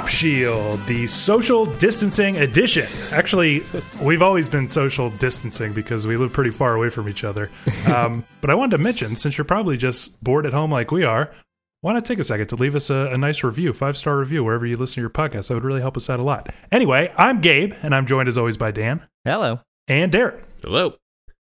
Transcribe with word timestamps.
Pop 0.00 0.08
Shield, 0.08 0.80
the 0.86 1.06
social 1.06 1.66
distancing 1.66 2.38
edition. 2.38 2.88
Actually, 3.12 3.62
we've 4.00 4.22
always 4.22 4.48
been 4.48 4.66
social 4.66 5.10
distancing 5.10 5.74
because 5.74 6.06
we 6.06 6.16
live 6.16 6.32
pretty 6.32 6.48
far 6.48 6.74
away 6.74 6.88
from 6.88 7.06
each 7.06 7.22
other. 7.22 7.50
Um, 7.86 8.24
but 8.40 8.50
I 8.50 8.54
wanted 8.54 8.76
to 8.76 8.78
mention, 8.78 9.16
since 9.16 9.36
you're 9.36 9.44
probably 9.44 9.76
just 9.76 10.22
bored 10.22 10.46
at 10.46 10.52
home 10.52 10.70
like 10.70 10.90
we 10.92 11.02
are, 11.04 11.32
why 11.80 11.92
not 11.92 12.04
take 12.04 12.18
a 12.18 12.24
second 12.24 12.46
to 12.48 12.56
leave 12.56 12.74
us 12.76 12.88
a, 12.88 13.10
a 13.12 13.18
nice 13.18 13.42
review, 13.42 13.72
five 13.72 13.96
star 13.96 14.16
review, 14.18 14.44
wherever 14.44 14.64
you 14.64 14.76
listen 14.76 14.96
to 14.96 15.00
your 15.00 15.10
podcast? 15.10 15.48
That 15.48 15.54
would 15.54 15.64
really 15.64 15.80
help 15.80 15.96
us 15.96 16.08
out 16.08 16.20
a 16.20 16.24
lot. 16.24 16.48
Anyway, 16.70 17.12
I'm 17.16 17.40
Gabe, 17.40 17.72
and 17.82 17.94
I'm 17.94 18.06
joined 18.06 18.28
as 18.28 18.38
always 18.38 18.56
by 18.56 18.70
Dan 18.70 19.06
Hello. 19.24 19.60
and 19.88 20.12
Derek. 20.12 20.44
Hello. 20.62 20.94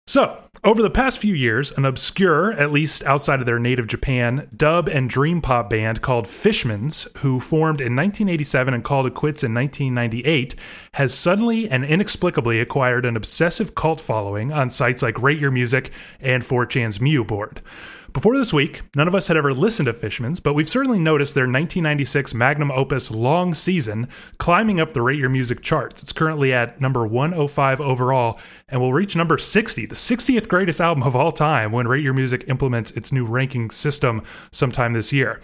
So, 0.08 0.41
over 0.67 0.81
the 0.81 0.89
past 0.89 1.17
few 1.17 1.34
years, 1.34 1.71
an 1.77 1.85
obscure, 1.85 2.52
at 2.52 2.73
least 2.73 3.02
outside 3.05 3.39
of 3.39 3.45
their 3.45 3.57
native 3.57 3.88
Japan, 3.88 4.49
dub 4.53 4.90
and 4.90 5.09
dream 5.09 5.40
pop 5.40 5.70
band 5.70 6.02
called 6.02 6.26
Fishmans, 6.26 7.07
who 7.20 7.40
formed 7.40 7.80
in 7.80 7.95
1987 7.95 8.73
and 8.73 8.84
called 8.84 9.07
it 9.07 9.13
quits 9.13 9.45
in 9.45 9.53
1998, 9.53 10.55
has 10.95 11.13
suddenly 11.13 11.70
and 11.70 11.85
inexplicably 11.85 12.59
acquired 12.59 13.05
an 13.05 13.16
obsessive 13.16 13.76
cult 13.76 14.02
following 14.02 14.52
on 14.52 14.70
sites 14.70 15.02
like 15.02 15.21
Rate 15.21 15.40
Your 15.40 15.52
Music 15.52 15.90
and 16.20 16.43
4chan's 16.43 16.99
mu 16.99 17.23
board. 17.23 17.62
Before 18.17 18.35
this 18.35 18.52
week, 18.52 18.81
none 18.95 19.07
of 19.07 19.13
us 19.13 19.27
had 19.27 19.38
ever 19.38 19.53
listened 19.53 19.85
to 19.85 19.94
Fishmans, 19.94 20.41
but 20.41 20.53
we've 20.53 20.67
certainly 20.67 20.98
noticed 20.98 21.35
their 21.35 21.44
1996 21.44 22.34
magnum 22.34 22.71
opus 22.71 23.12
Long 23.12 23.53
Season 23.53 24.07
climbing 24.40 24.80
up 24.80 24.93
the 24.93 25.03
Rate 25.03 25.20
Your 25.20 25.30
Music 25.30 25.62
charts. 25.62 26.02
It's 26.02 26.13
currently 26.13 26.52
at 26.52 26.81
number 26.81 27.05
105 27.05 27.79
overall 27.79 28.40
and 28.70 28.82
will 28.82 28.91
reach 28.91 29.15
number 29.15 29.37
60, 29.37 29.85
the 29.85 29.93
60th 29.93 30.48
greatest 30.48 30.82
album 30.82 31.04
of 31.04 31.15
all 31.15 31.32
time, 31.32 31.71
when 31.71 31.87
Rate 31.87 32.04
Your 32.04 32.15
Music 32.15 32.43
implements 32.48 32.90
its 32.90 33.12
new 33.12 33.24
ranking 33.24 33.70
system 33.70 34.24
sometime 34.52 34.93
this 34.93 35.13
year. 35.13 35.40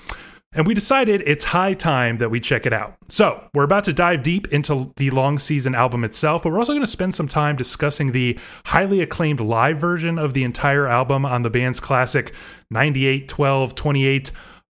And 0.56 0.68
we 0.68 0.74
decided 0.74 1.24
it's 1.26 1.46
high 1.46 1.74
time 1.74 2.18
that 2.18 2.30
we 2.30 2.40
check 2.40 2.66
it 2.66 2.74
out. 2.74 2.96
So, 3.08 3.50
we're 3.54 3.64
about 3.64 3.86
to 3.86 3.94
dive 3.94 4.24
deep 4.24 4.48
into 4.54 4.94
the 4.98 5.10
long 5.10 5.40
season 5.40 5.76
album 5.76 6.04
itself, 6.04 6.44
but 6.44 6.52
we're 6.52 6.60
also 6.60 6.74
going 6.74 6.82
to 6.82 6.88
spend 6.88 7.16
some 7.16 7.28
time 7.28 7.56
discussing 7.56 8.12
the 8.12 8.40
highly 8.66 9.02
acclaimed 9.02 9.40
live 9.40 9.80
version 9.80 10.20
of 10.20 10.34
the 10.34 10.44
entire 10.44 10.88
album 10.88 11.26
on 11.26 11.42
the 11.42 11.50
band's 11.50 11.80
classic 11.80 12.34
98, 12.70 13.28
12, 13.28 13.76
28 13.76 14.32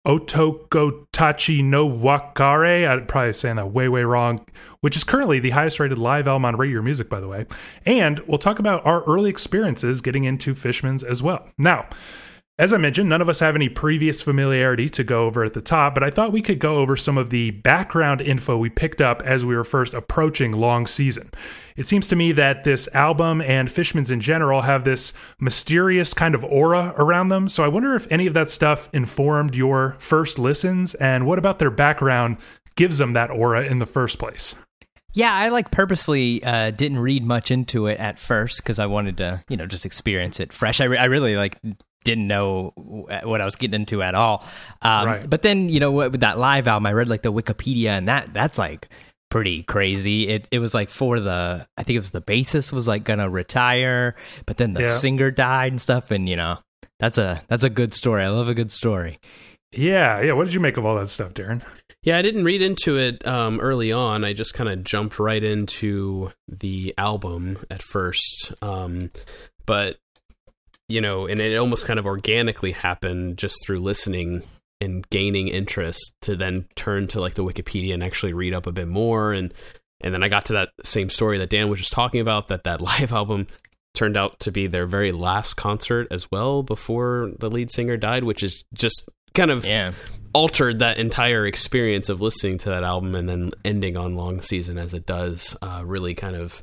Otokotachi 0.07 1.63
no 1.63 1.87
Wakare. 1.87 2.89
I'm 2.89 3.07
probably 3.07 3.35
saying 3.35 3.57
that 3.57 3.73
way, 3.73 3.89
way 3.89 4.05
wrong, 4.05 4.41
which 4.81 4.97
is 4.97 5.05
currently 5.05 5.39
the 5.39 5.51
highest 5.51 5.79
rated 5.79 5.99
live 5.99 6.27
album 6.27 6.47
on 6.47 6.69
Your 6.69 6.83
Music, 6.83 7.11
by 7.11 7.21
the 7.21 7.29
way. 7.29 7.47
And 7.85 8.19
we'll 8.21 8.39
talk 8.39 8.59
about 8.59 8.85
our 8.87 9.05
early 9.05 9.29
experiences 9.29 10.01
getting 10.01 10.25
into 10.25 10.55
Fishmans 10.55 11.05
as 11.05 11.23
well. 11.23 11.49
Now, 11.59 11.87
as 12.59 12.73
I 12.73 12.77
mentioned, 12.77 13.09
none 13.09 13.23
of 13.23 13.29
us 13.29 13.39
have 13.39 13.55
any 13.55 13.69
previous 13.69 14.21
familiarity 14.21 14.89
to 14.89 15.05
go 15.05 15.27
over 15.27 15.45
at 15.45 15.53
the 15.53 15.61
top, 15.61 15.95
but 15.95 16.03
I 16.03 16.11
thought 16.11 16.33
we 16.33 16.43
could 16.43 16.59
go 16.59 16.79
over 16.79 16.97
some 16.97 17.17
of 17.17 17.31
the 17.31 17.53
background 17.53 18.21
info 18.21 18.59
we 18.59 18.69
picked 18.69 19.01
up 19.01 19.23
as 19.23 19.45
we 19.45 19.55
were 19.55 19.63
first 19.63 19.95
approaching 19.95 20.51
long 20.51 20.85
season. 20.89 21.31
It 21.77 21.87
seems 21.87 22.09
to 22.09 22.17
me 22.17 22.33
that 22.33 22.65
this 22.65 22.89
album 22.95 23.41
and 23.41 23.69
Fishmans 23.69 24.11
in 24.11 24.21
general 24.21 24.63
have 24.63 24.83
this 24.83 25.13
mysterious 25.39 26.13
kind 26.15 26.35
of 26.35 26.45
aura 26.45 26.93
around 26.97 27.29
them, 27.29 27.49
so 27.49 27.65
I 27.65 27.69
wonder 27.69 27.95
if 27.95 28.11
any 28.11 28.27
of 28.27 28.35
that 28.35 28.51
stuff 28.51 28.89
informed 28.93 29.55
your 29.55 29.97
first 30.01 30.37
listens 30.37 30.97
and 30.97 31.27
what 31.27 31.39
about 31.39 31.61
their 31.61 31.71
background 31.71 32.39
gives 32.75 32.99
them 32.99 33.13
that 33.13 33.31
aura 33.31 33.67
in 33.67 33.79
the 33.79 33.87
first 33.87 34.19
place. 34.19 34.57
Yeah, 35.13 35.33
I 35.33 35.49
like 35.49 35.71
purposely 35.71 36.43
uh, 36.43 36.73
didn't 36.73 36.99
read 36.99 37.25
much 37.25 37.51
into 37.51 37.87
it 37.87 37.99
at 37.99 38.19
first 38.19 38.63
because 38.63 38.79
I 38.79 38.87
wanted 38.87 39.17
to, 39.19 39.43
you 39.49 39.57
know, 39.57 39.67
just 39.67 39.87
experience 39.87 40.39
it 40.39 40.53
fresh. 40.53 40.81
I, 40.81 40.85
re- 40.85 40.99
I 40.99 41.07
really 41.07 41.37
like 41.37 41.57
didn't 42.05 42.27
know 42.29 42.73
what 42.77 43.41
I 43.41 43.45
was 43.45 43.57
getting 43.57 43.81
into 43.81 44.03
at 44.03 44.15
all. 44.15 44.45
Um, 44.83 45.07
Right. 45.07 45.29
But 45.31 45.43
then, 45.43 45.69
you 45.69 45.81
know, 45.81 45.91
with 45.93 46.21
that 46.21 46.39
live 46.39 46.69
album, 46.69 46.87
I 46.87 46.93
read 46.93 47.09
like 47.09 47.23
the 47.23 47.33
Wikipedia, 47.33 47.89
and 47.91 48.09
that 48.09 48.33
that's 48.33 48.59
like 48.59 48.89
pretty 49.31 49.63
crazy. 49.65 50.29
It 50.29 50.49
it 50.51 50.59
was 50.59 50.73
like 50.75 50.89
for 50.89 51.21
the 51.21 51.67
I 51.77 51.83
think 51.83 51.97
it 51.97 52.01
was 52.01 52.11
the 52.11 52.23
bassist 52.23 52.73
was 52.73 52.89
like 52.89 53.05
gonna 53.05 53.29
retire, 53.29 54.15
but 54.47 54.57
then 54.57 54.75
the 54.75 54.81
Yeah. 54.83 54.97
singer 54.97 55.31
died 55.31 55.73
and 55.73 55.81
stuff, 55.81 56.11
and 56.11 56.29
you 56.29 56.37
know, 56.37 56.59
that's 56.99 57.19
a 57.19 57.43
that's 57.49 57.65
a 57.65 57.71
good 57.71 57.93
story. 57.95 58.23
I 58.25 58.29
love 58.29 58.49
a 58.49 58.55
good 58.55 58.73
story. 58.73 59.19
Yeah, 59.73 60.23
yeah. 60.23 60.33
What 60.33 60.45
did 60.47 60.55
you 60.55 60.61
make 60.61 60.79
of 60.79 60.87
all 60.87 60.97
that 60.97 61.11
stuff, 61.11 61.35
Darren? 61.35 61.63
Yeah, 62.03 62.17
I 62.17 62.23
didn't 62.23 62.45
read 62.45 62.63
into 62.63 62.97
it 62.97 63.27
um, 63.27 63.61
early 63.61 63.93
on. 63.93 64.25
I 64.25 64.33
just 64.33 64.55
kind 64.55 64.71
of 64.71 64.83
jumped 64.83 65.19
right 65.19 65.43
into 65.45 66.33
the 66.49 66.95
album 66.97 67.59
at 67.71 67.83
first. 67.83 68.53
Um, 68.63 69.11
but, 69.67 69.99
you 70.89 71.01
know, 71.01 71.27
and 71.27 71.41
it 71.41 71.57
almost 71.57 71.87
kind 71.87 71.99
of 71.99 72.07
organically 72.07 72.73
happened 72.73 73.39
just 73.39 73.57
through 73.65 73.81
listening 73.81 74.43
and 74.81 75.09
gaining 75.11 75.49
interest 75.49 76.15
to 76.23 76.37
then 76.37 76.67
turn 76.77 77.09
to 77.09 77.21
like 77.21 77.35
the 77.35 77.45
Wikipedia 77.45 77.93
and 77.95 78.03
actually 78.03 78.33
read 78.33 78.55
up 78.55 78.67
a 78.67 78.73
bit 78.73 78.89
more. 78.89 79.33
And, 79.33 79.53
and 80.01 80.15
then 80.15 80.23
I 80.23 80.29
got 80.29 80.47
to 80.47 80.53
that 80.55 80.71
same 80.85 81.11
story 81.11 81.39
that 81.39 81.51
Dan 81.51 81.69
was 81.69 81.81
just 81.81 81.93
talking 81.93 82.21
about 82.21 82.49
that 82.49 82.65
that 82.65 82.81
live 82.81 83.13
album 83.13 83.49
turned 83.95 84.17
out 84.17 84.39
to 84.41 84.53
be 84.53 84.67
their 84.69 84.87
very 84.87 85.11
last 85.11 85.55
concert 85.55 86.07
as 86.11 86.31
well 86.31 86.63
before 86.63 87.33
the 87.39 87.51
lead 87.51 87.71
singer 87.73 87.97
died, 87.97 88.23
which 88.23 88.43
is 88.45 88.63
just 88.73 89.09
kind 89.35 89.51
of 89.51 89.65
Yeah. 89.65 89.93
altered 90.33 90.79
that 90.79 90.99
entire 90.99 91.45
experience 91.47 92.09
of 92.09 92.21
listening 92.21 92.59
to 92.59 92.69
that 92.71 92.85
album 92.85 93.15
and 93.17 93.29
then 93.29 93.51
ending 93.65 93.97
on 93.97 94.15
long 94.15 94.41
season 94.41 94.79
as 94.79 94.95
it 94.95 95.05
does 95.07 95.57
uh, 95.61 95.83
really 95.85 96.15
kind 96.15 96.37
of 96.37 96.63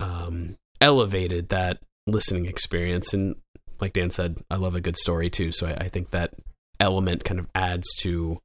um, 0.00 0.56
elevated 0.80 1.48
that 1.48 1.78
listening 2.06 2.46
experience. 2.46 3.12
And 3.12 3.36
like 3.80 3.92
dan 3.92 4.10
said 4.10 4.38
i 4.50 4.56
love 4.56 4.74
a 4.74 4.80
good 4.80 4.96
story 4.96 5.30
too. 5.30 5.52
So 5.52 5.66
I, 5.66 5.84
I 5.84 5.88
think 5.88 6.10
that 6.10 6.34
element 6.80 7.24
kind 7.24 7.40
of 7.40 7.46
adds 7.54 7.86
to 7.98 8.38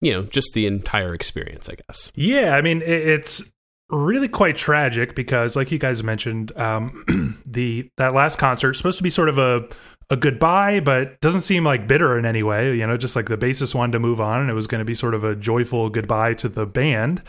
you 0.00 0.12
know 0.12 0.22
just 0.22 0.52
the 0.52 0.66
entire 0.66 1.14
experience 1.14 1.68
i 1.68 1.74
guess. 1.74 2.10
Yeah, 2.14 2.56
I 2.56 2.62
mean 2.62 2.82
it's 2.84 3.42
really 3.90 4.28
quite 4.28 4.56
tragic 4.56 5.14
because, 5.14 5.56
like 5.56 5.70
you 5.70 5.78
guys 5.78 6.02
mentioned, 6.02 6.56
um, 6.58 7.04
the 7.46 7.88
that 7.96 8.14
last 8.14 8.38
concert 8.38 8.74
supposed 8.74 8.98
to 8.98 9.02
be 9.04 9.10
sort 9.10 9.28
of 9.28 9.38
a 9.38 9.66
a 10.10 10.16
goodbye, 10.16 10.80
but 10.80 11.20
doesn't 11.20 11.40
seem 11.42 11.64
like 11.64 11.88
bitter 11.88 12.18
in 12.18 12.26
any 12.26 12.42
way. 12.42 12.76
You 12.76 12.86
know, 12.86 12.96
just 12.96 13.16
like 13.16 13.26
the 13.26 13.38
bassist 13.38 13.74
wanted 13.74 13.92
to 13.92 14.00
move 14.00 14.20
on, 14.20 14.40
and 14.40 14.50
it 14.50 14.54
was 14.54 14.66
going 14.66 14.80
to 14.80 14.84
be 14.84 14.94
sort 14.94 15.14
of 15.14 15.24
a 15.24 15.34
joyful 15.34 15.90
goodbye 15.90 16.34
to 16.34 16.48
the 16.48 16.66
band. 16.66 17.22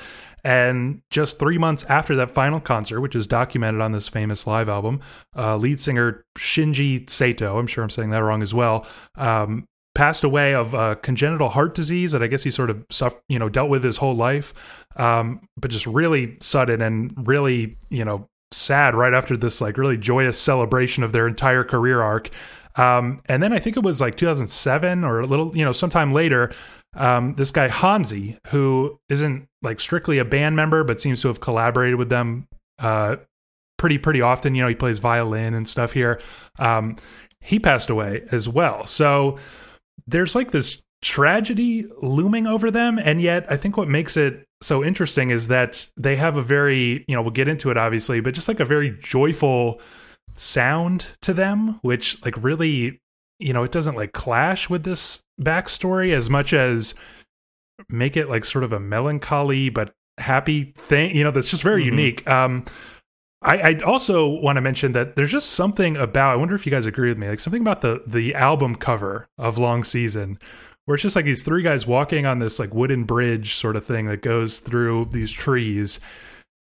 And 0.44 1.02
just 1.10 1.40
three 1.40 1.58
months 1.58 1.84
after 1.86 2.16
that 2.18 2.30
final 2.30 2.60
concert, 2.60 3.02
which 3.02 3.16
is 3.16 3.26
documented 3.26 3.82
on 3.82 3.94
this 3.94 4.08
famous 4.08 4.46
live 4.46 4.70
album, 4.70 5.02
uh, 5.36 5.56
lead 5.56 5.80
singer 5.80 6.24
Shinji 6.38 7.10
Sato, 7.10 7.58
I'm 7.58 7.66
sure 7.66 7.84
I'm 7.84 7.90
saying 7.90 8.12
that 8.12 8.22
wrong 8.22 8.44
as 8.44 8.54
well, 8.54 8.86
um, 9.16 9.66
passed 9.96 10.24
away 10.24 10.54
of 10.54 10.76
uh, 10.76 10.96
congenital 10.96 11.50
heart 11.50 11.74
disease 11.74 12.12
that 12.12 12.22
I 12.22 12.28
guess 12.28 12.44
he 12.44 12.52
sort 12.52 12.70
of 12.70 12.86
you 13.28 13.40
know 13.40 13.50
dealt 13.50 13.70
with 13.70 13.84
his 13.84 13.98
whole 13.98 14.16
life, 14.16 14.86
um, 14.98 15.48
but 15.58 15.72
just 15.72 15.88
really 15.88 16.38
sudden 16.42 16.82
and 16.82 17.28
really 17.28 17.78
you 17.90 18.06
know 18.06 18.30
sad 18.52 18.94
right 18.94 19.14
after 19.14 19.36
this 19.36 19.62
like 19.62 19.78
really 19.78 19.98
joyous 19.98 20.38
celebration 20.38 21.02
of 21.02 21.12
their 21.12 21.28
entire 21.28 21.64
career 21.64 22.02
arc. 22.02 22.30
Um, 22.78 23.22
and 23.28 23.42
then 23.42 23.54
I 23.54 23.60
think 23.60 23.78
it 23.78 23.84
was 23.84 24.02
like 24.02 24.18
2007 24.18 25.04
or 25.04 25.22
a 25.22 25.28
little 25.28 25.56
you 25.56 25.66
know 25.66 25.72
sometime 25.72 26.14
later. 26.14 26.52
Um, 26.96 27.36
this 27.36 27.52
guy 27.52 27.68
Hansi, 27.68 28.38
who 28.48 29.00
isn't 29.10 29.48
like 29.62 29.80
strictly 29.80 30.18
a 30.18 30.26
band 30.26 30.56
member, 30.56 30.84
but 30.84 31.02
seems 31.02 31.22
to 31.22 31.28
have 31.28 31.42
collaborated 31.42 31.98
with 31.98 32.10
them 32.10 32.48
uh, 32.80 33.18
pretty 33.78 33.98
pretty 33.98 34.22
often. 34.22 34.56
You 34.56 34.64
know, 34.64 34.70
he 34.70 34.76
plays 34.76 35.00
violin 35.00 35.54
and 35.54 35.68
stuff 35.68 35.92
here. 35.92 36.22
Um, 36.60 36.96
he 37.42 37.60
passed 37.60 37.90
away 37.90 38.24
as 38.32 38.50
well. 38.50 38.86
So 38.86 39.38
there's 40.08 40.36
like 40.36 40.52
this 40.52 40.84
tragedy 41.02 41.86
looming 42.02 42.48
over 42.48 42.72
them 42.72 42.98
and 42.98 43.22
yet 43.22 43.46
i 43.52 43.56
think 43.56 43.78
what 43.78 43.88
makes 43.88 44.18
it 44.18 44.44
so 44.62 44.84
interesting 44.84 45.30
is 45.30 45.50
that 45.50 45.88
they 45.96 46.16
have 46.16 46.36
a 46.36 46.42
very 46.42 47.06
you 47.08 47.16
know 47.16 47.22
we'll 47.22 47.30
get 47.30 47.48
into 47.48 47.70
it 47.70 47.78
obviously 47.78 48.22
but 48.22 48.34
just 48.34 48.48
like 48.48 48.60
a 48.60 48.66
very 48.66 48.98
joyful 49.04 49.80
sound 50.36 51.08
to 51.22 51.34
them 51.34 51.80
which 51.82 52.24
like 52.26 52.36
really 52.44 53.00
you 53.40 53.54
know 53.54 53.64
it 53.64 53.72
doesn't 53.72 53.96
like 53.96 54.14
clash 54.14 54.70
with 54.70 54.84
this 54.84 55.24
backstory 55.42 56.14
as 56.14 56.30
much 56.30 56.54
as 56.54 56.94
make 57.90 58.16
it 58.16 58.30
like 58.30 58.46
sort 58.46 58.64
of 58.64 58.72
a 58.72 58.80
melancholy 58.80 59.70
but 59.70 59.94
happy 60.18 60.74
thing 60.78 61.16
you 61.16 61.24
know 61.24 61.32
that's 61.32 61.50
just 61.50 61.64
very 61.64 61.82
Mhm. 61.84 61.86
unique 61.86 62.30
um 62.30 62.66
I, 63.42 63.58
I 63.60 63.80
also 63.86 64.28
want 64.28 64.56
to 64.56 64.62
mention 64.62 64.94
that 64.94 65.16
there's 65.16 65.32
just 65.32 65.52
something 65.52 65.98
about 65.98 66.32
I 66.34 66.36
wonder 66.36 66.56
if 66.56 66.66
you 66.66 66.72
guys 66.72 66.88
agree 66.88 67.10
with 67.10 67.18
me, 67.20 67.28
like 67.28 67.40
something 67.40 67.62
about 67.62 67.82
the 67.82 68.02
the 68.08 68.34
album 68.34 68.74
cover 68.76 69.28
of 69.38 69.60
Long 69.60 69.84
Season, 69.84 70.40
where 70.86 70.96
it's 70.96 71.04
just 71.04 71.16
like 71.16 71.26
these 71.26 71.44
three 71.44 71.62
guys 71.62 71.86
walking 71.86 72.26
on 72.26 72.40
this 72.40 72.58
like 72.58 72.74
wooden 72.74 73.04
bridge 73.04 73.54
sort 73.54 73.76
of 73.76 73.86
thing 73.86 74.06
that 74.06 74.24
goes 74.24 74.58
through 74.60 75.10
these 75.12 75.32
trees. 75.32 76.00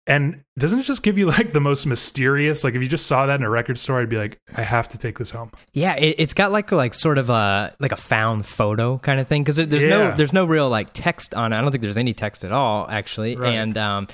And 0.06 0.42
doesn't 0.58 0.80
it 0.80 0.82
just 0.82 1.02
give 1.02 1.16
you 1.16 1.26
like 1.26 1.52
the 1.52 1.60
most 1.60 1.86
mysterious? 1.86 2.62
Like 2.62 2.74
if 2.74 2.82
you 2.82 2.88
just 2.88 3.06
saw 3.06 3.24
that 3.26 3.36
in 3.40 3.42
a 3.42 3.48
record 3.48 3.78
store, 3.78 4.00
I'd 4.00 4.08
be 4.10 4.18
like, 4.18 4.38
I 4.56 4.60
have 4.62 4.88
to 4.90 4.98
take 4.98 5.18
this 5.18 5.30
home. 5.30 5.50
Yeah, 5.72 5.96
it, 5.96 6.16
it's 6.18 6.34
got 6.34 6.52
like 6.52 6.70
like 6.72 6.92
sort 6.94 7.16
of 7.16 7.30
a 7.30 7.74
like 7.80 7.92
a 7.92 7.96
found 7.96 8.44
photo 8.44 8.98
kind 8.98 9.18
of 9.18 9.26
thing 9.28 9.42
because 9.42 9.56
there's 9.56 9.82
Yeah. 9.82 9.88
no 10.10 10.16
there's 10.16 10.32
no 10.34 10.44
real 10.44 10.68
like 10.68 10.88
text 10.92 11.32
on 11.34 11.52
it. 11.52 11.56
I 11.56 11.62
don't 11.62 11.70
think 11.70 11.82
there's 11.82 11.96
any 11.96 12.12
text 12.12 12.44
at 12.44 12.52
all 12.52 12.86
actually, 12.90 13.36
Right. 13.36 13.54
and 13.54 13.76
um, 13.78 14.08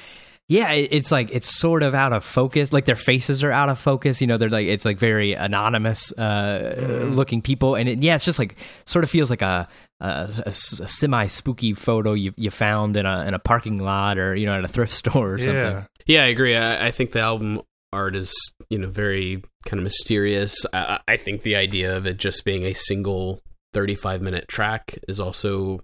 yeah, 0.46 0.70
it, 0.72 0.88
it's 0.92 1.10
like 1.12 1.30
it's 1.32 1.46
sort 1.58 1.82
of 1.82 1.92
out 1.94 2.12
of 2.12 2.24
focus. 2.24 2.72
Like 2.72 2.84
their 2.84 2.96
faces 2.96 3.42
are 3.42 3.50
out 3.52 3.68
of 3.68 3.78
focus. 3.78 4.20
You 4.20 4.26
know, 4.28 4.36
they're 4.36 4.48
like 4.48 4.68
it's 4.68 4.84
like 4.84 4.98
very 4.98 5.32
anonymous 5.32 6.12
uh, 6.16 6.74
Mm-hmm. 6.78 7.14
looking 7.14 7.42
people, 7.42 7.74
and 7.74 7.88
it, 7.88 8.00
yeah, 8.02 8.14
it's 8.14 8.24
just 8.24 8.38
like 8.38 8.56
sort 8.84 9.02
of 9.04 9.10
feels 9.10 9.28
like 9.30 9.42
a 9.42 9.66
a, 10.00 10.30
a 10.46 10.52
semi 10.52 11.26
spooky 11.26 11.74
photo 11.74 12.12
you 12.14 12.32
you 12.36 12.50
found 12.50 12.96
in 12.96 13.06
a 13.06 13.24
in 13.26 13.34
a 13.34 13.38
parking 13.38 13.78
lot 13.78 14.18
or 14.18 14.34
you 14.34 14.46
know 14.46 14.54
at 14.58 14.64
a 14.64 14.68
thrift 14.68 14.92
store 15.04 15.34
or 15.34 15.38
something. 15.38 15.54
Yeah. 15.54 15.84
Yeah, 16.06 16.24
I 16.24 16.28
agree. 16.28 16.56
I, 16.56 16.86
I 16.86 16.90
think 16.90 17.12
the 17.12 17.20
album 17.20 17.60
art 17.92 18.16
is 18.16 18.32
you 18.70 18.78
know 18.78 18.88
very 18.88 19.42
kind 19.66 19.78
of 19.78 19.84
mysterious. 19.84 20.64
I, 20.72 21.00
I 21.06 21.16
think 21.16 21.42
the 21.42 21.56
idea 21.56 21.96
of 21.96 22.06
it 22.06 22.16
just 22.16 22.44
being 22.44 22.64
a 22.64 22.72
single 22.74 23.42
35 23.74 24.22
minute 24.22 24.48
track 24.48 24.98
is 25.06 25.20
also 25.20 25.80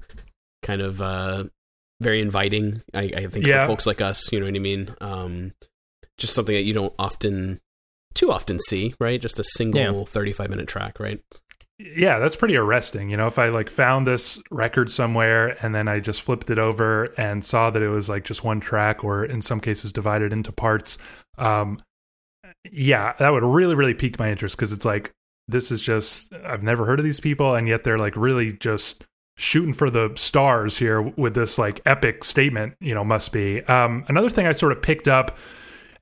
kind 0.63 0.81
of 0.81 1.01
uh, 1.03 1.45
very 2.01 2.21
inviting. 2.21 2.83
I, 2.95 3.11
I 3.17 3.27
think 3.27 3.47
Yeah. 3.47 3.65
for 3.65 3.73
folks 3.73 3.87
like 3.87 4.01
us, 4.01 4.33
you 4.33 4.41
know 4.41 4.47
what 4.47 4.57
I 4.57 4.59
mean. 4.59 4.95
Um, 5.01 5.53
just 6.19 6.35
something 6.35 6.55
that 6.55 6.63
you 6.63 6.73
don't 6.73 6.95
often, 6.99 7.61
too 8.15 8.33
often 8.33 8.59
see, 8.59 8.95
right? 8.99 9.21
Just 9.21 9.39
a 9.39 9.45
single 9.45 9.81
Yeah. 9.99 10.05
35 10.07 10.51
minute 10.51 10.67
track, 10.67 10.99
right? 10.99 11.21
Yeah 11.79 12.19
that's 12.19 12.37
pretty 12.37 12.57
arresting 12.57 13.11
you 13.11 13.17
know 13.17 13.27
if 13.27 13.39
i 13.39 13.49
like 13.49 13.69
found 13.69 14.07
this 14.07 14.43
record 14.51 14.91
somewhere 14.91 15.57
and 15.63 15.75
then 15.75 15.89
i 15.89 16.01
just 16.01 16.23
flipped 16.23 16.49
it 16.49 16.59
over 16.59 17.05
and 17.19 17.45
saw 17.45 17.69
that 17.69 17.83
it 17.83 17.89
was 17.89 18.09
like 18.09 18.25
just 18.25 18.43
one 18.43 18.61
track 18.61 19.05
or 19.05 19.25
in 19.25 19.43
some 19.43 19.61
cases 19.61 19.93
divided 19.93 20.33
into 20.33 20.51
parts 20.51 20.97
um 21.37 21.77
yeah 22.71 23.13
that 23.19 23.31
would 23.31 23.43
really 23.43 23.75
really 23.75 23.95
pique 23.95 24.19
my 24.19 24.31
interest 24.31 24.57
because 24.57 24.73
it's 24.73 24.87
like 24.87 25.13
this 25.49 25.71
is 25.71 25.83
just 25.83 26.35
i've 26.45 26.63
never 26.63 26.87
heard 26.87 26.99
of 26.99 27.05
these 27.05 27.21
people 27.21 27.55
and 27.55 27.69
yet 27.69 27.85
they're 27.85 27.99
like 27.99 28.17
really 28.17 28.53
just 28.53 29.07
shooting 29.37 29.75
for 29.75 29.91
the 29.91 30.11
stars 30.17 30.79
here 30.79 31.03
with 31.03 31.35
this 31.35 31.59
like 31.59 31.81
epic 31.85 32.25
statement 32.25 32.75
you 32.81 32.95
know 32.95 33.05
must 33.05 33.35
be. 33.35 33.63
Um 33.65 34.03
another 34.09 34.31
thing 34.31 34.47
i 34.47 34.53
sort 34.53 34.73
of 34.73 34.81
picked 34.81 35.09
up 35.09 35.37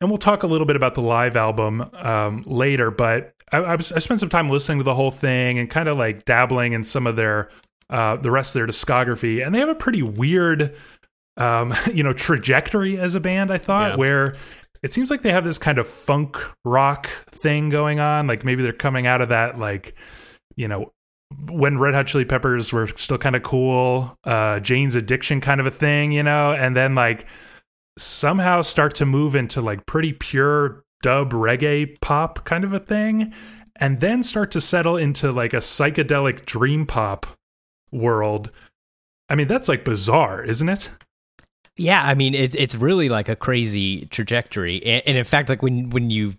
and 0.01 0.11
we'll 0.11 0.19
talk 0.19 0.43
a 0.43 0.47
little 0.47 0.67
bit 0.67 0.77
about 0.77 0.95
the 0.95 1.03
live 1.03 1.37
album 1.37 1.89
um, 1.95 2.43
later. 2.47 2.91
But 2.91 3.35
I, 3.53 3.59
I, 3.59 3.75
was, 3.77 3.93
I 3.93 3.99
spent 3.99 4.21
some 4.21 4.29
time 4.29 4.49
listening 4.49 4.79
to 4.79 4.85
the 4.85 4.95
whole 4.95 5.11
thing 5.11 5.59
and 5.59 5.69
kind 5.71 5.89
of 5.89 5.97
like 5.97 6.25
dabbling 6.25 6.73
in 6.73 6.85
some 6.85 7.07
of 7.07 7.17
their 7.17 7.51
uh, 7.91 8.17
the 8.17 8.31
rest 8.31 8.55
of 8.55 8.61
their 8.61 8.67
discography, 8.67 9.45
and 9.45 9.55
they 9.55 9.59
have 9.59 9.69
a 9.69 9.75
pretty 9.75 10.03
weird, 10.03 10.75
um, 11.37 11.75
you 11.93 12.03
know, 12.03 12.13
trajectory 12.13 12.99
as 12.99 13.15
a 13.15 13.21
band. 13.21 13.53
I 13.53 13.59
thought 13.59 13.93
Yeah. 13.93 13.97
where 13.97 14.35
it 14.83 14.93
seems 14.93 15.11
like 15.11 15.23
they 15.23 15.33
have 15.33 15.45
this 15.45 15.59
kind 15.59 15.79
of 15.79 15.87
funk 15.89 16.37
rock 16.65 17.07
thing 17.27 17.71
going 17.71 18.01
on. 18.01 18.27
Like 18.27 18.45
maybe 18.45 18.63
they're 18.63 18.73
coming 18.73 19.07
out 19.07 19.21
of 19.21 19.29
that 19.31 19.59
like, 19.59 19.95
you 20.57 20.69
know. 20.69 20.91
When 21.51 21.79
Red 21.79 21.95
Hot 21.95 22.07
Chili 22.07 22.25
Peppers 22.25 22.73
were 22.73 22.87
still 22.97 23.19
kind 23.19 23.35
of 23.35 23.43
cool, 23.43 24.17
uh, 24.23 24.61
Jane's 24.61 24.95
Addiction 24.95 25.41
kind 25.41 25.59
of 25.59 25.67
a 25.67 25.71
thing, 25.71 26.13
you 26.13 26.23
know, 26.23 26.53
and 26.53 26.77
then 26.77 26.95
like 26.95 27.27
somehow 27.99 28.63
start 28.63 28.95
to 28.97 29.07
move 29.07 29.35
into 29.35 29.61
like 29.61 29.87
pretty 29.87 30.13
pure 30.13 30.85
dub 31.03 31.33
reggae 31.33 32.01
pop 32.01 32.45
kind 32.45 32.65
of 32.65 32.73
a 32.73 32.79
thing 32.79 33.33
and 33.77 34.01
then 34.01 34.23
start 34.23 34.51
to 34.51 34.61
settle 34.61 34.97
into 34.97 35.31
like 35.31 35.53
a 35.53 35.59
psychedelic 35.59 36.47
dream 36.47 36.87
pop 36.87 37.27
world. 37.93 38.51
I 39.29 39.35
mean 39.35 39.49
that's 39.49 39.69
like 39.69 39.85
bizarre 39.85 40.45
isn't 40.45 40.69
it? 40.69 40.91
Yeah, 41.77 42.03
I 42.05 42.15
mean 42.15 42.35
it's 42.35 42.55
it's 42.55 42.77
really 42.77 43.09
like 43.09 43.29
a 43.29 43.35
crazy 43.35 44.07
trajectory, 44.07 44.85
and, 44.85 45.03
and 45.07 45.19
in 45.19 45.25
fact, 45.25 45.49
like 45.49 45.61
when 45.61 45.91
when 45.91 46.09
you 46.09 46.35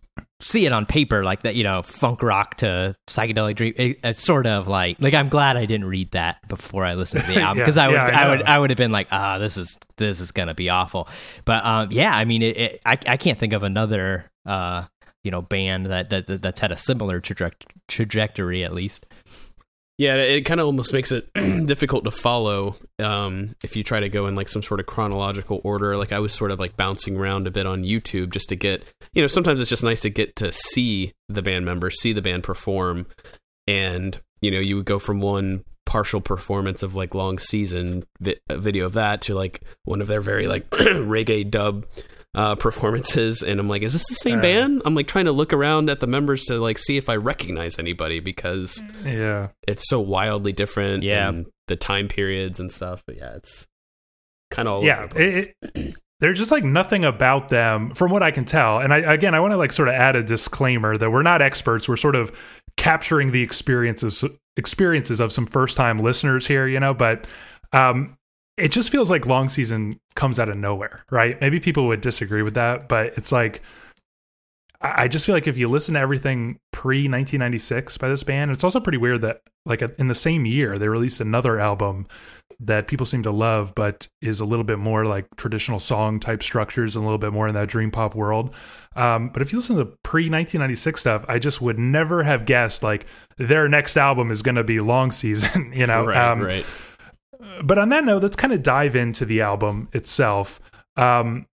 see 0.45 0.65
it 0.65 0.71
on 0.71 0.85
paper, 0.85 1.23
like 1.23 1.41
that, 1.43 1.55
you 1.55 1.63
know, 1.63 1.81
funk 1.81 2.21
rock 2.21 2.55
to 2.57 2.95
psychedelic 3.07 3.55
dream, 3.55 3.73
it, 3.75 3.99
it's 4.03 4.21
sort 4.23 4.45
of 4.45 4.67
like 4.67 4.97
like 5.01 5.13
I'm 5.13 5.29
glad 5.29 5.57
I 5.57 5.65
didn't 5.65 5.87
read 5.87 6.11
that 6.11 6.47
before 6.47 6.85
I 6.85 6.93
listened 6.93 7.23
to 7.25 7.33
the 7.33 7.41
album 7.41 7.57
Yeah, 7.57 7.63
because 7.63 7.77
I 7.77 7.87
would 7.87 7.93
yeah, 7.95 8.05
I 8.05 8.23
I, 8.23 8.29
would. 8.29 8.43
I 8.43 8.59
would 8.59 8.69
have 8.69 8.77
been 8.77 8.91
like, 8.91 9.07
ah, 9.11 9.37
this 9.39 9.57
is 9.57 9.77
this 9.97 10.19
is 10.19 10.31
gonna 10.31 10.53
be 10.53 10.69
awful. 10.69 11.07
But 11.45 11.65
um, 11.65 11.89
yeah, 11.91 12.15
I 12.15 12.25
mean, 12.25 12.41
it, 12.43 12.57
it, 12.57 12.81
I 12.85 12.97
I 13.07 13.17
can't 13.17 13.39
think 13.39 13.53
of 13.53 13.63
another 13.63 14.25
uh 14.45 14.85
you 15.23 15.31
know 15.31 15.41
band 15.41 15.87
that 15.87 16.11
that 16.11 16.27
that- 16.27 16.41
that's 16.43 16.59
had 16.59 16.71
a 16.71 16.77
similar 16.77 17.19
traje- 17.19 17.51
trajectory 17.87 18.63
at 18.63 18.73
least. 18.73 19.05
Yeah, 19.97 20.15
it 20.15 20.41
kind 20.41 20.59
of 20.59 20.65
almost 20.65 20.91
makes 20.91 21.13
it 21.13 21.33
difficult 21.33 22.03
to 22.03 22.11
follow 22.11 22.75
um, 22.99 23.55
if 23.63 23.77
you 23.77 23.83
try 23.83 24.01
to 24.01 24.09
go 24.09 24.27
in 24.27 24.35
like 24.35 24.49
some 24.49 24.61
sort 24.61 24.81
of 24.81 24.85
chronological 24.87 25.61
order. 25.63 25.95
Like 25.95 26.11
I 26.11 26.19
was 26.19 26.33
sort 26.33 26.51
of 26.51 26.59
like 26.59 26.75
bouncing 26.75 27.15
around 27.15 27.47
a 27.47 27.51
bit 27.51 27.65
on 27.65 27.83
YouTube 27.83 28.31
just 28.31 28.49
to 28.49 28.57
get, 28.57 28.83
you 29.13 29.21
know, 29.21 29.27
sometimes 29.27 29.61
it's 29.61 29.69
just 29.69 29.83
nice 29.83 30.01
to 30.01 30.09
get 30.09 30.35
to 30.37 30.51
see 30.51 31.13
the 31.29 31.41
band 31.41 31.63
members, 31.63 32.01
see 32.01 32.11
the 32.11 32.21
band 32.21 32.43
perform, 32.43 33.07
and 33.67 34.19
you 34.41 34.51
know, 34.51 34.59
you 34.59 34.75
would 34.75 34.85
go 34.85 34.99
from 34.99 35.21
one 35.21 35.63
partial 35.85 36.19
performance 36.19 36.83
of 36.83 36.95
like 36.95 37.15
long 37.15 37.39
season 37.39 38.03
vi- 38.19 38.39
video 38.51 38.87
of 38.87 38.93
that 38.93 39.21
to 39.21 39.33
like 39.33 39.61
one 39.85 40.01
of 40.01 40.07
their 40.07 40.21
very 40.21 40.45
like 40.45 40.69
reggae 40.71 41.49
dub 41.49 41.85
uh, 42.35 42.53
performances, 42.55 43.41
and 43.41 43.59
I'm 43.59 43.67
like, 43.69 43.81
is 43.81 43.93
this 43.93 44.07
the 44.07 44.15
same 44.15 44.39
Uh. 44.39 44.41
band? 44.43 44.81
I'm 44.85 44.93
like 44.93 45.07
trying 45.07 45.25
to 45.25 45.31
look 45.31 45.53
around 45.53 45.89
at 45.89 45.99
the 46.01 46.07
members 46.07 46.43
to 46.45 46.59
like 46.59 46.77
see 46.77 46.97
if 46.97 47.09
I 47.09 47.15
recognize 47.15 47.79
anybody 47.79 48.19
because 48.19 48.83
yeah 49.03 49.47
it's 49.67 49.87
so 49.87 49.99
wildly 49.99 50.51
different. 50.53 51.03
Yeah. 51.03 51.29
and 51.29 51.45
the 51.67 51.75
time 51.75 52.07
periods 52.07 52.59
and 52.59 52.71
stuff. 52.71 53.03
But 53.07 53.17
yeah, 53.17 53.35
it's 53.35 53.65
kind 54.51 54.67
of 54.67 54.73
all 54.75 54.83
yeah 54.83 54.99
over 55.03 55.07
the 55.07 55.15
place. 55.15 55.45
it, 55.45 55.55
it- 55.87 55.95
there's 56.21 56.37
just 56.37 56.51
like 56.51 56.63
nothing 56.63 57.03
about 57.03 57.49
them 57.49 57.93
from 57.93 58.09
what 58.09 58.23
i 58.23 58.31
can 58.31 58.45
tell 58.45 58.79
and 58.79 58.93
i 58.93 58.99
again 58.99 59.35
i 59.35 59.39
want 59.39 59.51
to 59.51 59.57
like 59.57 59.73
sort 59.73 59.89
of 59.89 59.93
add 59.95 60.15
a 60.15 60.23
disclaimer 60.23 60.95
that 60.95 61.11
we're 61.11 61.21
not 61.21 61.41
experts 61.41 61.89
we're 61.89 61.97
sort 61.97 62.15
of 62.15 62.31
capturing 62.77 63.31
the 63.31 63.41
experiences 63.41 64.23
experiences 64.55 65.19
of 65.19 65.33
some 65.33 65.45
first 65.45 65.75
time 65.75 65.99
listeners 65.99 66.47
here 66.47 66.67
you 66.67 66.79
know 66.79 66.93
but 66.93 67.27
um 67.73 68.15
it 68.57 68.71
just 68.71 68.89
feels 68.89 69.09
like 69.09 69.25
long 69.25 69.49
season 69.49 69.99
comes 70.15 70.39
out 70.39 70.49
of 70.49 70.57
nowhere 70.57 71.03
right 71.11 71.39
maybe 71.41 71.59
people 71.59 71.87
would 71.87 72.01
disagree 72.01 72.41
with 72.41 72.53
that 72.53 72.87
but 72.87 73.07
it's 73.17 73.31
like 73.31 73.61
I 74.81 75.07
just 75.07 75.25
feel 75.25 75.33
like 75.33 75.47
if 75.47 75.57
you 75.57 75.67
listen 75.67 75.95
to 75.95 75.99
everything 75.99 76.59
pre 76.71 77.07
1996 77.07 77.97
by 77.97 78.09
this 78.09 78.23
band, 78.23 78.51
it's 78.51 78.63
also 78.63 78.79
pretty 78.79 78.97
weird 78.97 79.21
that 79.21 79.41
like 79.65 79.81
in 79.81 80.09
the 80.09 80.15
same 80.15 80.45
year 80.45 80.77
they 80.77 80.87
released 80.87 81.21
another 81.21 81.59
album 81.59 82.07
that 82.59 82.87
people 82.87 83.05
seem 83.05 83.23
to 83.23 83.31
love, 83.31 83.73
but 83.75 84.07
is 84.21 84.39
a 84.39 84.45
little 84.45 84.63
bit 84.63 84.79
more 84.79 85.05
like 85.05 85.27
traditional 85.37 85.79
song 85.79 86.19
type 86.19 86.43
structures 86.43 86.95
and 86.95 87.03
a 87.03 87.05
little 87.05 87.17
bit 87.17 87.33
more 87.33 87.47
in 87.47 87.53
that 87.55 87.67
dream 87.67 87.91
pop 87.91 88.15
world. 88.15 88.53
Um, 88.95 89.29
but 89.29 89.41
if 89.41 89.51
you 89.51 89.57
listen 89.57 89.75
to 89.75 89.83
the 89.83 89.91
pre 90.03 90.23
1996 90.23 90.99
stuff, 90.99 91.25
I 91.27 91.39
just 91.39 91.61
would 91.61 91.79
never 91.79 92.23
have 92.23 92.45
guessed 92.45 92.83
like 92.83 93.07
their 93.37 93.67
next 93.67 93.97
album 93.97 94.29
is 94.29 94.41
going 94.41 94.55
to 94.55 94.63
be 94.63 94.79
Long 94.79 95.11
Season, 95.11 95.73
you 95.75 95.87
know? 95.87 96.05
right, 96.05 96.31
Um, 96.31 96.41
right. 96.41 96.65
But 97.63 97.77
on 97.77 97.89
that 97.89 98.03
note, 98.03 98.23
let's 98.23 98.35
kind 98.35 98.53
of 98.53 98.63
dive 98.63 98.95
into 98.95 99.25
the 99.25 99.41
album 99.41 99.89
itself. 99.93 100.59
Um, 100.97 101.45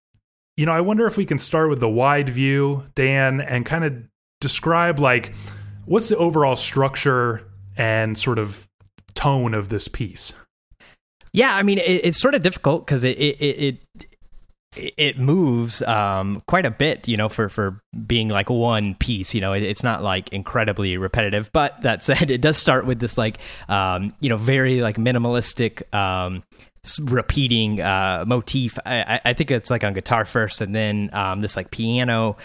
you 0.56 0.66
know, 0.66 0.72
I 0.72 0.80
wonder 0.80 1.06
if 1.06 1.16
we 1.16 1.24
can 1.24 1.38
start 1.38 1.68
with 1.70 1.80
the 1.80 1.88
wide 1.88 2.28
view, 2.28 2.84
Dan, 2.94 3.40
and 3.40 3.64
kind 3.64 3.84
of 3.84 3.94
describe 4.40 4.98
like 4.98 5.32
what's 5.86 6.08
the 6.08 6.16
overall 6.16 6.56
structure 6.56 7.46
and 7.76 8.18
sort 8.18 8.38
of 8.38 8.68
tone 9.14 9.54
of 9.54 9.68
this 9.68 9.88
piece. 9.88 10.32
Yeah, 11.32 11.54
I 11.54 11.62
mean 11.62 11.78
it, 11.78 12.04
it's 12.04 12.20
sort 12.20 12.34
of 12.34 12.42
difficult 12.42 12.84
because 12.84 13.04
it 13.04 13.18
it, 13.18 13.40
it 13.40 14.06
it 14.76 15.18
moves 15.18 15.82
um, 15.82 16.42
quite 16.46 16.64
a 16.66 16.70
bit, 16.70 17.06
you 17.08 17.16
know, 17.16 17.28
for 17.28 17.48
for 17.48 17.80
being 18.06 18.28
like 18.28 18.48
one 18.50 18.94
piece. 18.94 19.34
You 19.34 19.40
know, 19.40 19.52
it, 19.52 19.62
it's 19.62 19.82
not 19.82 20.02
like 20.02 20.32
incredibly 20.32 20.96
repetitive. 20.96 21.50
But 21.52 21.80
that 21.82 22.02
said, 22.08 22.30
it 22.30 22.40
does 22.40 22.56
start 22.56 22.86
with 22.86 22.98
this 23.00 23.18
like 23.18 23.38
um, 23.68 24.14
you 24.20 24.28
know 24.28 24.36
very 24.36 24.80
like 24.80 24.96
minimalistic. 24.96 25.82
Um, 25.94 26.42
repeating 27.00 27.80
uh 27.80 28.24
motif 28.26 28.76
I, 28.84 29.20
I- 29.24 29.32
think 29.34 29.52
it's 29.52 29.70
like 29.70 29.84
on 29.84 29.92
guitar 29.94 30.24
first 30.24 30.60
and 30.60 30.74
then 30.74 31.10
um 31.12 31.38
this 31.38 31.56
like 31.56 31.70
piano 31.70 32.36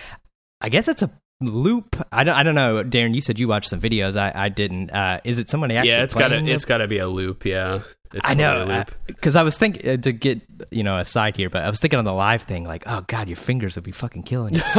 i 0.62 0.70
guess 0.70 0.88
it's 0.88 1.02
a 1.02 1.10
loop 1.42 1.96
i 2.12 2.24
don't 2.24 2.36
i 2.36 2.44
don't 2.44 2.54
know 2.54 2.84
darren 2.84 3.16
you 3.16 3.22
said 3.22 3.40
you 3.40 3.48
watched 3.48 3.68
some 3.68 3.80
videos 3.82 4.16
i 4.16 4.32
i 4.36 4.50
didn't 4.50 4.92
uh 4.92 5.20
is 5.24 5.40
it 5.40 5.50
somebody 5.50 5.76
actually 5.76 5.90
Yeah, 5.90 6.04
it's 6.04 6.14
got 6.14 6.28
to 6.28 6.36
it's 6.54 6.66
got 6.66 6.78
to 6.78 6.88
be 6.88 7.00
a 7.00 7.08
loop. 7.08 7.46
Yeah, 7.46 7.82
it's 8.18 8.30
I 8.30 8.34
know 8.34 8.54
totally 8.54 8.76
a 8.76 8.78
loop. 8.80 8.96
because 9.06 9.36
I 9.36 9.44
was 9.44 9.58
thinking 9.58 9.90
uh, 9.90 9.98
to 9.98 10.12
get 10.12 10.42
you 10.72 10.84
know 10.84 10.98
aside 10.98 11.38
here, 11.38 11.50
but 11.50 11.64
I 11.64 11.70
was 11.70 11.80
thinking 11.80 12.00
on 12.00 12.06
the 12.06 12.14
live 12.14 12.42
thing, 12.42 12.66
like, 12.66 12.84
oh 12.86 13.02
god, 13.08 13.28
your 13.28 13.38
fingers 13.38 13.76
would 13.76 13.84
be 13.84 13.92
fucking 13.92 14.24
killing 14.24 14.56
you. 14.56 14.62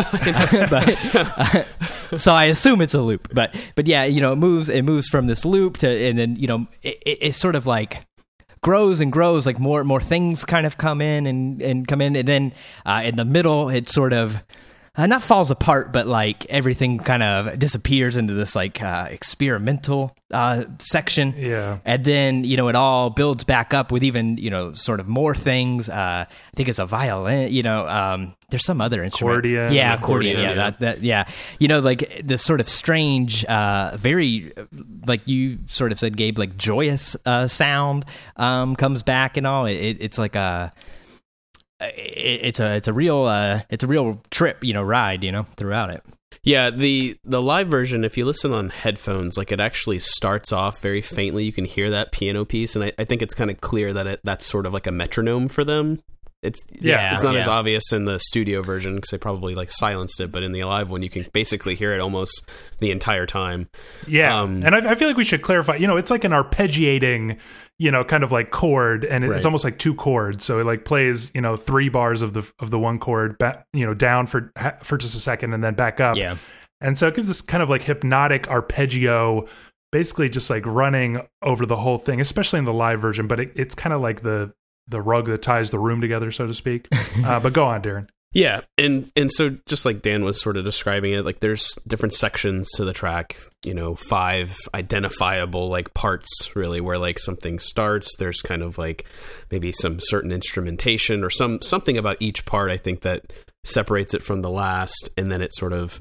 but, 0.70 1.14
uh, 1.14 1.64
so 2.18 2.32
I 2.32 2.44
assume 2.46 2.80
it's 2.80 2.94
a 2.94 3.02
loop, 3.02 3.28
but 3.32 3.54
but 3.74 3.86
yeah, 3.86 4.04
you 4.04 4.20
know, 4.20 4.32
it 4.32 4.36
moves 4.36 4.68
it 4.68 4.82
moves 4.82 5.08
from 5.08 5.26
this 5.26 5.44
loop 5.44 5.78
to 5.78 5.88
and 5.88 6.18
then 6.18 6.36
you 6.36 6.46
know 6.46 6.66
it, 6.82 6.98
it, 7.04 7.18
it's 7.20 7.38
sort 7.38 7.54
of 7.54 7.66
like 7.66 8.06
grows 8.60 9.00
and 9.00 9.12
grows 9.12 9.46
like 9.46 9.58
more 9.58 9.84
more 9.84 10.00
things 10.00 10.44
kind 10.44 10.66
of 10.66 10.78
come 10.78 11.00
in 11.00 11.26
and 11.26 11.62
and 11.62 11.86
come 11.86 12.00
in 12.00 12.16
and 12.16 12.26
then 12.26 12.52
uh, 12.86 13.02
in 13.04 13.16
the 13.16 13.24
middle 13.24 13.68
it 13.68 13.88
sort 13.88 14.12
of 14.12 14.42
uh, 14.96 15.06
not 15.06 15.22
falls 15.22 15.50
apart 15.50 15.92
but 15.92 16.06
like 16.06 16.44
everything 16.46 16.98
kind 16.98 17.22
of 17.22 17.58
disappears 17.58 18.16
into 18.16 18.34
this 18.34 18.54
like 18.56 18.82
uh, 18.82 19.06
experimental 19.10 20.14
uh, 20.30 20.64
section 20.78 21.34
Yeah. 21.36 21.78
and 21.84 22.04
then 22.04 22.44
you 22.44 22.56
know 22.56 22.68
it 22.68 22.74
all 22.74 23.10
builds 23.10 23.44
back 23.44 23.72
up 23.72 23.90
with 23.92 24.02
even 24.04 24.36
you 24.38 24.50
know 24.50 24.72
sort 24.74 25.00
of 25.00 25.08
more 25.08 25.34
things 25.34 25.88
uh 25.88 26.24
i 26.28 26.56
think 26.56 26.68
it's 26.68 26.78
a 26.78 26.86
violin 26.86 27.52
you 27.52 27.62
know 27.62 27.86
um 27.88 28.34
there's 28.50 28.64
some 28.64 28.80
other 28.80 29.02
instrument 29.02 29.38
Accordion. 29.38 29.72
yeah 29.72 29.94
Accordion, 29.94 30.36
accordion, 30.36 30.40
yeah, 30.42 30.48
yeah. 30.64 30.70
that 30.70 30.80
that 30.80 31.02
yeah 31.02 31.26
you 31.58 31.68
know 31.68 31.80
like 31.80 32.20
this 32.24 32.42
sort 32.42 32.60
of 32.60 32.68
strange 32.68 33.44
uh 33.46 33.96
very 33.96 34.52
like 35.06 35.26
you 35.26 35.58
sort 35.66 35.92
of 35.92 35.98
said 35.98 36.16
gabe 36.16 36.38
like 36.38 36.56
joyous 36.56 37.16
uh 37.24 37.46
sound 37.46 38.04
um 38.36 38.76
comes 38.76 39.02
back 39.02 39.36
and 39.36 39.46
all 39.46 39.64
it, 39.66 39.74
it, 39.74 39.96
it's 40.00 40.18
like 40.18 40.34
a 40.36 40.72
it's 41.80 42.60
a 42.60 42.76
it's 42.76 42.88
a 42.88 42.92
real 42.92 43.24
uh, 43.24 43.62
it's 43.70 43.84
a 43.84 43.86
real 43.86 44.20
trip, 44.30 44.64
you 44.64 44.72
know, 44.72 44.82
ride, 44.82 45.22
you 45.24 45.32
know, 45.32 45.44
throughout 45.56 45.90
it. 45.90 46.02
Yeah, 46.42 46.70
the 46.70 47.16
the 47.24 47.42
live 47.42 47.68
version, 47.68 48.04
if 48.04 48.16
you 48.16 48.24
listen 48.24 48.52
on 48.52 48.70
headphones, 48.70 49.36
like 49.36 49.52
it 49.52 49.60
actually 49.60 49.98
starts 49.98 50.52
off 50.52 50.80
very 50.80 51.02
faintly. 51.02 51.44
You 51.44 51.52
can 51.52 51.64
hear 51.64 51.90
that 51.90 52.12
piano 52.12 52.44
piece, 52.44 52.74
and 52.74 52.84
I, 52.84 52.92
I 52.98 53.04
think 53.04 53.22
it's 53.22 53.34
kind 53.34 53.50
of 53.50 53.60
clear 53.60 53.92
that 53.92 54.06
it 54.06 54.20
that's 54.24 54.46
sort 54.46 54.66
of 54.66 54.72
like 54.72 54.86
a 54.86 54.92
metronome 54.92 55.48
for 55.48 55.64
them. 55.64 56.00
It's 56.40 56.64
Yeah, 56.70 57.14
it's 57.14 57.24
not 57.24 57.34
yeah. 57.34 57.40
as 57.40 57.48
obvious 57.48 57.92
in 57.92 58.04
the 58.04 58.20
studio 58.20 58.62
version 58.62 58.94
because 58.94 59.10
they 59.10 59.18
probably 59.18 59.56
like 59.56 59.72
silenced 59.72 60.20
it, 60.20 60.30
but 60.30 60.44
in 60.44 60.52
the 60.52 60.62
live 60.64 60.88
one, 60.88 61.02
you 61.02 61.10
can 61.10 61.26
basically 61.32 61.74
hear 61.74 61.92
it 61.92 62.00
almost 62.00 62.48
the 62.78 62.92
entire 62.92 63.26
time. 63.26 63.66
Yeah, 64.06 64.40
Um, 64.40 64.60
and 64.64 64.72
I, 64.74 64.92
I 64.92 64.94
feel 64.94 65.08
like 65.08 65.16
we 65.16 65.24
should 65.24 65.42
clarify. 65.42 65.76
You 65.76 65.88
know, 65.88 65.96
it's 65.96 66.12
like 66.12 66.22
an 66.22 66.30
arpeggiating, 66.30 67.38
you 67.78 67.90
know, 67.90 68.04
kind 68.04 68.22
of 68.22 68.30
like 68.30 68.50
chord, 68.50 69.04
and 69.04 69.24
it- 69.24 69.28
Right. 69.30 69.36
it's 69.36 69.44
almost 69.44 69.64
like 69.64 69.78
two 69.78 69.94
chords. 69.94 70.44
So 70.44 70.60
it 70.60 70.64
like 70.66 70.84
plays, 70.84 71.32
you 71.34 71.40
know, 71.40 71.56
three 71.56 71.88
bars 71.88 72.22
of 72.22 72.34
the 72.34 72.48
of 72.60 72.70
the 72.70 72.78
one 72.78 72.98
chord, 73.00 73.36
ba- 73.38 73.64
you 73.72 73.84
know, 73.84 73.94
down 73.94 74.26
for 74.28 74.52
for 74.82 74.96
just 74.96 75.16
a 75.16 75.20
second, 75.20 75.54
and 75.54 75.64
then 75.64 75.74
back 75.74 76.00
up. 76.00 76.16
Yeah. 76.16 76.36
And 76.80 76.96
so 76.96 77.08
it 77.08 77.16
gives 77.16 77.26
this 77.26 77.40
kind 77.40 77.62
of 77.64 77.68
like 77.68 77.82
hypnotic 77.82 78.48
arpeggio, 78.48 79.46
basically 79.90 80.28
just 80.28 80.48
like 80.50 80.64
running 80.66 81.20
over 81.42 81.66
the 81.66 81.74
whole 81.76 81.98
thing, 81.98 82.20
especially 82.20 82.60
in 82.60 82.64
the 82.64 82.72
live 82.72 83.00
version. 83.00 83.26
But 83.26 83.40
it, 83.40 83.52
it's 83.56 83.74
kind 83.74 83.92
of 83.92 84.00
like 84.00 84.22
the 84.22 84.52
the 84.88 85.00
rug 85.00 85.26
that 85.26 85.42
ties 85.42 85.70
the 85.70 85.78
room 85.78 86.00
together, 86.00 86.32
so 86.32 86.46
to 86.46 86.54
speak. 86.54 86.88
uh, 87.24 87.38
but 87.40 87.52
go 87.52 87.66
on, 87.66 87.82
Darren. 87.82 88.08
Yeah, 88.34 88.60
and 88.76 89.10
and 89.16 89.32
so 89.32 89.56
just 89.64 89.86
like 89.86 90.02
Dan 90.02 90.22
was 90.22 90.38
sort 90.38 90.58
of 90.58 90.64
describing 90.66 91.14
it, 91.14 91.24
like 91.24 91.40
there's 91.40 91.74
different 91.86 92.12
sections 92.12 92.70
to 92.72 92.84
the 92.84 92.92
track, 92.92 93.38
you 93.64 93.72
know, 93.72 93.94
five 93.94 94.54
identifiable 94.74 95.70
like 95.70 95.94
parts 95.94 96.54
really 96.54 96.82
where 96.82 96.98
like 96.98 97.18
something 97.18 97.58
starts, 97.58 98.14
there's 98.18 98.42
kind 98.42 98.60
of 98.62 98.76
like 98.76 99.06
maybe 99.50 99.72
some 99.72 99.98
certain 99.98 100.30
instrumentation 100.30 101.24
or 101.24 101.30
some 101.30 101.62
something 101.62 101.96
about 101.96 102.18
each 102.20 102.44
part 102.44 102.70
I 102.70 102.76
think 102.76 103.00
that 103.00 103.32
separates 103.64 104.12
it 104.12 104.22
from 104.22 104.42
the 104.42 104.50
last 104.50 105.08
and 105.16 105.32
then 105.32 105.40
it 105.40 105.54
sort 105.54 105.72
of 105.72 105.98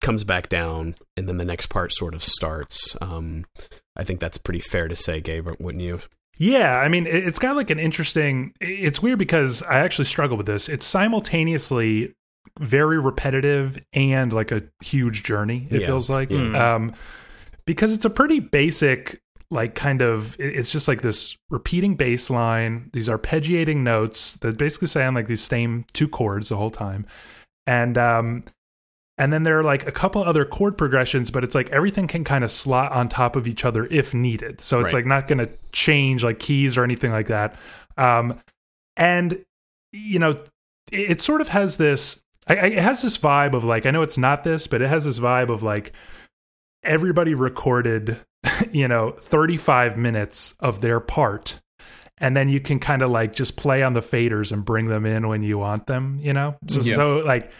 comes 0.00 0.24
back 0.24 0.48
down 0.48 0.94
and 1.18 1.28
then 1.28 1.36
the 1.36 1.44
next 1.44 1.66
part 1.66 1.92
sort 1.92 2.14
of 2.14 2.22
starts. 2.22 2.96
Um 3.02 3.44
I 3.96 4.04
think 4.04 4.18
that's 4.18 4.38
pretty 4.38 4.60
fair 4.60 4.88
to 4.88 4.96
say, 4.96 5.20
Gabe, 5.20 5.46
wouldn't 5.60 5.84
you? 5.84 6.00
Yeah, 6.36 6.78
I 6.78 6.88
mean, 6.88 7.06
it- 7.06 7.26
it's 7.26 7.38
got 7.38 7.56
like 7.56 7.70
an 7.70 7.78
interesting. 7.78 8.52
It's 8.60 9.00
weird 9.02 9.18
because 9.18 9.62
I 9.62 9.78
actually 9.78 10.06
struggle 10.06 10.36
with 10.36 10.46
this. 10.46 10.68
It's 10.68 10.84
simultaneously 10.86 12.14
very 12.60 13.00
repetitive 13.00 13.78
and 13.92 14.32
like 14.32 14.52
a 14.52 14.62
huge 14.82 15.22
journey. 15.24 15.66
It 15.70 15.80
Yeah. 15.82 15.86
feels 15.86 16.08
like, 16.10 16.30
Yeah. 16.30 16.74
um, 16.74 16.92
because 17.66 17.92
it's 17.94 18.04
a 18.04 18.10
pretty 18.10 18.40
basic, 18.40 19.20
like 19.50 19.74
kind 19.74 20.02
of. 20.02 20.36
It's 20.38 20.70
just 20.72 20.86
like 20.88 21.02
this 21.02 21.36
repeating 21.50 21.94
bass 21.96 22.30
line, 22.30 22.90
these 22.92 23.08
arpeggiating 23.08 23.78
notes 23.78 24.34
that 24.36 24.58
basically 24.58 24.88
sound 24.88 25.16
like 25.16 25.26
these 25.28 25.40
same 25.42 25.84
two 25.92 26.08
chords 26.08 26.48
the 26.48 26.56
whole 26.56 26.70
time, 26.70 27.06
and 27.66 27.96
um, 27.98 28.44
and 29.18 29.32
then 29.32 29.42
there 29.44 29.58
are 29.58 29.62
like 29.62 29.86
a 29.86 29.92
couple 29.92 30.22
other 30.24 30.44
chord 30.44 30.76
progressions, 30.76 31.30
but 31.30 31.44
it's 31.44 31.54
like 31.54 31.70
everything 31.70 32.06
can 32.08 32.24
kind 32.24 32.42
of 32.44 32.50
slot 32.50 32.92
on 32.92 33.08
top 33.08 33.36
of 33.36 33.46
each 33.46 33.64
other 33.64 33.86
if 33.86 34.12
needed. 34.14 34.60
So 34.60 34.80
it's 34.80 34.92
Right. 34.92 35.00
like 35.00 35.06
not 35.06 35.28
going 35.28 35.38
to 35.38 35.48
change 35.72 36.24
like 36.24 36.38
keys 36.40 36.76
or 36.76 36.84
anything 36.84 37.12
like 37.12 37.28
that. 37.28 37.56
Um, 37.96 38.40
and 38.96 39.44
you 39.92 40.18
know, 40.18 40.30
it, 40.30 41.10
it 41.10 41.20
sort 41.20 41.40
of 41.40 41.48
has 41.48 41.76
this. 41.76 42.22
I, 42.48 42.56
I- 42.56 42.66
it 42.66 42.82
has 42.82 43.02
this 43.02 43.16
vibe 43.16 43.54
of 43.54 43.64
like 43.64 43.86
I 43.86 43.90
know 43.92 44.02
it's 44.02 44.18
not 44.18 44.42
this, 44.44 44.66
but 44.66 44.82
it 44.82 44.88
has 44.88 45.04
this 45.04 45.18
vibe 45.18 45.48
of 45.48 45.62
like 45.62 45.92
everybody 46.82 47.34
recorded, 47.34 48.18
you 48.72 48.88
know, 48.88 49.12
thirty 49.12 49.56
five 49.56 49.96
minutes 49.96 50.56
of 50.60 50.80
their 50.80 51.00
part. 51.00 51.60
And 52.18 52.36
then 52.36 52.48
you 52.48 52.60
can 52.60 52.78
kind 52.78 53.02
of 53.02 53.10
like 53.10 53.32
just 53.32 53.56
play 53.56 53.82
on 53.82 53.94
the 53.94 54.00
faders 54.00 54.52
and 54.52 54.64
bring 54.64 54.86
them 54.86 55.04
in 55.04 55.26
when 55.26 55.42
you 55.42 55.58
want 55.58 55.88
them, 55.88 56.18
you 56.22 56.32
know? 56.32 56.56
So, 56.68 56.80
Yeah. 56.80 56.94
so 56.94 57.16
like 57.18 57.50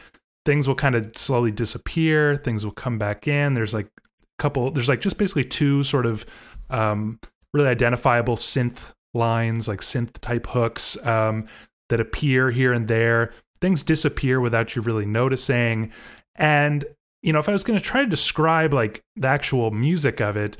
things 0.44 0.68
will 0.68 0.74
kind 0.74 0.94
of 0.94 1.16
slowly 1.16 1.50
disappear 1.50 2.36
things 2.36 2.64
will 2.64 2.72
come 2.72 2.98
back 2.98 3.26
in. 3.28 3.54
There's 3.54 3.74
like 3.74 3.86
a 3.86 4.10
couple 4.38 4.70
there's 4.70 4.88
like 4.88 5.00
just 5.00 5.18
basically 5.18 5.44
two 5.44 5.82
sort 5.82 6.06
of 6.06 6.26
um 6.70 7.18
really 7.52 7.68
identifiable 7.68 8.36
synth 8.36 8.92
lines 9.12 9.68
like 9.68 9.80
synth 9.80 10.18
type 10.20 10.46
hooks 10.48 11.04
um 11.06 11.46
that 11.88 12.00
appear 12.00 12.50
here 12.50 12.72
and 12.72 12.88
there. 12.88 13.32
Things 13.60 13.82
disappear 13.82 14.40
without 14.40 14.74
you 14.74 14.82
really 14.82 15.06
noticing. 15.06 15.92
And 16.36 16.84
you 17.24 17.32
know 17.32 17.40
if 17.40 17.48
i 17.48 17.52
was 17.52 17.64
going 17.64 17.78
to 17.78 17.84
try 17.84 18.02
to 18.02 18.08
describe 18.08 18.72
like 18.72 19.02
the 19.16 19.26
actual 19.26 19.72
music 19.72 20.20
of 20.20 20.36
it 20.36 20.56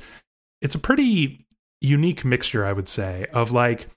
it's 0.61 0.75
a 0.75 0.79
pretty 0.79 1.45
unique 1.79 2.25
mixture 2.25 2.65
i 2.65 2.73
would 2.73 2.87
say 2.87 3.25
of 3.31 3.51
like 3.51 3.87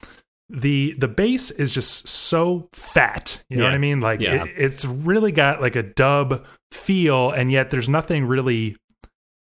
the 0.51 0.95
the 0.99 1.09
bass 1.09 1.51
is 1.51 1.71
just 1.73 2.09
so 2.09 2.69
fat 2.73 3.43
you 3.51 3.57
know 3.59 3.65
Yeah. 3.65 3.69
what 3.71 3.75
i 3.75 3.79
mean 3.79 4.01
like 4.01 4.21
Yeah. 4.21 4.45
it, 4.45 4.55
it's 4.57 4.85
really 4.85 5.31
got 5.33 5.61
like 5.61 5.77
a 5.77 5.83
dub 5.83 6.47
feel 6.73 7.31
and 7.31 7.51
yet 7.53 7.71
there's 7.71 7.89
nothing 7.89 8.25
really 8.25 8.77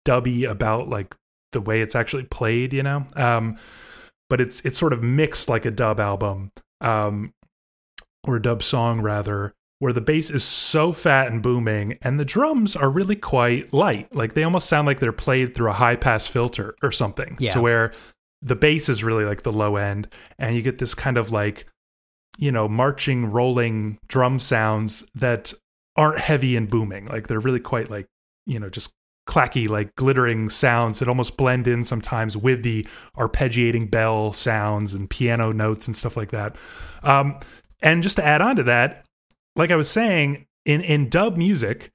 dubby 0.07 0.49
about 0.49 0.89
like 0.89 1.15
the 1.53 1.61
way 1.61 1.81
it's 1.83 1.95
actually 1.95 2.25
played 2.25 2.73
you 2.73 2.83
know 2.83 3.07
um 3.17 3.57
but 4.31 4.41
it's 4.41 4.65
it's 4.65 4.79
sort 4.79 4.93
of 4.93 5.03
mixed 5.03 5.49
like 5.49 5.65
a 5.67 5.71
dub 5.71 6.01
album 6.01 6.51
um 6.81 7.33
or 8.27 8.37
a 8.37 8.43
dub 8.43 8.63
song 8.63 9.01
rather 9.01 9.53
where 9.81 9.93
the 9.93 10.01
bass 10.01 10.31
is 10.31 10.43
so 10.45 10.93
fat 10.93 11.27
and 11.31 11.43
booming 11.43 11.99
and 12.01 12.19
the 12.19 12.25
drums 12.25 12.75
are 12.75 12.89
really 12.89 13.17
quite 13.17 13.73
light 13.75 14.15
like 14.15 14.33
they 14.35 14.43
almost 14.43 14.69
sound 14.69 14.87
like 14.87 14.99
they're 15.01 15.13
played 15.13 15.55
through 15.55 15.69
a 15.69 15.75
high 15.75 15.97
pass 15.97 16.27
filter 16.27 16.75
or 16.83 16.91
something 16.91 17.37
Yeah. 17.39 17.51
to 17.51 17.61
where 17.61 17.93
the 18.45 18.55
bass 18.55 18.89
is 18.89 19.03
really 19.03 19.25
like 19.25 19.43
the 19.43 19.53
low 19.53 19.77
end 19.77 20.07
and 20.39 20.55
you 20.55 20.63
get 20.63 20.79
this 20.79 20.95
kind 20.95 21.17
of 21.17 21.33
like 21.33 21.67
you 22.39 22.53
know 22.53 22.69
marching 22.69 23.27
rolling 23.27 23.99
drum 24.07 24.39
sounds 24.39 25.05
that 25.15 25.53
aren't 25.97 26.19
heavy 26.19 26.57
and 26.57 26.69
booming. 26.69 27.07
Like 27.07 27.27
they're 27.27 27.41
really 27.41 27.61
quite 27.61 27.91
like 27.91 28.07
you 28.47 28.61
know 28.61 28.69
just 28.69 28.93
clacky 29.27 29.67
like 29.67 29.95
glittering 29.97 30.51
sounds 30.51 30.99
that 30.99 31.09
almost 31.09 31.39
blend 31.39 31.67
in 31.67 31.83
sometimes 31.83 32.37
with 32.37 32.63
the 32.63 32.87
arpeggiating 33.17 33.91
bell 33.91 34.33
sounds 34.33 34.93
and 34.93 35.09
piano 35.09 35.51
notes 35.51 35.87
and 35.87 35.97
stuff 35.97 36.17
like 36.17 36.31
that. 36.31 36.55
Um, 37.03 37.41
and 37.83 38.03
just 38.03 38.17
to 38.17 38.25
add 38.25 38.41
on 38.41 38.57
to 38.57 38.63
that 38.65 39.05
like 39.57 39.71
i 39.71 39.77
was 39.77 39.89
saying 39.89 40.47
in 40.65 40.81
in 40.81 41.09
dub 41.09 41.37
music 41.37 41.95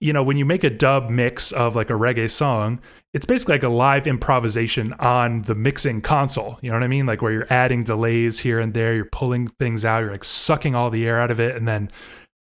you 0.00 0.12
know 0.12 0.22
when 0.22 0.36
you 0.36 0.44
make 0.44 0.64
a 0.64 0.70
dub 0.70 1.10
mix 1.10 1.52
of 1.52 1.76
like 1.76 1.90
a 1.90 1.94
reggae 1.94 2.30
song 2.30 2.80
it's 3.16 3.24
basically 3.24 3.54
like 3.54 3.62
a 3.62 3.68
live 3.68 4.06
improvisation 4.06 4.92
on 4.94 5.40
the 5.40 5.54
mixing 5.54 6.02
console. 6.02 6.58
You 6.60 6.70
know 6.70 6.76
what 6.76 6.82
i 6.82 6.88
mean? 6.88 7.06
Like 7.06 7.22
where 7.22 7.32
you're 7.32 7.46
adding 7.48 7.82
delays 7.82 8.40
here 8.40 8.60
and 8.60 8.74
there 8.74 8.94
you're 8.94 9.06
pulling 9.06 9.46
things 9.48 9.86
out 9.86 10.00
you're 10.00 10.10
like 10.10 10.22
sucking 10.22 10.74
all 10.74 10.90
the 10.90 11.06
air 11.06 11.18
out 11.18 11.30
of 11.30 11.40
it 11.40 11.56
and 11.56 11.66
then 11.66 11.90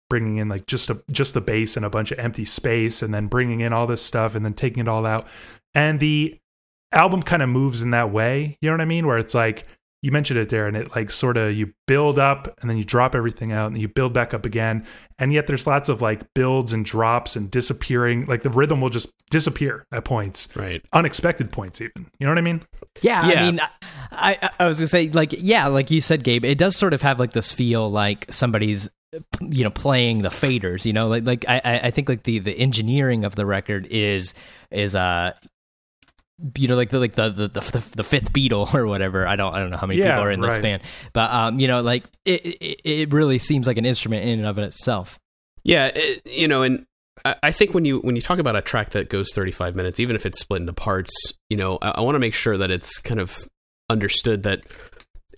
bringing 0.09 0.38
in 0.38 0.49
like 0.49 0.66
just 0.66 0.88
a 0.88 1.02
just 1.11 1.35
the 1.35 1.42
bass 1.42 1.76
and 1.76 1.85
a 1.85 1.90
bunch 1.90 2.11
of 2.11 2.18
empty 2.18 2.47
space 2.47 3.02
and 3.02 3.12
then 3.12 3.26
bringing 3.26 3.61
in 3.61 3.75
all 3.75 3.87
this 3.87 4.02
stuff 4.02 4.35
and 4.35 4.47
then 4.47 4.54
taking 4.54 4.80
it 4.80 4.88
all 4.88 5.04
out. 5.04 5.26
And 5.75 6.00
the 6.00 6.38
album 6.90 7.23
kind 7.23 7.42
of 7.42 7.50
moves 7.50 7.80
in 7.82 7.90
that 7.90 8.11
way 8.11 8.56
you 8.61 8.68
know 8.68 8.75
what 8.75 8.80
i 8.80 8.87
mean? 8.87 9.06
Where 9.06 9.18
it's 9.18 9.35
like 9.35 9.66
you 10.02 10.11
mentioned 10.12 10.38
it 10.38 10.49
there 10.50 10.66
and 10.66 10.76
it 10.76 10.94
like 10.94 11.11
sort 11.11 11.37
of 11.37 11.54
you 11.54 11.73
build 11.87 12.18
up 12.18 12.49
and 12.61 12.68
then 12.68 12.76
you 12.76 12.85
drop 12.85 13.14
everything 13.14 13.52
out 13.52 13.68
and 13.71 13.80
you 13.80 13.88
build 13.88 14.12
back 14.12 14.35
up 14.35 14.44
again 14.44 14.85
and 15.18 15.32
yet 15.32 15.47
there's 15.47 15.66
lots 15.66 15.88
of 15.88 16.02
like 16.02 16.23
builds 16.35 16.73
and 16.73 16.85
drops 16.85 17.37
and 17.37 17.50
disappearing 17.50 18.26
like 18.26 18.42
the 18.42 18.50
rhythm 18.50 18.80
will 18.80 18.90
just 18.90 19.09
disappear 19.30 19.87
at 19.92 20.04
points 20.04 20.49
Right. 20.56 20.85
unexpected 20.92 21.52
points 21.52 21.80
even 21.80 22.06
you 22.18 22.26
know 22.26 22.30
what 22.32 22.38
i 22.38 22.42
mean 22.42 22.62
Yeah, 23.00 23.28
Yeah. 23.30 23.40
I 23.44 23.50
mean, 23.50 23.61
I, 23.61 23.71
I 24.42 24.50
I 24.61 24.66
was 24.66 24.76
gonna 24.76 24.87
say 24.88 25.09
like 25.09 25.30
yeah, 25.38 25.68
like 25.68 25.90
you 25.90 26.02
said, 26.02 26.23
Gabe, 26.25 26.44
it 26.44 26.59
does 26.59 26.76
sort 26.76 26.92
of 26.92 27.00
have 27.00 27.18
like 27.18 27.32
this 27.32 27.50
feel 27.52 27.90
like 27.90 28.26
somebody's 28.30 28.90
you 29.40 29.64
know 29.64 29.71
playing 29.71 30.21
the 30.23 30.28
faders. 30.28 30.85
You 30.85 30.92
know, 30.92 31.09
like 31.09 31.25
like 31.25 31.44
I 31.49 31.61
I- 31.64 31.80
I 31.85 31.90
think 31.90 32.11
like 32.11 32.25
the 32.25 32.38
the 32.40 32.52
engineering 32.52 33.25
of 33.25 33.35
the 33.35 33.47
record 33.47 33.87
is 33.90 34.35
is 34.71 34.94
uh 34.94 35.32
you 36.57 36.69
know 36.69 36.77
like 36.77 36.91
the 36.91 36.99
like 36.99 37.15
the 37.15 37.29
the 37.31 37.49
the, 37.49 37.85
the 37.97 38.05
fifth 38.05 38.33
Beatle 38.33 38.73
or 38.75 38.87
whatever. 38.87 39.27
I 39.27 39.37
don't 39.37 39.55
I 39.55 39.61
don't 39.61 39.71
know 39.71 39.77
how 39.77 39.87
many 39.87 40.01
Yeah, 40.01 40.13
people 40.17 40.25
are 40.25 40.31
in 40.31 40.41
this 40.41 40.51
right. 40.51 40.63
band, 40.63 40.83
but 41.13 41.31
um 41.31 41.59
you 41.61 41.69
know 41.69 41.81
like 41.81 42.05
it, 42.25 42.45
it 42.47 42.81
it 42.85 43.13
really 43.13 43.39
seems 43.39 43.67
like 43.67 43.77
an 43.77 43.85
instrument 43.85 44.25
in 44.25 44.39
and 44.39 44.49
of 44.49 44.59
itself. 44.59 45.19
Yeah, 45.65 45.91
it, 45.95 46.23
you 46.29 46.49
know, 46.49 46.63
and 46.63 46.85
I, 47.25 47.37
I 47.43 47.53
think 47.53 47.73
when 47.75 47.85
you 47.85 48.01
when 48.01 48.17
you 48.17 48.23
talk 48.23 48.39
about 48.39 48.57
a 48.57 48.61
track 48.63 48.91
that 48.91 49.09
goes 49.09 49.33
35 49.35 49.77
minutes, 49.77 50.01
even 50.01 50.17
if 50.17 50.27
it's 50.27 50.41
split 50.41 50.61
into 50.61 50.73
parts, 50.73 51.13
you 51.51 51.57
know, 51.57 51.79
I, 51.81 51.91
I 51.91 52.01
want 52.01 52.17
to 52.17 52.19
make 52.21 52.35
sure 52.35 52.57
that 52.57 52.71
it's 52.71 52.99
kind 52.99 53.21
of 53.21 53.49
understood 53.89 54.43
that 54.45 54.61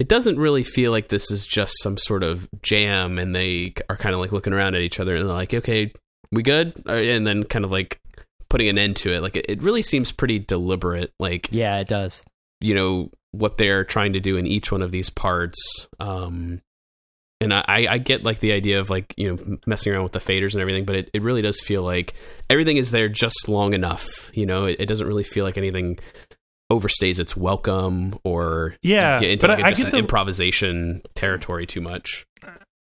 it 0.01 0.09
doesn't 0.09 0.39
really 0.39 0.65
feel 0.65 0.91
like 0.91 1.09
this 1.09 1.31
is 1.31 1.47
just 1.47 1.75
some 1.81 1.99
sort 1.99 2.23
of 2.23 2.49
jam, 2.63 3.19
and 3.19 3.35
they 3.35 3.75
are 3.91 3.97
kind 3.97 4.15
of 4.15 4.21
like 4.21 4.33
looking 4.33 4.53
around 4.53 4.75
at 4.75 4.81
each 4.81 4.99
other 4.99 5.17
and 5.17 5.29
they're 5.29 5.35
like, 5.37 5.53
"Okay, 5.55 5.93
we 6.33 6.43
good?" 6.43 6.73
And 6.87 7.27
then 7.27 7.45
kind 7.45 7.65
of 7.65 7.71
like 7.71 8.01
putting 8.55 8.69
an 8.69 8.79
end 8.79 8.95
to 8.97 9.13
it. 9.13 9.21
Like 9.21 9.35
it, 9.37 9.47
it 9.49 9.63
really 9.63 9.83
seems 9.83 10.13
pretty 10.13 10.39
deliberate. 10.39 11.13
Like 11.19 11.49
Yeah, 11.51 11.79
it 11.81 11.89
does. 11.89 12.23
you 12.61 12.75
know 12.75 13.11
what 13.33 13.59
they're 13.59 13.85
trying 13.85 14.13
to 14.13 14.21
do 14.21 14.37
in 14.37 14.47
each 14.47 14.71
one 14.71 14.81
of 14.81 14.93
these 14.93 15.11
parts 15.11 15.59
um 15.99 16.61
and 17.41 17.53
I, 17.53 17.65
I 17.91 17.99
get 17.99 18.23
like 18.23 18.39
the 18.39 18.53
idea 18.53 18.79
of 18.79 18.91
like 18.91 19.13
you 19.17 19.29
know 19.35 19.57
messing 19.67 19.93
around 19.93 20.05
with 20.05 20.13
the 20.13 20.21
faders 20.21 20.53
and 20.53 20.61
everything 20.61 20.85
but 20.85 20.95
it, 20.95 21.11
it 21.13 21.21
really 21.21 21.43
does 21.43 21.59
feel 21.61 21.83
like 21.83 22.15
everything 22.49 22.77
is 22.77 22.93
there 22.93 23.09
just 23.09 23.49
long 23.49 23.75
enough 23.75 24.31
you 24.35 24.47
know 24.47 24.67
it, 24.67 24.77
it 24.79 24.87
doesn't 24.87 25.09
really 25.09 25.25
feel 25.25 25.45
like 25.45 25.59
anything 25.59 25.99
overstays 26.73 27.19
its 27.19 27.37
welcome 27.37 28.17
or 28.25 28.77
Yeah, 28.83 29.19
get 29.21 29.31
into 29.33 29.47
but 29.49 29.59
like 29.59 29.65
I- 29.65 29.69
a- 29.69 29.71
I 29.71 29.73
just 29.73 29.83
get 29.83 29.91
the- 29.93 29.99
improvisation 29.99 31.03
territory 31.15 31.67
too 31.67 31.81
much. 31.81 32.25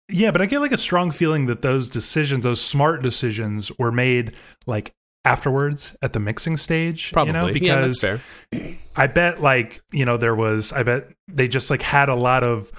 Yeah, 0.09 0.31
but 0.31 0.41
I 0.41 0.45
get 0.47 0.59
like 0.59 0.73
a 0.73 0.77
strong 0.77 1.11
feeling 1.11 1.45
that 1.45 1.61
those 1.61 1.87
decisions, 1.89 2.43
those 2.43 2.59
smart 2.59 3.01
decisions, 3.01 3.71
were 3.79 3.93
made 3.93 4.33
like 4.67 4.91
afterwards 5.23 5.95
at 6.01 6.13
the 6.13 6.19
mixing 6.19 6.57
stage. 6.57 7.11
Probably, 7.11 7.29
you 7.29 7.33
know, 7.33 7.53
because 7.53 8.01
fair. 8.01 8.19
I 8.95 9.07
bet 9.07 9.41
like 9.41 9.81
you 9.91 10.05
know 10.05 10.17
there 10.17 10.35
was. 10.35 10.73
I 10.73 10.83
bet 10.83 11.07
they 11.27 11.47
just 11.47 11.69
like 11.69 11.81
had 11.81 12.09
a 12.09 12.15
lot 12.15 12.43
of 12.43 12.71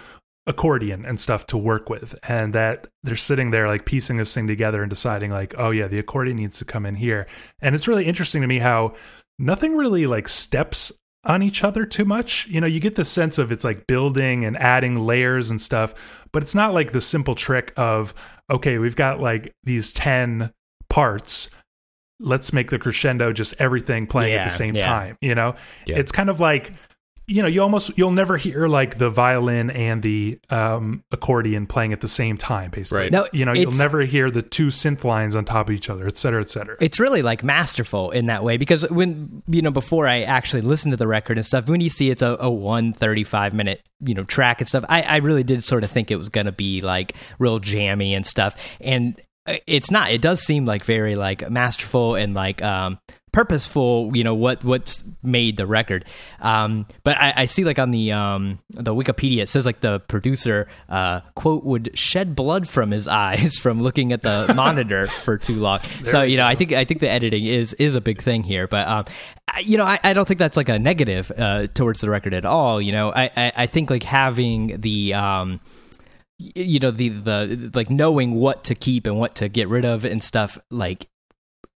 accordion 0.47 1.05
and 1.05 1.21
stuff 1.21 1.47
to 1.47 1.57
work 1.57 1.89
with, 1.89 2.15
and 2.29 2.53
that 2.55 2.87
they're 3.03 3.17
sitting 3.17 3.51
there 3.51 3.69
like 3.69 3.85
piecing 3.85 4.17
this 4.17 4.35
thing 4.35 4.47
together 4.47 4.83
and 4.83 4.91
deciding 4.91 5.31
like, 5.31 5.55
oh 5.57 5.71
yeah, 5.71 5.87
the 5.87 5.99
accordion 5.99 6.37
needs 6.37 6.59
to 6.59 6.65
come 6.65 6.85
in 6.85 6.97
here. 6.97 7.27
And 7.61 7.75
it's 7.75 7.89
really 7.89 8.07
interesting 8.07 8.41
to 8.43 8.49
me 8.49 8.59
how 8.59 8.95
nothing 9.39 9.77
really 9.77 10.07
like 10.07 10.29
steps 10.29 10.93
on 11.25 11.43
each 11.43 11.63
other 11.63 11.87
too 11.87 12.05
much. 12.05 12.49
You 12.49 12.61
know, 12.61 12.67
you 12.67 12.81
get 12.81 12.97
the 12.97 13.05
sense 13.05 13.39
of 13.39 13.53
it's 13.53 13.65
like 13.65 13.87
building 13.87 14.45
and 14.45 14.57
adding 14.57 15.01
layers 15.01 15.51
and 15.51 15.61
stuff, 15.61 16.27
but 16.33 16.43
it's 16.43 16.55
not 16.55 16.75
like 16.75 16.93
the 16.93 17.01
simple 17.01 17.35
trick 17.35 17.73
of, 17.77 18.15
okay, 18.51 18.79
we've 18.79 18.97
got 18.97 19.21
like 19.21 19.53
these 19.63 19.93
10 19.93 20.53
parts. 20.89 21.51
Let's 22.23 22.53
make 22.53 22.71
the 22.71 22.79
crescendo 22.79 23.33
just 23.33 23.55
everything 23.59 24.07
playing 24.07 24.35
at 24.35 24.45
the 24.45 24.51
same 24.51 24.75
yeah. 24.77 24.87
time. 24.87 25.19
You 25.21 25.35
know, 25.35 25.55
Yeah. 25.87 25.99
it's 25.99 26.13
kind 26.13 26.31
of 26.31 26.41
like, 26.41 26.73
you 27.29 27.41
know, 27.41 27.47
you 27.49 27.63
almost, 27.63 27.97
you'll 27.97 28.11
never 28.11 28.37
hear 28.37 28.67
like 28.67 28.99
the 28.99 29.09
violin 29.09 29.71
and 29.71 30.03
the 30.03 30.41
um, 30.51 31.05
accordion 31.13 31.67
playing 31.67 31.93
at 31.93 32.01
the 32.01 32.09
same 32.09 32.37
time, 32.37 32.71
basically. 32.71 33.03
Right. 33.05 33.13
No, 33.13 33.29
you 33.33 33.45
know, 33.45 33.53
you'll 33.53 33.71
never 33.71 34.01
hear 34.03 34.29
the 34.31 34.43
two 34.43 34.67
synth 34.69 35.05
lines 35.05 35.37
on 35.37 35.45
top 35.45 35.69
of 35.69 35.75
each 35.75 35.89
other, 35.89 36.07
et 36.07 36.19
cetera, 36.19 36.41
et 36.43 36.51
cetera. 36.51 36.77
it's 36.81 36.99
really 36.99 37.23
like 37.23 37.45
masterful 37.45 38.11
in 38.11 38.27
that 38.27 38.43
way 38.43 38.57
because 38.57 38.89
when 38.91 39.43
you 39.47 39.63
know 39.63 39.71
before 39.71 40.09
i 40.09 40.23
actually 40.23 40.63
listened 40.63 40.93
to 40.93 40.97
the 40.97 41.07
record 41.07 41.39
and 41.39 41.47
stuff 41.47 41.69
when 41.69 41.81
you 41.81 41.89
see 41.89 42.11
it's 42.11 42.23
a, 42.23 42.37
a 42.41 42.51
135 42.51 43.55
minute 43.55 43.83
you 44.05 44.15
know 44.15 44.25
track 44.25 44.61
and 44.61 44.69
stuff 44.69 44.85
I, 44.89 45.03
I 45.03 45.17
really 45.19 45.45
did 45.45 45.63
sort 45.63 45.85
of 45.85 45.91
think 45.91 46.11
it 46.11 46.17
was 46.17 46.29
going 46.29 46.47
to 46.47 46.53
be 46.53 46.81
like 46.81 47.15
real 47.39 47.61
jammy 47.61 48.15
and 48.15 48.27
stuff 48.27 48.57
and 48.81 49.19
it's 49.47 49.91
not. 49.91 50.11
It 50.11 50.21
does 50.21 50.41
seem 50.41 50.65
like 50.65 50.85
very 50.85 51.17
like 51.17 51.49
masterful 51.51 52.15
and 52.15 52.35
like 52.35 52.63
um 52.63 52.99
purposeful 53.33 54.11
you 54.15 54.23
know 54.23 54.35
what 54.35 54.63
what's 54.63 55.05
made 55.23 55.57
the 55.57 55.67
record. 55.67 56.05
Um 56.41 56.87
but 57.03 57.17
i, 57.17 57.33
I 57.39 57.47
see 57.47 57.65
like 57.65 57.79
on 57.79 57.91
the 57.91 58.13
um 58.13 58.59
the 58.71 58.95
wikipedia 58.95 59.43
it 59.43 59.49
says 59.49 59.65
like 59.65 59.81
the 59.81 60.01
producer 60.01 60.69
uh 60.91 61.21
quote 61.35 61.65
would 61.65 61.99
shed 61.99 62.37
blood 62.37 62.69
from 62.69 62.91
his 62.91 63.09
eyes 63.09 63.57
from 63.61 63.81
looking 63.81 64.13
at 64.13 64.23
the 64.23 64.53
monitor 64.57 65.07
for 65.07 65.39
too 65.39 65.57
long. 65.57 65.81
So 66.05 66.23
you 66.23 66.37
know 66.37 66.47
i 66.47 66.55
think 66.55 66.73
i 66.75 66.85
think 66.85 67.01
the 67.01 67.09
editing 67.09 67.47
is 67.47 67.73
is 67.75 67.95
a 67.95 68.01
big 68.03 68.21
thing 68.21 68.43
here. 68.43 68.69
But 68.69 68.87
um 68.87 69.05
I, 69.49 69.61
you 69.61 69.79
know 69.79 69.87
I, 69.87 69.99
I 70.05 70.13
don't 70.13 70.29
think 70.29 70.39
that's 70.39 70.57
like 70.59 70.69
a 70.69 70.79
negative 70.79 71.33
uh 71.37 71.69
towards 71.69 72.03
the 72.03 72.11
record 72.11 72.35
at 72.35 72.45
all 72.45 72.81
you 72.83 72.93
know. 72.93 73.13
I 73.13 73.31
i, 73.35 73.53
I 73.57 73.67
think 73.67 73.89
like 73.89 74.03
having 74.03 74.81
the 74.81 75.15
um 75.15 75.61
you 76.39 76.81
know 76.81 76.91
the 76.91 77.09
the 77.11 77.71
like 77.75 77.91
knowing 77.91 78.35
what 78.35 78.65
to 78.65 78.75
keep 78.75 79.07
and 79.07 79.19
what 79.19 79.35
to 79.37 79.49
get 79.49 79.69
rid 79.69 79.85
of 79.85 80.05
and 80.05 80.23
stuff 80.23 80.59
like 80.71 81.09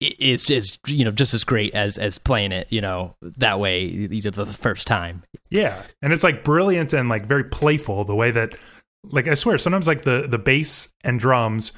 is 0.01 0.43
just 0.43 0.79
you 0.87 1.05
know 1.05 1.11
just 1.11 1.33
as 1.33 1.43
great 1.43 1.73
as 1.73 1.97
as 1.97 2.17
playing 2.17 2.51
it 2.51 2.67
you 2.69 2.81
know 2.81 3.15
that 3.21 3.59
way 3.59 3.83
you 3.85 4.21
know, 4.21 4.29
the 4.31 4.45
first 4.45 4.87
time 4.87 5.23
Yeah, 5.49 5.81
and 6.01 6.11
it's 6.11 6.23
like 6.23 6.43
brilliant 6.43 6.93
and 6.93 7.07
like 7.09 7.25
very 7.27 7.43
playful 7.45 8.03
the 8.03 8.15
way 8.15 8.31
that, 8.31 8.55
like 9.03 9.27
I 9.27 9.35
swear, 9.35 9.57
sometimes 9.57 9.87
like 9.87 10.01
the 10.01 10.27
the 10.27 10.39
bass 10.39 10.91
and 11.03 11.19
drums 11.19 11.71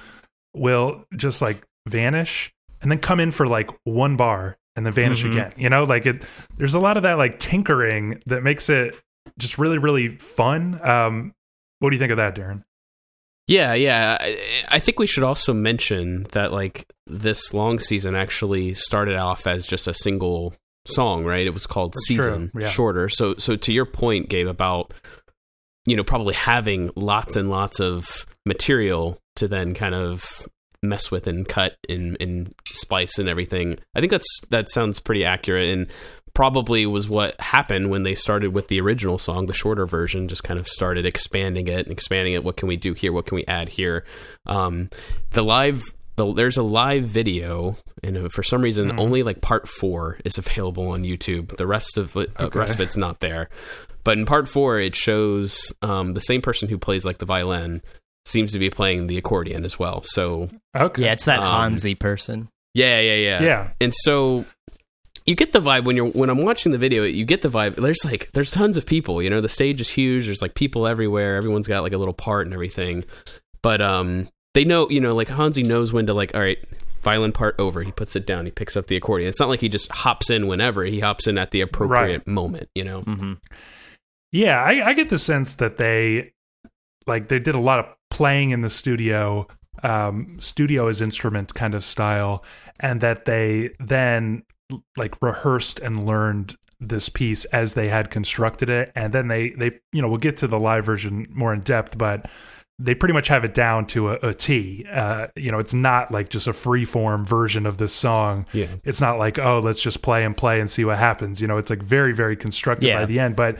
will 0.55 1.05
just 1.15 1.41
like 1.41 1.63
vanish 1.87 2.53
and 2.81 2.89
then 2.91 2.99
come 2.99 3.19
in 3.19 3.31
for 3.31 3.45
like 3.47 3.69
one 3.83 4.15
bar 4.17 4.57
and 4.75 4.85
then 4.85 4.93
vanish 4.93 5.23
Mhm. 5.23 5.31
again. 5.31 5.53
You 5.57 5.69
know, 5.69 5.83
like 5.83 6.05
it. 6.05 6.23
There's 6.57 6.73
a 6.73 6.79
lot 6.79 6.95
of 6.97 7.03
that 7.03 7.17
like 7.17 7.39
tinkering 7.39 8.21
that 8.27 8.43
makes 8.43 8.69
it 8.69 8.95
just 9.37 9.57
really 9.59 9.77
really 9.77 10.09
fun. 10.17 10.79
Um, 10.87 11.33
what 11.79 11.89
do 11.91 11.95
you 11.95 11.99
think 11.99 12.11
of 12.11 12.17
that, 12.17 12.33
Darren? 12.35 12.63
Yeah, 13.47 13.73
yeah. 13.73 14.17
I, 14.19 14.39
I 14.69 14.79
think 14.79 14.99
we 14.99 15.07
should 15.07 15.23
also 15.23 15.53
mention 15.53 16.23
that 16.31 16.51
like 16.51 16.85
this 17.05 17.53
long 17.53 17.79
season 17.79 18.15
actually 18.15 18.73
started 18.73 19.15
off 19.15 19.47
as 19.47 19.65
just 19.65 19.87
a 19.87 19.93
single 19.93 20.53
song, 20.85 21.23
right? 21.23 21.47
It 21.47 21.53
was 21.53 21.65
called 21.65 21.93
That's 21.93 22.07
Season 22.07 22.51
yeah. 22.57 22.67
Shorter. 22.67 23.09
So 23.09 23.35
so 23.37 23.55
to 23.55 23.73
your 23.73 23.85
point, 23.85 24.29
Gabe, 24.29 24.47
about 24.47 24.93
you 25.85 25.95
know, 25.95 26.03
probably 26.03 26.35
having 26.35 26.91
lots 26.95 27.37
and 27.37 27.49
lots 27.49 27.79
of 27.79 28.25
material 28.45 29.17
to 29.37 29.47
then 29.47 29.73
kind 29.73 29.95
of 29.95 30.45
mess 30.83 31.09
with 31.09 31.27
and 31.27 31.47
cut 31.47 31.75
and, 31.89 32.17
and 32.19 32.53
spice 32.71 33.17
and 33.17 33.29
everything. 33.29 33.79
I 33.95 34.01
think 34.01 34.11
that's 34.11 34.41
that 34.49 34.69
sounds 34.69 34.99
pretty 34.99 35.23
accurate 35.23 35.69
and 35.69 35.87
probably 36.37 36.85
was 36.85 37.09
what 37.09 37.33
happened 37.41 37.89
when 37.89 38.03
they 38.03 38.13
started 38.13 38.53
with 38.53 38.67
the 38.67 38.79
original 38.79 39.17
song, 39.17 39.47
the 39.47 39.53
shorter 39.55 39.87
version, 39.87 40.27
just 40.27 40.43
kind 40.43 40.59
of 40.59 40.67
started 40.67 41.03
expanding 41.03 41.67
it 41.67 41.79
and 41.79 41.91
expanding 41.91 42.35
it. 42.35 42.43
What 42.43 42.57
can 42.57 42.67
we 42.67 42.75
do 42.77 42.93
here? 42.93 43.11
What 43.11 43.25
can 43.25 43.37
we 43.37 43.45
add 43.47 43.69
here? 43.69 44.05
Um, 44.45 44.91
the 45.31 45.43
live, 45.43 45.81
the, 46.15 46.31
there's 46.33 46.55
a 46.57 46.61
live 46.61 47.05
video, 47.05 47.75
and 48.03 48.15
uh, 48.17 48.29
for 48.29 48.43
some 48.43 48.61
reason, 48.61 48.91
Hmm. 48.91 48.99
only 48.99 49.23
like 49.23 49.41
part 49.41 49.67
four 49.67 50.19
is 50.25 50.37
available 50.37 50.89
on 50.89 51.01
YouTube. 51.01 51.57
The 51.57 51.65
rest 51.65 51.97
of 51.97 52.15
it, 52.15 52.29
uh, 52.39 52.51
rest 52.53 52.75
of 52.75 52.81
it's 52.81 52.97
not 52.97 53.19
there. 53.19 53.49
But 54.03 54.19
in 54.19 54.27
part 54.27 54.47
four, 54.47 54.79
it 54.79 54.95
shows 54.95 55.73
um, 55.81 56.13
the 56.13 56.21
same 56.21 56.43
person 56.43 56.69
who 56.69 56.77
plays 56.77 57.03
like 57.03 57.17
the 57.17 57.25
violin 57.25 57.81
seems 58.25 58.51
to 58.51 58.59
be 58.59 58.69
playing 58.69 59.07
the 59.07 59.17
accordion 59.17 59.65
as 59.65 59.79
well. 59.79 60.03
So 60.03 60.49
Okay, 60.75 61.01
yeah 61.01 61.13
it's 61.13 61.25
that 61.25 61.39
Um, 61.39 61.71
hansi 61.71 61.95
person 61.95 62.49
yeah, 62.75 62.99
yeah, 62.99 63.15
yeah, 63.15 63.41
yeah, 63.43 63.69
and 63.81 63.91
so 63.91 64.45
you 65.27 65.35
get 65.35 65.51
the 65.51 65.59
vibe 65.59 65.83
when 65.83 65.95
you're 65.97 66.07
when 66.07 66.29
I'm 66.29 66.41
watching 66.41 66.71
the 66.71 66.77
video. 66.77 67.03
You 67.03 67.25
get 67.25 67.41
the 67.41 67.49
vibe. 67.49 67.75
There's 67.75 68.03
like 68.05 68.31
there's 68.31 68.49
tons 68.49 68.77
of 68.77 68.85
people. 68.85 69.21
You 69.21 69.29
know, 69.29 69.41
the 69.41 69.49
stage 69.49 69.81
is 69.81 69.89
huge. 69.89 70.25
There's 70.25 70.41
like 70.41 70.55
people 70.55 70.87
everywhere. 70.87 71.35
Everyone's 71.35 71.67
got 71.67 71.83
like 71.83 71.93
a 71.93 71.97
little 71.97 72.13
part 72.13 72.47
and 72.47 72.53
everything. 72.53 73.03
But 73.61 73.81
um, 73.81 74.29
they 74.53 74.63
know 74.63 74.89
you 74.89 75.01
know 75.01 75.13
like 75.13 75.27
Hansi 75.27 75.63
knows 75.63 75.93
when 75.93 76.07
to 76.07 76.13
like 76.13 76.33
all 76.33 76.41
right. 76.41 76.57
Violin 77.03 77.31
part 77.31 77.55
over. 77.57 77.83
He 77.83 77.91
puts 77.91 78.17
it 78.17 78.25
down. 78.25 78.43
He 78.43 78.51
picks 78.51 78.75
up 78.75 78.87
the 78.87 78.97
accordion. 78.97 79.29
It's 79.29 79.39
not 79.39 79.47
like 79.47 79.61
he 79.61 79.69
just 79.69 79.89
hops 79.91 80.29
in 80.29 80.47
whenever. 80.47 80.83
He 80.83 80.99
hops 80.99 81.27
in 81.27 81.37
at 81.37 81.51
the 81.51 81.61
appropriate 81.61 82.27
moment. 82.27 82.69
You 82.73 82.83
know. 82.83 83.01
mm-hmm. 83.03 83.33
Yeah, 84.31 84.61
I, 84.61 84.89
I 84.89 84.93
get 84.93 85.07
the 85.07 85.19
sense 85.19 85.55
that 85.55 85.77
they 85.77 86.33
like 87.05 87.29
they 87.29 87.39
did 87.39 87.55
a 87.55 87.59
lot 87.59 87.79
of 87.79 87.85
playing 88.09 88.49
in 88.49 88.61
the 88.61 88.69
studio, 88.69 89.47
um, 89.83 90.37
studio 90.39 90.87
as 90.87 91.01
instrument 91.01 91.53
kind 91.53 91.75
of 91.75 91.85
style, 91.85 92.43
and 92.79 92.99
that 93.01 93.25
they 93.25 93.69
then 93.79 94.43
like 94.95 95.21
rehearsed 95.21 95.79
and 95.79 96.05
learned 96.05 96.55
this 96.79 97.09
piece 97.09 97.45
as 97.45 97.73
they 97.73 97.87
had 97.87 98.11
constructed 98.11 98.69
it, 98.69 98.91
and 98.95 99.13
then 99.13 99.27
they 99.27 99.49
they 99.51 99.79
you 99.91 100.01
know 100.01 100.07
we'll 100.07 100.17
get 100.17 100.37
to 100.37 100.47
the 100.47 100.59
live 100.59 100.85
version 100.85 101.27
more 101.31 101.53
in 101.53 101.61
depth, 101.61 101.97
but 101.97 102.29
they 102.79 102.93
pretty 102.93 103.13
much 103.13 103.27
have 103.27 103.43
it 103.43 103.55
down 103.55 103.87
to 103.87 104.09
a, 104.09 104.19
a 104.21 104.33
T. 104.35 104.85
Uh, 104.91 105.27
you 105.35 105.51
know, 105.51 105.57
it's 105.57 105.73
not 105.73 106.11
like 106.11 106.29
just 106.29 106.45
a 106.45 106.53
free 106.53 106.85
form 106.85 107.25
version 107.25 107.65
of 107.65 107.77
this 107.79 107.91
song 107.93 108.45
Yeah. 108.53 108.67
it's 108.83 109.01
not 109.01 109.17
like 109.17 109.39
oh 109.39 109.59
let's 109.59 109.81
just 109.81 110.03
play 110.03 110.23
and 110.23 110.37
play 110.37 110.59
and 110.61 110.69
see 110.69 110.85
what 110.85 110.99
happens 110.99 111.41
you 111.41 111.47
know 111.47 111.57
it's 111.57 111.71
like 111.71 111.81
very 111.81 112.13
very 112.13 112.35
constructed 112.35 112.85
Yeah. 112.85 112.99
by 112.99 113.05
the 113.05 113.19
end 113.19 113.35
but 113.35 113.57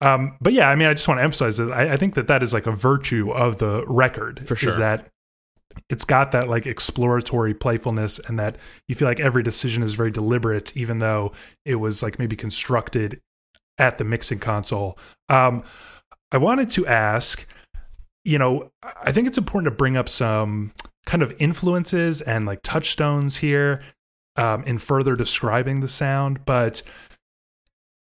um 0.00 0.38
but 0.40 0.54
yeah 0.54 0.70
i 0.70 0.74
mean 0.76 0.88
i 0.88 0.94
just 0.94 1.06
want 1.06 1.18
to 1.18 1.22
emphasize 1.22 1.58
that 1.58 1.70
I, 1.72 1.92
I 1.92 1.96
think 1.98 2.14
that 2.14 2.26
that 2.28 2.42
is 2.42 2.54
like 2.54 2.66
a 2.66 2.72
virtue 2.72 3.30
of 3.32 3.58
the 3.58 3.84
record 3.86 4.46
For 4.48 4.56
sure. 4.56 4.70
is 4.70 4.78
that 4.78 5.08
it's 5.90 6.04
got 6.04 6.32
that 6.32 6.48
like 6.48 6.66
exploratory 6.66 7.54
playfulness 7.54 8.18
and 8.18 8.38
that 8.38 8.56
you 8.88 8.94
feel 8.94 9.08
like 9.08 9.20
every 9.20 9.42
decision 9.42 9.82
is 9.82 9.94
very 9.94 10.10
deliberate 10.10 10.76
even 10.76 10.98
though 10.98 11.32
it 11.64 11.76
was 11.76 12.02
like 12.02 12.18
maybe 12.18 12.36
constructed 12.36 13.20
at 13.78 13.98
the 13.98 14.04
mixing 14.04 14.38
console 14.38 14.98
um 15.28 15.62
i 16.32 16.36
wanted 16.36 16.70
to 16.70 16.86
ask 16.86 17.48
you 18.24 18.38
know 18.38 18.70
i 19.02 19.10
think 19.10 19.26
it's 19.26 19.38
important 19.38 19.70
to 19.70 19.76
bring 19.76 19.96
up 19.96 20.08
some 20.08 20.72
kind 21.06 21.22
of 21.22 21.34
influences 21.38 22.20
and 22.20 22.46
like 22.46 22.60
touchstones 22.62 23.36
here 23.36 23.82
um, 24.36 24.64
in 24.64 24.78
further 24.78 25.14
describing 25.14 25.80
the 25.80 25.88
sound. 25.88 26.44
But 26.44 26.82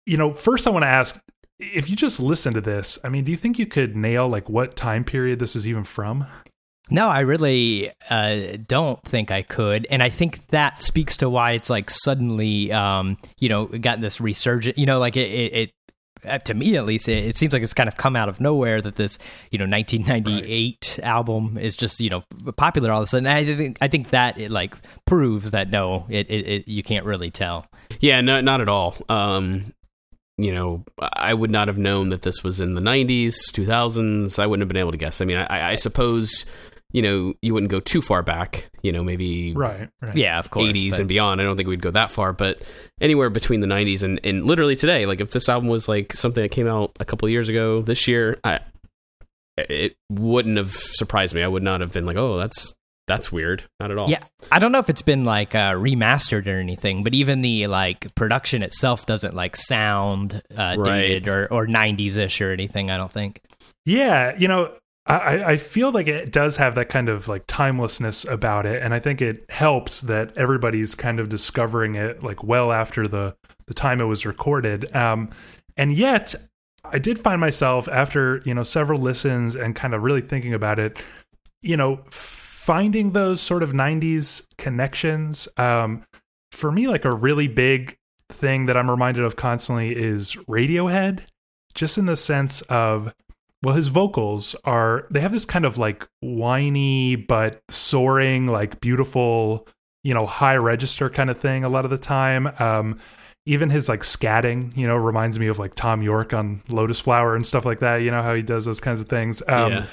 you 0.06 0.16
know, 0.16 0.32
first 0.32 0.66
I 0.66 0.70
want 0.70 0.82
to 0.84 0.88
ask 0.88 1.22
if 1.58 1.90
you 1.90 1.96
just 1.96 2.20
listen 2.20 2.54
to 2.54 2.60
this. 2.60 2.98
I 3.04 3.08
mean, 3.08 3.24
do 3.24 3.30
you 3.30 3.36
think 3.36 3.58
you 3.58 3.66
could 3.66 3.96
nail 3.96 4.28
like 4.28 4.48
what 4.48 4.76
time 4.76 5.04
period 5.04 5.38
this 5.38 5.54
is 5.56 5.66
even 5.66 5.84
from? 5.84 6.26
No, 6.90 7.08
I 7.08 7.20
really 7.20 7.92
uh, 8.08 8.56
don't 8.66 9.02
think 9.04 9.30
I 9.30 9.42
could, 9.42 9.86
and 9.90 10.02
I 10.02 10.08
think 10.08 10.46
that 10.48 10.82
speaks 10.82 11.16
to 11.18 11.30
why 11.30 11.52
it's 11.52 11.70
like 11.70 11.90
suddenly, 11.90 12.72
um, 12.72 13.16
you 13.38 13.48
know, 13.48 13.66
got 13.66 14.00
this 14.00 14.20
resurgent. 14.20 14.76
You 14.76 14.86
know, 14.86 14.98
like 14.98 15.16
it, 15.16 15.30
it, 15.30 15.52
it 15.54 15.70
uh, 16.24 16.38
to 16.38 16.54
me 16.54 16.76
at 16.76 16.84
least, 16.84 17.08
it, 17.08 17.24
it 17.24 17.36
seems 17.36 17.52
like 17.52 17.62
it's 17.62 17.74
kind 17.74 17.88
of 17.88 17.96
come 17.96 18.16
out 18.16 18.28
of 18.28 18.40
nowhere 18.40 18.80
that 18.80 18.96
this, 18.96 19.18
you 19.50 19.58
know, 19.58 19.66
1998 19.66 21.00
album 21.02 21.56
is 21.58 21.76
just 21.76 22.00
you 22.00 22.10
know 22.10 22.24
popular 22.56 22.90
all 22.90 23.00
of 23.00 23.04
a 23.04 23.06
sudden. 23.06 23.26
I 23.26 23.44
think 23.44 23.78
I 23.80 23.88
think 23.88 24.10
that 24.10 24.38
it 24.38 24.50
like 24.50 24.74
proves 25.06 25.52
that 25.52 25.70
no, 25.70 26.06
it, 26.08 26.30
it, 26.30 26.46
it 26.46 26.68
you 26.68 26.82
can't 26.82 27.06
really 27.06 27.30
tell. 27.30 27.66
Yeah, 28.00 28.20
no, 28.20 28.40
not 28.40 28.60
at 28.60 28.68
all. 28.68 28.96
Um, 29.08 29.74
you 30.38 30.54
know, 30.54 30.84
I 30.98 31.34
would 31.34 31.50
not 31.50 31.68
have 31.68 31.76
known 31.76 32.08
that 32.10 32.22
this 32.22 32.42
was 32.42 32.60
in 32.60 32.74
the 32.74 32.80
'90s, 32.80 33.34
2000s. 33.52 34.38
I 34.38 34.46
wouldn't 34.46 34.62
have 34.62 34.68
been 34.68 34.78
able 34.78 34.92
to 34.92 34.96
guess. 34.96 35.20
I 35.20 35.24
mean, 35.24 35.36
I, 35.36 35.72
I 35.72 35.74
suppose 35.74 36.44
you 36.92 37.02
know, 37.02 37.34
you 37.42 37.54
wouldn't 37.54 37.70
go 37.70 37.80
too 37.80 38.00
far 38.02 38.22
back. 38.22 38.70
You 38.82 38.92
know, 38.92 39.02
maybe 39.02 39.52
right, 39.54 39.88
right. 40.00 40.16
Yeah, 40.16 40.38
of 40.38 40.50
course. 40.50 40.66
80s 40.70 40.90
but- 40.92 40.98
and 41.00 41.08
beyond. 41.08 41.40
I 41.40 41.44
don't 41.44 41.56
think 41.56 41.68
we'd 41.68 41.82
go 41.82 41.90
that 41.90 42.10
far, 42.10 42.32
but 42.32 42.62
anywhere 43.00 43.28
between 43.30 43.60
the 43.60 43.66
90s 43.66 44.02
and, 44.02 44.18
and 44.24 44.44
literally 44.46 44.74
today, 44.76 45.04
like 45.06 45.20
if 45.20 45.30
this 45.32 45.48
album 45.48 45.68
was 45.68 45.86
like 45.88 46.12
something 46.14 46.42
that 46.42 46.48
came 46.50 46.66
out 46.66 46.92
a 46.98 47.04
couple 47.04 47.26
of 47.26 47.30
years 47.32 47.48
ago 47.48 47.82
this 47.82 48.08
year, 48.08 48.38
I 48.42 48.60
it 49.56 49.96
wouldn't 50.08 50.56
have 50.56 50.72
surprised 50.74 51.34
me. 51.34 51.42
I 51.42 51.48
would 51.48 51.62
not 51.62 51.80
have 51.80 51.92
been 51.92 52.06
like, 52.06 52.16
"Oh, 52.16 52.38
that's 52.38 52.72
that's 53.06 53.30
weird." 53.30 53.64
Not 53.78 53.90
at 53.90 53.98
all. 53.98 54.08
Yeah, 54.08 54.22
I 54.50 54.58
don't 54.58 54.72
know 54.72 54.78
if 54.78 54.88
it's 54.88 55.02
been 55.02 55.24
like 55.24 55.54
uh, 55.54 55.72
remastered 55.74 56.46
or 56.46 56.58
anything, 56.58 57.04
but 57.04 57.12
even 57.14 57.42
the 57.42 57.66
like 57.66 58.14
production 58.14 58.62
itself 58.62 59.04
doesn't 59.04 59.34
like 59.34 59.56
sound 59.56 60.40
uh, 60.56 60.76
Right. 60.78 60.86
dated 61.02 61.28
or 61.28 61.46
or 61.52 61.66
90s 61.66 62.16
ish 62.16 62.40
or 62.40 62.52
anything. 62.52 62.90
I 62.90 62.96
don't 62.96 63.12
think. 63.12 63.42
Yeah, 63.84 64.34
you 64.38 64.48
know, 64.48 64.72
I, 65.16 65.50
I 65.52 65.56
feel 65.56 65.90
like 65.90 66.06
it 66.06 66.30
does 66.30 66.56
have 66.56 66.74
that 66.76 66.88
kind 66.88 67.08
of 67.08 67.26
like 67.26 67.46
timelessness 67.46 68.24
about 68.24 68.66
it, 68.66 68.82
and 68.82 68.94
I 68.94 69.00
think 69.00 69.20
it 69.20 69.44
helps 69.50 70.02
that 70.02 70.36
everybody's 70.38 70.94
kind 70.94 71.18
of 71.18 71.28
discovering 71.28 71.96
it 71.96 72.22
like 72.22 72.44
well 72.44 72.70
after 72.70 73.08
the 73.08 73.34
the 73.66 73.74
time 73.74 74.00
it 74.00 74.04
was 74.04 74.24
recorded. 74.24 74.94
Um, 74.94 75.30
and 75.76 75.92
yet, 75.92 76.34
I 76.84 76.98
did 76.98 77.18
find 77.18 77.40
myself 77.40 77.88
after 77.88 78.42
you 78.44 78.54
know 78.54 78.62
several 78.62 79.00
listens 79.00 79.56
and 79.56 79.74
kind 79.74 79.94
of 79.94 80.02
really 80.02 80.20
thinking 80.20 80.54
about 80.54 80.78
it, 80.78 81.02
you 81.60 81.76
know, 81.76 82.04
finding 82.10 83.12
those 83.12 83.40
sort 83.40 83.62
of 83.62 83.72
'90s 83.72 84.46
connections. 84.58 85.48
Um, 85.56 86.04
for 86.52 86.70
me, 86.70 86.88
like 86.88 87.04
a 87.04 87.14
really 87.14 87.48
big 87.48 87.96
thing 88.28 88.66
that 88.66 88.76
I'm 88.76 88.90
reminded 88.90 89.24
of 89.24 89.34
constantly 89.34 89.96
is 89.96 90.36
Radiohead, 90.48 91.22
just 91.74 91.98
in 91.98 92.06
the 92.06 92.16
sense 92.16 92.62
of 92.62 93.12
well 93.62 93.74
his 93.74 93.88
vocals 93.88 94.54
are 94.64 95.06
they 95.10 95.20
have 95.20 95.32
this 95.32 95.44
kind 95.44 95.64
of 95.64 95.78
like 95.78 96.06
whiny 96.20 97.16
but 97.16 97.60
soaring 97.68 98.46
like 98.46 98.80
beautiful 98.80 99.66
you 100.02 100.14
know 100.14 100.26
high 100.26 100.56
register 100.56 101.10
kind 101.10 101.28
of 101.30 101.38
thing 101.38 101.62
a 101.64 101.68
lot 101.68 101.84
of 101.84 101.90
the 101.90 101.98
time 101.98 102.46
um 102.58 102.98
even 103.46 103.70
his 103.70 103.88
like 103.88 104.00
scatting 104.00 104.74
you 104.76 104.86
know 104.86 104.96
reminds 104.96 105.38
me 105.38 105.46
of 105.46 105.58
like 105.58 105.74
Thom 105.74 106.02
Yorke 106.02 106.32
on 106.34 106.62
lotus 106.68 107.00
flower 107.00 107.34
and 107.34 107.46
stuff 107.46 107.64
like 107.64 107.80
that 107.80 107.96
you 107.96 108.10
know 108.10 108.22
how 108.22 108.34
he 108.34 108.42
does 108.42 108.64
those 108.64 108.80
kinds 108.80 109.00
of 109.00 109.08
things 109.08 109.42
um 109.48 109.72
Yeah. 109.72 109.86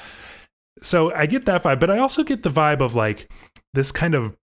so 0.82 1.14
i 1.14 1.26
get 1.26 1.46
that 1.46 1.64
vibe 1.64 1.80
but 1.80 1.90
i 1.90 1.98
also 1.98 2.24
get 2.24 2.44
the 2.44 2.50
vibe 2.50 2.82
of 2.82 2.96
like 2.96 3.30
this 3.74 3.92
kind 3.92 4.16
of 4.16 4.36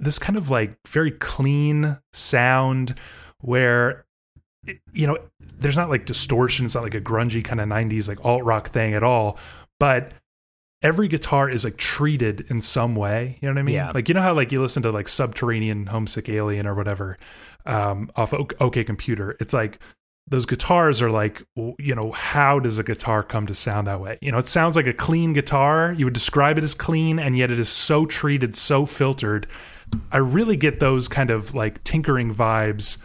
this 0.00 0.18
kind 0.18 0.36
of 0.36 0.50
like 0.50 0.76
very 0.88 1.10
clean 1.10 1.98
sound 2.12 2.94
where 3.40 4.03
you 4.92 5.06
know 5.06 5.18
there's 5.58 5.76
not 5.76 5.90
like 5.90 6.06
distortion. 6.06 6.64
It's 6.64 6.74
not 6.74 6.84
like 6.84 6.94
a 6.94 7.00
grungy 7.00 7.44
kind 7.44 7.60
of 7.60 7.68
90s 7.68 8.08
like 8.08 8.24
alt 8.24 8.44
rock 8.44 8.68
thing 8.68 8.94
at 8.94 9.02
all 9.02 9.38
but 9.78 10.12
every 10.82 11.08
guitar 11.08 11.48
is 11.48 11.64
like 11.64 11.76
treated 11.76 12.42
in 12.48 12.60
some 12.60 12.94
way. 12.94 13.38
You 13.40 13.48
know 13.48 13.54
what 13.54 13.60
i 13.60 13.62
mean? 13.62 13.74
Yeah. 13.74 13.90
like 13.94 14.08
you 14.08 14.14
know 14.14 14.22
how 14.22 14.34
like 14.34 14.52
you 14.52 14.60
listen 14.60 14.82
to 14.82 14.90
like 14.90 15.08
subterranean 15.08 15.86
homesick 15.86 16.28
alien 16.28 16.66
or 16.66 16.74
whatever 16.74 17.18
um 17.66 18.10
off 18.16 18.32
O- 18.34 18.48
ok 18.60 18.84
computer. 18.84 19.36
It's 19.40 19.52
like 19.52 19.78
those 20.26 20.46
guitars 20.46 21.02
are 21.02 21.10
like 21.10 21.42
you 21.78 21.94
know 21.94 22.12
how 22.12 22.58
does 22.58 22.78
a 22.78 22.82
guitar 22.82 23.22
come 23.22 23.46
to 23.46 23.54
sound 23.54 23.86
that 23.86 24.00
way? 24.00 24.18
You 24.20 24.32
know 24.32 24.38
it 24.38 24.46
sounds 24.46 24.76
like 24.76 24.86
a 24.86 24.92
clean 24.94 25.32
guitar. 25.32 25.92
You 25.96 26.06
would 26.06 26.14
describe 26.14 26.58
it 26.58 26.64
as 26.64 26.74
clean 26.74 27.18
and 27.18 27.36
yet 27.36 27.50
it 27.50 27.58
is 27.58 27.68
so 27.68 28.06
treated 28.06 28.54
so 28.56 28.86
filtered. 28.86 29.46
I 30.12 30.18
really 30.18 30.56
get 30.56 30.80
those 30.80 31.08
kind 31.08 31.30
of 31.30 31.54
like 31.54 31.82
tinkering 31.84 32.34
vibes 32.34 32.98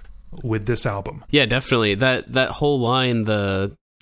with 0.43 0.65
this 0.65 0.85
album 0.85 1.23
Yeah, 1.29 1.45
definitely. 1.45 1.95
That 1.95 2.31
that 2.33 2.49
whole 2.51 2.79
line, 2.79 3.23
the 3.25 3.75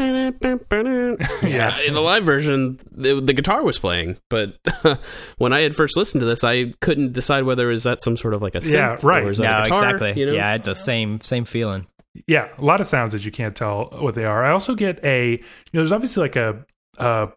yeah, 0.00 1.76
in 1.86 1.94
the 1.94 2.00
live 2.00 2.24
version, 2.24 2.78
the, 2.92 3.20
the 3.20 3.32
guitar 3.32 3.62
was 3.64 3.78
playing, 3.78 4.16
but 4.30 4.56
when 5.38 5.52
I 5.52 5.60
had 5.60 5.74
first 5.74 5.96
listened 5.96 6.20
to 6.20 6.26
this, 6.26 6.44
I 6.44 6.72
couldn't 6.80 7.12
decide 7.12 7.44
whether 7.44 7.70
is 7.70 7.82
that 7.84 8.02
some 8.02 8.16
sort 8.16 8.34
of 8.34 8.42
like 8.42 8.54
a 8.54 8.58
synth 8.60 8.72
Yeah, 8.74 8.98
right. 9.02 9.24
or 9.24 9.30
is 9.30 9.38
that 9.38 9.50
No, 9.50 9.58
a 9.58 9.62
guitar, 9.64 9.84
exactly. 9.90 10.20
You 10.20 10.26
know? 10.26 10.32
Yeah, 10.32 10.54
it's 10.54 10.66
the 10.66 10.74
same 10.74 11.20
same 11.20 11.44
feeling. 11.44 11.86
yeah 12.26 12.48
a 12.58 12.64
lot 12.64 12.80
of 12.80 12.86
sounds 12.86 13.12
that 13.12 13.24
you 13.24 13.30
can't 13.30 13.54
tell 13.54 13.86
what 14.00 14.14
they 14.14 14.24
are 14.24 14.44
i 14.44 14.50
also 14.50 14.74
get 14.74 14.98
a 15.04 15.32
you 15.32 15.38
know 15.72 15.80
there's 15.80 15.92
obviously 15.92 16.22
like 16.22 16.36
a 16.36 16.64
a 16.96 17.28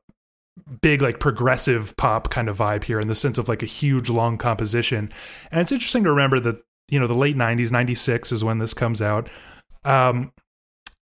big 0.81 1.01
like 1.01 1.19
progressive 1.19 1.95
pop 1.97 2.29
kind 2.29 2.49
of 2.49 2.57
vibe 2.57 2.83
here 2.83 2.99
in 2.99 3.07
the 3.07 3.15
sense 3.15 3.37
of 3.37 3.47
like 3.47 3.63
a 3.63 3.67
huge 3.67 4.09
long 4.09 4.37
composition 4.37 5.11
and 5.51 5.61
it's 5.61 5.71
interesting 5.71 6.03
to 6.03 6.09
remember 6.09 6.39
that 6.39 6.61
you 6.89 6.99
know 6.99 7.07
the 7.07 7.13
late 7.13 7.37
90s 7.37 7.71
96 7.71 8.31
is 8.31 8.43
when 8.43 8.59
this 8.59 8.73
comes 8.73 9.01
out 9.01 9.29
um 9.85 10.31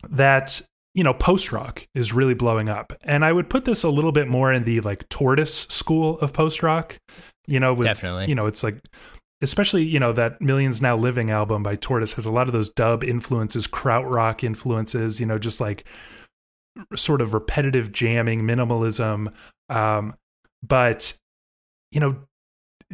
that 0.09 0.61
you 0.93 1.03
know 1.03 1.13
post 1.13 1.51
rock 1.51 1.87
is 1.93 2.11
really 2.11 2.33
blowing 2.33 2.69
up 2.69 2.93
and 3.03 3.23
i 3.23 3.31
would 3.31 3.49
put 3.49 3.65
this 3.65 3.83
a 3.83 3.89
little 3.89 4.11
bit 4.11 4.27
more 4.27 4.51
in 4.51 4.63
the 4.63 4.81
like 4.81 5.07
tortoise 5.09 5.61
school 5.69 6.19
of 6.19 6.33
post 6.33 6.63
rock 6.63 6.97
you 7.47 7.59
know 7.59 7.73
with 7.73 7.85
Definitely. 7.85 8.27
you 8.27 8.35
know 8.35 8.47
it's 8.47 8.63
like 8.63 8.79
especially 9.41 9.83
you 9.83 9.99
know 9.99 10.11
that 10.13 10.41
millions 10.41 10.81
now 10.81 10.95
living 10.97 11.29
album 11.29 11.61
by 11.61 11.75
tortoise 11.75 12.13
has 12.13 12.25
a 12.25 12.31
lot 12.31 12.47
of 12.47 12.53
those 12.53 12.69
dub 12.71 13.03
influences 13.03 13.67
krautrock 13.67 14.43
influences 14.43 15.19
you 15.19 15.25
know 15.25 15.37
just 15.37 15.61
like 15.61 15.85
sort 16.95 17.21
of 17.21 17.33
repetitive 17.33 17.91
jamming 17.91 18.41
minimalism 18.41 19.33
um 19.69 20.15
but 20.61 21.17
you 21.91 21.99
know 21.99 22.17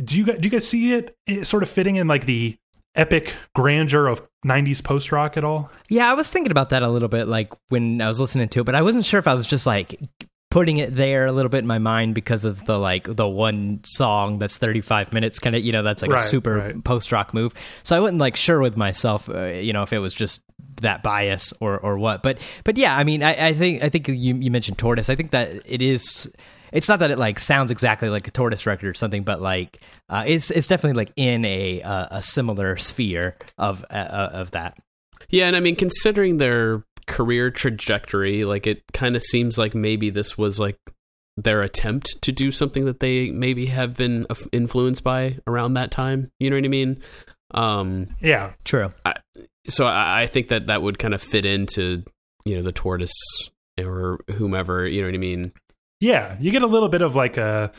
do 0.03 0.17
you 0.17 0.25
guys 0.25 0.37
do 0.39 0.47
you 0.47 0.51
guys 0.51 0.67
see 0.67 0.93
it, 0.93 1.15
it 1.27 1.45
sort 1.45 1.63
of 1.63 1.69
fitting 1.69 1.95
in 1.95 2.07
like 2.07 2.25
the 2.25 2.57
epic 2.95 3.35
grandeur 3.55 4.07
of 4.07 4.27
90s 4.45 4.83
post 4.83 5.11
rock 5.11 5.37
at 5.37 5.43
all? 5.43 5.71
Yeah, 5.89 6.09
I 6.09 6.13
was 6.13 6.29
thinking 6.29 6.51
about 6.51 6.69
that 6.69 6.83
a 6.83 6.89
little 6.89 7.07
bit, 7.07 7.27
like 7.27 7.53
when 7.69 8.01
I 8.01 8.07
was 8.07 8.19
listening 8.19 8.49
to 8.49 8.61
it, 8.61 8.63
but 8.63 8.75
I 8.75 8.81
wasn't 8.81 9.05
sure 9.05 9.19
if 9.19 9.27
I 9.27 9.33
was 9.33 9.47
just 9.47 9.65
like 9.65 9.99
putting 10.51 10.77
it 10.77 10.93
there 10.95 11.25
a 11.25 11.31
little 11.31 11.49
bit 11.49 11.59
in 11.59 11.65
my 11.67 11.79
mind 11.79 12.13
because 12.13 12.45
of 12.45 12.63
the 12.65 12.77
like 12.77 13.05
the 13.15 13.27
one 13.27 13.79
song 13.83 14.37
that's 14.37 14.57
35 14.57 15.11
minutes 15.13 15.39
kind 15.39 15.55
of 15.55 15.63
you 15.65 15.71
know 15.71 15.81
that's 15.81 16.03
like 16.03 16.11
Right, 16.11 16.19
a 16.19 16.27
super 16.27 16.55
right. 16.57 16.83
post 16.83 17.11
rock 17.11 17.33
move. 17.33 17.53
So 17.81 17.97
i 17.97 17.99
wasn't 17.99 18.19
like 18.19 18.35
sure 18.35 18.59
with 18.59 18.77
myself 18.77 19.27
uh, 19.29 19.45
you 19.45 19.73
know 19.73 19.81
if 19.81 19.91
it 19.93 19.99
was 19.99 20.13
just 20.13 20.41
that 20.81 21.01
bias 21.01 21.53
or 21.59 21.79
or 21.79 21.97
what. 21.97 22.21
But 22.21 22.37
but 22.63 22.77
yeah 22.77 22.95
i 22.95 23.03
mean 23.03 23.23
i, 23.23 23.47
I 23.47 23.53
think 23.53 23.83
i 23.83 23.89
think 23.89 24.07
you, 24.07 24.35
you 24.35 24.51
mentioned 24.51 24.77
tortoise. 24.77 25.09
I 25.09 25.15
think 25.15 25.31
that 25.31 25.53
it 25.65 25.81
is 25.81 26.31
it's 26.71 26.87
not 26.87 26.99
that 26.99 27.11
it 27.11 27.17
like 27.19 27.39
sounds 27.39 27.71
exactly 27.71 28.07
like 28.09 28.27
a 28.27 28.31
tortoise 28.31 28.65
record 28.65 28.87
or 28.87 28.93
something 28.93 29.23
but 29.23 29.41
like 29.41 29.77
uh, 30.09 30.23
it's 30.27 30.51
it's 30.51 30.67
definitely 30.67 30.97
like 31.01 31.11
in 31.15 31.43
a 31.45 31.81
uh, 31.81 32.07
a 32.11 32.21
similar 32.21 32.77
sphere 32.77 33.37
of 33.57 33.83
uh, 33.89 34.29
of 34.33 34.51
that. 34.51 34.77
Yeah, 35.29 35.47
and 35.47 35.55
I 35.55 35.59
mean, 35.59 35.75
considering 35.75 36.37
their 36.37 36.83
career 37.07 37.51
trajectory, 37.51 38.45
like 38.45 38.67
it 38.67 38.83
kind 38.93 39.15
of 39.15 39.23
seems 39.23 39.57
like 39.57 39.75
maybe 39.75 40.09
this 40.09 40.37
was 40.37 40.59
like 40.59 40.77
their 41.37 41.61
attempt 41.61 42.21
to 42.21 42.31
do 42.31 42.51
something 42.51 42.85
that 42.85 42.99
they 42.99 43.31
maybe 43.31 43.67
have 43.67 43.95
been 43.95 44.27
influenced 44.51 45.03
by 45.03 45.37
around 45.47 45.73
that 45.75 45.91
time. 45.91 46.31
You 46.39 46.49
know 46.49 46.57
what 46.57 46.65
I 46.65 46.69
mean? 46.69 47.01
Um, 47.53 48.15
yeah 48.21 48.53
true 48.63 48.93
so 49.67 49.85
I, 49.85 50.21
I 50.21 50.27
think 50.27 50.47
that 50.49 50.67
that 50.67 50.81
would 50.81 50.97
kind 50.97 51.13
of 51.13 51.21
fit 51.21 51.45
into 51.45 52.01
you 52.45 52.55
know 52.55 52.61
the 52.61 52.71
tortoise 52.71 53.11
or 53.77 54.19
whomever. 54.29 54.87
You 54.87 55.01
know 55.01 55.07
what 55.07 55.15
I 55.15 55.17
mean? 55.17 55.51
yeah 56.01 56.35
you 56.41 56.51
get 56.51 56.63
a 56.63 56.67
little 56.67 56.89
bit 56.89 57.01
of 57.01 57.15
like 57.15 57.37
a 57.37 57.71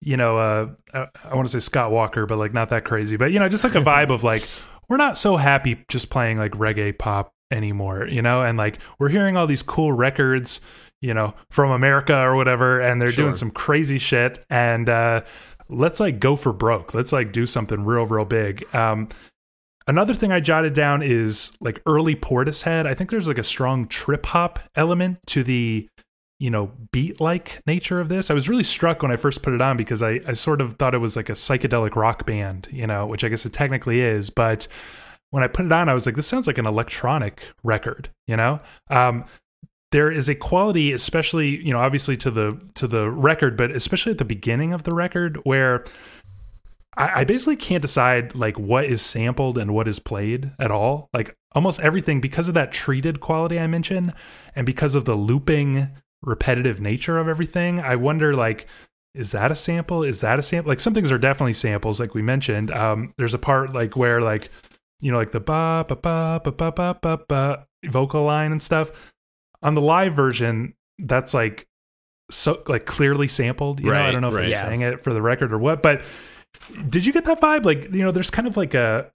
you 0.00 0.16
know 0.16 0.38
uh 0.38 0.68
i, 0.94 1.06
I 1.28 1.34
want 1.34 1.48
to 1.48 1.52
say 1.52 1.64
scott 1.64 1.90
walker 1.90 2.26
but 2.26 2.38
like 2.38 2.54
not 2.54 2.68
that 2.68 2.84
crazy 2.84 3.16
but 3.16 3.32
you 3.32 3.40
know 3.40 3.48
just 3.48 3.64
like 3.64 3.74
a 3.74 3.80
vibe 3.80 4.10
of 4.14 4.22
like 4.22 4.46
we're 4.88 4.98
not 4.98 5.18
so 5.18 5.36
happy 5.36 5.82
just 5.88 6.10
playing 6.10 6.38
like 6.38 6.52
reggae 6.52 6.96
pop 6.96 7.32
anymore 7.50 8.06
you 8.06 8.22
know 8.22 8.42
and 8.42 8.58
like 8.58 8.78
we're 8.98 9.08
hearing 9.08 9.36
all 9.36 9.46
these 9.46 9.62
cool 9.62 9.92
records 9.92 10.60
you 11.00 11.12
know 11.12 11.34
from 11.50 11.70
america 11.70 12.16
or 12.16 12.36
whatever 12.36 12.80
and 12.80 13.00
they're 13.00 13.12
doing 13.12 13.34
some 13.34 13.50
crazy 13.50 13.98
shit 13.98 14.44
and 14.50 14.88
uh 14.88 15.20
let's 15.68 16.00
like 16.00 16.20
go 16.20 16.36
for 16.36 16.52
broke 16.52 16.94
let's 16.94 17.12
like 17.12 17.32
do 17.32 17.46
something 17.46 17.84
real 17.84 18.06
real 18.06 18.24
big 18.24 18.64
um 18.74 19.08
Another 19.90 20.14
thing 20.14 20.30
I 20.30 20.38
jotted 20.38 20.72
down 20.72 21.02
is 21.02 21.56
like 21.60 21.82
early 21.84 22.14
Portishead. 22.14 22.86
I 22.86 22.94
think 22.94 23.10
there's 23.10 23.26
like 23.26 23.38
a 23.38 23.42
strong 23.42 23.88
trip 23.88 24.26
hop 24.26 24.60
element 24.76 25.18
to 25.26 25.42
the, 25.42 25.88
you 26.38 26.48
know, 26.48 26.70
beat 26.92 27.20
like 27.20 27.60
nature 27.66 28.00
of 28.00 28.08
this. 28.08 28.30
I 28.30 28.34
was 28.34 28.48
really 28.48 28.62
struck 28.62 29.02
when 29.02 29.10
I 29.10 29.16
first 29.16 29.42
put 29.42 29.52
it 29.52 29.60
on 29.60 29.76
because 29.76 30.00
I, 30.00 30.20
I 30.28 30.34
sort 30.34 30.60
of 30.60 30.76
thought 30.76 30.94
it 30.94 30.98
was 30.98 31.16
like 31.16 31.28
a 31.28 31.32
psychedelic 31.32 31.96
rock 31.96 32.24
band, 32.24 32.68
you 32.70 32.86
know, 32.86 33.04
which 33.04 33.24
I 33.24 33.28
guess 33.28 33.44
it 33.44 33.52
technically 33.52 34.00
is. 34.00 34.30
But 34.30 34.68
when 35.30 35.42
I 35.42 35.48
put 35.48 35.66
it 35.66 35.72
on, 35.72 35.88
I 35.88 35.94
was 35.94 36.06
like, 36.06 36.16
this 36.16 36.26
sounds 36.26 36.46
like 36.46 36.58
an 36.58 36.66
electronic 36.66 37.42
record, 37.62 38.10
you 38.26 38.36
know? 38.36 38.60
Um, 38.88 39.24
there 39.92 40.10
is 40.10 40.28
a 40.28 40.34
quality, 40.34 40.92
especially, 40.92 41.64
you 41.64 41.72
know, 41.72 41.80
obviously 41.80 42.16
to 42.18 42.30
the 42.30 42.60
to 42.74 42.86
the 42.86 43.10
record, 43.10 43.56
but 43.56 43.72
especially 43.72 44.12
at 44.12 44.18
the 44.18 44.24
beginning 44.24 44.72
of 44.72 44.84
the 44.84 44.94
record 44.94 45.38
where 45.42 45.84
I, 46.96 47.20
I 47.20 47.24
basically 47.24 47.56
can't 47.56 47.82
decide 47.82 48.34
like 48.34 48.58
what 48.58 48.84
is 48.84 49.02
sampled 49.02 49.58
and 49.58 49.74
what 49.74 49.88
is 49.88 49.98
played 49.98 50.52
at 50.60 50.70
all. 50.70 51.08
Like 51.12 51.36
almost 51.52 51.80
everything 51.80 52.20
because 52.20 52.46
of 52.46 52.54
that 52.54 52.70
treated 52.70 53.20
quality 53.20 53.58
I 53.58 53.66
mentioned, 53.66 54.12
and 54.54 54.64
because 54.64 54.94
of 54.94 55.06
the 55.06 55.16
looping, 55.16 55.88
repetitive 56.22 56.80
nature 56.80 57.18
of 57.18 57.28
everything. 57.28 57.80
I 57.80 57.96
wonder 57.96 58.34
like. 58.34 58.66
Is 59.12 59.32
that 59.32 59.50
a 59.50 59.56
sample? 59.56 60.04
Is 60.04 60.20
that 60.20 60.38
a 60.38 60.42
sample? 60.42 60.68
Like 60.68 60.78
some 60.78 60.94
things 60.94 61.10
are 61.10 61.18
definitely 61.18 61.54
samples, 61.54 61.98
like 61.98 62.14
we 62.14 62.22
mentioned. 62.22 62.70
Um, 62.70 63.12
there's 63.18 63.34
a 63.34 63.40
part 63.40 63.72
like 63.72 63.96
where 63.96 64.20
like, 64.22 64.50
you 65.00 65.10
know, 65.10 65.18
like 65.18 65.32
the 65.32 65.40
ba 65.40 65.84
ba 65.88 65.96
ba 65.96 66.40
ba 66.44 66.52
ba 66.52 66.72
ba 66.72 66.98
ba 67.00 67.18
ba 67.28 67.66
vocal 67.86 68.24
line 68.24 68.52
and 68.52 68.62
stuff. 68.62 69.12
On 69.62 69.74
the 69.74 69.80
live 69.80 70.14
version, 70.14 70.74
that's 70.98 71.34
like 71.34 71.66
so 72.30 72.62
like 72.66 72.86
clearly 72.86 73.28
sampled. 73.28 73.80
You 73.80 73.86
know, 73.86 74.02
I 74.02 74.10
don't 74.10 74.22
know 74.22 74.28
if 74.28 74.34
right. 74.34 74.46
they 74.46 74.52
Yeah. 74.52 74.60
sang 74.60 74.80
it 74.82 75.02
for 75.02 75.12
the 75.12 75.22
record 75.22 75.52
or 75.52 75.58
what, 75.58 75.82
but 75.82 76.02
did 76.88 77.04
you 77.06 77.12
get 77.12 77.24
that 77.26 77.40
vibe? 77.40 77.64
Like, 77.64 77.92
you 77.94 78.02
know, 78.02 78.10
there's 78.10 78.30
kind 78.30 78.48
of 78.48 78.56
like 78.56 78.74
a 78.74 79.10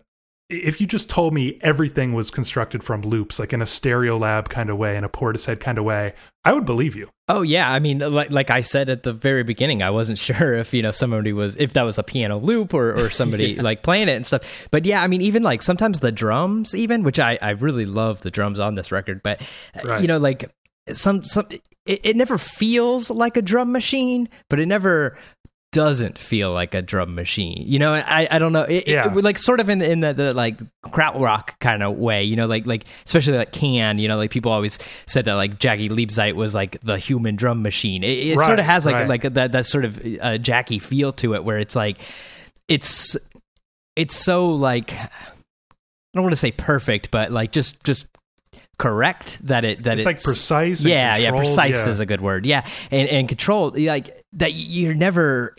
if 0.49 0.79
you 0.79 0.85
just 0.85 1.09
told 1.09 1.33
me 1.33 1.57
everything 1.61 2.13
was 2.13 2.29
constructed 2.29 2.83
from 2.83 3.01
loops, 3.01 3.39
like 3.39 3.51
in 3.51 3.61
a 3.61 3.65
Stereolab 3.65 4.47
kind 4.49 4.69
of 4.69 4.77
way, 4.77 4.95
in 4.95 5.03
a 5.03 5.09
Portishead 5.09 5.59
kind 5.59 5.77
of 5.77 5.83
way, 5.85 6.13
I 6.43 6.53
would 6.53 6.65
believe 6.65 6.95
you. 6.95 7.09
Oh 7.27 7.41
yeah, 7.41 7.71
I 7.71 7.79
mean, 7.79 7.97
like 7.99 8.29
like 8.29 8.51
I 8.51 8.61
said 8.61 8.89
at 8.89 9.01
the 9.03 9.13
very 9.13 9.43
beginning, 9.43 9.81
I 9.81 9.89
wasn't 9.89 10.19
sure 10.27 10.53
if 10.53 10.73
you 10.73 10.81
know 10.83 10.91
somebody 10.91 11.33
was 11.33 11.55
if 11.57 11.73
that 11.73 11.83
was 11.83 11.97
a 11.97 12.03
piano 12.03 12.37
loop 12.37 12.73
or 12.73 12.93
or 12.93 13.09
somebody 13.09 13.55
like 13.59 13.81
playing 13.81 14.07
it 14.07 14.13
and 14.15 14.25
stuff. 14.25 14.67
But 14.71 14.85
yeah, 14.85 15.01
I 15.01 15.07
mean, 15.07 15.21
even 15.21 15.41
like 15.41 15.61
sometimes 15.63 15.99
the 15.99 16.11
drums, 16.11 16.75
even 16.75 17.01
which 17.03 17.19
I 17.19 17.39
I 17.41 17.51
really 17.51 17.85
love 17.85 18.21
the 18.21 18.31
drums 18.31 18.59
on 18.59 18.75
this 18.75 18.91
record, 18.91 19.21
but 19.23 19.41
uh, 19.75 19.87
Right. 19.87 20.01
you 20.01 20.07
know, 20.07 20.17
like 20.19 20.51
some 20.91 21.23
some 21.23 21.47
it, 21.87 22.01
it 22.03 22.15
never 22.15 22.37
feels 22.37 23.09
like 23.09 23.37
a 23.37 23.41
drum 23.41 23.71
machine, 23.71 24.29
but 24.49 24.59
it 24.59 24.65
never 24.67 25.17
doesn't 25.75 26.17
feel 26.17 26.53
like 26.53 26.73
a 26.73 26.81
drum 26.81 27.15
machine. 27.15 27.61
You 27.67 27.79
know, 27.79 27.93
I 27.93 28.27
I 28.31 28.39
don't 28.39 28.53
know. 28.53 28.61
It, 28.61 28.87
Yeah. 28.87 29.13
it, 29.13 29.23
like 29.23 29.37
sort 29.37 29.59
of 29.59 29.69
in 29.69 29.79
the, 29.79 29.91
in 29.91 29.99
the, 29.99 30.13
the 30.13 30.33
like 30.33 30.57
krautrock 30.85 31.59
kind 31.59 31.83
of 31.83 31.97
way. 31.97 32.23
You 32.23 32.37
know, 32.37 32.47
like 32.47 32.65
like 32.65 32.85
especially 33.05 33.37
like 33.37 33.51
Can. 33.51 33.99
You 33.99 34.07
know, 34.07 34.15
like 34.15 34.31
people 34.31 34.51
always 34.53 34.79
said 35.05 35.25
that 35.25 35.33
like 35.33 35.59
Jaki 35.59 35.89
Liebezeit 35.91 36.33
was 36.35 36.55
like 36.55 36.79
the 36.81 36.97
human 36.97 37.35
drum 37.35 37.61
machine. 37.61 38.03
It, 38.05 38.07
it 38.27 38.37
Right, 38.37 38.45
sort 38.45 38.59
of 38.59 38.65
has 38.65 38.85
like 38.85 38.95
right. 38.95 39.07
like 39.09 39.21
that 39.33 39.51
that 39.51 39.65
sort 39.65 39.83
of 39.83 40.01
uh, 40.21 40.37
Jackie 40.37 40.79
feel 40.79 41.11
to 41.13 41.35
it, 41.35 41.43
where 41.43 41.59
it's 41.59 41.75
like 41.75 41.97
it's 42.69 43.17
it's 43.97 44.15
so 44.15 44.49
like 44.51 44.93
I 44.93 45.09
don't 46.13 46.23
want 46.23 46.31
to 46.33 46.37
say 46.37 46.51
perfect, 46.51 47.11
but 47.11 47.31
like 47.31 47.51
just 47.51 47.83
just 47.83 48.07
correct 48.77 49.39
that 49.47 49.63
it 49.63 49.83
that 49.83 49.97
It's 49.99 50.05
like 50.05 50.21
precise. 50.21 50.81
and 50.81 50.89
yeah, 50.89 51.17
yeah, 51.17 51.31
precise 51.31 51.85
Yeah. 51.85 51.91
is 51.91 51.99
a 51.99 52.05
good 52.05 52.21
word. 52.21 52.45
Yeah, 52.45 52.65
and 52.91 53.07
and 53.09 53.27
controlled 53.27 53.77
like 53.77 54.21
that. 54.33 54.53
You're 54.53 54.93
never 54.93 55.55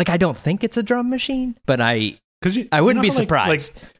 like 0.00 0.08
I 0.08 0.16
don't 0.16 0.36
think 0.36 0.64
it's 0.64 0.76
a 0.76 0.82
drum 0.82 1.10
machine, 1.10 1.56
but 1.66 1.80
I 1.80 2.18
Because 2.40 2.58
I 2.72 2.80
wouldn't 2.80 3.02
be 3.02 3.08
know, 3.08 3.14
like- 3.14 3.22
surprised. 3.22 3.76
Like, 3.82 3.92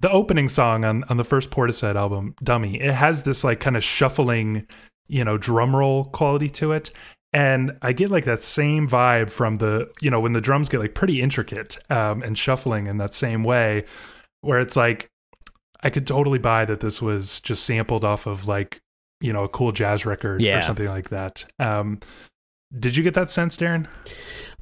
the 0.00 0.10
opening 0.10 0.48
song 0.48 0.84
on 0.84 1.04
on 1.04 1.16
the 1.18 1.24
first 1.24 1.50
Portishead 1.50 1.94
album, 1.94 2.34
"Dummy," 2.42 2.80
it 2.80 2.92
has 2.92 3.22
this 3.22 3.44
like 3.44 3.60
kind 3.60 3.76
of 3.76 3.84
shuffling, 3.84 4.66
you 5.06 5.24
know, 5.24 5.38
drum 5.38 5.74
roll 5.76 6.06
quality 6.06 6.50
to 6.50 6.72
it, 6.72 6.90
and 7.32 7.78
I 7.80 7.92
get 7.92 8.10
like 8.10 8.24
that 8.24 8.42
same 8.42 8.88
vibe 8.88 9.30
from 9.30 9.56
the 9.56 9.88
you 10.00 10.10
know 10.10 10.18
when 10.18 10.32
the 10.32 10.40
drums 10.40 10.68
get 10.68 10.80
like 10.80 10.94
pretty 10.94 11.22
intricate 11.22 11.78
um, 11.90 12.22
and 12.24 12.36
shuffling 12.36 12.88
in 12.88 12.96
that 12.98 13.14
same 13.14 13.44
way, 13.44 13.84
where 14.40 14.58
it's 14.58 14.76
like 14.76 15.06
I 15.84 15.90
could 15.90 16.08
totally 16.08 16.40
buy 16.40 16.64
that 16.64 16.80
this 16.80 17.00
was 17.00 17.40
just 17.40 17.62
sampled 17.64 18.04
off 18.04 18.26
of 18.26 18.48
like 18.48 18.80
you 19.20 19.32
know 19.32 19.44
a 19.44 19.48
cool 19.48 19.70
jazz 19.70 20.04
record 20.04 20.42
Yeah. 20.42 20.58
or 20.58 20.62
something 20.62 20.88
like 20.88 21.10
that. 21.10 21.44
Um, 21.60 22.00
did 22.76 22.96
you 22.96 23.04
get 23.04 23.14
that 23.14 23.30
sense, 23.30 23.56
Darren? 23.56 23.86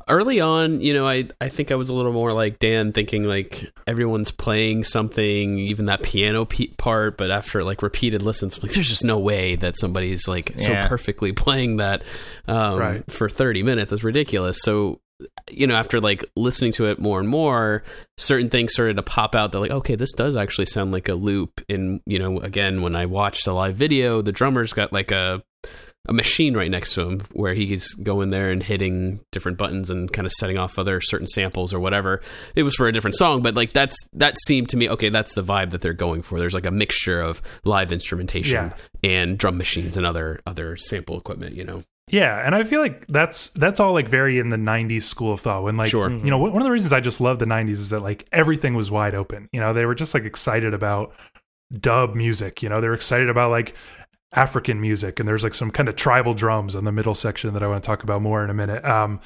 Early 0.08 0.40
on, 0.40 0.80
you 0.80 0.92
know, 0.94 1.06
I 1.06 1.28
I 1.40 1.48
think 1.48 1.70
I 1.72 1.74
was 1.74 1.88
a 1.88 1.94
little 1.94 2.12
more 2.12 2.32
like 2.32 2.58
Dan, 2.58 2.92
thinking 2.92 3.24
like 3.24 3.70
everyone's 3.86 4.30
playing 4.30 4.84
something, 4.84 5.58
even 5.58 5.86
that 5.86 6.02
piano 6.02 6.44
pe- 6.44 6.68
part. 6.78 7.16
But 7.16 7.30
after 7.30 7.62
like 7.62 7.82
repeated 7.82 8.22
listens, 8.22 8.56
I'm 8.56 8.62
like 8.62 8.72
there's 8.72 8.88
just 8.88 9.04
no 9.04 9.18
way 9.18 9.56
that 9.56 9.78
somebody's 9.78 10.26
like 10.28 10.52
Yeah. 10.56 10.82
so 10.84 10.88
perfectly 10.88 11.32
playing 11.44 11.78
that 11.78 12.02
um, 12.46 12.78
Right. 12.78 13.10
for 13.12 13.28
30 13.28 13.62
minutes. 13.62 13.92
It's 13.92 14.04
ridiculous. 14.04 14.58
So. 14.62 15.00
You 15.52 15.68
know, 15.68 15.74
after 15.76 16.00
like 16.00 16.24
listening 16.34 16.72
to 16.72 16.86
it 16.86 16.98
more 16.98 17.20
and 17.20 17.28
more, 17.28 17.84
certain 18.18 18.50
things 18.50 18.72
started 18.72 18.96
to 18.96 19.04
pop 19.04 19.36
out 19.36 19.52
that 19.52 19.60
like, 19.60 19.70
okay, 19.70 19.94
this 19.94 20.10
does 20.14 20.34
actually 20.34 20.66
sound 20.66 20.90
like 20.90 21.08
a 21.08 21.14
loop. 21.14 21.60
And 21.68 22.00
you 22.06 22.18
know, 22.18 22.40
again, 22.40 22.82
when 22.82 22.96
I 22.96 23.06
watched 23.06 23.44
the 23.44 23.52
live 23.52 23.76
video, 23.76 24.20
the 24.20 24.32
drummer's 24.32 24.72
got 24.72 24.92
like 24.92 25.12
a 25.12 25.40
a 26.08 26.12
machine 26.12 26.56
right 26.56 26.70
next 26.70 26.94
to 26.94 27.02
him 27.02 27.22
where 27.32 27.54
he's 27.54 27.94
going 27.94 28.30
there 28.30 28.50
and 28.50 28.62
hitting 28.62 29.20
different 29.30 29.56
buttons 29.56 29.88
and 29.88 30.12
kind 30.12 30.26
of 30.26 30.32
setting 30.32 30.58
off 30.58 30.78
other 30.78 31.00
certain 31.00 31.28
samples 31.28 31.72
or 31.72 31.78
whatever. 31.78 32.20
It 32.56 32.64
was 32.64 32.74
for 32.74 32.88
a 32.88 32.92
different 32.92 33.16
song, 33.16 33.40
but 33.40 33.54
like 33.54 33.72
that's 33.72 33.96
that 34.14 34.36
seemed 34.46 34.68
to 34.70 34.76
me 34.76 34.88
okay. 34.90 35.10
That's 35.10 35.34
the 35.34 35.44
vibe 35.44 35.70
that 35.70 35.80
they're 35.80 35.92
going 35.92 36.22
for. 36.22 36.38
There's 36.40 36.54
like 36.54 36.66
a 36.66 36.72
mixture 36.72 37.20
of 37.20 37.40
live 37.64 37.92
instrumentation 37.92 38.72
and 39.04 39.38
drum 39.38 39.56
machines 39.58 39.96
and 39.96 40.04
other 40.04 40.40
other 40.44 40.76
sample 40.76 41.16
equipment. 41.16 41.54
You 41.54 41.64
know, 41.64 41.84
Yeah, 42.10 42.44
and 42.44 42.54
I 42.54 42.64
feel 42.64 42.80
like 42.80 43.06
that's 43.06 43.50
that's 43.50 43.78
all 43.78 43.92
like 43.92 44.08
very 44.08 44.40
in 44.40 44.48
the 44.48 44.56
'90s 44.56 45.04
school 45.04 45.32
of 45.32 45.40
thought. 45.40 45.62
When 45.62 45.76
like 45.76 45.90
Sure. 45.90 46.10
you 46.10 46.30
know 46.30 46.38
one 46.38 46.56
of 46.56 46.64
the 46.64 46.70
reasons 46.72 46.92
I 46.92 46.98
just 46.98 47.20
love 47.20 47.38
the 47.38 47.46
'90s 47.46 47.70
is 47.70 47.90
that 47.90 48.00
like 48.00 48.26
everything 48.32 48.74
was 48.74 48.90
wide 48.90 49.14
open. 49.14 49.48
You 49.52 49.60
know, 49.60 49.72
they 49.72 49.86
were 49.86 49.94
just 49.94 50.14
like 50.14 50.24
excited 50.24 50.74
about 50.74 51.14
dub 51.78 52.14
music. 52.14 52.62
You 52.62 52.68
know, 52.68 52.80
they 52.80 52.88
were 52.88 52.94
excited 52.94 53.28
about 53.28 53.50
like 53.50 53.74
African 54.35 54.81
music, 54.81 55.21
and 55.21 55.29
there's 55.29 55.45
like 55.45 55.55
some 55.55 55.71
kind 55.71 55.88
of 55.88 55.97
tribal 55.97 56.35
drums 56.35 56.75
on 56.75 56.85
the 56.85 56.92
middle 56.92 57.14
section 57.14 57.53
that 57.55 57.62
I 57.62 57.66
want 57.66 57.83
to 57.83 57.87
talk 57.87 58.03
about 58.03 58.23
more 58.23 58.42
in 58.42 58.51
a 58.51 58.55
minute. 58.55 58.85
Um, 58.85 59.21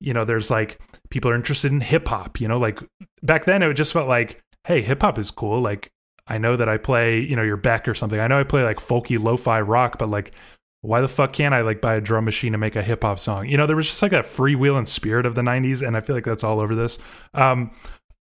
you 0.00 0.12
know, 0.12 0.24
there's 0.24 0.50
like 0.50 0.80
people 1.10 1.30
are 1.30 1.34
interested 1.34 1.72
in 1.72 1.80
hip 1.80 2.08
hop. 2.08 2.40
You 2.40 2.48
know, 2.48 2.58
like 2.58 2.80
back 3.22 3.44
then 3.44 3.62
it 3.62 3.72
just 3.74 3.92
felt 3.92 4.08
like, 4.08 4.42
hey, 4.66 4.82
hip 4.82 5.02
hop 5.02 5.18
is 5.18 5.30
cool. 5.30 5.60
Like 5.60 5.92
I 6.26 6.38
know 6.38 6.56
that 6.56 6.68
I 6.68 6.76
play, 6.76 7.20
you 7.20 7.36
know, 7.36 7.42
your 7.42 7.56
Beck 7.56 7.88
or 7.88 7.94
something. 7.94 8.20
I 8.20 8.26
know 8.26 8.38
I 8.38 8.44
play 8.44 8.62
like 8.62 8.78
folky 8.78 9.20
lo-fi 9.20 9.60
rock, 9.60 9.98
but 9.98 10.08
like 10.08 10.32
why 10.80 11.00
the 11.00 11.08
fuck 11.08 11.32
can't 11.32 11.54
I 11.54 11.62
like 11.62 11.80
buy 11.80 11.94
a 11.94 12.00
drum 12.00 12.24
machine 12.24 12.54
and 12.54 12.60
make 12.60 12.76
a 12.76 12.82
hip 12.82 13.02
hop 13.02 13.18
song? 13.18 13.48
You 13.48 13.56
know, 13.56 13.66
there 13.66 13.76
was 13.76 13.86
just 13.86 14.02
like 14.02 14.12
that 14.12 14.26
freewheeling 14.26 14.86
spirit 14.86 15.26
of 15.26 15.34
the 15.34 15.42
'90s, 15.42 15.86
and 15.86 15.96
I 15.96 16.00
feel 16.00 16.14
like 16.14 16.24
that's 16.24 16.44
all 16.44 16.60
over 16.60 16.74
this. 16.74 16.98
Um, 17.34 17.72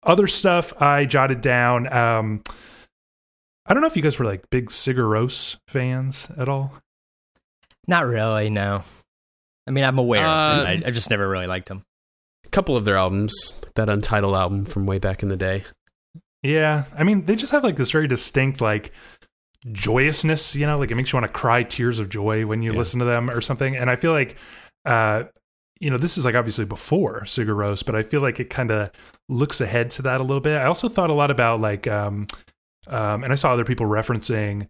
other 0.03 0.27
stuff 0.27 0.73
I 0.81 1.05
jotted 1.05 1.41
down. 1.41 1.93
Um, 1.93 2.43
I 3.69 3.75
don't 3.75 3.83
know 3.83 3.87
if 3.87 3.97
you 3.97 4.03
guys 4.03 4.19
were 4.19 4.25
like 4.25 4.49
big 4.51 4.71
Sigur 4.71 5.07
Rós 5.09 5.59
fans 5.69 6.31
at 6.39 6.49
all. 6.49 6.73
Not 7.87 8.07
really, 8.07 8.49
no. 8.51 8.83
I 9.67 9.71
mean, 9.71 9.85
I'm 9.85 9.99
aware. 9.99 10.27
Uh, 10.27 10.59
of 10.61 10.67
them. 10.67 10.83
I, 10.85 10.89
I 10.89 10.91
just 10.91 11.11
never 11.11 11.29
really 11.29 11.47
liked 11.47 11.69
them. 11.69 11.83
a 12.47 12.49
couple 12.49 12.77
of 12.77 12.85
their 12.87 12.97
albums, 12.97 13.55
that 13.75 13.89
Untitled 13.91 14.35
album 14.37 14.65
from 14.65 14.87
way 14.87 14.99
back 14.99 15.23
in 15.23 15.29
the 15.29 15.37
day. 15.37 15.65
Yeah, 16.43 16.85
I 16.97 17.05
mean, 17.05 17.27
they 17.27 17.37
just 17.37 17.53
have 17.53 17.65
like 17.65 17.77
this 17.77 17.91
very 17.91 18.07
distinct 18.09 18.61
like 18.61 18.93
joyousness. 19.71 20.55
You 20.55 20.67
know, 20.67 20.77
like 20.79 20.91
it 20.91 20.95
makes 20.95 21.13
you 21.13 21.19
want 21.19 21.27
to 21.31 21.39
cry 21.39 21.63
tears 21.63 21.99
of 21.99 22.09
joy 22.09 22.47
when 22.47 22.63
you 22.63 22.73
Yeah. 22.73 22.79
listen 22.79 22.99
to 23.01 23.05
them 23.05 23.29
or 23.31 23.41
something. 23.41 23.77
And 23.77 23.91
I 23.91 23.97
feel 23.97 24.13
like, 24.13 24.37
uh, 24.87 25.25
you 25.81 25.91
know, 25.91 25.99
this 25.99 26.17
is 26.17 26.25
like 26.25 26.35
obviously 26.35 26.65
before 26.65 27.23
Sigur 27.23 27.55
Rós, 27.57 27.85
but 27.85 27.95
I 27.95 28.03
feel 28.03 28.21
like 28.21 28.41
it 28.41 28.51
kind 28.51 28.71
of 28.71 28.91
looks 29.29 29.61
ahead 29.61 29.91
to 29.93 30.03
that 30.03 30.21
a 30.21 30.25
little 30.25 30.41
bit. 30.41 30.57
I 30.59 30.65
also 30.65 30.89
thought 30.89 31.11
a 31.11 31.15
lot 31.15 31.31
about 31.31 31.61
like, 31.61 31.87
um, 31.87 32.27
um, 32.89 33.25
and 33.25 33.33
I 33.33 33.37
saw 33.37 33.53
other 33.53 33.65
people 33.65 33.87
referencing 33.87 34.69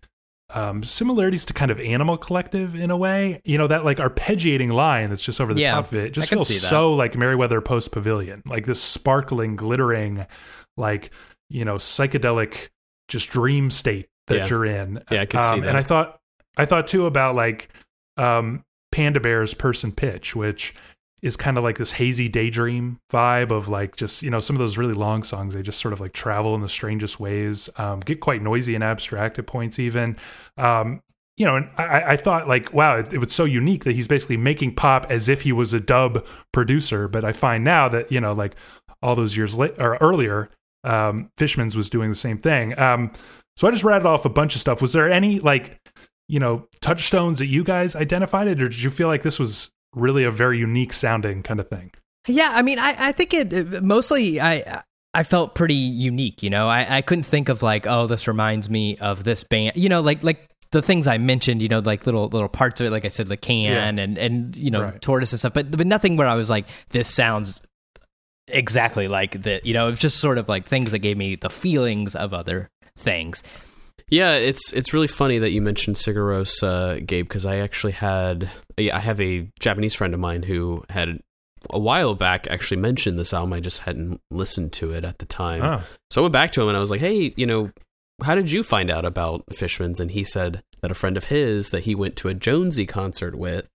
um, 0.54 0.83
similarities 0.83 1.44
to 1.46 1.52
kind 1.52 1.70
of 1.70 1.78
Animal 1.78 2.16
Collective 2.16 2.74
in 2.74 2.90
a 2.90 2.96
way. 2.96 3.40
You 3.44 3.59
know, 3.59 3.66
that 3.66 3.85
like 3.85 3.98
arpeggiating 3.98 4.72
line 4.72 5.11
that's 5.11 5.24
just 5.24 5.40
over 5.40 5.52
the 5.54 5.61
Yeah, 5.61 5.72
top 5.74 5.88
of 5.92 5.94
it 5.94 6.12
just 6.12 6.31
feels 6.31 6.61
so 6.61 6.94
like 6.94 7.16
Merriweather 7.16 7.61
Post 7.61 7.92
Pavilion, 7.92 8.42
like 8.46 8.66
this 8.66 8.83
sparkling, 8.83 9.57
glittering, 9.57 10.26
like 10.76 11.11
you 11.50 11.64
know, 11.64 11.76
psychedelic, 11.76 12.68
just 13.09 13.31
dream 13.31 13.70
state 13.70 14.09
that 14.28 14.37
Yeah. 14.37 14.46
you're 14.48 14.64
in. 14.66 15.02
Yeah, 15.11 15.22
I 15.22 15.26
could 15.26 15.40
see 15.40 15.46
Um, 15.46 15.61
that. 15.61 15.68
And 15.68 15.78
I 15.78 15.83
thought, 15.83 16.18
I 16.57 16.64
thought 16.66 16.87
too 16.87 17.07
about 17.07 17.35
like 17.35 17.68
um, 18.16 18.64
Panda 18.92 19.20
Bear's 19.20 19.54
Person 19.54 19.92
Pitch, 19.92 20.35
which 20.35 20.74
is 21.22 21.37
kind 21.37 21.59
of 21.59 21.64
like 21.64 21.78
this 21.78 21.92
hazy 21.92 22.28
daydream 22.28 23.00
vibe 23.12 23.50
of 23.50 23.68
like 23.68 23.96
just 23.96 24.22
you 24.22 24.31
know 24.31 24.40
some 24.40 24.54
of 24.54 24.61
those 24.61 24.78
really 24.78 24.92
long 24.92 25.22
songs 25.22 25.54
they 25.54 25.62
just 25.62 25.81
sort 25.81 25.92
of 25.92 26.00
like 26.00 26.12
travel 26.12 26.54
in 26.54 26.61
the 26.61 26.68
strangest 26.68 27.18
ways 27.18 27.68
um, 27.76 28.00
get 28.00 28.20
quite 28.20 28.42
noisy 28.42 28.74
and 28.74 28.85
abstract 28.85 29.38
at 29.38 29.46
points 29.46 29.78
even. 29.78 30.16
Um, 30.57 31.02
you 31.37 31.46
know 31.46 31.57
and 31.57 31.70
I, 31.76 32.12
I 32.12 32.16
thought 32.16 32.48
like 32.48 32.72
wow 32.72 32.96
it, 32.96 33.12
it 33.12 33.18
was 33.18 33.33
so 33.33 33.44
unique 33.44 33.85
that 33.85 33.94
he's 33.94 34.09
basically 34.09 34.37
making 34.37 34.74
pop 34.74 35.07
as 35.09 35.28
if 35.28 35.42
he 35.42 35.52
was 35.52 35.72
a 35.72 35.81
dub 35.81 36.26
producer. 36.52 37.09
But 37.09 37.24
i 37.24 37.33
find 37.33 37.64
now 37.64 37.88
that 37.88 38.11
you 38.12 38.20
know 38.20 38.33
like 38.33 38.54
all 39.02 39.14
those 39.14 39.37
years 39.37 39.54
late 39.54 39.74
or 39.78 39.96
earlier 40.00 40.50
um, 40.85 41.31
fishmans 41.37 41.74
was 41.74 41.90
doing 41.90 42.09
the 42.09 42.16
same 42.16 42.38
thing. 42.38 42.78
Um, 42.78 43.12
so 43.57 43.66
i 43.66 43.70
just 43.72 43.83
rattled 43.83 44.07
off 44.07 44.24
a 44.24 44.28
bunch 44.28 44.54
of 44.54 44.61
stuff. 44.61 44.81
Was 44.81 44.92
there 44.92 45.11
any 45.11 45.40
like 45.40 45.81
you 46.28 46.38
know 46.38 46.68
touchstones 46.81 47.38
that 47.38 47.46
you 47.46 47.64
guys 47.64 47.96
identified? 47.96 48.46
It 48.46 48.62
or 48.62 48.68
did 48.68 48.83
you 48.83 48.90
feel 48.90 49.09
like 49.09 49.22
this 49.22 49.38
was 49.38 49.72
really 49.94 50.24
a 50.24 50.31
very 50.31 50.59
unique 50.59 50.92
sounding 50.92 51.42
kind 51.42 51.61
of 51.61 51.68
thing 51.68 51.90
Yeah, 52.27 52.51
I 52.53 52.62
mean, 52.62 52.79
I, 52.79 52.94
I 52.98 53.12
think 53.12 53.33
it 53.33 53.83
mostly. 53.83 54.40
I 54.40 54.83
I 55.14 55.22
felt 55.22 55.55
pretty 55.55 55.74
unique. 55.74 56.42
You 56.42 56.51
know, 56.51 56.68
I, 56.68 56.98
I 56.98 57.03
couldn't 57.03 57.24
think 57.24 57.48
of 57.48 57.62
like, 57.62 57.87
oh, 57.87 58.07
this 58.07 58.29
reminds 58.29 58.68
me 58.68 58.98
of 58.98 59.24
this 59.24 59.42
band. 59.44 59.72
You 59.77 59.88
know, 59.88 60.03
like 60.03 60.22
like 60.22 60.51
the 60.70 60.83
things 60.83 61.07
I 61.07 61.16
mentioned. 61.16 61.62
You 61.62 61.68
know, 61.68 61.79
like 61.79 62.05
little 62.05 62.29
little 62.29 62.48
parts 62.51 62.81
of 62.83 62.87
it. 62.87 62.90
Like 62.90 63.07
I 63.07 63.09
said, 63.09 63.29
the 63.29 63.38
can 63.38 63.98
and 63.98 64.18
and 64.18 64.55
you 64.57 64.70
know 64.70 64.83
Right. 64.83 65.01
tortoise 65.01 65.33
and 65.33 65.38
stuff. 65.38 65.55
But 65.55 65.70
but 65.70 65.87
nothing 65.87 66.16
where 66.18 66.27
I 66.27 66.35
was 66.35 66.51
like, 66.51 66.66
this 66.90 67.09
sounds 67.09 67.61
exactly 68.48 69.09
like 69.09 69.42
that. 69.42 69.64
You 69.64 69.72
know, 69.74 69.88
it's 69.88 70.01
just 70.01 70.18
sort 70.18 70.37
of 70.37 70.48
like 70.48 70.66
things 70.66 70.90
that 70.92 70.98
gave 70.98 71.16
me 71.16 71.37
the 71.37 71.51
feelings 71.51 72.14
of 72.14 72.35
other 72.35 72.68
things. 72.98 73.42
Yeah, 74.11 74.35
it's 74.35 74.73
it's 74.73 74.94
really 74.94 75.07
funny 75.09 75.38
that 75.38 75.51
you 75.51 75.61
mentioned 75.61 75.97
uh, 76.62 76.94
Gabe, 77.05 77.27
because 77.29 77.44
I 77.44 77.57
actually 77.59 77.92
had 77.92 78.51
yeah, 78.77 78.97
I 78.97 79.01
have 79.01 79.21
a 79.21 79.49
Japanese 79.61 79.94
friend 79.94 80.14
of 80.14 80.21
mine 80.21 80.42
who 80.42 80.85
had 80.88 81.21
a 81.71 81.79
while 81.79 82.14
back 82.14 82.47
actually 82.49 82.79
mentioned 82.81 83.18
this 83.18 83.35
album. 83.35 83.53
I 83.53 83.61
just 83.61 83.81
hadn't 83.81 84.21
listened 84.31 84.73
to 84.75 84.90
it 84.90 85.05
at 85.05 85.18
the 85.18 85.27
time, 85.27 85.61
Huh. 85.61 85.81
so 86.11 86.21
I 86.21 86.23
went 86.23 86.33
back 86.33 86.53
to 86.53 86.62
him 86.62 86.68
and 86.68 86.77
I 86.77 86.81
was 86.81 86.90
like, 86.90 87.01
"Hey, 87.01 87.35
you 87.37 87.47
know, 87.47 87.71
how 88.23 88.35
did 88.35 88.51
you 88.51 88.62
find 88.62 88.90
out 88.90 89.05
about 89.05 89.44
Fishmans?" 89.49 90.01
And 90.01 90.11
he 90.11 90.25
said 90.25 90.62
that 90.81 90.90
a 90.90 90.94
friend 90.94 91.16
of 91.16 91.25
his 91.25 91.71
that 91.71 91.81
he 91.85 91.94
went 91.94 92.16
to 92.16 92.29
a 92.29 92.35
Jónsi 92.35 92.88
concert 92.88 93.35
with 93.37 93.68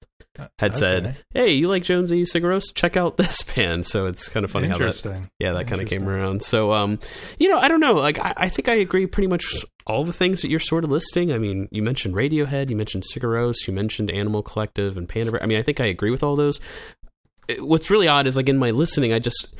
had 0.58 0.72
Okay. 0.72 0.80
said, 0.80 1.20
"Hey, 1.34 1.52
you 1.52 1.68
like 1.68 1.84
Jónsi 1.84 2.24
Sigur 2.24 2.46
Rós? 2.56 2.74
Check 2.74 2.98
out 2.98 3.18
this 3.18 3.42
band." 3.56 3.86
So 3.86 4.08
it's 4.08 4.30
kind 4.30 4.44
of 4.44 4.50
funny 4.50 4.68
how 4.68 4.78
that 4.80 5.28
yeah 5.40 5.52
that 5.52 5.68
kind 5.68 5.82
of 5.82 5.88
came 5.90 6.08
around. 6.10 6.42
So 6.42 6.72
um, 6.72 7.00
you 7.38 7.50
know, 7.50 7.58
I 7.60 7.68
don't 7.68 7.82
know. 7.82 7.94
Like 7.94 8.18
I, 8.18 8.34
I 8.38 8.50
think 8.50 8.68
I 8.70 8.76
agree 8.76 9.06
pretty 9.06 9.28
much 9.28 9.46
all 9.88 10.04
the 10.04 10.14
things 10.14 10.42
that 10.42 10.50
you're 10.50 10.60
sort 10.60 10.84
of 10.84 10.90
listing. 10.90 11.32
I 11.32 11.38
mean, 11.38 11.68
you 11.72 11.82
mentioned 11.82 12.16
Radiohead, 12.16 12.70
you 12.70 12.76
mentioned 12.76 13.04
Sigur 13.04 13.30
Rós, 13.40 13.68
you 13.68 13.74
mentioned 13.74 14.10
Animal 14.12 14.42
Collective 14.42 14.98
and 14.98 15.08
Panda. 15.10 15.32
Bear. 15.32 15.44
I 15.44 15.46
mean, 15.46 15.58
I 15.58 15.62
think 15.62 15.80
I 15.80 15.86
agree 15.86 16.12
with 16.12 16.24
all 16.24 16.36
those. 16.36 16.60
What's 17.60 17.90
really 17.90 18.08
odd 18.08 18.26
is 18.26 18.38
like 18.38 18.48
in 18.48 18.58
my 18.58 18.72
listening, 18.72 19.12
I 19.12 19.20
just 19.20 19.54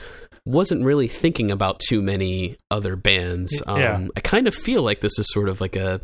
wasn't 0.46 0.86
really 0.86 1.08
thinking 1.08 1.52
about 1.52 1.82
too 1.82 2.02
many 2.02 2.56
other 2.72 2.96
bands. 2.96 3.62
Um, 3.68 3.80
Yeah. 3.80 4.08
I 4.16 4.20
kind 4.22 4.48
of 4.48 4.56
feel 4.56 4.82
like 4.84 5.02
this 5.02 5.20
is 5.20 5.28
sort 5.32 5.50
of 5.50 5.60
like 5.62 5.76
a 5.76 6.00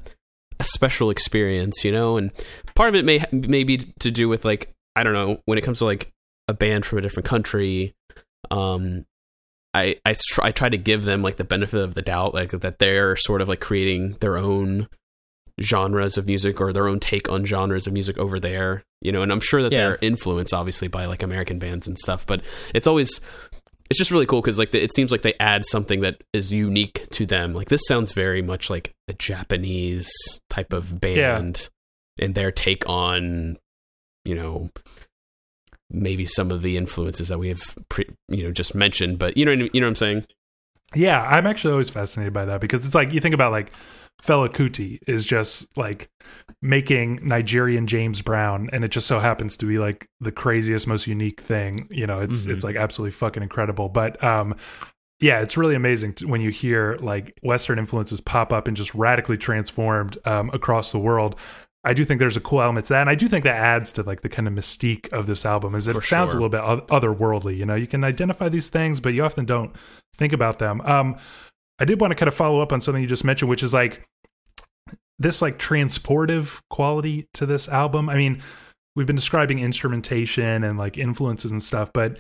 a 0.60 0.64
special 0.66 1.10
experience, 1.10 1.86
you 1.86 1.92
know, 1.94 2.18
and 2.18 2.32
part 2.76 2.90
of 2.90 2.96
it 2.96 3.06
may 3.06 3.24
may 3.32 3.64
be 3.64 3.78
to 4.00 4.12
do 4.12 4.28
with 4.28 4.44
like 4.44 4.74
I 4.96 5.04
don't 5.04 5.14
know 5.14 5.42
when 5.46 5.58
it 5.58 5.64
comes 5.64 5.80
to 5.80 5.86
like 5.86 6.12
a 6.50 6.54
band 6.54 6.86
from 6.86 6.98
a 6.98 7.02
different 7.02 7.28
country. 7.28 7.94
Um, 8.52 9.06
I 9.74 9.98
I 10.06 10.16
try, 10.30 10.48
I 10.48 10.52
try 10.52 10.70
to 10.70 10.78
give 10.78 11.04
them 11.06 11.22
like 11.22 11.36
the 11.38 11.44
benefit 11.44 11.82
of 11.82 11.94
the 11.94 12.02
doubt, 12.02 12.34
like 12.34 12.52
that 12.52 12.80
they're 12.80 13.16
sort 13.16 13.42
of 13.42 13.48
like 13.48 13.60
creating 13.60 14.14
their 14.20 14.38
own 14.38 14.88
genres 15.62 16.18
of 16.18 16.26
music 16.26 16.62
or 16.62 16.72
their 16.72 16.88
own 16.88 17.00
take 17.00 17.30
on 17.30 17.46
genres 17.46 17.86
of 17.86 17.94
music 17.94 18.18
over 18.18 18.40
there, 18.40 18.82
you 19.02 19.12
know. 19.12 19.22
And 19.22 19.32
I'm 19.32 19.42
sure 19.42 19.62
that 19.62 19.72
Yeah. 19.72 19.80
they're 19.90 19.98
influenced 20.02 20.54
obviously 20.54 20.88
by 20.88 21.06
like 21.06 21.22
American 21.22 21.60
bands 21.60 21.88
and 21.88 21.98
stuff, 22.00 22.26
but 22.26 22.42
it's 22.74 22.88
always 22.88 23.20
it's 23.90 23.98
just 23.98 24.12
really 24.12 24.26
cool 24.28 24.40
because 24.42 24.58
like 24.60 24.72
the, 24.72 24.82
it 24.84 24.94
seems 24.94 25.12
like 25.12 25.24
they 25.24 25.34
add 25.40 25.66
something 25.66 26.02
that 26.02 26.24
is 26.32 26.52
unique 26.54 27.08
to 27.12 27.26
them. 27.26 27.54
Like 27.54 27.70
this 27.70 27.86
sounds 27.88 28.12
very 28.14 28.42
much 28.42 28.70
like 28.70 28.94
a 29.08 29.14
Japanese 29.14 30.12
type 30.50 30.74
of 30.74 31.02
band 31.02 31.70
and 32.22 32.36
their 32.36 32.52
take 32.52 32.88
on, 32.88 33.58
you 34.26 34.36
know, 34.36 34.70
maybe 35.92 36.26
some 36.26 36.52
of 36.52 36.62
the 36.62 36.78
influences 36.78 37.28
that 37.30 37.40
we 37.40 37.50
have, 37.50 37.62
pre, 37.90 38.06
you 38.28 38.44
know, 38.44 38.52
just 38.52 38.76
mentioned. 38.76 39.20
But 39.20 39.38
you 39.38 39.46
know, 39.46 39.52
you 39.52 39.70
know 39.82 39.88
what 39.88 39.90
I'm 39.90 39.96
saying? 39.96 40.26
Yeah, 40.96 41.22
I'm 41.24 41.46
actually 41.48 41.72
always 41.72 41.90
fascinated 41.90 42.34
by 42.34 42.46
that 42.46 42.62
because 42.62 42.86
it's 42.86 42.96
like 42.96 43.14
you 43.14 43.20
think 43.20 43.36
about 43.36 43.52
like 43.52 43.72
Fela 44.24 44.50
Kuti 44.50 45.00
is 45.08 45.26
just 45.26 45.78
like 45.78 46.10
making 46.62 47.20
Nigerian 47.24 47.88
James 47.88 48.22
Brown, 48.22 48.70
and 48.74 48.84
it 48.84 48.90
just 48.92 49.08
so 49.08 49.20
happens 49.20 49.56
to 49.58 49.66
be 49.66 49.78
like 49.80 50.08
the 50.20 50.32
craziest, 50.32 50.88
most 50.88 51.08
unique 51.08 51.40
thing. 51.40 51.88
You 51.90 52.08
know, 52.08 52.20
it's 52.22 52.46
Mhm. 52.46 52.52
it's 52.52 52.64
like 52.64 52.76
absolutely 52.76 53.12
fucking 53.12 53.44
incredible. 53.44 53.88
But 53.88 54.22
um, 54.24 54.56
yeah, 55.22 55.42
it's 55.42 55.58
really 55.58 55.76
amazing 55.76 56.14
to, 56.16 56.28
when 56.28 56.42
you 56.42 56.50
hear 56.50 56.98
like 57.02 57.38
Western 57.44 57.78
influences 57.80 58.20
pop 58.20 58.52
up 58.52 58.68
and 58.68 58.76
just 58.76 58.94
radically 58.96 59.38
transformed 59.38 60.18
um, 60.26 60.50
across 60.54 60.92
the 60.92 61.00
world. 61.00 61.36
I 61.84 61.94
do 61.94 62.04
think 62.04 62.20
there's 62.20 62.36
a 62.36 62.42
cool 62.42 62.62
element 62.62 62.88
to 62.88 62.94
that, 62.94 63.02
and 63.02 63.10
I 63.10 63.16
do 63.16 63.30
think 63.30 63.46
that 63.46 63.56
adds 63.56 63.94
to 63.94 64.04
like 64.04 64.22
the 64.22 64.30
kind 64.30 64.48
of 64.48 64.54
mystique 64.54 65.12
of 65.14 65.28
this 65.28 65.46
album. 65.46 65.76
Is 65.76 65.86
that 65.86 65.94
For 65.94 66.00
it 66.00 66.04
sounds 66.04 66.32
sure. 66.32 66.40
a 66.40 66.44
little 66.44 66.78
bit 66.78 66.88
otherworldly. 66.90 67.56
You 67.56 67.66
know, 67.66 67.76
you 67.76 67.88
can 67.88 68.04
identify 68.04 68.50
these 68.50 68.70
things, 68.70 69.00
but 69.00 69.14
you 69.14 69.24
often 69.24 69.46
don't 69.46 69.74
think 70.14 70.34
about 70.34 70.60
them. 70.60 70.82
Um, 70.82 71.18
I 71.80 71.86
did 71.86 72.02
want 72.02 72.12
to 72.12 72.16
kind 72.16 72.28
of 72.28 72.34
follow 72.34 72.60
up 72.62 72.74
on 72.74 72.82
something 72.82 73.02
you 73.02 73.08
just 73.08 73.24
mentioned, 73.24 73.50
which 73.50 73.64
is 73.64 73.74
like 73.74 74.06
this 75.18 75.42
like 75.42 75.58
transportive 75.58 76.62
quality 76.70 77.28
to 77.36 77.46
this 77.46 77.70
album. 77.70 78.10
I 78.10 78.16
mean, 78.16 78.42
we've 78.96 79.08
been 79.08 79.16
describing 79.16 79.60
instrumentation 79.60 80.64
and 80.66 80.78
like 80.78 80.98
influences 80.98 81.52
and 81.52 81.64
stuff, 81.64 81.92
but 81.94 82.20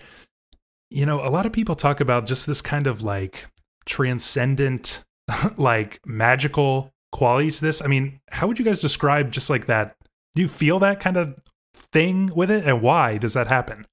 you 0.89 1.05
know, 1.05 1.25
a 1.25 1.29
lot 1.29 1.45
of 1.45 1.51
people 1.51 1.75
talk 1.75 1.99
about 1.99 2.25
just 2.25 2.47
this 2.47 2.61
kind 2.61 2.87
of 2.87 3.03
like 3.03 3.47
transcendent, 3.85 5.03
like 5.57 5.99
magical 6.05 6.91
quality 7.11 7.51
to 7.51 7.61
this. 7.61 7.81
I 7.81 7.87
mean, 7.87 8.19
how 8.31 8.47
would 8.47 8.59
you 8.59 8.65
guys 8.65 8.81
describe 8.81 9.31
just 9.31 9.49
like 9.49 9.65
that? 9.65 9.95
Do 10.35 10.41
you 10.41 10.47
feel 10.47 10.79
that 10.79 10.99
kind 10.99 11.17
of 11.17 11.35
thing 11.73 12.31
with 12.35 12.51
it, 12.51 12.65
and 12.65 12.81
why 12.81 13.17
does 13.17 13.33
that 13.33 13.47
happen? 13.47 13.85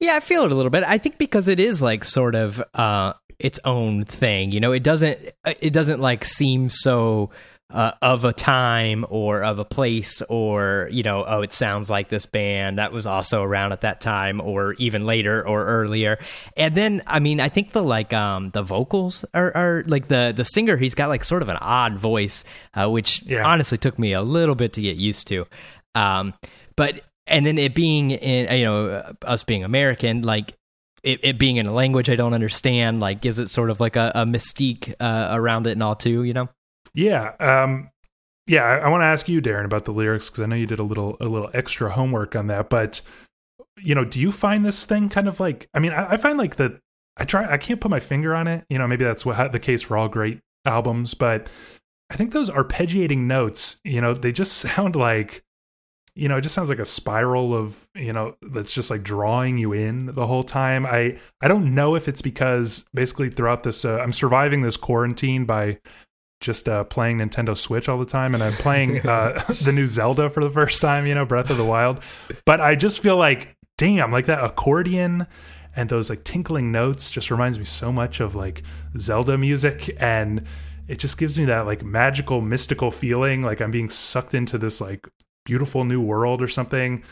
Yeah, 0.00 0.14
I 0.14 0.20
feel 0.20 0.44
it 0.44 0.52
a 0.52 0.54
little 0.54 0.70
bit. 0.70 0.84
I 0.84 0.98
think 0.98 1.18
because 1.18 1.48
it 1.48 1.58
is 1.58 1.82
like 1.82 2.04
sort 2.04 2.34
of 2.34 2.62
uh 2.74 3.14
its 3.38 3.58
own 3.64 4.04
thing. 4.04 4.52
You 4.52 4.60
know, 4.60 4.72
it 4.72 4.82
doesn't 4.82 5.18
it 5.44 5.72
doesn't 5.72 6.00
like 6.00 6.24
seem 6.24 6.68
so 6.68 7.30
uh, 7.70 7.92
of 8.00 8.24
a 8.24 8.32
time 8.32 9.04
or 9.10 9.42
of 9.44 9.58
a 9.58 9.64
place 9.64 10.22
or 10.30 10.88
you 10.90 11.02
know 11.02 11.24
oh 11.26 11.42
it 11.42 11.52
sounds 11.52 11.90
like 11.90 12.08
this 12.08 12.24
band 12.24 12.78
that 12.78 12.92
was 12.92 13.06
also 13.06 13.42
around 13.42 13.72
at 13.72 13.82
that 13.82 14.00
time 14.00 14.40
or 14.40 14.72
even 14.74 15.04
later 15.04 15.46
or 15.46 15.66
earlier. 15.66 16.18
And 16.56 16.74
then 16.74 17.02
i 17.06 17.18
mean 17.18 17.40
i 17.40 17.48
think 17.48 17.72
the 17.72 17.82
like 17.82 18.12
um 18.14 18.50
the 18.50 18.62
vocals 18.62 19.24
are, 19.34 19.54
are 19.54 19.84
like 19.86 20.08
the 20.08 20.32
the 20.34 20.44
singer 20.44 20.78
he's 20.78 20.94
got 20.94 21.08
like 21.10 21.24
sort 21.24 21.42
of 21.42 21.50
an 21.50 21.58
odd 21.60 21.98
voice 21.98 22.44
uh, 22.74 22.88
which 22.88 23.22
Yeah. 23.24 23.44
honestly 23.46 23.76
took 23.76 23.98
me 23.98 24.12
a 24.14 24.22
little 24.22 24.54
bit 24.54 24.72
to 24.74 24.80
get 24.82 24.96
used 24.96 25.26
to. 25.28 25.46
Um 25.94 26.32
but 26.74 27.02
and 27.26 27.44
then 27.44 27.58
it 27.58 27.74
being 27.74 28.12
in 28.12 28.58
you 28.58 28.64
know 28.64 28.88
uh, 28.88 29.12
us 29.26 29.42
being 29.42 29.62
american 29.62 30.22
like 30.22 30.54
it, 31.02 31.20
it 31.22 31.38
being 31.38 31.56
in 31.56 31.66
a 31.66 31.72
language 31.72 32.08
i 32.08 32.16
don't 32.16 32.32
understand 32.34 32.98
like 33.00 33.20
gives 33.20 33.38
it 33.38 33.48
sort 33.48 33.68
of 33.68 33.78
like 33.78 33.96
a, 33.96 34.10
a 34.14 34.24
mystique 34.24 34.94
uh, 35.00 35.28
around 35.32 35.66
it 35.66 35.72
and 35.72 35.82
all 35.82 35.94
too 35.94 36.22
you 36.22 36.32
know 36.32 36.48
Yeah, 36.98 37.34
um, 37.38 37.90
yeah. 38.48 38.64
I, 38.64 38.78
I 38.78 38.88
want 38.88 39.02
to 39.02 39.06
ask 39.06 39.28
you, 39.28 39.40
Darren, 39.40 39.64
about 39.64 39.84
the 39.84 39.92
lyrics 39.92 40.28
because 40.28 40.42
I 40.42 40.46
know 40.46 40.56
you 40.56 40.66
did 40.66 40.80
a 40.80 40.82
little 40.82 41.16
a 41.20 41.26
little 41.26 41.48
extra 41.54 41.92
homework 41.92 42.34
on 42.34 42.48
that. 42.48 42.68
But 42.68 43.02
you 43.78 43.94
know, 43.94 44.04
do 44.04 44.18
you 44.18 44.32
find 44.32 44.64
this 44.64 44.84
thing 44.84 45.08
kind 45.08 45.28
of 45.28 45.38
like? 45.38 45.68
I 45.72 45.78
mean, 45.78 45.92
I, 45.92 46.14
I 46.14 46.16
find 46.16 46.36
like 46.36 46.56
the 46.56 46.80
I 47.16 47.24
try 47.24 47.48
I 47.48 47.56
can't 47.56 47.80
put 47.80 47.92
my 47.92 48.00
finger 48.00 48.34
on 48.34 48.48
it. 48.48 48.64
You 48.68 48.78
know, 48.78 48.88
maybe 48.88 49.04
that's 49.04 49.24
what 49.24 49.52
the 49.52 49.60
case 49.60 49.84
for 49.84 49.96
all 49.96 50.08
great 50.08 50.40
albums, 50.64 51.14
but 51.14 51.48
I 52.10 52.16
think 52.16 52.32
those 52.32 52.50
arpeggiating 52.50 53.20
notes, 53.20 53.80
you 53.84 54.00
know, 54.00 54.12
they 54.12 54.32
just 54.32 54.52
sound 54.56 54.96
like 54.96 55.44
you 56.16 56.28
know, 56.28 56.38
it 56.38 56.40
just 56.40 56.54
sounds 56.56 56.68
like 56.68 56.80
a 56.80 56.84
spiral 56.84 57.54
of, 57.54 57.86
you 57.94 58.12
know, 58.12 58.34
that's 58.42 58.74
just 58.74 58.90
like 58.90 59.04
drawing 59.04 59.56
you 59.56 59.72
in 59.72 60.06
the 60.06 60.26
whole 60.26 60.42
time. 60.42 60.84
I 60.84 61.20
I 61.40 61.46
don't 61.46 61.76
know 61.76 61.94
if 61.94 62.08
it's 62.08 62.22
because 62.22 62.88
basically 62.92 63.30
throughout 63.30 63.62
this 63.62 63.84
uh, 63.84 63.98
I'm 64.00 64.12
surviving 64.12 64.62
this 64.62 64.76
quarantine 64.76 65.44
by 65.44 65.78
just 66.40 66.68
uh, 66.68 66.84
playing 66.84 67.18
Nintendo 67.18 67.56
Switch 67.56 67.88
all 67.88 67.98
the 67.98 68.06
time, 68.06 68.34
and 68.34 68.42
I'm 68.42 68.52
playing 68.54 69.00
uh, 69.06 69.32
the 69.62 69.72
new 69.72 69.86
Zelda 69.86 70.30
for 70.30 70.40
the 70.40 70.50
first 70.50 70.80
time. 70.80 71.06
You 71.06 71.14
know, 71.14 71.24
Breath 71.24 71.50
of 71.50 71.56
the 71.56 71.64
Wild. 71.64 72.00
But 72.44 72.60
I 72.60 72.74
just 72.74 73.00
feel 73.00 73.16
like, 73.16 73.56
damn, 73.76 74.12
like 74.12 74.26
that 74.26 74.42
accordion 74.42 75.26
and 75.76 75.88
those 75.88 76.10
like 76.10 76.24
tinkling 76.24 76.72
notes 76.72 77.10
just 77.10 77.30
reminds 77.30 77.58
me 77.58 77.64
so 77.64 77.92
much 77.92 78.20
of 78.20 78.34
like 78.34 78.62
Zelda 78.98 79.38
music, 79.38 79.94
and 80.00 80.44
it 80.88 80.98
just 80.98 81.18
gives 81.18 81.38
me 81.38 81.44
that 81.46 81.66
like 81.66 81.84
magical, 81.84 82.40
mystical 82.40 82.90
feeling, 82.90 83.42
like 83.42 83.60
I'm 83.60 83.70
being 83.70 83.90
sucked 83.90 84.34
into 84.34 84.58
this 84.58 84.80
like 84.80 85.08
beautiful 85.44 85.84
new 85.84 86.00
world 86.00 86.42
or 86.42 86.48
something. 86.48 87.02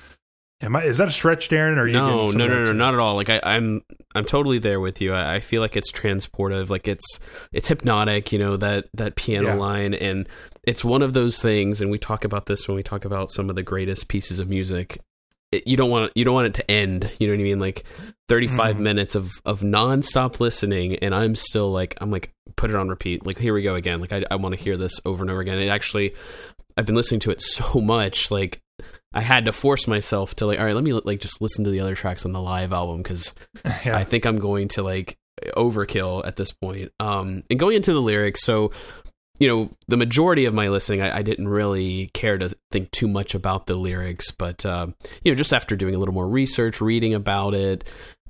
Am 0.63 0.75
I? 0.75 0.85
Is 0.85 0.97
that 0.99 1.09
a 1.09 1.13
stretch, 1.13 1.51
Darren? 1.51 1.77
Or 1.77 1.83
are 1.83 1.87
you 1.87 1.93
no, 1.93 2.25
getting 2.27 2.39
no, 2.39 2.47
no, 2.49 2.65
no, 2.65 2.73
not 2.73 2.95
at 2.95 3.01
all. 3.01 3.15
Like 3.15 3.29
I, 3.29 3.41
I'm, 3.45 3.83
I'm 4.15 4.25
totally 4.25 4.59
there 4.59 4.81
with 4.81 5.03
you. 5.03 5.13
I, 5.13 5.35
I 5.35 5.41
feel 5.41 5.61
like 5.61 5.77
it's 5.77 5.93
transportive, 5.93 6.71
like 6.71 6.89
it's, 6.89 7.05
it's 7.53 7.69
hypnotic. 7.69 8.33
You 8.33 8.39
know 8.39 8.57
that 8.57 8.87
that 8.95 9.17
piano 9.17 9.49
Yeah. 9.49 9.55
line, 9.57 9.93
and 9.93 10.27
it's 10.63 10.83
one 10.83 11.03
of 11.03 11.13
those 11.13 11.39
things. 11.39 11.83
And 11.83 11.91
we 11.91 11.99
talk 11.99 12.25
about 12.25 12.47
this 12.47 12.67
when 12.67 12.75
we 12.77 12.83
talk 12.83 13.05
about 13.05 13.31
some 13.31 13.51
of 13.51 13.57
the 13.57 13.63
greatest 13.63 14.09
pieces 14.09 14.39
of 14.41 14.49
music. 14.49 14.99
It, 15.53 15.67
you 15.67 15.77
don't 15.77 15.91
want, 15.91 16.11
you 16.17 16.25
don't 16.25 16.35
want 16.35 16.47
it 16.49 16.55
to 16.55 16.71
end. 16.71 17.11
You 17.21 17.27
know 17.29 17.35
what 17.35 17.41
I 17.41 17.43
mean? 17.45 17.59
Like 17.61 17.85
35 18.31 18.77
Mhm. 18.77 18.81
minutes 18.81 19.15
of 19.15 19.31
of 19.45 19.61
nonstop 19.61 20.41
listening, 20.41 20.97
and 21.01 21.15
I'm 21.15 21.35
still 21.37 21.71
like, 21.71 21.99
I'm 22.01 22.11
like, 22.11 22.33
put 22.57 22.71
it 22.71 22.77
on 22.77 22.89
repeat. 22.89 23.27
Like 23.27 23.37
here 23.39 23.53
we 23.53 23.61
go 23.63 23.75
again. 23.75 24.01
Like 24.01 24.13
I, 24.13 24.25
I 24.31 24.37
want 24.37 24.57
to 24.57 24.61
hear 24.65 24.79
this 24.79 25.01
over 25.05 25.23
and 25.23 25.31
over 25.31 25.41
again. 25.41 25.59
It 25.59 25.69
actually, 25.69 26.15
I've 26.79 26.87
been 26.87 26.95
listening 26.97 27.21
to 27.21 27.31
it 27.31 27.43
so 27.43 27.79
much, 27.81 28.31
like. 28.31 28.63
I 29.13 29.21
had 29.21 29.47
to 29.47 29.53
force 29.53 29.87
myself 29.87 30.37
to 30.37 30.47
like, 30.47 30.59
all 30.59 30.65
right, 30.67 30.75
let 30.75 30.85
me 30.85 30.93
like 30.93 31.21
just 31.21 31.41
listen 31.41 31.65
to 31.65 31.71
the 31.71 31.81
other 31.81 31.95
tracks 31.95 32.25
on 32.25 32.33
the 32.33 32.43
live 32.43 32.73
album 32.73 32.99
because 32.99 33.35
Yeah. 33.85 33.97
I 33.97 34.05
think 34.05 34.27
I'm 34.27 34.39
going 34.39 34.69
to 34.69 34.83
like 34.83 35.17
overkill 35.57 36.27
at 36.27 36.37
this 36.37 36.53
point. 36.53 36.93
Um, 37.01 37.43
and 37.51 37.59
going 37.59 37.77
into 37.77 37.93
the 37.93 38.03
lyrics, 38.03 38.43
so 38.43 38.73
you 39.39 39.49
know, 39.49 39.71
the 39.87 39.99
majority 39.99 40.47
of 40.47 40.55
my 40.55 40.69
listening, 40.69 41.03
I, 41.03 41.19
I 41.19 41.23
didn't 41.23 41.49
really 41.49 42.11
care 42.15 42.39
to 42.39 42.55
think 42.71 42.91
too 42.91 43.07
much 43.07 43.35
about 43.35 43.67
the 43.67 43.77
lyrics, 43.77 44.31
but 44.31 44.65
uh, 44.65 44.87
you 45.23 45.31
know, 45.31 45.37
just 45.37 45.53
after 45.53 45.77
doing 45.77 45.95
a 45.95 45.99
little 45.99 46.15
more 46.15 46.27
research, 46.27 46.81
reading 46.81 47.13
about 47.13 47.53
it, 47.53 47.85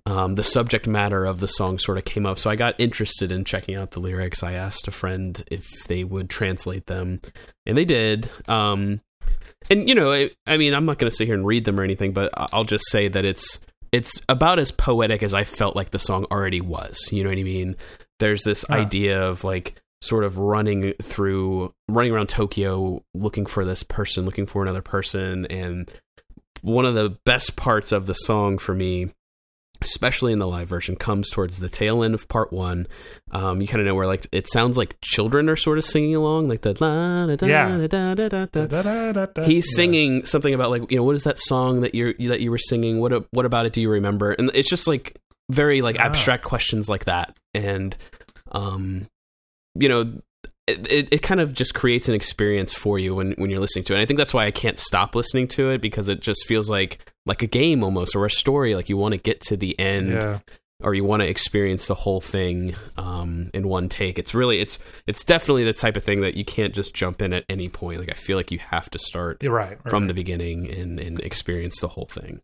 um, 0.07 0.37
the 0.37 0.45
subject 0.45 0.87
matter 0.87 1.25
of 1.25 1.41
the 1.41 1.49
song 1.49 1.79
sort 1.79 1.99
of 1.99 2.05
came 2.05 2.27
up. 2.27 2.39
So 2.39 2.49
I 2.49 2.57
got 2.57 2.79
interested 2.79 3.33
in 3.33 3.45
checking 3.45 3.75
out 3.75 3.91
the 3.91 4.01
lyrics. 4.01 4.43
I 4.43 4.53
asked 4.53 4.87
a 4.89 4.93
friend 4.93 5.43
if 5.51 5.67
they 5.87 6.05
would 6.05 6.31
translate 6.31 6.87
them, 6.87 7.21
and 7.67 7.77
they 7.77 7.85
did. 7.85 8.29
Um, 8.49 9.01
and 9.71 9.89
you 9.89 9.95
know, 9.95 10.13
I, 10.13 10.31
I 10.47 10.57
mean, 10.57 10.75
I'm 10.75 10.85
not 10.85 10.99
going 10.99 11.11
to 11.11 11.17
sit 11.17 11.27
here 11.27 11.35
and 11.35 11.47
read 11.47 11.65
them 11.65 11.79
or 11.79 11.83
anything, 11.83 12.13
but 12.13 12.31
I'll 12.35 12.65
just 12.65 12.85
say 12.91 13.09
that 13.09 13.25
it's 13.25 13.59
it's 13.93 14.21
about 14.29 14.59
as 14.59 14.71
poetic 14.71 15.23
as 15.23 15.35
I 15.35 15.45
felt 15.45 15.77
like 15.77 15.91
the 15.91 15.99
song 15.99 16.27
already 16.31 16.61
was. 16.61 16.99
You 17.11 17.25
know 17.25 17.31
what 17.31 17.39
I 17.39 17.43
mean? 17.43 17.77
There's 18.19 18.43
this 18.43 18.69
idea 18.71 19.23
of 19.23 19.45
like 19.45 19.81
sort 20.01 20.25
of 20.25 20.39
running 20.39 20.93
through, 21.03 21.73
running 21.89 22.13
around 22.13 22.29
Tokyo, 22.29 23.03
looking 23.15 23.47
for 23.47 23.65
this 23.65 23.83
person, 23.83 24.25
looking 24.25 24.47
for 24.47 24.63
another 24.63 24.83
person, 24.83 25.47
and 25.47 25.91
one 26.63 26.85
of 26.85 26.95
the 26.95 27.17
best 27.25 27.57
parts 27.57 27.93
of 27.93 28.07
the 28.07 28.15
song 28.15 28.59
for 28.59 28.75
me 28.75 29.11
especially 29.83 30.33
in 30.33 30.39
the 30.39 30.47
live 30.47 30.69
version, 30.69 30.97
comes 30.97 31.31
towards 31.31 31.59
the 31.59 31.69
tail 31.69 32.03
end 32.03 32.15
of 32.15 32.29
part 32.29 32.53
one. 32.53 32.87
Um, 33.31 33.61
you 33.61 33.67
kind 33.69 33.81
of 33.81 33.87
know 33.87 33.95
where 33.95 34.07
like 34.07 34.27
it 34.33 34.49
sounds 34.49 34.77
like 34.77 34.97
children 35.03 35.49
are 35.49 35.57
sort 35.57 35.79
of 35.79 35.85
singing 35.85 36.15
along, 36.15 36.49
like 36.49 36.63
the 36.63 36.71
la 36.81 37.27
da 37.27 37.37
da 37.37 37.47
Yeah. 37.47 37.87
da 37.87 38.15
da 38.15 38.29
da 38.29 38.47
da. 38.47 38.67
Da-da-da-da. 38.67 39.45
He's 39.45 39.67
Yeah. 39.71 39.77
singing 39.77 40.25
something 40.25 40.55
about 40.55 40.71
like 40.71 40.91
you 40.91 40.97
know 40.97 41.05
what 41.05 41.15
is 41.15 41.25
that 41.25 41.39
song 41.39 41.81
that 41.81 41.95
you're 41.95 42.15
that 42.29 42.41
you 42.41 42.51
were 42.51 42.59
singing? 42.59 43.01
What 43.01 43.27
what 43.33 43.47
about 43.47 43.67
it 43.67 43.73
do 43.73 43.81
you 43.81 43.91
remember? 43.91 44.33
And 44.33 44.51
it's 44.55 44.69
just 44.71 44.87
like 44.87 45.17
very 45.51 45.83
like 45.83 45.97
Ah. 45.99 46.05
abstract 46.05 46.45
questions 46.45 46.89
like 46.89 47.05
that, 47.07 47.37
and 47.55 47.97
um, 48.53 49.07
you 49.75 49.89
know. 49.89 50.13
It, 50.67 50.91
it, 50.91 51.09
it 51.13 51.23
kind 51.23 51.41
of 51.41 51.53
just 51.53 51.75
creates 51.75 52.09
an 52.09 52.15
experience 52.15 52.73
for 52.75 52.99
you 52.99 53.15
when, 53.15 53.33
when 53.39 53.51
you're 53.51 53.61
listening 53.61 53.85
to 53.85 53.93
it. 53.93 53.97
And 53.97 54.03
I 54.03 54.07
think 54.07 54.19
that's 54.19 54.35
why 54.35 54.47
I 54.47 54.51
can't 54.51 54.79
stop 54.81 55.15
listening 55.15 55.47
to 55.49 55.71
it 55.71 55.81
because 55.81 56.09
it 56.09 56.21
just 56.21 56.45
feels 56.47 56.69
like 56.69 56.99
like 57.25 57.43
a 57.43 57.47
game 57.47 57.85
almost 57.85 58.17
or 58.17 58.27
a 58.27 58.31
story. 58.31 58.75
Like 58.75 58.89
you 58.89 58.97
want 58.97 59.13
to 59.15 59.21
get 59.21 59.41
to 59.43 59.57
the 59.57 59.79
end 59.79 60.11
Yeah. 60.11 60.39
or 60.83 60.95
you 60.95 61.05
want 61.05 61.21
to 61.23 61.29
experience 61.29 61.87
the 61.87 61.95
whole 61.95 62.21
thing 62.21 62.75
um, 62.97 63.51
in 63.55 63.69
one 63.69 63.89
take. 63.89 64.19
It's 64.19 64.35
really 64.35 64.59
it's 64.59 64.81
it's 65.07 65.23
definitely 65.23 65.63
the 65.63 65.73
type 65.73 65.97
of 65.97 66.03
thing 66.03 66.21
that 66.23 66.35
you 66.35 66.45
can't 66.45 66.75
just 66.75 66.95
jump 66.95 67.23
in 67.23 67.33
at 67.33 67.45
any 67.49 67.69
point. 67.69 68.01
Like 68.01 68.11
I 68.11 68.15
feel 68.15 68.37
like 68.37 68.51
you 68.51 68.59
have 68.71 68.91
to 68.91 68.99
start 68.99 69.39
You're 69.45 69.53
right. 69.53 69.79
from 69.89 70.03
right. 70.03 70.09
the 70.09 70.15
beginning 70.15 70.69
and, 70.69 70.99
and 70.99 71.21
experience 71.21 71.81
the 71.81 71.89
whole 71.89 72.07
thing. 72.11 72.41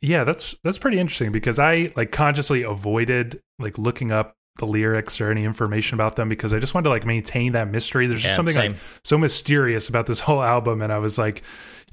Yeah, 0.00 0.22
that's 0.24 0.54
that's 0.62 0.78
pretty 0.78 1.00
interesting 1.00 1.32
because 1.32 1.58
I 1.58 1.88
like 1.96 2.12
consciously 2.12 2.62
avoided 2.62 3.40
like 3.58 3.76
looking 3.78 4.12
up 4.12 4.36
the 4.58 4.66
lyrics 4.66 5.20
or 5.20 5.30
any 5.30 5.44
information 5.44 5.94
about 5.96 6.16
them 6.16 6.28
because 6.28 6.54
I 6.54 6.58
just 6.60 6.74
wanted 6.74 6.84
to 6.84 6.90
like 6.90 7.04
maintain 7.04 7.52
that 7.52 7.68
mystery. 7.70 8.06
There's 8.06 8.22
just 8.22 8.32
Yeah, 8.32 8.36
something 8.36 8.54
same. 8.54 8.72
like 8.72 8.80
so 9.04 9.18
mysterious 9.18 9.88
about 9.88 10.06
this 10.06 10.20
whole 10.20 10.42
album, 10.42 10.80
and 10.82 10.92
I 10.92 10.98
was 10.98 11.18
like, 11.18 11.42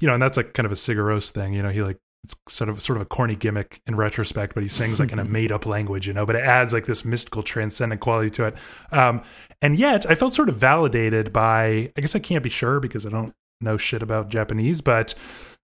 you 0.00 0.06
know, 0.06 0.14
and 0.14 0.22
that's 0.22 0.36
like 0.36 0.52
kind 0.54 0.66
of 0.66 0.72
a 0.72 0.76
Sigur 0.76 1.04
Rós 1.04 1.30
thing, 1.30 1.52
you 1.52 1.62
know. 1.62 1.70
He 1.70 1.82
like 1.82 1.98
it's 2.24 2.36
sort 2.48 2.70
of 2.70 2.80
sort 2.80 2.96
of 2.98 3.02
a 3.02 3.06
corny 3.06 3.34
gimmick 3.34 3.80
in 3.86 3.96
retrospect, 3.96 4.54
but 4.54 4.62
he 4.62 4.68
sings 4.68 5.00
like 5.00 5.10
in 5.10 5.18
a 5.18 5.24
made 5.38 5.50
up 5.50 5.66
language, 5.66 6.06
you 6.06 6.12
know. 6.12 6.24
But 6.24 6.36
it 6.36 6.42
adds 6.44 6.72
like 6.72 6.86
this 6.86 7.04
mystical, 7.04 7.42
transcendent 7.42 8.00
quality 8.00 8.30
to 8.30 8.46
it. 8.46 8.54
Um, 8.92 9.22
and 9.60 9.76
yet, 9.76 10.08
I 10.08 10.14
felt 10.14 10.32
sort 10.34 10.48
of 10.48 10.56
validated 10.56 11.32
by. 11.32 11.90
I 11.96 12.00
guess 12.00 12.14
I 12.14 12.20
can't 12.20 12.44
be 12.44 12.50
sure 12.50 12.78
because 12.78 13.04
I 13.06 13.10
don't 13.10 13.32
know 13.60 13.76
shit 13.76 14.02
about 14.02 14.28
Japanese, 14.28 14.80
but 14.80 15.14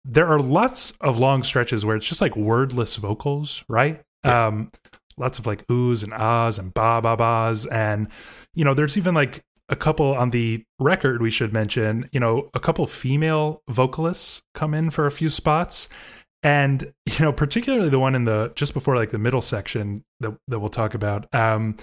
there 0.05 0.27
are 0.27 0.39
lots 0.39 0.91
of 1.01 1.17
long 1.19 1.43
stretches 1.43 1.83
where 1.83 1.95
it's 1.97 2.05
just 2.07 2.21
like 2.21 2.37
wordless 2.37 2.95
vocals, 2.95 3.65
right? 3.67 4.01
Yeah. 4.23 4.47
Um, 4.47 4.71
lots 5.17 5.39
of 5.39 5.45
like 5.47 5.65
oohs 5.67 6.03
and 6.03 6.13
ahs 6.13 6.59
and 6.59 6.73
ba 6.73 7.01
ba 7.01 7.15
bas, 7.15 7.65
and 7.67 8.07
you 8.53 8.63
know, 8.65 8.73
there's 8.73 8.97
even 8.97 9.13
like 9.13 9.43
a 9.69 9.75
couple 9.75 10.13
on 10.13 10.29
the 10.29 10.63
record 10.79 11.21
we 11.21 11.31
should 11.31 11.51
mention. 11.53 12.09
You 12.11 12.19
know, 12.19 12.49
a 12.53 12.59
couple 12.59 12.85
female 12.87 13.61
vocalists 13.67 14.43
come 14.53 14.73
in 14.73 14.89
for 14.89 15.05
a 15.05 15.11
few 15.11 15.29
spots, 15.29 15.89
and 16.43 16.93
you 17.05 17.25
know, 17.25 17.33
particularly 17.33 17.89
the 17.89 17.99
one 17.99 18.15
in 18.15 18.25
the 18.25 18.51
just 18.55 18.73
before 18.73 18.95
like 18.95 19.11
the 19.11 19.17
middle 19.19 19.41
section 19.41 20.03
that 20.19 20.37
that 20.47 20.59
we'll 20.59 20.69
talk 20.69 20.93
about. 20.93 21.33
Um, 21.33 21.77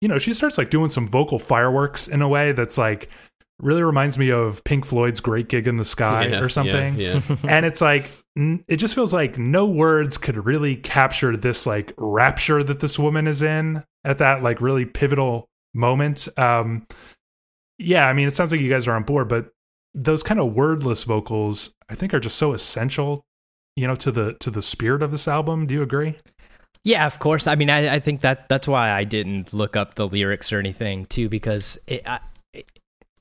you 0.00 0.08
know, 0.08 0.18
she 0.18 0.34
starts 0.34 0.58
like 0.58 0.70
doing 0.70 0.90
some 0.90 1.06
vocal 1.06 1.38
fireworks 1.38 2.08
in 2.08 2.22
a 2.22 2.28
way 2.28 2.50
that's 2.52 2.76
like 2.76 3.08
really 3.60 3.82
reminds 3.82 4.18
me 4.18 4.30
of 4.32 4.64
Pink 4.64 4.84
Floyd's 4.84 5.20
Great 5.20 5.48
Gig 5.48 5.68
in 5.68 5.76
the 5.76 5.84
Sky 5.84 6.26
Yeah, 6.26 6.40
or 6.40 6.48
something 6.48 6.96
Yeah, 6.96 7.20
yeah. 7.28 7.36
and 7.48 7.64
it's 7.64 7.80
like 7.80 8.10
it 8.36 8.76
just 8.76 8.94
feels 8.94 9.12
like 9.12 9.36
no 9.36 9.66
words 9.66 10.16
could 10.16 10.46
really 10.46 10.76
capture 10.76 11.36
this 11.36 11.66
like 11.66 11.92
rapture 11.98 12.62
that 12.62 12.80
this 12.80 12.98
woman 12.98 13.26
is 13.26 13.42
in 13.42 13.84
at 14.04 14.18
that 14.18 14.42
like 14.42 14.60
really 14.60 14.86
pivotal 14.86 15.46
moment 15.74 16.28
um 16.38 16.86
yeah 17.78 18.06
i 18.08 18.12
mean 18.12 18.26
it 18.26 18.34
sounds 18.34 18.52
like 18.52 18.60
you 18.60 18.70
guys 18.70 18.88
are 18.88 18.94
on 18.96 19.02
board 19.02 19.28
but 19.28 19.50
those 19.94 20.22
kind 20.22 20.40
of 20.40 20.54
wordless 20.54 21.04
vocals 21.04 21.74
i 21.90 21.94
think 21.94 22.14
are 22.14 22.20
just 22.20 22.36
so 22.36 22.54
essential 22.54 23.22
you 23.76 23.86
know 23.86 23.94
to 23.94 24.10
the 24.10 24.32
to 24.34 24.50
the 24.50 24.62
spirit 24.62 25.02
of 25.02 25.10
this 25.10 25.28
album 25.28 25.66
do 25.66 25.74
you 25.74 25.82
agree 25.82 26.16
Yeah, 26.84 27.06
of 27.06 27.20
course. 27.20 27.46
I 27.46 27.54
mean, 27.54 27.70
I, 27.70 27.94
I 27.94 28.00
think 28.00 28.22
that 28.22 28.48
that's 28.48 28.66
why 28.66 28.90
I 28.90 29.04
didn't 29.04 29.52
look 29.52 29.76
up 29.76 29.94
the 29.94 30.08
lyrics 30.08 30.52
or 30.52 30.58
anything 30.58 31.06
too, 31.06 31.28
because 31.28 31.78
it 31.86 32.02
I, 32.04 32.18
it, 32.52 32.66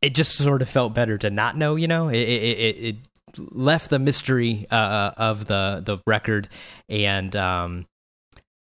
it 0.01 0.15
just 0.15 0.35
sort 0.35 0.63
of 0.63 0.69
felt 0.69 0.95
better 0.95 1.17
to 1.19 1.29
not 1.29 1.55
know. 1.57 1.75
You 1.75 1.87
know, 1.87 2.09
it, 2.09 2.17
it, 2.17 2.75
it 2.83 2.95
left 3.37 3.89
the 3.89 3.99
mystery 3.99 4.67
uh, 4.71 5.11
of 5.17 5.45
the 5.45 5.81
the 5.85 5.99
record, 6.07 6.47
and 6.89 7.35
um, 7.35 7.85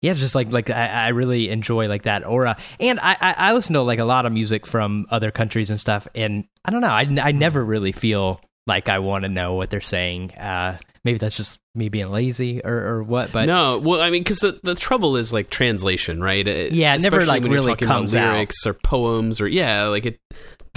yeah, 0.03 0.13
just 0.15 0.35
like 0.35 0.53
like 0.53 0.71
I, 0.71 0.87
I 0.87 1.09
really 1.09 1.49
enjoy 1.51 1.89
like 1.89 2.03
that 2.05 2.27
aura, 2.27 2.57
and 2.81 3.01
I, 3.01 3.17
I 3.21 3.35
I 3.39 3.53
listen 3.53 3.75
to 3.75 3.83
like 3.83 3.99
a 3.99 4.05
lot 4.05 4.27
of 4.27 4.33
music 4.33 4.67
from 4.67 5.07
other 5.11 5.31
countries 5.31 5.71
and 5.71 5.79
stuff, 5.81 6.07
and 6.15 6.45
I 6.65 6.71
don't 6.71 6.81
know, 6.81 6.89
I 6.89 7.07
I 7.23 7.33
never 7.33 7.65
really 7.65 7.93
feel 7.93 8.41
like 8.67 8.89
I 8.89 8.99
want 8.99 9.23
to 9.25 9.29
know 9.29 9.55
what 9.55 9.71
they're 9.71 9.81
saying. 9.81 10.33
Uh, 10.33 10.79
maybe 11.05 11.17
that's 11.19 11.37
just 11.37 11.59
me 11.75 11.89
being 11.89 12.11
lazy 12.11 12.61
or, 12.63 12.75
or 12.97 13.03
what, 13.03 13.33
but 13.33 13.47
no, 13.47 13.79
well, 13.79 14.01
I 14.03 14.11
mean, 14.11 14.23
because 14.23 14.41
the, 14.41 14.61
the 14.63 14.75
trouble 14.75 15.17
is 15.17 15.33
like 15.33 15.49
translation, 15.49 16.21
right? 16.23 16.47
It- 16.47 16.73
Yeah, 16.73 16.95
it 16.95 17.01
never, 17.01 17.25
like, 17.25 17.43
when 17.43 17.53
really 17.53 17.75
comes 17.77 18.13
about 18.13 18.27
out. 18.27 18.33
lyrics 18.35 18.67
or 18.67 18.75
poems 18.75 19.41
or 19.41 19.49
yeah, 19.49 19.85
like 19.85 20.05
it. 20.07 20.21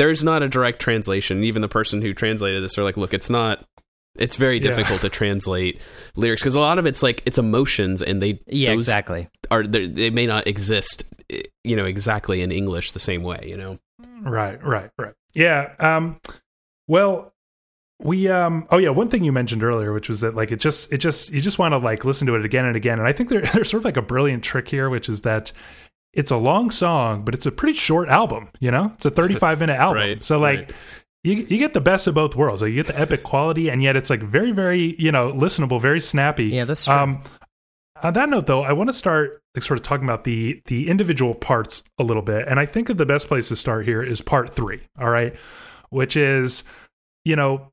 There's 0.01 0.23
not 0.23 0.41
a 0.41 0.49
direct 0.49 0.81
translation. 0.81 1.43
Even 1.43 1.61
the 1.61 1.67
person 1.67 2.01
who 2.01 2.11
translated 2.15 2.63
this 2.63 2.75
are 2.79 2.83
like, 2.83 2.97
look, 2.97 3.13
it's 3.13 3.29
not. 3.29 3.63
It's 4.17 4.35
very 4.35 4.55
Yeah. 4.55 4.71
difficult 4.75 5.01
to 5.01 5.09
translate 5.09 5.79
lyrics 6.15 6.41
because 6.41 6.55
a 6.55 6.59
lot 6.59 6.79
of 6.79 6.87
it's 6.87 7.03
like 7.03 7.21
it's 7.27 7.37
emotions, 7.37 8.01
and 8.01 8.19
they 8.19 8.39
yeah, 8.47 8.71
exactly. 8.71 9.29
are 9.51 9.61
they 9.63 9.85
they 9.87 10.09
may 10.09 10.25
not 10.25 10.47
exist, 10.47 11.03
eh, 11.29 11.43
you 11.63 11.75
know, 11.75 11.85
exactly 11.85 12.41
in 12.41 12.51
English 12.51 12.93
the 12.93 12.99
same 12.99 13.21
way, 13.21 13.45
you 13.47 13.55
know. 13.55 13.77
Right, 14.23 14.61
right, 14.65 14.89
right. 14.97 15.13
Yeah. 15.35 15.71
Um 15.79 16.19
well 16.87 17.31
we 18.03 18.27
um 18.27 18.67
oh 18.71 18.79
yeah, 18.79 18.89
one 18.89 19.07
thing 19.07 19.23
you 19.23 19.31
mentioned 19.31 19.63
earlier, 19.63 19.93
which 19.93 20.09
was 20.09 20.19
that 20.21 20.35
like 20.35 20.51
it 20.51 20.59
just 20.59 20.91
it 20.91 20.97
just 20.97 21.31
you 21.31 21.39
just 21.39 21.57
want 21.59 21.71
to 21.73 21.77
like 21.77 22.03
listen 22.03 22.25
to 22.27 22.35
it 22.35 22.43
again 22.43 22.65
and 22.65 22.75
again. 22.75 22.97
And 22.99 23.07
I 23.07 23.13
think 23.13 23.29
there, 23.29 23.41
there's 23.53 23.69
sort 23.69 23.79
of 23.81 23.85
like 23.85 23.97
a 23.97 24.01
brilliant 24.01 24.43
trick 24.43 24.67
here, 24.67 24.89
which 24.89 25.07
is 25.07 25.21
that 25.21 25.51
it's 26.13 26.31
a 26.31 26.37
long 26.37 26.71
song, 26.71 27.23
but 27.23 27.33
it's 27.33 27.45
a 27.45 27.51
pretty 27.51 27.77
short 27.77 28.09
album, 28.09 28.49
you 28.59 28.71
know? 28.71 28.91
It's 28.95 29.05
a 29.05 29.09
35 29.11 29.59
minute 29.59 29.77
album. 29.77 30.01
Right, 30.01 30.23
so 30.23 30.39
like 30.39 30.59
right. 30.59 30.71
you 31.23 31.33
you 31.33 31.57
get 31.57 31.73
the 31.73 31.81
best 31.81 32.07
of 32.07 32.15
both 32.15 32.35
worlds. 32.35 32.61
Like 32.61 32.69
you 32.69 32.83
get 32.83 32.87
the 32.87 32.99
epic 32.99 33.23
quality 33.23 33.69
and 33.69 33.81
yet 33.81 33.95
it's 33.95 34.09
like 34.09 34.21
very 34.21 34.51
very, 34.51 34.95
you 34.97 35.11
know, 35.11 35.31
listenable, 35.31 35.81
very 35.81 36.01
snappy. 36.01 36.45
Yeah, 36.45 36.65
that's 36.65 36.85
true. 36.85 36.93
Um, 36.93 37.23
on 38.03 38.13
that 38.13 38.29
note, 38.29 38.47
though, 38.47 38.63
I 38.63 38.73
want 38.73 38.89
to 38.89 38.93
start 38.93 39.41
like 39.55 39.63
sort 39.63 39.79
of 39.79 39.83
talking 39.83 40.05
about 40.05 40.23
the 40.23 40.61
the 40.65 40.89
individual 40.89 41.35
parts 41.35 41.83
a 41.99 42.03
little 42.03 42.23
bit, 42.23 42.47
and 42.47 42.59
I 42.59 42.65
think 42.65 42.87
that 42.87 42.95
the 42.95 43.05
best 43.05 43.27
place 43.27 43.47
to 43.49 43.55
start 43.55 43.85
here 43.85 44.01
is 44.01 44.21
part 44.21 44.49
three. 44.49 44.81
All 44.99 45.09
right, 45.09 45.35
which 45.89 46.17
is, 46.17 46.63
you 47.25 47.35
know, 47.35 47.70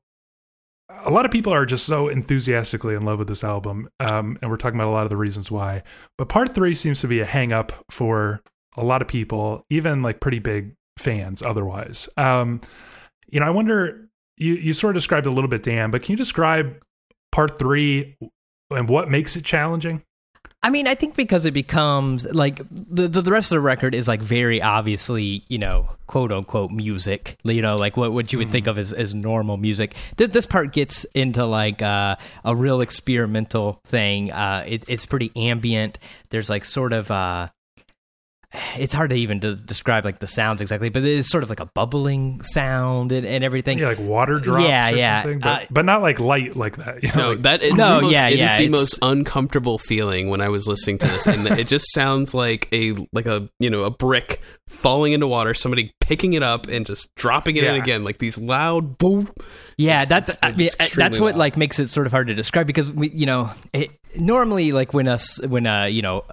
a 1.03 1.09
lot 1.09 1.25
of 1.25 1.31
people 1.31 1.53
are 1.53 1.65
just 1.65 1.85
so 1.85 2.07
enthusiastically 2.07 2.95
in 2.95 3.03
love 3.03 3.19
with 3.19 3.27
this 3.27 3.43
album, 3.43 3.89
um, 3.99 4.37
and 4.41 4.49
we're 4.49 4.57
talking 4.57 4.79
about 4.79 4.89
a 4.89 4.91
lot 4.91 5.03
of 5.03 5.09
the 5.09 5.17
reasons 5.17 5.51
why. 5.51 5.83
But 6.17 6.29
part 6.29 6.53
three 6.53 6.75
seems 6.75 7.01
to 7.01 7.07
be 7.07 7.19
a 7.19 7.25
hang 7.25 7.51
up 7.51 7.71
for 7.89 8.41
a 8.77 8.83
lot 8.83 9.01
of 9.01 9.07
people, 9.07 9.65
even 9.69 10.01
like 10.01 10.19
pretty 10.19 10.39
big 10.39 10.73
fans. 10.97 11.41
Otherwise, 11.41 12.09
um, 12.17 12.61
you 13.29 13.39
know, 13.39 13.45
I 13.45 13.51
wonder. 13.51 14.05
You 14.41 14.53
you 14.53 14.71
sort 14.71 14.95
of 14.95 15.01
described 15.01 15.25
a 15.25 15.31
little 15.31 15.49
bit, 15.49 15.63
Dan, 15.63 15.91
but 15.91 16.01
can 16.01 16.13
you 16.13 16.17
describe 16.17 16.81
part 17.33 17.59
three 17.59 18.17
and 18.71 18.87
what 18.87 19.09
makes 19.09 19.35
it 19.35 19.43
challenging? 19.43 20.01
I 20.61 20.69
mean, 20.69 20.87
I 20.87 20.95
think 20.95 21.15
because 21.15 21.45
it 21.45 21.53
becomes 21.53 22.25
like 22.25 22.61
the, 22.69 23.07
the 23.07 23.21
the 23.21 23.31
rest 23.31 23.51
of 23.51 23.55
the 23.55 23.61
record 23.61 23.95
is 23.95 24.09
like 24.09 24.21
very 24.21 24.61
obviously, 24.61 25.43
you 25.47 25.57
know, 25.57 25.87
quote 26.05 26.33
unquote 26.33 26.71
music. 26.71 27.37
You 27.43 27.61
know, 27.61 27.75
like 27.75 27.95
what 27.95 28.11
what 28.11 28.33
you 28.33 28.39
would 28.39 28.49
think 28.49 28.67
of 28.67 28.77
as, 28.77 28.91
as 28.91 29.15
normal 29.15 29.55
music. 29.55 29.95
This, 30.17 30.29
this 30.29 30.45
part 30.45 30.73
gets 30.73 31.05
into 31.15 31.45
like 31.45 31.81
uh, 31.81 32.17
a 32.43 32.55
real 32.55 32.81
experimental 32.81 33.79
thing. 33.85 34.33
Uh, 34.33 34.65
it, 34.67 34.83
it's 34.89 35.05
pretty 35.05 35.31
ambient. 35.33 35.97
There's 36.29 36.49
like 36.49 36.65
sort 36.65 36.91
of 36.91 37.09
uh, 37.09 37.47
it's 38.77 38.93
hard 38.93 39.11
to 39.11 39.15
even 39.15 39.39
de- 39.39 39.55
describe 39.55 40.05
like 40.05 40.19
the 40.19 40.27
sounds 40.27 40.59
exactly, 40.59 40.89
but 40.89 41.03
it's 41.03 41.29
sort 41.29 41.43
of 41.43 41.49
like 41.49 41.59
a 41.59 41.67
bubbling 41.67 42.41
sound 42.41 43.11
and, 43.11 43.25
and 43.25 43.43
everything. 43.43 43.77
Yeah, 43.77 43.89
like 43.89 43.99
water 43.99 44.39
drops 44.39 44.67
Yeah, 44.67 44.89
or 44.91 44.95
yeah. 44.95 45.21
something, 45.21 45.39
but, 45.39 45.61
Uh, 45.63 45.65
but 45.69 45.85
not 45.85 46.01
like 46.01 46.19
light 46.19 46.55
like 46.55 46.77
that. 46.77 47.03
You 47.03 47.09
know, 47.09 47.15
No, 47.19 47.29
like- 47.31 47.41
that 47.43 47.61
is 47.63 47.75
No, 47.77 47.95
the 47.97 48.01
most, 48.03 48.11
yeah, 48.11 48.27
it 48.27 48.33
is 48.33 48.39
yeah, 48.39 48.57
the 48.57 48.63
it's- 48.65 48.71
most 48.79 48.99
uncomfortable 49.03 49.77
feeling 49.77 50.29
when 50.29 50.41
I 50.41 50.49
was 50.49 50.67
listening 50.67 50.97
to 50.99 51.07
this, 51.07 51.27
and 51.27 51.45
it 51.47 51.67
just 51.67 51.93
sounds 51.93 52.33
like 52.33 52.67
a 52.73 52.95
like 53.13 53.27
a 53.27 53.47
you 53.59 53.69
know 53.69 53.83
a 53.83 53.91
brick 53.91 54.41
falling 54.67 55.13
into 55.13 55.27
water, 55.27 55.53
somebody 55.53 55.93
picking 55.99 56.33
it 56.33 56.43
up 56.43 56.67
and 56.67 56.85
just 56.85 57.13
dropping 57.15 57.55
it 57.55 57.63
in 57.63 57.75
again, 57.75 58.03
like 58.03 58.17
these 58.17 58.37
loud 58.37 58.97
boom. 58.97 59.31
Yeah, 59.77 60.05
that's 60.05 60.31
I 60.41 60.51
mean, 60.53 60.67
extremely 60.67 60.93
that's 60.95 61.19
what 61.19 61.33
loud. 61.33 61.39
like 61.39 61.57
makes 61.57 61.79
it 61.79 61.87
sort 61.87 62.07
of 62.07 62.11
hard 62.13 62.27
to 62.27 62.33
describe 62.35 62.65
because 62.67 62.91
we, 62.91 63.09
you 63.09 63.25
know, 63.25 63.51
it, 63.73 63.91
normally 64.19 64.71
like 64.71 64.93
when 64.93 65.07
us 65.07 65.39
when 65.45 65.67
uh 65.67 65.85
you 65.85 66.01
know 66.01 66.23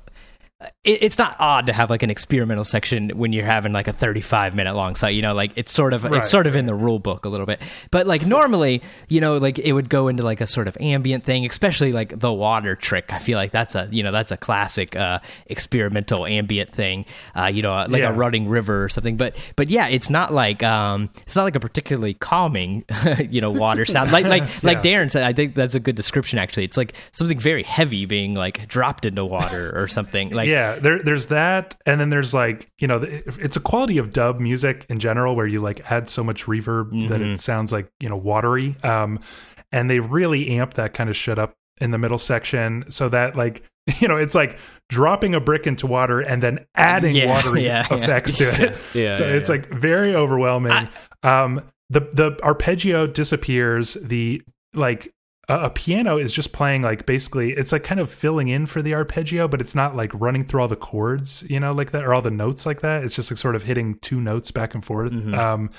it, 0.61 0.71
it's 1.03 1.19
not 1.19 1.37
odd 1.39 1.67
to 1.67 1.73
have 1.73 1.91
like 1.91 2.03
an 2.03 2.11
experimental 2.11 2.65
section 2.65 3.11
when 3.11 3.33
you're 3.33 3.45
having 3.45 3.73
like 3.73 3.89
a 3.89 3.93
35 3.93 4.55
minute 4.55 4.75
long 4.75 4.95
site 4.95 5.15
you 5.15 5.21
know 5.21 5.35
like 5.35 5.53
it's 5.57 5.71
sort 5.73 5.93
of 5.93 6.05
Right, 6.05 6.15
it's 6.19 6.31
sort 6.31 6.47
of 6.47 6.57
in 6.57 6.67
the 6.67 6.75
rule 6.75 6.99
book 6.99 7.25
a 7.27 7.29
little 7.29 7.45
bit. 7.47 7.61
But 7.91 8.07
like 8.07 8.25
normally 8.25 8.83
you 9.09 9.21
know 9.21 9.37
like 9.37 9.59
it 9.59 9.73
would 9.73 9.89
go 9.91 10.09
into 10.09 10.23
like 10.23 10.41
a 10.41 10.47
sort 10.47 10.67
of 10.69 10.77
ambient 10.81 11.25
thing 11.25 11.45
especially 11.45 11.93
like 11.93 12.19
the 12.19 12.33
water 12.33 12.75
trick. 12.75 13.13
I 13.13 13.19
feel 13.19 13.37
like 13.37 13.53
that's 13.53 13.75
a 13.75 13.89
you 13.91 14.03
know 14.03 14.13
that's 14.13 14.31
a 14.33 14.37
classic 14.37 14.97
uh 14.97 15.19
experimental 15.47 16.25
ambient 16.27 16.71
thing 16.71 17.05
uh 17.35 17.47
you 17.47 17.63
know 17.63 17.73
like 17.89 18.03
Yeah. 18.03 18.11
a 18.11 18.13
running 18.13 18.49
river 18.49 18.85
or 18.85 18.89
something. 18.89 19.17
But 19.17 19.37
but 19.57 19.69
yeah 19.69 19.89
it's 19.89 20.09
not 20.09 20.33
like 20.33 20.63
um 20.63 21.11
it's 21.23 21.37
not 21.37 21.45
like 21.45 21.57
a 21.57 21.61
particularly 21.61 22.15
calming 22.15 22.85
you 23.31 23.41
know 23.41 23.51
water 23.51 23.85
sound. 23.87 24.13
Like 24.13 24.25
like 24.27 24.63
like 24.63 24.83
darren 24.83 25.11
said 25.11 25.23
i 25.23 25.33
think 25.33 25.55
that's 25.55 25.75
a 25.75 25.81
good 25.81 25.97
description 25.97 26.39
actually. 26.39 26.65
It's 26.65 26.77
like 26.77 26.95
something 27.13 27.39
very 27.39 27.63
heavy 27.63 28.07
being 28.07 28.35
like 28.35 28.67
dropped 28.69 29.05
into 29.07 29.25
water 29.25 29.73
or 29.79 29.89
something. 29.89 30.31
Like 30.31 30.47
yeah, 30.47 30.56
there, 30.81 30.99
there's 30.99 31.27
that, 31.27 31.77
and 31.87 32.01
then 32.01 32.11
there's 32.11 32.33
like 32.35 32.69
you 32.79 32.87
know, 32.89 33.01
it's 33.03 33.57
a 33.57 33.61
quality 33.61 33.99
of 33.99 34.13
dub 34.13 34.41
music 34.41 34.87
in 34.89 34.99
general 34.99 35.35
where 35.37 35.47
you 35.47 35.61
like 35.61 35.91
add 35.91 36.09
so 36.09 36.23
much 36.25 36.45
reverb 36.47 37.09
that 37.09 37.21
it 37.21 37.41
sounds 37.41 37.73
like 37.73 37.89
you 38.01 38.09
know 38.09 38.17
watery, 38.17 38.77
um, 38.83 39.19
and 39.73 39.89
they 39.91 40.01
really 40.01 40.49
amp 40.59 40.75
that 40.75 40.95
kind 40.95 41.11
of 41.11 41.17
shit 41.17 41.39
up 41.39 41.55
in 41.81 41.91
the 41.91 41.99
middle 41.99 42.19
section 42.19 42.85
so 42.89 43.09
that 43.09 43.37
like 43.37 43.63
you 44.01 44.09
know 44.09 44.17
it's 44.17 44.35
like 44.35 44.59
dropping 44.89 45.35
a 45.35 45.41
brick 45.41 45.67
into 45.67 45.87
water 45.87 46.21
and 46.21 46.43
then 46.43 46.65
adding 46.75 47.15
Yeah, 47.17 47.27
watery 47.27 47.65
yeah, 47.67 47.87
yeah. 47.91 47.97
effects 47.97 48.35
to 48.39 48.45
it. 48.45 48.77
Yeah, 48.95 49.13
so 49.13 49.27
yeah, 49.27 49.35
it's 49.35 49.49
yeah. 49.49 49.57
like 49.57 49.75
very 49.75 50.15
overwhelming. 50.15 50.89
um, 51.23 51.63
the 51.91 52.01
the 52.01 52.39
arpeggio 52.43 53.07
disappears. 53.07 53.95
The 53.95 54.43
like 54.75 55.13
a, 55.49 55.71
piano 55.71 56.19
is 56.19 56.35
just 56.35 56.53
playing 56.53 56.83
like 56.83 57.07
basically 57.07 57.53
it's 57.53 57.71
like 57.73 57.85
kind 57.85 58.01
of 58.01 58.11
filling 58.11 58.49
in 58.49 58.67
for 58.67 58.83
the 58.83 58.95
arpeggio, 58.95 59.47
but 59.47 59.61
it's 59.61 59.75
not 59.75 59.95
like 59.95 60.11
running 60.15 60.45
through 60.45 60.61
all 60.63 60.69
the 60.69 60.77
chords, 60.77 61.45
you 61.49 61.61
know, 61.61 61.73
like 61.73 61.93
that 61.93 62.05
or 62.05 62.13
all 62.15 62.23
the 62.23 62.31
notes 62.31 62.67
like 62.67 62.81
that. 62.81 63.05
It's 63.05 63.15
just 63.15 63.31
like 63.31 63.39
sort 63.39 63.55
of 63.55 63.63
hitting 63.63 63.99
two 64.01 64.21
notes 64.21 64.51
back 64.51 64.75
and 64.75 64.85
forth. 64.85 65.13
Um, 65.35 65.71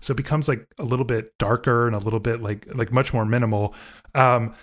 so 0.00 0.12
it 0.12 0.16
becomes 0.16 0.46
like 0.46 0.66
a 0.78 0.84
little 0.84 1.04
bit 1.04 1.36
darker 1.38 1.86
and 1.86 1.96
a 1.96 1.98
little 1.98 2.20
bit 2.20 2.40
like 2.40 2.66
like 2.74 2.92
much 2.92 3.12
more 3.12 3.24
minimal. 3.24 3.74
Um, 4.14 4.54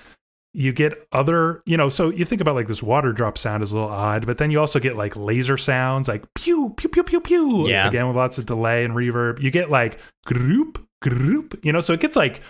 you 0.55 0.71
get 0.71 1.07
other, 1.11 1.63
you 1.65 1.75
know, 1.75 1.89
so 1.89 2.11
you 2.11 2.23
think 2.25 2.39
about 2.39 2.53
like 2.53 2.67
this 2.67 2.83
water 2.83 3.11
drop 3.11 3.39
sound 3.39 3.63
is 3.63 3.71
a 3.71 3.75
little 3.75 3.89
odd, 3.89 4.27
but 4.27 4.37
then 4.37 4.51
you 4.51 4.59
also 4.59 4.79
get 4.79 4.95
like 4.95 5.15
laser 5.15 5.57
sounds, 5.57 6.07
like 6.07 6.23
pew 6.35 6.69
pew 6.77 6.89
pew 6.89 7.03
pew 7.03 7.19
pew, 7.19 7.67
Yeah. 7.67 7.87
again 7.87 8.07
with 8.07 8.15
lots 8.15 8.37
of 8.37 8.45
delay 8.45 8.85
and 8.85 8.93
reverb. 8.93 9.41
You 9.41 9.49
get 9.49 9.71
like 9.71 9.99
group 10.25 10.77
group, 11.03 11.59
you 11.63 11.71
know, 11.71 11.81
so 11.81 11.93
it 11.93 11.99
gets 11.99 12.15
like 12.15 12.41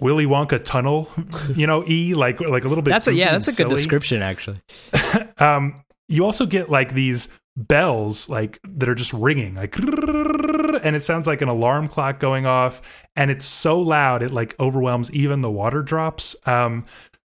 Willy 0.00 0.26
Wonka 0.26 0.62
tunnel, 0.62 1.08
you 1.56 1.66
know, 1.66 1.84
e 1.88 2.14
like 2.14 2.40
like 2.40 2.64
a 2.64 2.68
little 2.68 2.82
bit. 2.82 2.90
That's 2.90 3.08
a 3.08 3.14
yeah, 3.14 3.32
that's 3.32 3.48
a 3.48 3.54
good 3.54 3.68
description 3.70 4.22
actually. 4.22 4.58
Um, 5.38 5.82
you 6.06 6.24
also 6.24 6.46
get 6.46 6.70
like 6.70 6.94
these 6.94 7.26
bells 7.56 8.28
like 8.28 8.60
that 8.64 8.88
are 8.88 8.94
just 8.94 9.12
ringing 9.12 9.54
like 9.56 9.76
and 9.78 10.96
it 10.96 11.02
sounds 11.02 11.26
like 11.26 11.42
an 11.42 11.48
alarm 11.48 11.86
clock 11.86 12.18
going 12.18 12.46
off 12.46 12.80
and 13.14 13.30
it's 13.30 13.44
so 13.44 13.78
loud 13.78 14.22
it 14.22 14.30
like 14.30 14.58
overwhelms 14.58 15.12
even 15.12 15.42
the 15.42 15.50
water 15.50 15.82
drops 15.82 16.34
um 16.46 16.86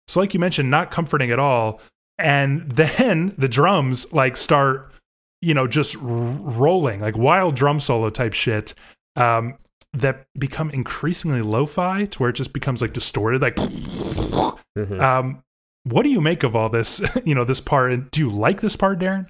so 0.06 0.20
like 0.20 0.32
you 0.32 0.38
mentioned 0.38 0.70
not 0.70 0.92
comforting 0.92 1.32
at 1.32 1.40
all 1.40 1.80
and 2.18 2.70
then 2.70 3.34
the 3.36 3.48
drums 3.48 4.12
like 4.12 4.36
start 4.36 4.92
you 5.40 5.54
know 5.54 5.66
just 5.66 5.96
r- 5.96 6.02
rolling 6.04 7.00
like 7.00 7.16
wild 7.16 7.56
drum 7.56 7.80
solo 7.80 8.08
type 8.08 8.32
shit 8.32 8.74
um 9.16 9.54
that 9.94 10.26
become 10.38 10.70
increasingly 10.70 11.42
lo-fi 11.42 12.06
to 12.06 12.18
where 12.18 12.30
it 12.30 12.36
just 12.36 12.52
becomes 12.52 12.80
like 12.80 12.92
distorted 12.92 13.42
like 13.42 13.56
Mhm. 13.56 15.00
um 15.00 15.42
what 15.84 16.02
do 16.04 16.08
you 16.08 16.20
make 16.20 16.42
of 16.44 16.56
all 16.56 16.68
this 16.70 17.02
you 17.24 17.34
know 17.34 17.44
this 17.44 17.60
part 17.60 17.92
and 17.92 18.10
do 18.10 18.20
you 18.20 18.30
like 18.30 18.60
this 18.60 18.76
part 18.76 18.98
darren 18.98 19.28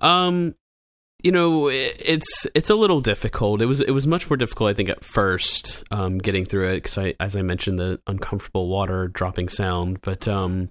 Um, 0.00 0.54
you 1.22 1.30
know, 1.30 1.68
it, 1.68 1.92
it's 2.04 2.46
it's 2.56 2.70
a 2.70 2.74
little 2.74 3.00
difficult. 3.00 3.62
It 3.62 3.66
was 3.66 3.80
it 3.80 3.92
was 3.92 4.06
much 4.08 4.28
more 4.28 4.36
difficult, 4.36 4.70
I 4.70 4.74
think, 4.74 4.88
at 4.88 5.04
first, 5.04 5.84
um, 5.92 6.18
getting 6.18 6.44
through 6.44 6.68
it 6.70 6.74
because 6.82 6.98
I, 6.98 7.14
as 7.20 7.36
I 7.36 7.42
mentioned, 7.42 7.78
the 7.78 8.00
uncomfortable 8.08 8.66
water 8.68 9.06
dropping 9.06 9.48
sound. 9.48 10.00
But 10.02 10.26
um, 10.26 10.70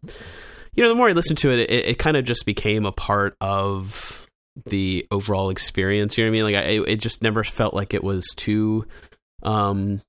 you 0.73 0.83
know, 0.83 0.89
the 0.89 0.95
more 0.95 1.07
I 1.07 1.13
listened 1.13 1.37
to 1.39 1.51
it, 1.51 1.59
it, 1.59 1.71
it 1.71 1.99
kind 1.99 2.17
of 2.17 2.25
just 2.25 2.45
became 2.45 2.85
a 2.85 2.91
part 2.91 3.37
of 3.39 4.20
the 4.65 5.07
overall 5.11 5.49
experience. 5.49 6.17
You 6.17 6.25
know 6.25 6.31
what 6.31 6.37
I 6.37 6.43
mean? 6.43 6.53
Like, 6.53 6.65
I, 6.87 6.91
it 6.91 6.97
just 6.97 7.21
never 7.21 7.43
felt 7.43 7.73
like 7.73 7.93
it 7.93 8.03
was 8.03 8.25
too, 8.35 8.85
um, 9.43 10.01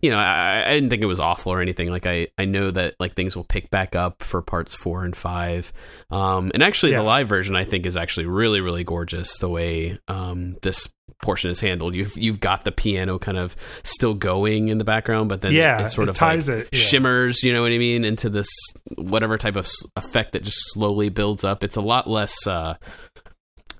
you 0.00 0.10
know, 0.10 0.16
I, 0.16 0.64
I 0.66 0.74
didn't 0.74 0.90
think 0.90 1.00
it 1.02 1.06
was 1.06 1.20
awful 1.20 1.52
or 1.52 1.60
anything. 1.62 1.88
Like 1.88 2.06
I, 2.06 2.26
I 2.36 2.44
know 2.44 2.72
that 2.72 2.96
like 2.98 3.14
things 3.14 3.36
will 3.36 3.44
pick 3.44 3.70
back 3.70 3.94
up 3.94 4.20
for 4.20 4.42
parts 4.42 4.74
four 4.74 5.04
and 5.04 5.14
five. 5.14 5.72
Um, 6.10 6.50
and 6.54 6.60
actually 6.60 6.90
Yeah. 6.90 6.98
the 6.98 7.04
live 7.04 7.28
version 7.28 7.54
I 7.54 7.64
think 7.64 7.86
is 7.86 7.96
actually 7.96 8.26
really, 8.26 8.60
really 8.60 8.82
gorgeous 8.82 9.38
the 9.38 9.48
way 9.48 9.96
um 10.08 10.56
this 10.62 10.92
portion 11.22 11.52
is 11.52 11.60
handled. 11.60 11.94
You've 11.94 12.18
you've 12.18 12.40
got 12.40 12.64
the 12.64 12.72
piano 12.72 13.20
kind 13.20 13.38
of 13.38 13.54
still 13.84 14.14
going 14.14 14.70
in 14.70 14.78
the 14.78 14.84
background, 14.84 15.28
but 15.28 15.40
then 15.40 15.52
yeah 15.52 15.84
it 15.84 15.90
sort 15.90 16.08
it 16.08 16.10
of 16.10 16.16
ties 16.16 16.48
like 16.48 16.58
it 16.58 16.68
yeah. 16.72 16.78
shimmers, 16.80 17.44
you 17.44 17.52
know 17.52 17.62
what 17.62 17.70
I 17.70 17.78
mean, 17.78 18.04
into 18.04 18.28
this 18.28 18.48
whatever 18.96 19.38
type 19.38 19.54
of 19.54 19.70
effect 19.94 20.32
that 20.32 20.42
just 20.42 20.58
slowly 20.72 21.10
builds 21.10 21.44
up. 21.44 21.62
It's 21.62 21.76
a 21.76 21.80
lot 21.80 22.10
less 22.10 22.44
uh 22.44 22.74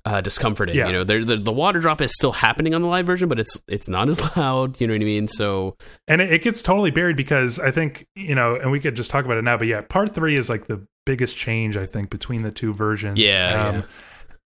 uh, 0.05 0.21
discomforting. 0.21 0.75
Yeah. 0.75 0.87
You 0.87 0.93
know, 0.93 1.03
there, 1.03 1.23
the 1.23 1.37
the 1.37 1.53
water 1.53 1.79
drop 1.79 2.01
is 2.01 2.13
still 2.13 2.31
happening 2.33 2.73
on 2.73 2.81
the 2.81 2.87
live 2.87 3.05
version, 3.05 3.29
but 3.29 3.39
it's 3.39 3.61
it's 3.67 3.87
not 3.87 4.09
as 4.09 4.19
loud. 4.37 4.79
You 4.81 4.87
know 4.87 4.93
what 4.93 5.01
I 5.01 5.05
mean? 5.05 5.27
So 5.27 5.75
and 6.07 6.21
it, 6.21 6.31
it 6.33 6.41
gets 6.43 6.61
totally 6.61 6.91
buried 6.91 7.15
because 7.15 7.59
i 7.59 7.71
think 7.71 8.05
you 8.15 8.35
know 8.35 8.55
and 8.55 8.71
we 8.71 8.79
could 8.79 8.95
just 8.95 9.09
talk 9.11 9.25
about 9.25 9.37
it 9.37 9.43
now 9.43 9.57
but 9.57 9.67
yeah 9.67 9.81
part 9.81 10.13
three 10.13 10.37
is 10.37 10.49
like 10.49 10.67
the 10.67 10.85
biggest 11.05 11.37
change 11.37 11.77
i 11.77 11.85
think 11.85 12.09
between 12.09 12.43
the 12.43 12.51
two 12.51 12.73
versions 12.73 13.19
Yeah, 13.19 13.67
um, 13.67 13.75
yeah. 13.75 13.81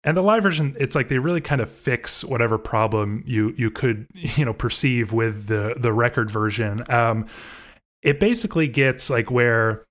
and 0.05 0.16
the 0.16 0.22
live 0.22 0.42
version 0.42 0.76
it's 0.80 0.94
like 0.94 1.09
they 1.09 1.18
really 1.18 1.40
kind 1.40 1.61
of 1.61 1.70
fix 1.70 2.24
whatever 2.24 2.59
problem 2.59 3.22
you 3.26 3.55
you 3.57 3.70
could 3.70 4.07
you 4.14 4.44
know 4.44 4.53
perceive 4.55 5.12
with 5.12 5.46
the 5.46 5.74
the 5.76 5.92
record 5.92 6.30
version 6.30 6.82
um 6.90 7.26
it 8.03 8.18
basically 8.18 8.68
gets 8.68 9.11
like 9.11 9.30
where 9.30 9.84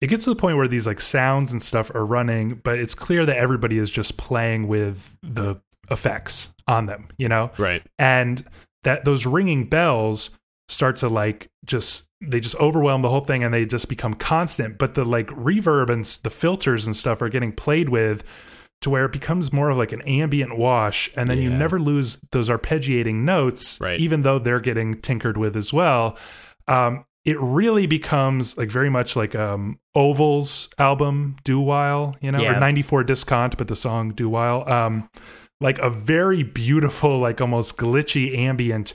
it 0.00 0.06
gets 0.08 0.24
to 0.24 0.30
the 0.30 0.36
point 0.36 0.56
where 0.56 0.68
these 0.68 0.86
like 0.86 1.00
sounds 1.00 1.52
and 1.52 1.62
stuff 1.62 1.94
are 1.94 2.06
running 2.06 2.60
but 2.62 2.78
it's 2.78 2.94
clear 2.94 3.24
that 3.26 3.36
everybody 3.36 3.78
is 3.78 3.90
just 3.90 4.16
playing 4.16 4.68
with 4.68 5.16
the 5.22 5.56
effects 5.90 6.54
on 6.66 6.86
them 6.86 7.08
you 7.18 7.28
know? 7.28 7.50
Right, 7.58 7.82
and 7.98 8.44
that 8.84 9.04
those 9.04 9.26
ringing 9.26 9.68
bells 9.68 10.30
start 10.68 10.96
to 10.98 11.08
like 11.08 11.50
just 11.64 12.08
they 12.20 12.38
just 12.40 12.54
overwhelm 12.56 13.02
the 13.02 13.08
whole 13.08 13.20
thing 13.20 13.42
and 13.42 13.52
they 13.52 13.66
just 13.66 13.88
become 13.88 14.14
constant. 14.14 14.78
But 14.78 14.94
the 14.94 15.04
like 15.04 15.26
reverb 15.28 15.90
and 15.90 16.04
the 16.22 16.30
filters 16.30 16.86
and 16.86 16.96
stuff 16.96 17.20
are 17.22 17.28
getting 17.28 17.50
played 17.52 17.88
with 17.88 18.22
to 18.82 18.88
where 18.90 19.04
it 19.04 19.12
becomes 19.12 19.52
more 19.52 19.70
of 19.70 19.76
like 19.78 19.92
an 19.92 20.00
ambient 20.02 20.56
wash. 20.56 21.10
And 21.16 21.28
then 21.28 21.42
you 21.42 21.50
never 21.50 21.78
lose 21.80 22.16
those 22.30 22.48
arpeggiating 22.48 23.16
notes 23.16 23.78
Right. 23.80 23.98
even 24.00 24.22
though 24.22 24.38
they're 24.38 24.60
getting 24.60 25.00
tinkered 25.00 25.36
with 25.36 25.56
as 25.56 25.72
well. 25.72 26.16
Um 26.68 27.04
it 27.24 27.38
really 27.40 27.86
becomes 27.86 28.56
like 28.56 28.70
very 28.70 28.88
much 28.90 29.14
like 29.16 29.34
um 29.34 29.78
oval's 29.94 30.68
album 30.78 31.36
do 31.44 31.60
while 31.60 32.16
you 32.20 32.32
know 32.32 32.40
Yeah. 32.40 32.56
or 32.56 32.60
94 32.60 33.04
Diskont 33.04 33.56
but 33.58 33.68
the 33.68 33.76
song 33.76 34.10
do 34.10 34.28
while. 34.28 34.68
Um 34.70 35.08
like 35.60 35.78
a 35.80 35.90
very 35.90 36.42
beautiful 36.42 37.18
like 37.18 37.40
almost 37.40 37.76
glitchy 37.76 38.36
ambient 38.36 38.94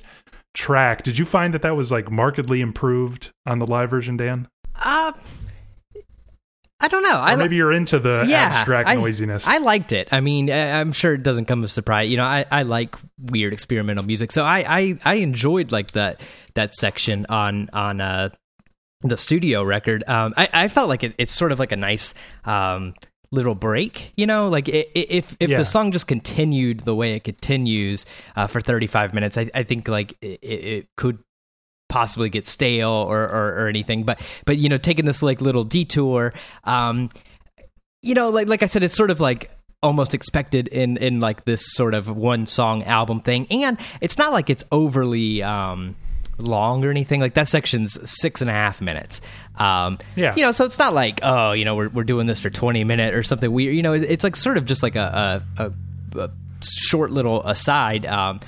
track. 0.56 1.04
Did 1.04 1.18
you 1.20 1.26
find 1.26 1.54
that 1.54 1.62
that 1.62 1.76
was 1.76 1.92
like 1.92 2.10
markedly 2.10 2.62
improved 2.62 3.32
on 3.46 3.60
the 3.60 3.68
live 3.68 3.90
version 3.92 4.18
dan? 4.18 4.48
Uh, 4.84 5.12
I 6.80 6.88
don't 6.90 7.04
know. 7.04 7.16
or 7.16 7.22
I 7.22 7.36
maybe 7.38 7.56
you're 7.56 7.72
into 7.72 8.00
the 8.00 8.26
yeah, 8.28 8.38
abstract 8.54 8.90
I- 8.90 8.96
noisiness 8.96 9.48
I 9.48 9.58
liked 9.60 9.92
it. 9.92 10.10
I 10.12 10.20
mean, 10.20 10.52
I'm 10.52 10.92
sure 10.92 11.14
it 11.14 11.24
doesn't 11.24 11.46
come 11.46 11.64
as 11.64 11.72
a 11.72 11.74
surprise. 11.74 12.10
You 12.10 12.18
know, 12.18 12.26
I, 12.26 12.46
I 12.52 12.64
like 12.64 12.96
weird 13.18 13.54
experimental 13.54 14.04
music, 14.04 14.32
so 14.32 14.44
I, 14.44 14.64
I, 14.68 15.00
I 15.06 15.16
enjoyed 15.16 15.72
like 15.72 15.92
that 15.92 16.20
that 16.56 16.74
section 16.74 17.26
on 17.30 17.70
on 17.72 18.02
uh, 18.02 18.30
the 19.02 19.18
studio 19.18 19.64
record. 19.64 20.04
Um, 20.08 20.34
I, 20.36 20.50
I 20.54 20.68
felt 20.68 20.90
like 20.90 21.04
it, 21.04 21.16
it's 21.18 21.34
sort 21.34 21.52
of 21.52 21.60
like 21.60 21.72
a 21.72 21.78
nice 21.78 22.14
um, 22.44 22.94
little 23.32 23.56
break. 23.56 24.12
You 24.18 24.26
know, 24.28 24.50
like 24.50 24.68
i 24.70 24.80
i 24.80 24.86
if 24.94 25.38
if 25.40 25.50
Yeah. 25.50 25.58
the 25.58 25.66
song 25.66 25.92
just 25.94 26.08
continued 26.08 26.82
the 26.82 26.94
way 26.96 27.14
it 27.14 27.24
continues 27.24 28.06
uh, 28.36 28.48
for 28.48 28.60
35 28.60 29.14
minutes, 29.14 29.38
I, 29.38 29.50
I 29.56 29.64
think 29.64 29.88
like 29.88 30.14
it, 30.22 30.40
it 30.44 30.88
could 30.98 31.20
possibly 31.88 32.30
get 32.30 32.48
stale 32.48 32.90
or, 32.90 33.22
or 33.24 33.64
or 33.64 33.68
anything. 33.68 34.04
But 34.04 34.20
but 34.46 34.58
you 34.58 34.70
know 34.70 34.78
taking 34.78 35.06
this 35.06 35.22
like 35.22 35.42
little 35.42 35.64
detour 35.64 36.34
um 36.64 37.10
you 38.02 38.14
know 38.14 38.30
like 38.30 38.48
like 38.48 38.62
i 38.62 38.66
said 38.68 38.84
it's 38.84 38.94
sort 38.96 39.10
of 39.12 39.20
like 39.20 39.50
almost 39.82 40.14
expected 40.14 40.68
in 40.68 40.98
in 40.98 41.20
like 41.20 41.46
this 41.46 41.74
sort 41.74 41.94
of 41.94 42.10
one 42.10 42.46
song 42.48 42.84
album 42.84 43.20
thing. 43.22 43.46
And 43.52 43.78
it's 44.02 44.18
not 44.18 44.32
like 44.34 44.50
it's 44.50 44.64
overly 44.72 45.44
um 45.44 45.96
long 46.38 46.84
or 46.84 46.90
anything. 46.90 47.22
Like 47.22 47.36
that 47.36 47.48
section's 47.48 47.98
six 48.10 48.42
and 48.42 48.50
a 48.50 48.54
half 48.54 48.82
minutes. 48.82 49.22
Um 49.58 50.00
Yeah. 50.16 50.34
you 50.36 50.42
know 50.42 50.52
so 50.52 50.66
it's 50.66 50.80
not 50.80 50.94
like 50.96 51.20
oh 51.24 51.52
you 51.52 51.66
know 51.66 51.76
we're, 51.76 51.90
we're 51.90 52.04
doing 52.04 52.26
this 52.26 52.42
for 52.42 52.50
20 52.50 52.84
minute 52.84 53.14
or 53.14 53.22
something. 53.22 53.52
Weird 53.52 53.76
you 53.76 53.84
know 53.84 53.94
it's 53.94 54.24
like 54.24 54.36
sort 54.36 54.58
of 54.58 54.66
just 54.66 54.82
like 54.82 54.96
a 54.96 55.44
a, 55.58 55.64
a, 56.18 56.22
a 56.22 56.30
short 56.64 57.12
little 57.12 57.44
aside. 57.44 58.06
Um 58.08 58.40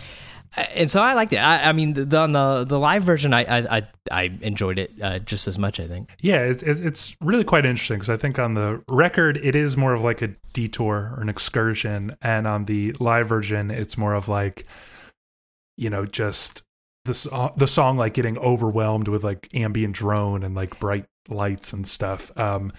and 0.57 0.89
so 0.89 1.01
I 1.01 1.13
liked 1.13 1.33
it. 1.33 1.37
I, 1.37 1.69
I 1.69 1.71
mean, 1.71 1.93
the, 1.93 2.17
on 2.17 2.31
the 2.31 2.65
the 2.67 2.79
live 2.79 3.03
version, 3.03 3.33
I 3.33 3.77
I 3.77 3.87
I 4.11 4.23
enjoyed 4.41 4.79
it 4.79 4.91
uh, 5.01 5.19
just 5.19 5.47
as 5.47 5.57
much. 5.57 5.79
I 5.79 5.87
think. 5.87 6.09
Yeah, 6.19 6.43
it, 6.43 6.63
it, 6.63 6.85
it's 6.85 7.15
really 7.21 7.43
quite 7.43 7.65
interesting 7.65 7.97
because 7.97 8.09
I 8.09 8.17
think 8.17 8.39
on 8.39 8.53
the 8.55 8.81
record 8.89 9.37
it 9.37 9.55
is 9.55 9.77
more 9.77 9.93
of 9.93 10.01
like 10.01 10.21
a 10.21 10.29
detour 10.53 11.13
or 11.15 11.21
an 11.21 11.29
excursion, 11.29 12.15
and 12.21 12.47
on 12.47 12.65
the 12.65 12.93
live 12.99 13.27
version 13.27 13.69
it's 13.69 13.97
more 13.97 14.13
of 14.15 14.27
like, 14.27 14.65
you 15.77 15.89
know, 15.89 16.05
just 16.05 16.63
the 17.05 17.51
the 17.55 17.67
song 17.67 17.97
like 17.97 18.13
getting 18.13 18.37
overwhelmed 18.39 19.07
with 19.07 19.23
like 19.23 19.47
ambient 19.53 19.95
drone 19.95 20.43
and 20.43 20.55
like 20.55 20.79
bright 20.79 21.05
lights 21.29 21.71
and 21.71 21.87
stuff. 21.87 22.31
Um, 22.37 22.71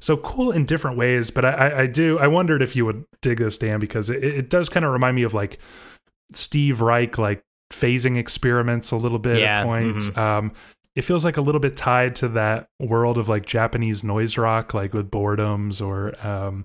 so 0.00 0.16
cool 0.16 0.50
in 0.50 0.64
different 0.64 0.96
ways, 0.96 1.30
but 1.30 1.44
I, 1.44 1.82
I 1.82 1.86
do 1.86 2.18
I 2.18 2.26
wondered 2.26 2.62
if 2.62 2.74
you 2.74 2.86
would 2.86 3.04
dig 3.20 3.38
this, 3.38 3.58
Dan, 3.58 3.78
because 3.80 4.10
it, 4.10 4.24
it 4.24 4.50
does 4.50 4.68
kind 4.68 4.84
of 4.84 4.92
remind 4.92 5.14
me 5.14 5.22
of 5.22 5.34
like 5.34 5.58
Steve 6.32 6.80
Reich 6.80 7.18
like 7.18 7.42
phasing 7.72 8.16
experiments 8.16 8.90
a 8.90 8.96
little 8.96 9.18
bit 9.18 9.38
Yeah, 9.40 9.60
at 9.60 9.64
points. 9.64 10.08
mhm. 10.10 10.18
Um, 10.18 10.52
it 10.96 11.02
feels 11.02 11.24
like 11.24 11.36
a 11.36 11.40
little 11.40 11.60
bit 11.60 11.76
tied 11.76 12.16
to 12.16 12.28
that 12.30 12.66
world 12.80 13.16
of 13.16 13.28
like 13.28 13.46
Japanese 13.46 14.02
noise 14.02 14.36
rock, 14.36 14.74
like 14.74 14.92
with 14.92 15.10
boredoms 15.10 15.80
or 15.84 16.14
um, 16.26 16.64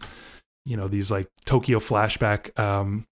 you 0.66 0.76
know 0.76 0.88
these 0.88 1.12
like 1.12 1.28
Tokyo 1.46 1.78
flashback, 1.80 2.58
um, 2.60 3.06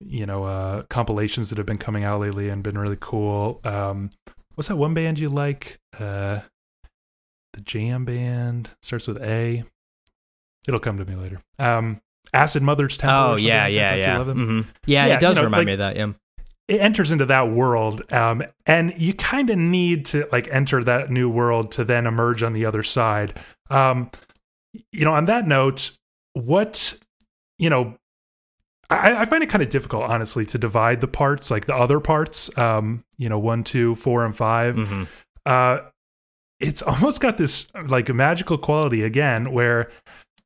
you 0.00 0.26
know, 0.26 0.44
uh, 0.44 0.82
compilations 0.90 1.48
that 1.48 1.56
have 1.58 1.66
been 1.66 1.78
coming 1.78 2.04
out 2.04 2.20
lately 2.20 2.48
and 2.50 2.62
been 2.62 2.76
really 2.78 2.98
cool. 3.00 3.60
Um, 3.64 4.10
what's 4.54 4.68
that 4.68 4.76
one 4.76 4.92
band 4.94 5.18
you 5.18 5.30
like? 5.30 5.78
Uh, 5.98 6.40
the 7.54 7.60
Jam 7.62 8.04
Band 8.04 8.70
starts 8.82 9.08
with 9.08 9.20
A. 9.22 9.64
It'll 10.68 10.80
come 10.80 10.98
to 10.98 11.04
me 11.06 11.14
later. 11.14 11.40
Um, 11.58 12.00
Acid 12.34 12.62
Mother's 12.62 12.96
Temple. 12.96 13.16
Oh 13.32 13.36
yeah, 13.36 13.64
like 13.64 13.72
yeah, 13.72 13.94
yeah. 13.94 14.18
Mhm. 14.18 14.66
Yeah, 14.86 15.06
Yeah, 15.06 15.14
it 15.16 15.20
does 15.20 15.36
you 15.36 15.42
know, 15.42 15.46
remind 15.46 15.60
like- 15.60 15.66
me 15.66 15.72
of 15.74 15.78
that. 15.78 15.96
Yeah. 15.96 16.12
it 16.68 16.80
enters 16.82 17.10
into 17.12 17.24
that 17.26 17.48
world 17.50 18.02
um, 18.12 18.42
and 18.66 18.92
you 18.98 19.14
kind 19.14 19.48
of 19.48 19.56
need 19.56 20.04
to 20.06 20.28
like 20.30 20.46
enter 20.52 20.84
that 20.84 21.10
new 21.10 21.28
world 21.30 21.72
to 21.72 21.84
then 21.84 22.06
emerge 22.06 22.42
on 22.42 22.52
the 22.52 22.66
other 22.66 22.82
side 22.82 23.32
um, 23.70 24.10
you 24.92 25.02
know 25.06 25.14
on 25.14 25.24
that 25.24 25.46
note 25.48 25.92
what 26.34 26.94
you 27.58 27.70
know 27.70 27.94
i, 28.90 29.22
I 29.22 29.24
find 29.24 29.42
it 29.42 29.48
kind 29.48 29.62
of 29.62 29.70
difficult 29.70 30.02
honestly 30.04 30.44
to 30.44 30.58
divide 30.58 31.00
the 31.00 31.08
parts 31.08 31.50
like 31.50 31.64
the 31.64 31.74
other 31.74 32.00
parts 32.00 32.50
um, 32.58 33.02
you 33.16 33.30
know 33.30 33.38
one 33.38 33.64
two 33.64 33.94
four 33.94 34.26
and 34.26 34.36
5 34.36 34.74
Mhm. 34.76 35.08
uh, 35.46 35.78
it's 36.60 36.82
almost 36.82 37.20
got 37.22 37.38
this 37.38 37.68
like 37.86 38.12
magical 38.12 38.58
quality 38.58 39.02
again 39.04 39.52
where 39.52 39.90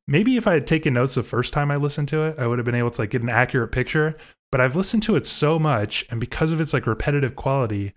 maybe 0.07 0.37
if 0.37 0.47
I 0.47 0.53
had 0.53 0.67
taken 0.67 0.93
notes 0.93 1.15
the 1.15 1.23
first 1.23 1.53
time 1.53 1.71
I 1.71 1.77
listened 1.77 2.07
to 2.09 2.23
it, 2.23 2.35
I 2.37 2.47
would 2.47 2.59
have 2.59 2.65
been 2.65 2.75
able 2.75 2.91
to 2.91 3.01
like 3.01 3.11
get 3.11 3.21
an 3.21 3.29
accurate 3.29 3.71
picture. 3.71 4.15
But 4.51 4.61
I've 4.61 4.75
listened 4.75 5.03
to 5.03 5.15
it 5.15 5.25
so 5.25 5.57
much, 5.57 6.05
and 6.11 6.19
because 6.19 6.51
of 6.51 6.61
its 6.61 6.73
like 6.73 6.85
repetitive 6.85 7.35
quality, 7.35 7.93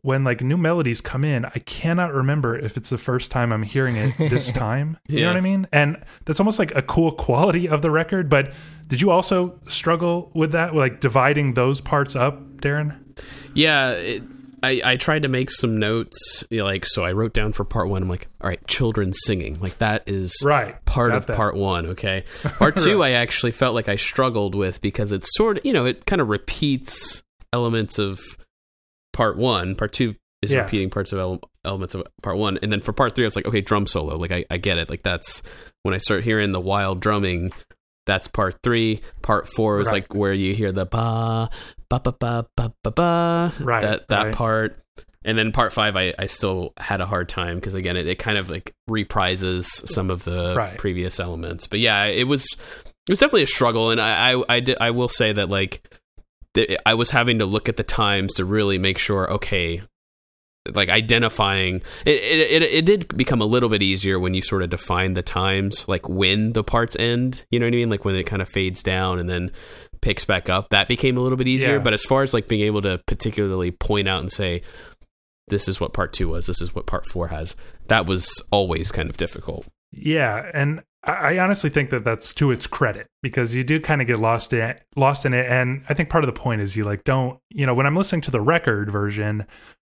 when 0.00 0.24
like 0.24 0.40
new 0.40 0.56
melodies 0.56 1.00
come 1.00 1.24
in, 1.24 1.44
I 1.44 1.58
cannot 1.60 2.14
remember 2.14 2.56
if 2.56 2.76
it's 2.76 2.90
the 2.90 2.98
first 2.98 3.30
time 3.30 3.52
I'm 3.52 3.62
hearing 3.62 3.96
it 3.96 4.16
this 4.18 4.50
time. 4.52 4.98
You 5.06 5.20
know 5.20 5.28
what 5.28 5.36
I 5.36 5.42
mean? 5.42 5.68
And 5.72 6.02
that's 6.24 6.40
almost 6.40 6.58
like 6.58 6.74
a 6.74 6.82
cool 6.82 7.12
quality 7.12 7.68
of 7.68 7.82
the 7.82 7.90
record. 7.90 8.28
But 8.28 8.52
did 8.88 9.00
you 9.00 9.10
also 9.10 9.60
struggle 9.68 10.30
with 10.34 10.52
that, 10.52 10.74
like 10.74 11.00
dividing 11.00 11.54
those 11.54 11.80
parts 11.80 12.16
up, 12.16 12.40
Darren? 12.56 12.98
Yeah, 13.54 13.90
it, 13.90 14.22
I 14.62 14.80
I 14.84 14.96
tried 14.96 15.22
to 15.22 15.28
make 15.28 15.50
some 15.50 15.78
notes. 15.78 16.44
You 16.50 16.58
know, 16.58 16.64
like 16.64 16.86
so, 16.86 17.04
I 17.04 17.12
wrote 17.12 17.32
down 17.34 17.52
for 17.52 17.64
part 17.64 17.88
one. 17.88 18.02
I'm 18.02 18.08
like, 18.08 18.28
all 18.40 18.48
right, 18.48 18.64
children 18.66 19.12
singing. 19.12 19.58
Like 19.60 19.78
that 19.78 20.04
is 20.06 20.34
Right. 20.42 20.82
part 20.84 21.10
Got 21.10 21.16
of 21.16 21.26
that. 21.26 21.36
part 21.36 21.56
one. 21.56 21.86
Okay, 21.86 22.24
part 22.42 22.76
two, 22.76 23.02
I 23.02 23.10
actually 23.10 23.52
felt 23.52 23.74
like 23.74 23.88
I 23.88 23.96
struggled 23.96 24.54
with 24.54 24.80
because 24.80 25.12
it's 25.12 25.28
sort 25.36 25.58
of 25.58 25.64
you 25.66 25.72
know 25.72 25.84
it 25.86 26.06
kind 26.06 26.20
of 26.20 26.28
repeats 26.28 27.22
elements 27.52 27.98
of 27.98 28.20
part 29.12 29.36
one. 29.36 29.74
Part 29.74 29.92
two 29.92 30.14
is 30.42 30.52
Yeah. 30.52 30.62
repeating 30.64 30.90
parts 30.90 31.12
of 31.12 31.18
ele- 31.18 31.40
elements 31.64 31.94
of 31.94 32.02
part 32.22 32.36
one, 32.36 32.58
and 32.62 32.72
then 32.72 32.80
for 32.80 32.92
part 32.92 33.14
three, 33.14 33.24
I 33.24 33.28
was 33.28 33.36
like, 33.36 33.46
okay, 33.46 33.60
drum 33.60 33.86
solo. 33.86 34.16
Like 34.16 34.32
I, 34.32 34.44
I 34.50 34.56
get 34.58 34.78
it. 34.78 34.90
Like 34.90 35.02
that's 35.02 35.42
when 35.82 35.94
I 35.94 35.98
start 35.98 36.24
hearing 36.24 36.52
the 36.52 36.60
wild 36.60 37.00
drumming. 37.00 37.52
That's 38.04 38.26
part 38.26 38.58
three. 38.64 39.00
Part 39.22 39.46
four 39.48 39.78
is 39.80 39.86
Right. 39.86 39.94
like 40.02 40.14
where 40.14 40.32
you 40.32 40.54
hear 40.56 40.72
the 40.72 40.84
ba 40.86 41.50
ba 42.00 42.00
ba 42.00 42.12
ba 42.18 42.46
ba 42.56 42.72
ba 42.82 42.90
ba. 42.90 43.52
Right, 43.60 43.82
That 43.82 44.08
that 44.08 44.22
right. 44.24 44.34
part. 44.34 44.78
And 45.24 45.38
then 45.38 45.52
part 45.52 45.72
five, 45.72 45.94
I, 45.94 46.12
I 46.18 46.26
still 46.26 46.72
had 46.78 47.00
a 47.00 47.06
hard 47.06 47.28
time 47.28 47.56
because 47.56 47.74
again, 47.74 47.96
it, 47.96 48.08
it 48.08 48.18
kind 48.18 48.38
of 48.38 48.50
like 48.50 48.74
reprises 48.90 49.66
some 49.66 50.10
of 50.10 50.24
the 50.24 50.54
Right. 50.56 50.76
previous 50.76 51.20
elements. 51.20 51.66
But 51.68 51.78
yeah, 51.78 52.04
it 52.06 52.24
was 52.26 52.44
it 52.44 53.10
was 53.12 53.20
definitely 53.20 53.44
a 53.44 53.46
struggle, 53.48 53.90
and 53.90 54.00
I 54.00 54.32
I 54.32 54.44
I, 54.48 54.60
did, 54.60 54.78
I 54.80 54.90
will 54.90 55.08
say 55.08 55.32
that 55.32 55.48
like 55.48 55.88
th- 56.54 56.76
I 56.84 56.94
was 56.94 57.10
having 57.10 57.38
to 57.38 57.46
look 57.46 57.68
at 57.68 57.76
the 57.76 57.84
times 57.84 58.34
to 58.34 58.44
really 58.44 58.78
make 58.78 58.98
sure 58.98 59.30
okay, 59.34 59.82
like 60.74 60.88
identifying 60.88 61.82
it 62.04 62.20
it, 62.22 62.62
it 62.62 62.72
it 62.72 62.84
did 62.84 63.16
become 63.16 63.40
a 63.40 63.46
little 63.46 63.68
bit 63.68 63.82
easier 63.82 64.18
when 64.18 64.34
you 64.34 64.42
sort 64.42 64.62
of 64.62 64.70
define 64.70 65.14
the 65.14 65.22
times, 65.22 65.86
like 65.86 66.08
when 66.08 66.52
the 66.52 66.64
parts 66.64 66.96
end. 66.98 67.44
You 67.52 67.60
know 67.60 67.66
what 67.66 67.74
I 67.74 67.76
mean? 67.76 67.90
Like 67.90 68.04
when 68.04 68.16
it 68.16 68.24
kind 68.24 68.42
of 68.42 68.48
fades 68.48 68.82
down 68.82 69.20
and 69.20 69.28
then 69.30 69.52
picks 70.02 70.24
back 70.24 70.48
up. 70.50 70.68
That 70.70 70.88
became 70.88 71.16
a 71.16 71.20
little 71.20 71.38
bit 71.38 71.48
easier. 71.48 71.76
Yeah. 71.76 71.82
But 71.82 71.94
as 71.94 72.04
far 72.04 72.22
as 72.22 72.34
like 72.34 72.48
being 72.48 72.62
able 72.62 72.82
to 72.82 73.00
particularly 73.06 73.70
point 73.70 74.08
out 74.08 74.20
and 74.20 74.30
say. 74.30 74.60
This 75.48 75.66
is 75.66 75.80
what 75.80 75.92
part 75.92 76.12
two 76.12 76.28
was. 76.28 76.46
This 76.46 76.60
is 76.62 76.72
what 76.74 76.86
part 76.86 77.04
four 77.04 77.28
has. 77.28 77.56
That 77.88 78.06
was 78.06 78.40
always 78.52 78.92
kind 78.92 79.10
of 79.10 79.16
difficult. 79.16 79.66
Yeah, 79.90 80.48
and 80.54 80.82
I 81.02 81.38
honestly 81.40 81.68
think 81.68 81.90
that 81.90 82.04
that's 82.04 82.32
to 82.34 82.52
its 82.52 82.68
credit 82.68 83.08
because 83.22 83.52
you 83.52 83.64
do 83.64 83.80
kind 83.80 84.00
of 84.00 84.06
get 84.06 84.18
lost 84.20 84.52
in 84.52 84.60
it, 84.60 84.84
lost 84.94 85.26
in 85.26 85.34
it, 85.34 85.44
and 85.46 85.82
I 85.88 85.94
think 85.94 86.08
part 86.10 86.22
of 86.24 86.32
the 86.32 86.40
point 86.40 86.60
is 86.62 86.76
you 86.76 86.84
like 86.84 87.02
don't 87.02 87.40
you 87.50 87.66
know 87.66 87.74
when 87.74 87.86
I'm 87.86 87.96
listening 87.96 88.22
to 88.22 88.30
the 88.30 88.40
record 88.40 88.88
version, 88.88 89.44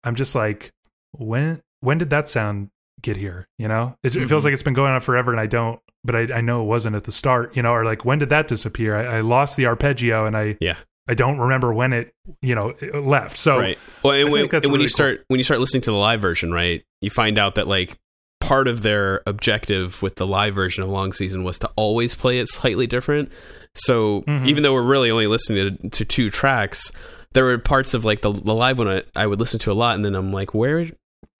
I'm 0.03 0.15
just 0.15 0.35
like 0.35 0.73
when 1.13 1.61
when 1.81 1.99
did 1.99 2.11
that 2.11 2.29
sound 2.29 2.71
get 3.03 3.17
here? 3.19 3.47
You 3.59 3.69
know, 3.69 3.97
it, 4.03 4.17
it 4.17 4.27
feels 4.27 4.43
Mhm. 4.43 4.47
like 4.47 4.55
it's 4.55 4.63
been 4.63 4.75
going 4.75 4.93
on 4.95 5.03
forever, 5.03 5.31
and 5.31 5.41
I 5.41 5.47
don't, 5.47 5.79
but 6.05 6.15
I, 6.15 6.39
I 6.39 6.41
know 6.41 6.63
it 6.63 6.67
wasn't 6.67 6.97
at 6.97 7.05
the 7.05 7.13
start. 7.13 7.57
You 7.57 7.63
know, 7.63 7.73
or 7.73 7.85
like 7.85 8.05
when 8.05 8.19
did 8.19 8.29
that 8.31 8.49
disappear? 8.49 8.97
I, 8.97 9.17
I 9.19 9.21
lost 9.21 9.57
the 9.57 9.67
arpeggio, 9.67 10.27
and 10.27 10.37
I 10.37 10.57
Yeah. 10.61 10.77
I 11.07 11.13
don't 11.15 11.39
remember 11.39 11.73
when 11.75 11.93
it 11.93 12.15
you 12.41 12.55
know 12.55 12.75
it 12.81 12.95
left. 13.05 13.37
So 13.37 13.59
right. 13.59 13.79
Well, 14.03 14.15
and, 14.15 14.31
when, 14.33 14.43
and 14.45 14.53
when 14.53 14.63
really 14.73 14.83
you 14.83 14.89
start 14.89 15.25
when 15.29 15.39
you 15.39 15.45
start 15.45 15.61
listening 15.61 15.83
to 15.83 15.91
the 15.91 15.97
live 15.97 16.21
version, 16.21 16.53
right, 16.53 16.83
you 17.03 17.11
find 17.11 17.37
out 17.39 17.57
that 17.57 17.69
like 17.69 17.99
part 18.41 18.69
of 18.69 18.83
their 18.83 19.23
objective 19.27 20.03
with 20.03 20.17
the 20.17 20.27
live 20.27 20.55
version 20.55 20.83
of 20.83 20.89
Long 20.91 21.13
Season 21.13 21.45
was 21.45 21.59
to 21.61 21.71
always 21.77 22.15
play 22.15 22.39
it 22.39 22.49
slightly 22.49 22.87
different. 22.87 23.31
So 23.75 24.21
Mhm. 24.23 24.47
even 24.47 24.63
though 24.63 24.73
we're 24.75 24.83
really 24.83 25.11
only 25.11 25.27
listening 25.27 25.77
to, 25.79 25.89
to 25.91 26.05
two 26.05 26.31
tracks, 26.31 26.91
there 27.33 27.45
were 27.45 27.59
parts 27.59 27.93
of 27.95 28.05
like 28.05 28.21
the, 28.21 28.33
the 28.33 28.55
live 28.55 28.79
one 28.79 28.89
I, 28.89 29.03
I 29.17 29.27
would 29.27 29.41
listen 29.41 29.59
to 29.61 29.73
a 29.73 29.75
lot, 29.75 29.95
and 29.97 30.05
then 30.05 30.15
I'm 30.15 30.33
like, 30.33 30.55
where 30.55 30.87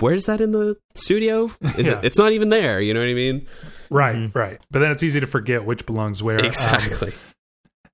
where's 0.01 0.27
that 0.27 0.41
in 0.41 0.51
the 0.53 0.77
studio? 0.95 1.51
Is 1.79 1.87
Yeah. 1.89 1.99
it? 1.99 2.05
It's 2.07 2.19
not 2.19 2.33
even 2.33 2.49
there. 2.49 2.81
You 2.81 2.93
know 2.95 3.01
what 3.01 3.09
I 3.09 3.15
mean? 3.15 3.47
Right, 3.95 4.17
Mhm. 4.17 4.35
right, 4.35 4.61
but 4.71 4.81
then 4.81 4.91
it's 4.91 5.03
easy 5.03 5.21
to 5.21 5.27
forget 5.27 5.65
which 5.65 5.87
belongs 5.87 6.23
where. 6.23 6.39
Um, 6.41 6.45
Exactly. 6.47 7.13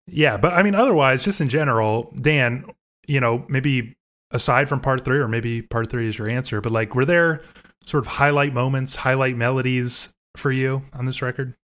Yeah, 0.07 0.36
but 0.38 0.55
I 0.55 0.62
mean, 0.64 0.74
otherwise, 0.74 1.24
just 1.24 1.40
in 1.40 1.48
general, 1.48 2.12
Dan, 2.20 2.64
you 3.07 3.20
know, 3.20 3.44
maybe 3.48 3.94
aside 4.32 4.68
from 4.68 4.80
part 4.80 5.05
three, 5.05 5.18
or 5.18 5.28
maybe 5.28 5.62
part 5.62 5.88
three 5.90 6.09
is 6.09 6.18
your 6.18 6.28
answer, 6.28 6.61
but 6.61 6.72
like, 6.72 6.94
were 6.96 7.05
there 7.05 7.42
sort 7.84 8.05
of 8.05 8.12
highlight 8.12 8.53
moments, 8.53 8.96
highlight 8.96 9.36
melodies 9.36 10.12
for 10.36 10.51
you 10.51 10.82
on 10.94 11.05
this 11.05 11.22
record? 11.22 11.55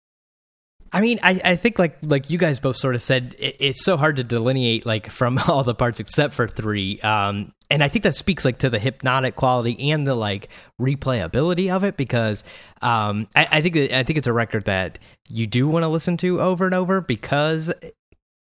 I 0.93 1.01
mean, 1.01 1.18
I, 1.22 1.41
I 1.45 1.57
think 1.57 1.78
like 1.78 1.99
like 2.03 2.30
you 2.30 2.39
guys 2.39 2.59
both 2.59 2.76
sort 2.76 2.95
of 2.95 3.03
said, 3.03 3.34
it, 3.39 3.57
it's 3.59 3.84
so 3.84 3.97
hard 3.97 4.16
to 4.16 4.24
delineate 4.24 4.87
like 4.87 5.11
from 5.11 5.39
all 5.49 5.64
the 5.64 5.74
parts 5.74 6.01
except 6.01 6.34
for 6.34 6.47
three. 6.47 7.01
Um, 7.01 7.53
and 7.70 7.82
I 7.82 7.89
think 7.89 8.05
that 8.05 8.14
speaks 8.14 8.45
like 8.45 8.59
to 8.59 8.70
the 8.70 8.78
hypnotic 8.78 9.37
quality 9.37 9.91
and 9.91 10.07
the 10.07 10.14
like 10.14 10.49
replayability 10.80 11.74
of 11.74 11.84
it 11.84 11.97
because 11.97 12.45
um, 12.82 13.26
I, 13.34 13.49
I 13.53 13.61
think 13.61 13.76
I 13.76 14.03
think 14.05 14.18
it's 14.18 14.26
a 14.26 14.32
record 14.32 14.66
that 14.66 14.99
you 15.28 15.47
do 15.47 15.66
want 15.66 15.82
to 15.82 15.89
listen 15.89 16.16
to 16.18 16.41
over 16.41 16.66
and 16.66 16.74
over 16.74 17.01
because 17.01 17.72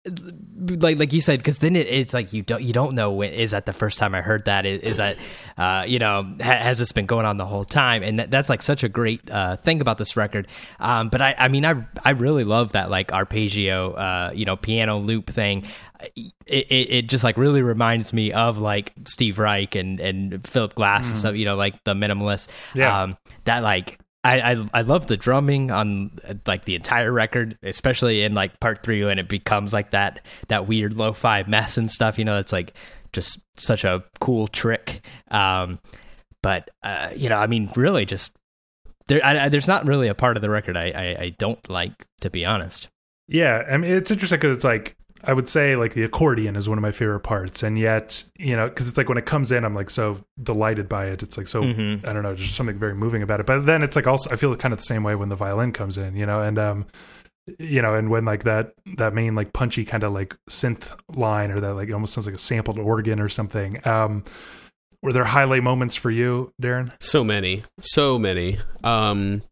like 0.06 0.98
like 0.98 1.12
you 1.14 1.20
said 1.20 1.38
because 1.38 1.58
then 1.58 1.76
it, 1.76 1.86
it's 1.86 2.12
like 2.12 2.32
you 2.34 2.42
don't 2.42 2.62
you 2.62 2.74
don't 2.74 2.94
know 2.94 3.10
when 3.10 3.32
is 3.32 3.52
that 3.52 3.64
the 3.64 3.72
first 3.72 3.98
time 3.98 4.14
i 4.14 4.20
heard 4.20 4.44
that? 4.44 4.66
Is, 4.66 4.82
is 4.82 4.96
that 4.98 5.16
uh 5.56 5.84
you 5.86 5.98
know 5.98 6.22
ha, 6.40 6.52
has 6.52 6.78
this 6.78 6.92
been 6.92 7.06
going 7.06 7.24
on 7.24 7.38
the 7.38 7.46
whole 7.46 7.64
time? 7.64 8.02
And 8.02 8.18
that, 8.18 8.30
that's 8.30 8.50
like 8.50 8.62
such 8.62 8.84
a 8.84 8.88
great 8.88 9.30
uh 9.30 9.56
thing 9.56 9.80
about 9.80 9.96
this 9.96 10.14
record. 10.16 10.46
Um 10.78 11.08
but 11.08 11.22
i 11.22 11.34
i 11.38 11.48
mean 11.48 11.64
i 11.64 11.86
i 12.04 12.10
really 12.10 12.44
love 12.44 12.72
that 12.72 12.90
like 12.90 13.12
arpeggio 13.12 13.92
uh 13.92 14.30
you 14.34 14.44
know 14.44 14.56
piano 14.56 14.98
loop 14.98 15.30
thing. 15.30 15.64
It, 16.14 16.34
it, 16.46 16.92
it 16.92 17.08
just 17.08 17.24
like 17.24 17.38
really 17.38 17.62
reminds 17.62 18.12
me 18.12 18.30
of 18.32 18.58
like 18.58 18.92
Steve 19.06 19.38
Reich 19.38 19.74
and 19.74 20.00
and 20.00 20.46
Philip 20.46 20.74
Glass 20.74 21.08
and 21.08 21.16
stuff, 21.16 21.34
you 21.34 21.46
know, 21.46 21.56
like 21.56 21.82
the 21.84 21.94
minimalist. 21.94 22.48
Yeah. 22.74 23.04
Um, 23.04 23.12
that 23.44 23.62
like 23.62 23.98
I, 24.24 24.52
I 24.52 24.66
I 24.72 24.80
love 24.82 25.06
the 25.06 25.16
drumming 25.16 25.70
on 25.70 26.18
like 26.46 26.64
the 26.64 26.74
entire 26.74 27.12
record, 27.12 27.58
especially 27.62 28.24
in 28.24 28.34
like 28.34 28.58
part 28.58 28.82
three 28.82 29.04
when 29.04 29.18
it 29.18 29.28
becomes 29.28 29.72
like 29.72 29.90
that 29.90 30.24
that 30.48 30.66
weird 30.66 30.94
lo-fi 30.94 31.44
mess 31.44 31.76
and 31.76 31.90
stuff. 31.90 32.18
You 32.18 32.24
know, 32.24 32.38
it's 32.38 32.52
like 32.52 32.72
just 33.12 33.40
such 33.58 33.84
a 33.84 34.02
cool 34.20 34.48
trick. 34.48 35.04
Um, 35.30 35.78
but 36.42 36.70
uh, 36.82 37.10
you 37.14 37.28
know, 37.28 37.36
I 37.36 37.46
mean, 37.46 37.70
really, 37.76 38.06
just 38.06 38.34
there. 39.08 39.24
I, 39.24 39.44
I, 39.44 39.48
there's 39.50 39.68
not 39.68 39.86
really 39.86 40.08
a 40.08 40.14
part 40.14 40.36
of 40.36 40.42
the 40.42 40.50
record 40.50 40.76
I, 40.76 40.90
I 40.90 41.22
I 41.24 41.28
don't 41.38 41.68
like, 41.68 41.92
to 42.22 42.30
be 42.30 42.44
honest. 42.44 42.88
Yeah, 43.28 43.64
I 43.70 43.76
mean, 43.76 43.92
it's 43.92 44.10
interesting 44.10 44.38
because 44.38 44.56
it's 44.56 44.64
like 44.64 44.96
I 45.26 45.32
would 45.32 45.48
say 45.48 45.76
like 45.76 45.94
the 45.94 46.02
accordion 46.04 46.56
is 46.56 46.68
one 46.68 46.78
of 46.78 46.82
my 46.82 46.90
favorite 46.92 47.20
parts, 47.20 47.62
and 47.62 47.78
yet 47.78 48.22
you 48.38 48.56
know 48.56 48.68
because 48.68 48.88
it's 48.88 48.96
like 48.96 49.08
when 49.08 49.18
it 49.18 49.26
comes 49.26 49.52
in, 49.52 49.64
I'm 49.64 49.74
like 49.74 49.90
so 49.90 50.18
delighted 50.42 50.88
by 50.88 51.06
it. 51.06 51.22
It's 51.22 51.36
like 51.38 51.48
so 51.48 51.62
Mhm. 51.62 52.06
I 52.06 52.12
don't 52.12 52.22
know, 52.22 52.34
just 52.34 52.54
something 52.54 52.78
very 52.78 52.94
moving 52.94 53.22
about 53.22 53.40
it. 53.40 53.46
But 53.46 53.66
then 53.66 53.82
it's 53.82 53.96
like 53.96 54.06
also 54.06 54.30
I 54.30 54.36
feel 54.36 54.54
kind 54.56 54.72
of 54.72 54.78
the 54.78 54.84
same 54.86 55.02
way 55.02 55.14
when 55.14 55.28
the 55.28 55.36
violin 55.36 55.72
comes 55.72 55.98
in, 55.98 56.16
you 56.16 56.26
know, 56.26 56.40
and 56.40 56.58
um, 56.58 56.86
you 57.58 57.82
know, 57.82 57.94
and 57.94 58.10
when 58.10 58.24
like 58.24 58.44
that 58.44 58.74
that 58.96 59.12
main 59.14 59.34
like 59.34 59.52
punchy 59.52 59.84
kind 59.84 60.02
of 60.02 60.12
like 60.12 60.36
synth 60.48 60.96
line 61.14 61.50
or 61.50 61.60
that 61.60 61.74
like 61.74 61.88
it 61.88 61.92
almost 61.92 62.12
sounds 62.14 62.26
like 62.26 62.36
a 62.36 62.38
sampled 62.38 62.78
organ 62.78 63.20
or 63.20 63.28
something. 63.28 63.86
Um, 63.86 64.24
were 65.02 65.12
there 65.12 65.24
highlight 65.24 65.62
moments 65.62 65.94
for 65.96 66.10
you, 66.10 66.52
Darren? 66.62 66.90
So 67.00 67.22
many, 67.22 67.62
so 67.82 68.18
many. 68.18 68.58
Um, 68.82 69.42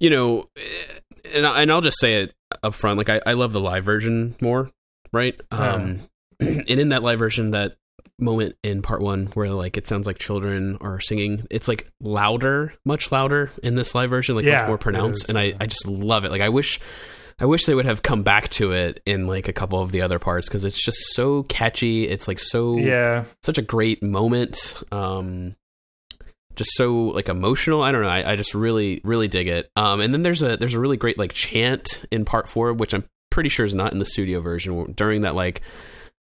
you 0.00 0.10
know, 0.10 0.48
eh, 0.56 0.98
and 1.36 1.46
and 1.46 1.70
I'll 1.70 1.80
just 1.80 2.00
say 2.00 2.22
it 2.22 2.34
up 2.62 2.74
front. 2.74 2.98
Like 2.98 3.08
I, 3.08 3.20
I 3.26 3.32
love 3.34 3.52
the 3.52 3.60
live 3.60 3.84
version 3.84 4.36
more, 4.40 4.70
right? 5.12 5.40
Um, 5.50 6.00
and 6.40 6.68
in 6.68 6.88
that 6.90 7.02
live 7.02 7.18
version, 7.18 7.52
that 7.52 7.76
moment 8.18 8.54
in 8.62 8.82
part 8.82 9.00
one 9.00 9.26
where 9.34 9.48
like 9.50 9.76
it 9.78 9.86
sounds 9.86 10.06
like 10.06 10.18
children 10.18 10.76
are 10.80 11.00
singing, 11.00 11.46
it's 11.50 11.68
like 11.68 11.90
louder, 12.00 12.74
much 12.84 13.10
louder 13.10 13.50
in 13.62 13.74
this 13.74 13.94
live 13.94 14.10
version, 14.10 14.34
like 14.36 14.44
Yeah, 14.44 14.58
much 14.60 14.68
more 14.68 14.78
pronounced. 14.78 15.28
and 15.28 15.38
I. 15.38 15.54
I 15.60 15.66
just 15.66 15.86
love 15.86 16.24
it. 16.24 16.30
Like 16.30 16.42
I 16.42 16.48
wish. 16.50 16.80
I 17.42 17.46
wish 17.46 17.64
they 17.64 17.74
would 17.74 17.86
have 17.86 18.02
come 18.02 18.22
back 18.22 18.50
to 18.50 18.72
it 18.72 19.00
in 19.06 19.26
like 19.26 19.48
a 19.48 19.52
couple 19.54 19.80
of 19.80 19.92
the 19.92 20.02
other 20.02 20.18
parts 20.18 20.46
because 20.46 20.66
it's 20.66 20.84
just 20.84 20.98
so 21.14 21.44
catchy. 21.44 22.06
It's 22.06 22.28
like 22.28 22.38
so 22.38 22.76
Yeah, 22.76 23.24
such 23.42 23.56
a 23.56 23.62
great 23.62 24.02
moment. 24.02 24.82
Um, 24.92 25.56
just 26.60 26.76
so 26.76 26.94
like 26.94 27.28
emotional. 27.28 27.82
I 27.82 27.90
don't 27.90 28.02
know. 28.02 28.08
I, 28.08 28.32
I 28.32 28.36
just 28.36 28.54
really 28.54 29.00
really 29.02 29.26
dig 29.28 29.48
it. 29.48 29.70
Um, 29.76 30.00
and 30.00 30.12
then 30.14 30.20
there's 30.22 30.42
a 30.42 30.56
there's 30.56 30.74
a 30.74 30.78
really 30.80 30.96
great 30.98 31.18
like 31.18 31.32
chant 31.32 32.04
in 32.10 32.24
part 32.24 32.48
four, 32.48 32.72
which 32.74 32.92
I'm 32.94 33.04
pretty 33.30 33.48
sure 33.48 33.64
is 33.64 33.74
not 33.74 33.92
in 33.92 33.98
the 33.98 34.04
studio 34.04 34.40
version. 34.40 34.92
During 34.92 35.22
that 35.22 35.34
like 35.34 35.62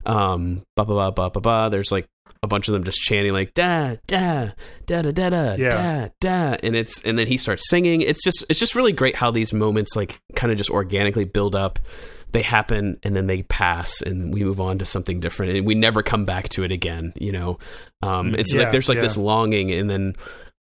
um 0.05 0.63
ba 0.77 0.85
ba 0.85 0.95
ba 0.95 1.13
ba 1.13 1.31
ba 1.31 1.41
ba, 1.41 1.69
there's 1.71 1.91
like 1.91 2.07
a 2.43 2.47
bunch 2.47 2.69
of 2.69 2.75
them 2.75 2.85
just 2.85 2.99
chanting 2.99 3.33
like 3.33 3.55
da 3.55 3.97
da 4.07 4.51
da 4.87 5.03
da 5.03 5.11
da 5.11 5.31
da 5.31 5.55
Yeah. 5.55 5.71
da 5.71 6.09
da, 6.21 6.57
and 6.63 6.77
it's 6.77 7.01
and 7.03 7.19
then 7.19 7.27
he 7.27 7.39
starts 7.39 7.69
singing. 7.69 8.03
It's 8.03 8.23
just 8.23 8.45
it's 8.51 8.61
just 8.61 8.75
really 8.75 8.93
great 8.93 9.17
how 9.17 9.31
these 9.31 9.53
moments 9.53 9.97
like 9.97 10.21
kind 10.35 10.53
of 10.53 10.59
just 10.59 10.71
organically 10.71 11.25
build 11.25 11.55
up. 11.57 11.79
They 12.33 12.43
happen 12.43 12.99
and 13.03 13.17
then 13.17 13.27
they 13.27 13.43
pass, 13.45 14.03
and 14.03 14.33
we 14.33 14.45
move 14.45 14.61
on 14.61 14.79
to 14.79 14.85
something 14.85 15.21
different, 15.21 15.57
and 15.57 15.67
we 15.67 15.75
never 15.75 16.03
come 16.03 16.25
back 16.25 16.49
to 16.51 16.65
it 16.65 16.73
again. 16.73 17.13
You 17.17 17.33
know, 17.33 17.59
um, 18.03 18.35
it's 18.35 18.53
Yeah, 18.53 18.63
like 18.63 18.73
there's 18.73 18.89
like 18.89 18.97
yeah. 18.97 19.03
this 19.03 19.17
longing, 19.17 19.71
and 19.73 19.89
then 19.89 20.15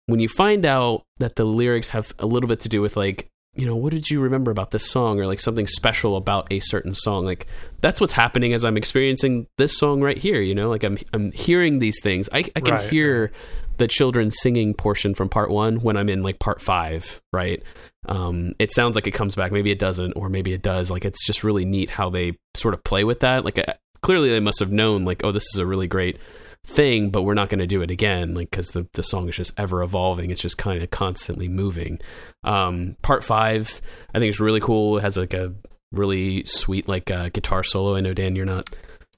when 0.05 0.19
you 0.19 0.27
find 0.29 0.65
out 0.65 1.03
that 1.19 1.35
the 1.35 1.45
lyrics 1.45 1.89
have 1.91 2.13
a 2.19 2.25
little 2.25 2.47
bit 2.47 2.59
to 2.61 2.69
do 2.69 2.81
with 2.81 2.97
like 2.97 3.29
you 3.55 3.67
know 3.67 3.75
what 3.75 3.93
did 3.93 4.09
you 4.09 4.19
remember 4.19 4.49
about 4.49 4.71
this 4.71 4.89
song 4.89 5.19
or 5.19 5.27
like 5.27 5.39
something 5.39 5.67
special 5.67 6.17
about 6.17 6.51
a 6.51 6.59
certain 6.59 6.95
song? 6.95 7.23
Like 7.23 7.45
that's 7.81 8.01
what's 8.01 8.13
happening 8.13 8.51
as 8.53 8.65
i'm 8.65 8.77
experiencing 8.77 9.45
this 9.59 9.77
song 9.77 10.01
right 10.01 10.17
here 10.17 10.41
you 10.41 10.55
know? 10.55 10.69
Like 10.69 10.83
i'm 10.83 10.97
i'm 11.13 11.31
hearing 11.33 11.77
these 11.79 11.99
things. 12.01 12.27
I, 12.33 12.45
I 12.55 12.61
can 12.61 12.73
Right, 12.73 12.89
hear 12.89 13.31
the 13.77 13.87
children 13.87 14.31
singing 14.31 14.73
portion 14.73 15.13
from 15.13 15.29
part 15.29 15.51
one 15.51 15.77
when 15.81 15.97
i'm 15.97 16.09
in 16.09 16.23
like 16.23 16.39
part 16.39 16.61
five 16.61 17.21
right 17.31 17.61
um 18.05 18.53
it 18.59 18.71
sounds 18.71 18.95
like 18.95 19.07
it 19.07 19.11
comes 19.11 19.35
back. 19.35 19.51
Maybe 19.51 19.71
it 19.71 19.79
doesn't 19.79 20.13
or 20.13 20.29
maybe 20.29 20.53
it 20.53 20.61
does. 20.61 20.91
Like 20.91 21.05
it's 21.05 21.25
just 21.25 21.43
really 21.43 21.65
neat 21.65 21.89
how 21.89 22.09
they 22.09 22.37
sort 22.53 22.73
of 22.73 22.83
play 22.83 23.03
with 23.03 23.21
that. 23.21 23.45
Like 23.45 23.57
uh, 23.57 23.73
clearly 24.01 24.29
they 24.29 24.39
must 24.39 24.59
have 24.59 24.71
known 24.71 25.05
like 25.05 25.21
oh 25.23 25.31
this 25.31 25.45
is 25.53 25.57
a 25.59 25.65
really 25.65 25.87
great 25.87 26.17
thing 26.65 27.09
but 27.09 27.23
we're 27.23 27.33
not 27.33 27.49
going 27.49 27.59
to 27.59 27.67
do 27.67 27.81
it 27.81 27.91
again 27.91 28.33
like 28.33 28.49
because 28.49 28.69
the, 28.69 28.87
the 28.93 29.03
song 29.03 29.27
is 29.27 29.35
just 29.35 29.51
ever 29.57 29.81
evolving. 29.83 30.31
It's 30.31 30.41
just 30.41 30.57
kind 30.57 30.81
of 30.81 30.89
constantly 30.91 31.47
moving. 31.47 31.99
Um 32.43 32.95
part 33.01 33.23
five 33.23 33.81
i 34.13 34.19
think 34.19 34.29
is 34.29 34.39
really 34.39 34.59
cool. 34.61 34.97
It 34.97 35.01
has 35.01 35.17
like 35.17 35.33
a 35.33 35.53
really 35.91 36.43
sweet 36.45 36.87
like 36.87 37.11
uh, 37.11 37.29
guitar 37.29 37.63
solo. 37.63 37.95
I 37.95 38.01
know 38.01 38.13
dan 38.13 38.35
you're 38.35 38.45
not 38.45 38.69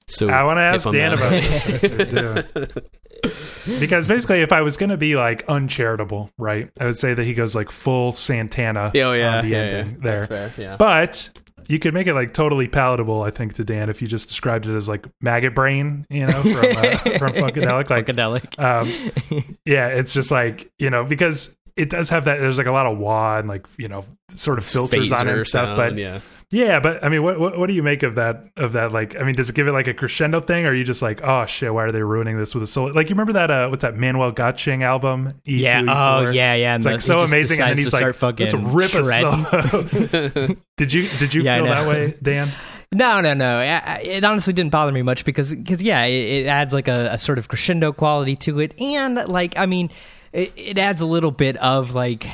so 0.08 0.30
I 0.30 0.44
want 0.44 0.58
to 0.58 0.62
ask 0.62 0.90
Dan 0.92 1.16
that. 1.16 2.46
about 2.54 2.54
this. 2.54 2.84
I 3.26 3.66
do. 3.66 3.80
because 3.80 4.08
basically, 4.08 4.42
if 4.42 4.52
I 4.52 4.62
was 4.62 4.78
going 4.78 4.90
to 4.90 4.98
be 4.98 5.16
like 5.16 5.46
uncharitable, 5.48 6.30
right, 6.38 6.70
I 6.80 6.86
would 6.86 6.98
say 6.98 7.14
that 7.14 7.24
he 7.24 7.34
goes 7.34 7.56
like 7.56 7.72
full 7.72 8.14
Santana 8.14 8.92
oh 8.96 9.14
yeah, 9.14 9.38
on 9.38 9.46
the 9.46 9.52
yeah, 9.52 9.58
ending 9.58 9.94
yeah. 9.94 9.98
there. 10.02 10.28
That's 10.28 10.56
fair, 10.56 10.64
yeah 10.64 10.78
But 10.78 11.30
you 11.68 11.80
could 11.80 11.94
make 11.94 12.08
it 12.08 12.14
like 12.14 12.34
totally 12.34 12.68
palatable, 12.68 13.24
I 13.24 13.32
think, 13.32 13.54
to 13.56 13.64
Dan 13.64 13.90
if 13.90 14.02
you 14.02 14.08
just 14.08 14.28
described 14.28 14.68
it 14.68 14.76
as 14.76 14.88
like 14.88 15.08
maggot 15.22 15.56
brain, 15.56 16.06
you 16.10 16.26
know, 16.26 16.42
from, 16.42 16.56
uh, 16.56 16.98
from 17.18 17.34
Funkadelic. 17.34 17.90
Like, 17.90 18.06
Funkadelic. 18.06 18.60
um, 18.60 19.56
yeah, 19.66 19.88
it's 19.88 20.14
just 20.14 20.32
like 20.32 20.72
you 20.78 20.90
know 20.90 21.04
because 21.04 21.58
it 21.76 21.90
does 21.90 22.10
have 22.10 22.26
that. 22.26 22.40
There's 22.40 22.58
like 22.58 22.68
a 22.68 22.72
lot 22.72 22.86
of 22.86 22.98
wah 22.98 23.40
and 23.40 23.48
like 23.48 23.68
you 23.78 23.88
know 23.88 24.06
sort 24.30 24.58
of 24.58 24.66
filters 24.66 25.12
on 25.12 25.28
it 25.28 25.34
and 25.34 25.46
stuff. 25.46 25.68
sound, 25.68 25.78
but 25.78 25.98
yeah 25.98 26.20
yeah, 26.56 26.80
but 26.80 27.04
I 27.04 27.10
mean, 27.10 27.22
what, 27.22 27.38
what 27.38 27.58
what 27.58 27.68
do 27.68 27.74
you 27.74 27.84
make 27.84 28.02
of 28.04 28.16
that? 28.16 28.46
Of 28.56 28.72
that, 28.74 28.94
like, 28.94 29.20
I 29.20 29.26
mean, 29.26 29.36
does 29.36 29.50
it 29.50 29.56
give 29.56 29.68
it 29.68 29.74
like 29.74 29.88
a 29.88 29.94
crescendo 29.94 30.40
thing, 30.40 30.66
or 30.66 30.70
are 30.70 30.74
you 30.74 30.86
just 30.86 31.02
like, 31.02 31.22
oh 31.22 31.46
shit, 31.46 31.74
why 31.74 31.84
are 31.84 31.92
they 31.92 32.02
ruining 32.02 32.38
this 32.38 32.56
with 32.56 32.64
a 32.64 32.68
solo? 32.68 32.92
Like, 32.94 33.10
you 33.10 33.16
remember 33.16 33.34
that? 33.34 33.52
Uh, 33.52 33.68
what's 33.68 33.82
that 33.82 33.98
Manuel 33.98 34.32
Göttsching 34.32 34.82
album? 34.82 35.34
E2, 35.46 35.60
yeah. 35.60 35.82
E4? 35.82 36.28
Oh, 36.28 36.30
yeah, 36.30 36.54
yeah. 36.54 36.76
It's 36.78 36.86
like 36.86 36.96
the- 36.98 37.02
so 37.02 37.20
amazing, 37.20 37.60
and 37.60 37.72
then 37.72 37.78
he's 37.78 37.92
like, 37.92 38.22
let's 38.22 38.54
rip 38.54 38.90
shredding. 38.90 39.06
a 39.06 39.70
solo. 39.70 40.48
did 40.78 40.94
you 40.94 41.10
did 41.20 41.34
you 41.34 41.42
Yeah, 41.42 41.58
feel 41.58 41.66
that 41.66 41.88
way, 41.90 42.16
Dan? 42.24 42.50
No, 42.94 43.20
no, 43.20 43.34
no. 43.34 43.60
It 44.02 44.24
honestly 44.24 44.54
didn't 44.54 44.72
bother 44.72 44.94
me 44.94 45.02
much 45.02 45.26
because, 45.26 45.54
because 45.54 45.82
yeah, 45.84 46.06
it, 46.06 46.46
it 46.46 46.48
adds 46.48 46.74
like 46.74 46.88
a, 46.88 47.10
a 47.12 47.18
sort 47.18 47.38
of 47.38 47.50
crescendo 47.50 47.92
quality 47.92 48.38
to 48.38 48.60
it, 48.62 48.80
and 48.80 49.16
like, 49.28 49.58
I 49.58 49.66
mean, 49.66 49.90
it, 50.32 50.54
it 50.56 50.78
adds 50.78 51.02
a 51.02 51.06
little 51.06 51.32
bit 51.32 51.58
of 51.58 51.94
like 51.94 52.26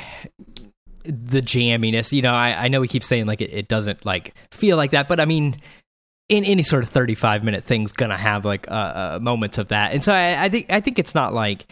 the 1.04 1.40
jamminess. 1.40 2.12
You 2.12 2.22
know, 2.22 2.32
I, 2.32 2.64
I 2.64 2.68
know 2.68 2.80
we 2.80 2.88
keep 2.88 3.02
saying 3.04 3.26
like 3.26 3.40
it, 3.40 3.52
it 3.52 3.68
doesn't 3.68 4.04
like 4.06 4.34
feel 4.50 4.76
like 4.76 4.90
that, 4.92 5.08
but 5.08 5.20
I 5.20 5.24
mean, 5.24 5.56
in 6.28 6.44
any 6.44 6.62
sort 6.62 6.82
of 6.82 6.88
thirty-five 6.88 7.44
minute 7.44 7.64
thing's 7.64 7.92
gonna 7.92 8.16
have 8.16 8.44
like 8.44 8.70
uh, 8.70 8.74
uh, 9.14 9.18
moments 9.20 9.58
of 9.58 9.68
that, 9.68 9.92
and 9.92 10.02
so 10.04 10.12
I, 10.12 10.44
I 10.44 10.48
think 10.48 10.66
I 10.70 10.80
think 10.80 10.98
it's 10.98 11.14
not 11.14 11.34
like 11.34 11.66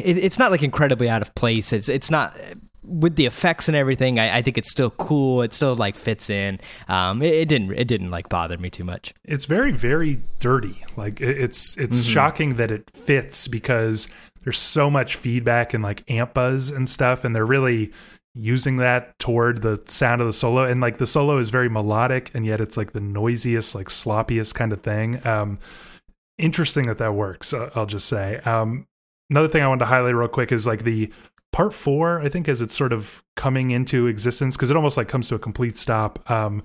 it, 0.00 0.16
it's 0.16 0.38
not 0.38 0.50
like 0.50 0.62
incredibly 0.62 1.08
out 1.08 1.22
of 1.22 1.34
place. 1.34 1.72
It's 1.72 1.88
it's 1.88 2.10
not 2.10 2.36
with 2.82 3.16
the 3.16 3.26
effects 3.26 3.66
and 3.68 3.76
everything. 3.76 4.18
I, 4.20 4.38
I 4.38 4.42
think 4.42 4.56
it's 4.58 4.70
still 4.70 4.90
cool. 4.90 5.42
It 5.42 5.52
still 5.52 5.74
like 5.74 5.96
fits 5.96 6.30
in. 6.30 6.60
Um, 6.88 7.20
it, 7.20 7.34
it 7.34 7.48
didn't 7.48 7.72
it 7.72 7.86
didn't 7.88 8.10
like 8.10 8.28
bother 8.28 8.56
me 8.58 8.70
too 8.70 8.84
much. 8.84 9.12
It's 9.24 9.44
very 9.44 9.72
very 9.72 10.22
dirty. 10.38 10.82
Like 10.96 11.20
it- 11.20 11.38
it's 11.40 11.76
it's 11.78 11.96
Mm-hmm. 11.98 12.12
shocking 12.12 12.54
that 12.56 12.70
it 12.70 12.90
fits 12.94 13.48
because 13.48 14.08
there's 14.46 14.58
so 14.58 14.88
much 14.88 15.16
feedback 15.16 15.74
and 15.74 15.82
like 15.82 16.08
amp 16.08 16.32
buzz 16.32 16.70
and 16.70 16.88
stuff, 16.88 17.24
and 17.24 17.34
they're 17.34 17.44
really 17.44 17.90
using 18.32 18.76
that 18.76 19.18
toward 19.18 19.62
the 19.62 19.82
sound 19.86 20.20
of 20.20 20.28
the 20.28 20.32
solo. 20.32 20.62
And 20.62 20.80
like 20.80 20.98
the 20.98 21.06
solo 21.06 21.38
is 21.38 21.50
very 21.50 21.68
melodic 21.68 22.30
and 22.32 22.44
yet 22.44 22.60
it's 22.60 22.76
like 22.76 22.92
the 22.92 23.00
noisiest 23.00 23.74
like 23.74 23.88
sloppiest 23.88 24.54
kind 24.54 24.72
of 24.72 24.82
thing. 24.82 25.26
Um 25.26 25.58
interesting 26.38 26.86
that 26.86 26.98
that 26.98 27.14
works 27.14 27.54
uh, 27.54 27.70
i'll 27.74 27.86
just 27.86 28.06
say. 28.06 28.36
Um 28.44 28.86
another 29.30 29.48
thing 29.48 29.62
i 29.62 29.66
wanted 29.66 29.80
to 29.80 29.86
highlight 29.86 30.14
real 30.14 30.28
quick 30.28 30.52
is 30.52 30.66
like 30.66 30.84
the 30.84 31.10
part 31.50 31.72
four 31.72 32.20
i 32.20 32.28
think 32.28 32.46
as 32.46 32.60
it's 32.60 32.76
sort 32.76 32.92
of 32.92 33.24
coming 33.36 33.70
into 33.70 34.06
existence 34.06 34.54
because 34.54 34.70
it 34.70 34.76
almost 34.76 34.98
like 34.98 35.08
comes 35.08 35.28
to 35.28 35.34
a 35.34 35.38
complete 35.38 35.74
stop. 35.74 36.30
Um 36.30 36.62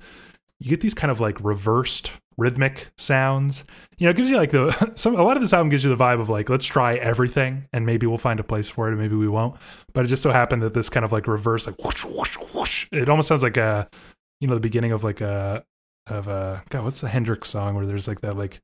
you 0.60 0.70
get 0.70 0.82
these 0.82 0.94
kind 0.94 1.10
of 1.10 1.22
like 1.22 1.42
reversed 1.42 2.12
rhythmic 2.42 2.90
sounds. 2.98 3.64
You 3.98 4.06
know 4.06 4.12
it 4.12 4.18
gives 4.18 4.30
you 4.30 4.38
like 4.38 4.52
the 4.52 4.92
some 4.96 5.16
a 5.16 5.24
lot 5.24 5.38
of 5.38 5.42
this 5.42 5.54
album 5.54 5.70
gives 5.70 5.84
you 5.84 5.96
the 5.96 6.04
vibe 6.04 6.20
of 6.20 6.30
like 6.30 6.50
let's 6.50 6.66
try 6.66 6.96
everything 6.96 7.68
and 7.72 7.86
maybe 7.86 8.08
we'll 8.08 8.18
find 8.18 8.40
a 8.40 8.44
place 8.44 8.68
for 8.68 8.88
it 8.88 8.92
and 8.92 9.00
maybe 9.00 9.16
we 9.16 9.28
won't. 9.28 9.56
But 9.94 10.06
it 10.06 10.08
just 10.08 10.24
so 10.24 10.32
happened 10.32 10.64
that 10.64 10.74
this 10.74 10.90
kind 10.90 11.06
of 11.06 11.12
like 11.12 11.28
reverse 11.28 11.68
like 11.68 11.78
whoosh, 11.84 12.04
whoosh, 12.04 12.38
whoosh. 12.54 12.88
it 12.92 13.10
almost 13.10 13.28
sounds 13.28 13.44
like 13.44 13.58
a 13.58 13.88
you 14.40 14.48
know 14.48 14.56
the 14.56 14.60
beginning 14.60 14.92
of 14.92 15.04
like 15.04 15.22
a 15.22 15.64
of 16.08 16.28
a 16.28 16.64
god 16.70 16.84
what's 16.84 17.02
the 17.02 17.08
hendrix 17.08 17.50
song 17.50 17.76
where 17.76 17.86
there's 17.86 18.08
like 18.08 18.22
that 18.22 18.36
like 18.36 18.60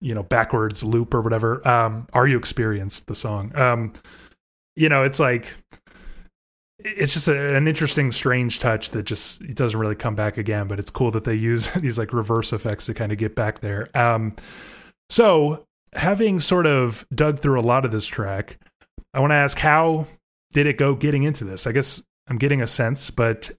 you 0.00 0.14
know 0.14 0.22
backwards 0.22 0.82
loop 0.82 1.12
or 1.12 1.20
whatever? 1.20 1.66
Um 1.68 2.08
are 2.12 2.26
you 2.26 2.38
experienced 2.38 3.06
the 3.06 3.14
song. 3.14 3.54
Um 3.56 3.92
you 4.74 4.88
know 4.88 5.04
it's 5.04 5.20
like 5.20 5.52
it's 6.84 7.14
just 7.14 7.28
a, 7.28 7.56
an 7.56 7.68
interesting 7.68 8.12
strange 8.12 8.58
touch 8.58 8.90
that 8.90 9.04
just 9.04 9.42
it 9.42 9.56
doesn't 9.56 9.78
really 9.78 9.94
come 9.94 10.14
back 10.14 10.38
again 10.38 10.66
but 10.66 10.78
it's 10.78 10.90
cool 10.90 11.10
that 11.10 11.24
they 11.24 11.34
use 11.34 11.70
these 11.74 11.98
like 11.98 12.12
reverse 12.12 12.52
effects 12.52 12.86
to 12.86 12.94
kind 12.94 13.12
of 13.12 13.18
get 13.18 13.34
back 13.34 13.60
there. 13.60 13.88
Um 13.94 14.34
so 15.08 15.64
having 15.94 16.40
sort 16.40 16.66
of 16.66 17.06
dug 17.14 17.40
through 17.40 17.58
a 17.58 17.62
lot 17.62 17.84
of 17.84 17.90
this 17.90 18.06
track 18.06 18.58
i 19.12 19.18
want 19.18 19.32
to 19.32 19.34
ask 19.34 19.58
how 19.58 20.06
did 20.52 20.66
it 20.66 20.78
go 20.78 20.94
getting 20.94 21.24
into 21.24 21.44
this? 21.44 21.66
I 21.66 21.72
guess 21.72 22.02
i'm 22.28 22.38
getting 22.38 22.62
a 22.62 22.66
sense 22.66 23.10
but 23.10 23.50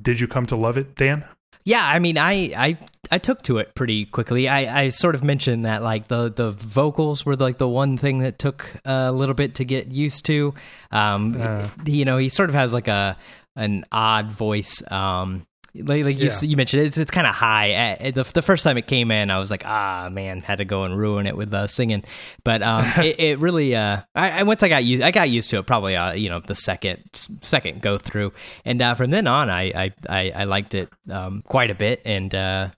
did 0.00 0.18
you 0.18 0.26
come 0.26 0.46
to 0.46 0.56
love 0.56 0.76
it 0.76 0.94
dan? 0.94 1.24
Yeah, 1.64 1.86
I 1.86 1.98
mean, 1.98 2.18
I 2.18 2.52
I 2.56 2.78
I 3.14 3.18
took 3.18 3.42
to 3.42 3.58
it 3.58 3.74
pretty 3.74 4.04
quickly. 4.06 4.48
I 4.48 4.82
I 4.82 4.88
sort 4.90 5.14
of 5.14 5.22
mentioned 5.22 5.64
that 5.64 5.82
like 5.82 6.08
the 6.08 6.30
the 6.34 6.50
vocals 6.50 7.24
were 7.24 7.36
like 7.36 7.58
the 7.58 7.68
one 7.68 7.96
thing 7.96 8.18
that 8.20 8.38
took 8.38 8.66
a 8.84 9.12
little 9.12 9.34
bit 9.34 9.54
to 9.56 9.64
get 9.64 9.92
used 9.92 10.26
to. 10.26 10.52
Um, 10.90 11.36
Uh. 11.40 11.68
you 11.86 12.04
know, 12.04 12.18
he 12.18 12.28
sort 12.28 12.48
of 12.50 12.54
has 12.54 12.72
like 12.74 12.88
a 12.88 13.16
an 13.56 13.84
odd 13.92 14.30
voice. 14.32 14.82
Um, 14.90 15.46
like, 15.76 16.04
like 16.04 16.18
you, 16.18 16.26
Yeah. 16.28 16.40
you 16.42 16.56
mentioned, 16.56 16.82
it's 16.86 16.98
it's 16.98 17.10
kind 17.10 17.26
of 17.26 17.34
high. 17.34 17.96
The 18.14 18.22
the 18.32 18.42
first 18.42 18.62
time 18.62 18.78
it 18.78 18.86
came 18.86 19.10
in, 19.10 19.28
I 19.30 19.38
was 19.40 19.50
like, 19.50 19.64
ah 19.66 20.08
man, 20.10 20.40
had 20.40 20.58
to 20.58 20.64
go 20.64 20.84
and 20.84 20.96
ruin 20.96 21.26
it 21.26 21.36
with 21.36 21.52
uh, 21.52 21.66
singing. 21.66 22.04
But 22.44 22.62
um, 22.62 22.84
it, 22.98 23.18
it 23.18 23.38
really, 23.40 23.74
uh, 23.74 24.02
I, 24.14 24.40
I 24.40 24.42
once 24.44 24.62
I 24.62 24.68
got 24.68 24.84
used, 24.84 25.02
I 25.02 25.10
got 25.10 25.28
used 25.30 25.50
to 25.50 25.58
it. 25.58 25.66
Probably, 25.66 25.96
uh, 25.96 26.12
you 26.12 26.28
know, 26.30 26.38
the 26.40 26.54
second 26.54 26.98
second 27.42 27.82
go 27.82 27.98
through, 27.98 28.32
and 28.64 28.80
uh, 28.82 28.94
from 28.94 29.10
then 29.10 29.26
on, 29.26 29.50
I 29.50 29.62
I 29.74 29.92
I, 30.08 30.30
I 30.42 30.44
liked 30.44 30.74
it 30.74 30.88
um, 31.10 31.42
quite 31.42 31.70
a 31.72 31.74
bit, 31.74 32.02
and 32.04 32.32
uh, 32.32 32.68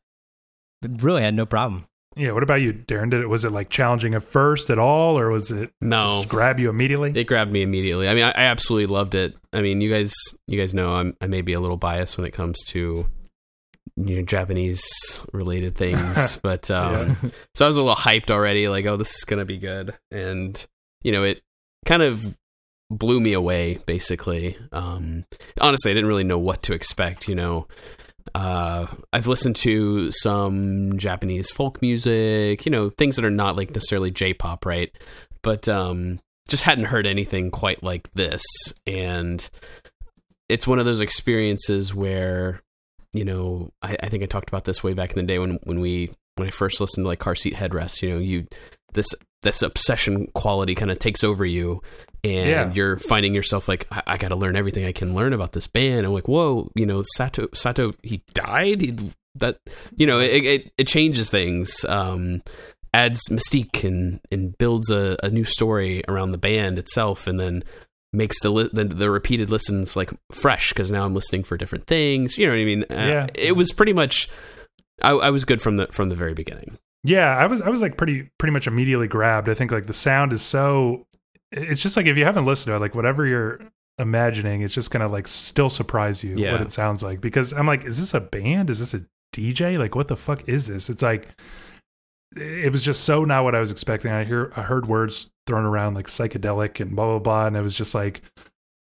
really 0.83 1.23
had 1.23 1.35
no 1.35 1.47
problem. 1.47 1.87
Yeah. 2.17 2.33
What 2.33 2.43
about 2.43 2.63
you, 2.63 2.73
Darren? 2.73 3.11
Did 3.11 3.21
it 3.21 3.29
was 3.29 3.45
it 3.45 3.53
like 3.53 3.69
challenging 3.69 4.15
at 4.15 4.23
first 4.23 4.71
at 4.71 4.79
all, 4.79 5.19
or 5.19 5.31
was 5.31 5.51
it 5.51 5.71
No. 5.83 6.07
just 6.23 6.29
grab 6.29 6.59
you 6.59 6.71
immediately? 6.71 7.13
It 7.15 7.25
grabbed 7.25 7.53
me 7.53 7.63
immediately. 7.63 8.09
I 8.09 8.15
mean, 8.15 8.25
I, 8.25 8.31
I 8.31 8.43
absolutely 8.45 8.87
loved 8.95 9.15
it. 9.15 9.37
I 9.53 9.61
mean, 9.61 9.81
you 9.83 9.91
guys, 9.91 10.15
you 10.47 10.59
guys 10.59 10.73
know 10.75 10.89
I'm, 10.89 11.17
I 11.21 11.27
may 11.27 11.43
be 11.43 11.53
a 11.53 11.61
little 11.61 11.77
biased 11.77 12.17
when 12.17 12.27
it 12.27 12.33
comes 12.33 12.59
to 12.69 13.07
you 13.99 14.17
know 14.17 14.23
Japanese 14.23 14.83
related 15.33 15.75
things, 15.77 16.39
but 16.43 16.71
um, 16.71 17.17
so 17.55 17.65
I 17.65 17.69
was 17.69 17.77
a 17.77 17.83
little 17.83 17.97
hyped 17.97 18.31
already. 18.31 18.69
Like, 18.69 18.87
oh, 18.87 18.97
this 18.97 19.15
is 19.15 19.25
gonna 19.25 19.45
be 19.45 19.59
good, 19.59 19.95
and 20.11 20.65
you 21.03 21.13
know, 21.13 21.23
it 21.23 21.43
kind 21.85 22.03
of 22.03 22.35
blew 22.91 23.21
me 23.21 23.35
away. 23.35 23.79
Basically, 23.85 24.57
um, 24.73 25.27
honestly, 25.61 25.91
I 25.91 25.95
didn't 25.95 26.09
really 26.09 26.25
know 26.25 26.39
what 26.39 26.63
to 26.65 26.73
expect. 26.73 27.29
You 27.29 27.35
know. 27.35 27.69
Uh, 28.35 28.87
I've 29.13 29.27
listened 29.27 29.57
to 29.57 30.11
some 30.11 30.99
Japanese 30.99 31.51
folk 31.51 31.81
music, 31.81 32.67
you 32.67 32.71
know, 32.71 32.91
things 32.91 33.17
that 33.17 33.25
are 33.25 33.31
not 33.31 33.57
like 33.57 33.71
necessarily 33.71 34.11
J-pop, 34.11 34.67
right? 34.67 34.91
But 35.43 35.69
um, 35.69 36.21
just 36.49 36.63
hadn't 36.63 36.85
heard 36.85 37.07
anything 37.07 37.51
quite 37.51 37.83
like 37.83 38.11
this 38.13 38.43
and 38.87 39.49
it's 40.49 40.67
one 40.67 40.79
of 40.79 40.85
those 40.85 41.01
experiences 41.01 41.95
where 41.95 42.63
you 43.13 43.25
know 43.25 43.71
I, 43.83 43.97
I 44.03 44.09
think 44.09 44.23
i 44.23 44.27
talked 44.27 44.49
about 44.49 44.65
this 44.65 44.83
way 44.83 44.93
back 44.93 45.11
in 45.11 45.17
the 45.17 45.23
day 45.23 45.39
when 45.39 45.59
when 45.65 45.81
we 45.81 46.13
when 46.37 46.49
i 46.49 46.51
first 46.51 46.81
listened 46.81 47.05
to 47.05 47.09
like 47.09 47.19
car 47.19 47.35
seat 47.35 47.55
headrests 47.55 48.03
you 48.03 48.11
know 48.11 48.19
you 48.19 48.47
this 48.97 49.07
this 49.43 49.63
obsession 49.63 50.27
quality 50.35 50.75
kind 50.75 50.91
of 50.91 50.99
takes 50.99 51.23
over 51.23 51.45
you 51.47 51.81
and 52.25 52.49
Yeah. 52.49 52.73
you're 52.73 52.99
finding 52.99 53.33
yourself 53.35 53.69
like 53.69 53.87
i, 53.93 54.03
I 54.07 54.17
got 54.19 54.29
to 54.29 54.37
learn 54.37 54.57
everything 54.57 54.85
i 54.85 54.91
can 54.93 55.15
learn 55.15 55.33
about 55.33 55.53
this 55.53 55.69
band 55.69 56.05
i'm 56.05 56.13
like 56.13 56.27
whoa 56.27 56.69
you 56.75 56.85
know 56.87 57.03
sato 57.15 57.47
sato 57.55 57.93
he 58.03 58.23
died 58.35 58.81
he, 58.81 58.99
that 59.37 59.59
you 59.95 60.07
know 60.07 60.19
it, 60.19 60.45
it, 60.45 60.73
it 60.79 60.87
changes 60.89 61.31
things 61.31 61.85
um 61.89 62.43
adds 62.95 63.21
mystique 63.31 63.85
and 63.85 64.21
and 64.33 64.57
builds 64.59 64.91
a, 64.91 65.17
a 65.23 65.29
new 65.31 65.45
story 65.45 66.03
around 66.09 66.33
the 66.33 66.39
band 66.39 66.79
itself 66.79 67.27
and 67.29 67.39
then 67.39 67.63
makes 68.13 68.41
the, 68.41 68.49
li- 68.49 68.71
the 68.73 68.85
the 68.85 69.11
repeated 69.11 69.51
listens 69.51 69.95
like 69.95 70.11
fresh 70.33 70.71
because 70.73 70.91
now 70.91 71.05
I'm 71.05 71.15
listening 71.15 71.45
for 71.45 71.59
different 71.59 71.87
things. 71.87 72.39
You 72.39 72.47
know 72.47 72.53
what 72.53 72.61
I 72.61 72.65
mean? 72.65 72.83
Uh, 72.85 72.95
Yeah. 72.95 73.27
It 73.35 73.55
was 73.55 73.73
pretty 73.73 73.93
much. 73.93 74.29
I, 75.03 75.11
I 75.11 75.29
was 75.31 75.45
good 75.45 75.61
from 75.61 75.77
the 75.77 75.87
from 75.89 76.09
the 76.09 76.17
very 76.17 76.33
beginning. 76.33 76.79
Yeah, 77.07 77.37
I 77.37 77.47
was 77.47 77.61
I 77.61 77.69
was 77.69 77.81
like 77.83 77.97
pretty 77.97 78.29
pretty 78.39 78.53
much 78.53 78.67
immediately 78.67 79.07
grabbed. 79.09 79.49
I 79.49 79.55
think 79.55 79.71
like 79.73 79.87
the 79.87 79.93
sound 79.95 80.33
is 80.33 80.43
so 80.43 81.07
it's 81.53 81.83
just 81.83 81.97
like 81.97 82.07
if 82.07 82.17
you 82.17 82.25
haven't 82.25 82.45
listened 82.45 82.73
to 82.73 82.77
it, 82.77 82.81
like 82.81 82.95
whatever 82.95 83.25
you're 83.27 83.61
imagining, 83.99 84.63
it's 84.63 84.75
just 84.75 84.91
gonna 84.91 85.09
like 85.09 85.29
still 85.29 85.71
surprise 85.71 86.23
you 86.25 86.37
Yeah. 86.37 86.53
what 86.53 86.61
it 86.61 86.73
sounds 86.73 87.03
like. 87.03 87.21
Because 87.21 87.53
I'm 87.53 87.67
like, 87.67 87.85
is 87.85 87.99
this 87.99 88.13
a 88.15 88.21
band? 88.21 88.71
Is 88.71 88.79
this 88.81 88.95
a 88.95 89.07
DJ? 89.35 89.79
Like 89.79 89.95
what 89.95 90.09
the 90.09 90.17
fuck 90.17 90.49
is 90.49 90.67
this? 90.67 90.91
It's 90.91 91.03
like 91.03 91.29
it 92.37 92.71
was 92.73 92.83
just 92.85 93.05
so 93.05 93.25
not 93.25 93.45
what 93.45 93.55
I 93.55 93.61
was 93.61 93.71
expecting. 93.71 94.11
I 94.11 94.25
hear 94.25 94.53
I 94.57 94.63
heard 94.63 94.87
words 94.87 95.31
thrown 95.47 95.65
around 95.65 95.95
like 95.95 96.07
psychedelic 96.07 96.81
and 96.81 96.95
blah 96.97 97.07
blah 97.07 97.19
blah, 97.21 97.47
and 97.47 97.57
it 97.57 97.63
was 97.63 97.77
just 97.77 97.95
like 97.95 98.21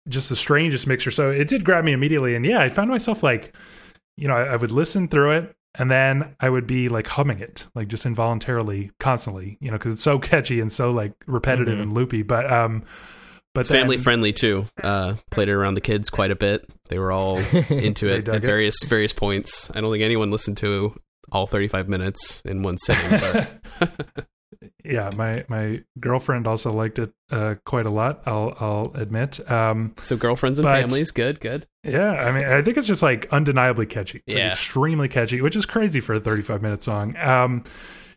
just 0.08 0.28
the 0.28 0.36
strangest 0.36 0.86
mixture. 0.86 1.10
So 1.10 1.30
it 1.30 1.48
did 1.48 1.64
grab 1.64 1.84
me 1.84 1.92
immediately, 1.92 2.34
and 2.34 2.46
yeah, 2.46 2.60
I 2.60 2.68
found 2.68 2.88
myself 2.90 3.22
like, 3.22 3.54
you 4.16 4.28
know, 4.28 4.34
I, 4.34 4.44
I 4.52 4.56
would 4.56 4.72
listen 4.72 5.08
through 5.08 5.32
it, 5.32 5.56
and 5.78 5.90
then 5.90 6.34
I 6.40 6.48
would 6.50 6.66
be 6.66 6.88
like 6.88 7.06
humming 7.06 7.40
it, 7.40 7.66
like 7.74 7.88
just 7.88 8.04
involuntarily, 8.06 8.90
constantly, 9.00 9.56
you 9.60 9.70
know, 9.70 9.76
because 9.78 9.94
it's 9.94 10.02
so 10.02 10.18
catchy 10.18 10.60
and 10.60 10.70
so 10.70 10.90
like 10.90 11.12
repetitive 11.26 11.78
Mhm. 11.78 11.82
and 11.82 11.92
loopy. 11.92 12.22
But 12.22 12.50
um, 12.52 12.84
but 13.54 13.60
It's 13.62 13.70
family 13.70 13.96
then- 13.96 14.04
friendly 14.04 14.32
too. 14.32 14.66
Uh, 14.82 15.14
played 15.30 15.48
it 15.48 15.52
around 15.52 15.74
the 15.74 15.80
kids 15.80 16.08
quite 16.10 16.30
a 16.30 16.36
bit. 16.36 16.64
They 16.88 16.98
were 16.98 17.12
all 17.12 17.38
into 17.70 18.08
it 18.08 18.28
at 18.28 18.36
it? 18.36 18.42
various 18.42 18.76
various 18.86 19.12
points. 19.12 19.70
I 19.74 19.80
don't 19.80 19.90
think 19.92 20.02
anyone 20.04 20.30
listened 20.30 20.56
to 20.58 20.94
all 21.30 21.46
35 21.46 21.88
minutes 21.88 22.42
in 22.44 22.62
one 22.62 22.76
sitting. 22.78 23.10
But 23.80 24.26
yeah, 24.84 25.10
my 25.14 25.44
my 25.48 25.82
girlfriend 26.00 26.46
also 26.46 26.72
liked 26.72 26.98
it 26.98 27.12
uh, 27.30 27.54
quite 27.64 27.86
a 27.86 27.90
lot. 27.90 28.22
I'll 28.26 28.54
I'll 28.60 28.92
admit. 28.94 29.38
Um, 29.50 29.94
so 30.02 30.16
girlfriends 30.16 30.58
and 30.58 30.64
But- 30.64 30.80
families, 30.80 31.10
good, 31.10 31.40
good. 31.40 31.66
Yeah, 31.85 32.12
I 32.12 32.30
mean, 32.33 32.45
I 32.45 32.62
think 32.62 32.76
it's 32.76 32.87
just 32.87 33.03
like 33.03 33.26
undeniably 33.33 33.87
catchy. 33.87 34.22
It's 34.26 34.35
like 34.35 34.43
Yeah. 34.43 34.51
extremely 34.53 35.09
catchy, 35.09 35.41
which 35.41 35.57
is 35.57 35.66
crazy 35.66 36.01
for 36.01 36.14
a 36.14 36.20
35 36.20 36.62
minute 36.62 36.83
song. 36.83 37.16
Um, 37.16 37.64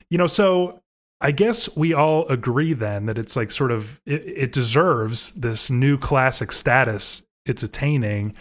you 0.10 0.18
know, 0.18 0.28
so 0.28 0.82
I 1.22 1.32
guess 1.32 1.76
we 1.76 1.94
all 1.94 2.28
agree 2.28 2.74
then 2.74 3.08
that 3.08 3.18
it's 3.18 3.36
like 3.36 3.50
sort 3.50 3.72
of 3.72 4.00
it, 4.06 4.24
it 4.26 4.52
deserves 4.52 5.32
this 5.32 5.70
new 5.72 5.98
classic 5.98 6.52
status 6.52 7.26
it's 7.46 7.64
attaining. 7.64 8.36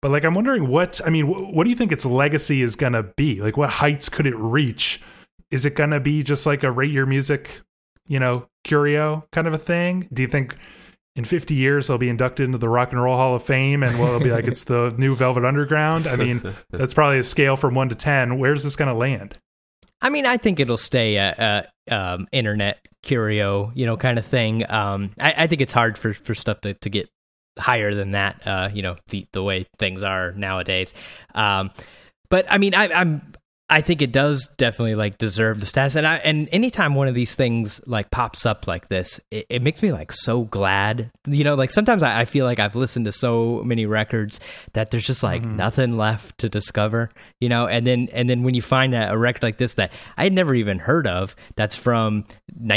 But 0.00 0.10
like, 0.12 0.24
I'm 0.24 0.34
wondering 0.34 0.68
what 0.68 1.00
I 1.04 1.10
mean. 1.10 1.26
Wh- 1.26 1.52
what 1.52 1.64
do 1.64 1.70
you 1.70 1.76
think 1.76 1.90
its 1.90 2.04
legacy 2.06 2.62
is 2.62 2.76
gonna 2.76 3.02
be? 3.02 3.40
Like, 3.40 3.56
what 3.56 3.70
heights 3.70 4.08
could 4.08 4.26
it 4.26 4.36
reach? 4.36 5.00
Is 5.50 5.64
it 5.64 5.74
gonna 5.74 5.98
be 5.98 6.22
just 6.22 6.46
like 6.46 6.62
a 6.62 6.70
rate 6.70 6.92
your 6.92 7.06
music, 7.06 7.62
you 8.06 8.20
know, 8.20 8.46
curio 8.62 9.26
kind 9.32 9.46
of 9.48 9.54
a 9.54 9.58
thing? 9.58 10.08
Do 10.12 10.22
you 10.22 10.28
think? 10.28 10.54
In 11.18 11.24
50 11.24 11.52
years 11.52 11.88
they'll 11.88 11.98
be 11.98 12.08
inducted 12.08 12.44
into 12.44 12.58
the 12.58 12.68
Rock 12.68 12.92
and 12.92 13.02
Roll 13.02 13.16
Hall 13.16 13.34
of 13.34 13.42
Fame 13.42 13.82
and 13.82 13.98
well, 13.98 14.14
it'll 14.14 14.20
be 14.20 14.30
like 14.30 14.46
it's 14.46 14.62
the 14.62 14.94
new 14.98 15.16
Velvet 15.16 15.44
Underground. 15.44 16.06
I 16.06 16.14
mean, 16.14 16.54
that's 16.70 16.94
probably 16.94 17.18
a 17.18 17.24
scale 17.24 17.56
from 17.56 17.74
1 17.74 17.88
to 17.88 17.96
10. 17.96 18.38
Where's 18.38 18.62
this 18.62 18.76
going 18.76 18.90
to 18.90 18.96
land? 18.96 19.36
I 20.00 20.10
mean, 20.10 20.26
I 20.26 20.36
think 20.36 20.60
it'll 20.60 20.76
stay 20.76 21.16
a, 21.16 21.66
a 21.90 21.92
um, 21.92 22.28
internet 22.30 22.78
curio, 23.02 23.72
you 23.74 23.84
know, 23.84 23.96
kind 23.96 24.16
of 24.16 24.24
thing. 24.24 24.70
Um, 24.70 25.10
I, 25.18 25.34
I 25.38 25.46
think 25.48 25.60
it's 25.60 25.72
hard 25.72 25.98
for, 25.98 26.14
for 26.14 26.36
stuff 26.36 26.60
to, 26.60 26.74
to 26.74 26.88
get 26.88 27.08
higher 27.58 27.92
than 27.92 28.12
that, 28.12 28.40
uh, 28.46 28.68
you 28.72 28.82
know, 28.82 28.94
the, 29.08 29.26
the 29.32 29.42
way 29.42 29.66
things 29.80 30.04
are 30.04 30.30
nowadays. 30.34 30.94
Um, 31.34 31.72
but 32.30 32.46
I 32.48 32.58
mean, 32.58 32.76
I, 32.76 32.92
I'm, 32.92 33.32
I 33.70 33.82
think 33.82 34.00
it 34.00 34.12
does 34.12 34.48
definitely 34.56 34.94
like 34.94 35.18
deserve 35.18 35.60
the 35.60 35.66
status. 35.66 35.94
And 35.94 36.06
I, 36.06 36.16
and 36.16 36.48
anytime 36.52 36.94
one 36.94 37.06
of 37.06 37.14
these 37.14 37.34
things 37.34 37.80
like 37.86 38.10
pops 38.10 38.46
up 38.46 38.66
like 38.66 38.88
this, 38.88 39.20
it, 39.30 39.44
it 39.50 39.62
makes 39.62 39.82
me 39.82 39.92
like 39.92 40.10
so 40.10 40.44
glad, 40.44 41.10
you 41.26 41.44
know, 41.44 41.54
like 41.54 41.70
sometimes 41.70 42.02
I, 42.02 42.20
I 42.20 42.24
feel 42.24 42.46
like 42.46 42.58
I've 42.58 42.76
listened 42.76 43.04
to 43.04 43.12
so 43.12 43.62
many 43.64 43.84
records 43.84 44.40
that 44.72 44.90
there's 44.90 45.06
just 45.06 45.22
like 45.22 45.42
nothing 45.42 45.98
left 45.98 46.38
to 46.38 46.48
discover, 46.48 47.10
you 47.40 47.50
know, 47.50 47.66
and 47.66 47.86
then, 47.86 48.08
and 48.14 48.26
then 48.28 48.42
when 48.42 48.54
you 48.54 48.62
find 48.62 48.94
a, 48.94 49.12
a 49.12 49.18
record 49.18 49.42
like 49.42 49.58
this 49.58 49.74
that 49.74 49.92
I 50.16 50.24
had 50.24 50.32
never 50.32 50.54
even 50.54 50.78
heard 50.78 51.06
of, 51.06 51.36
that's 51.56 51.76
from 51.76 52.24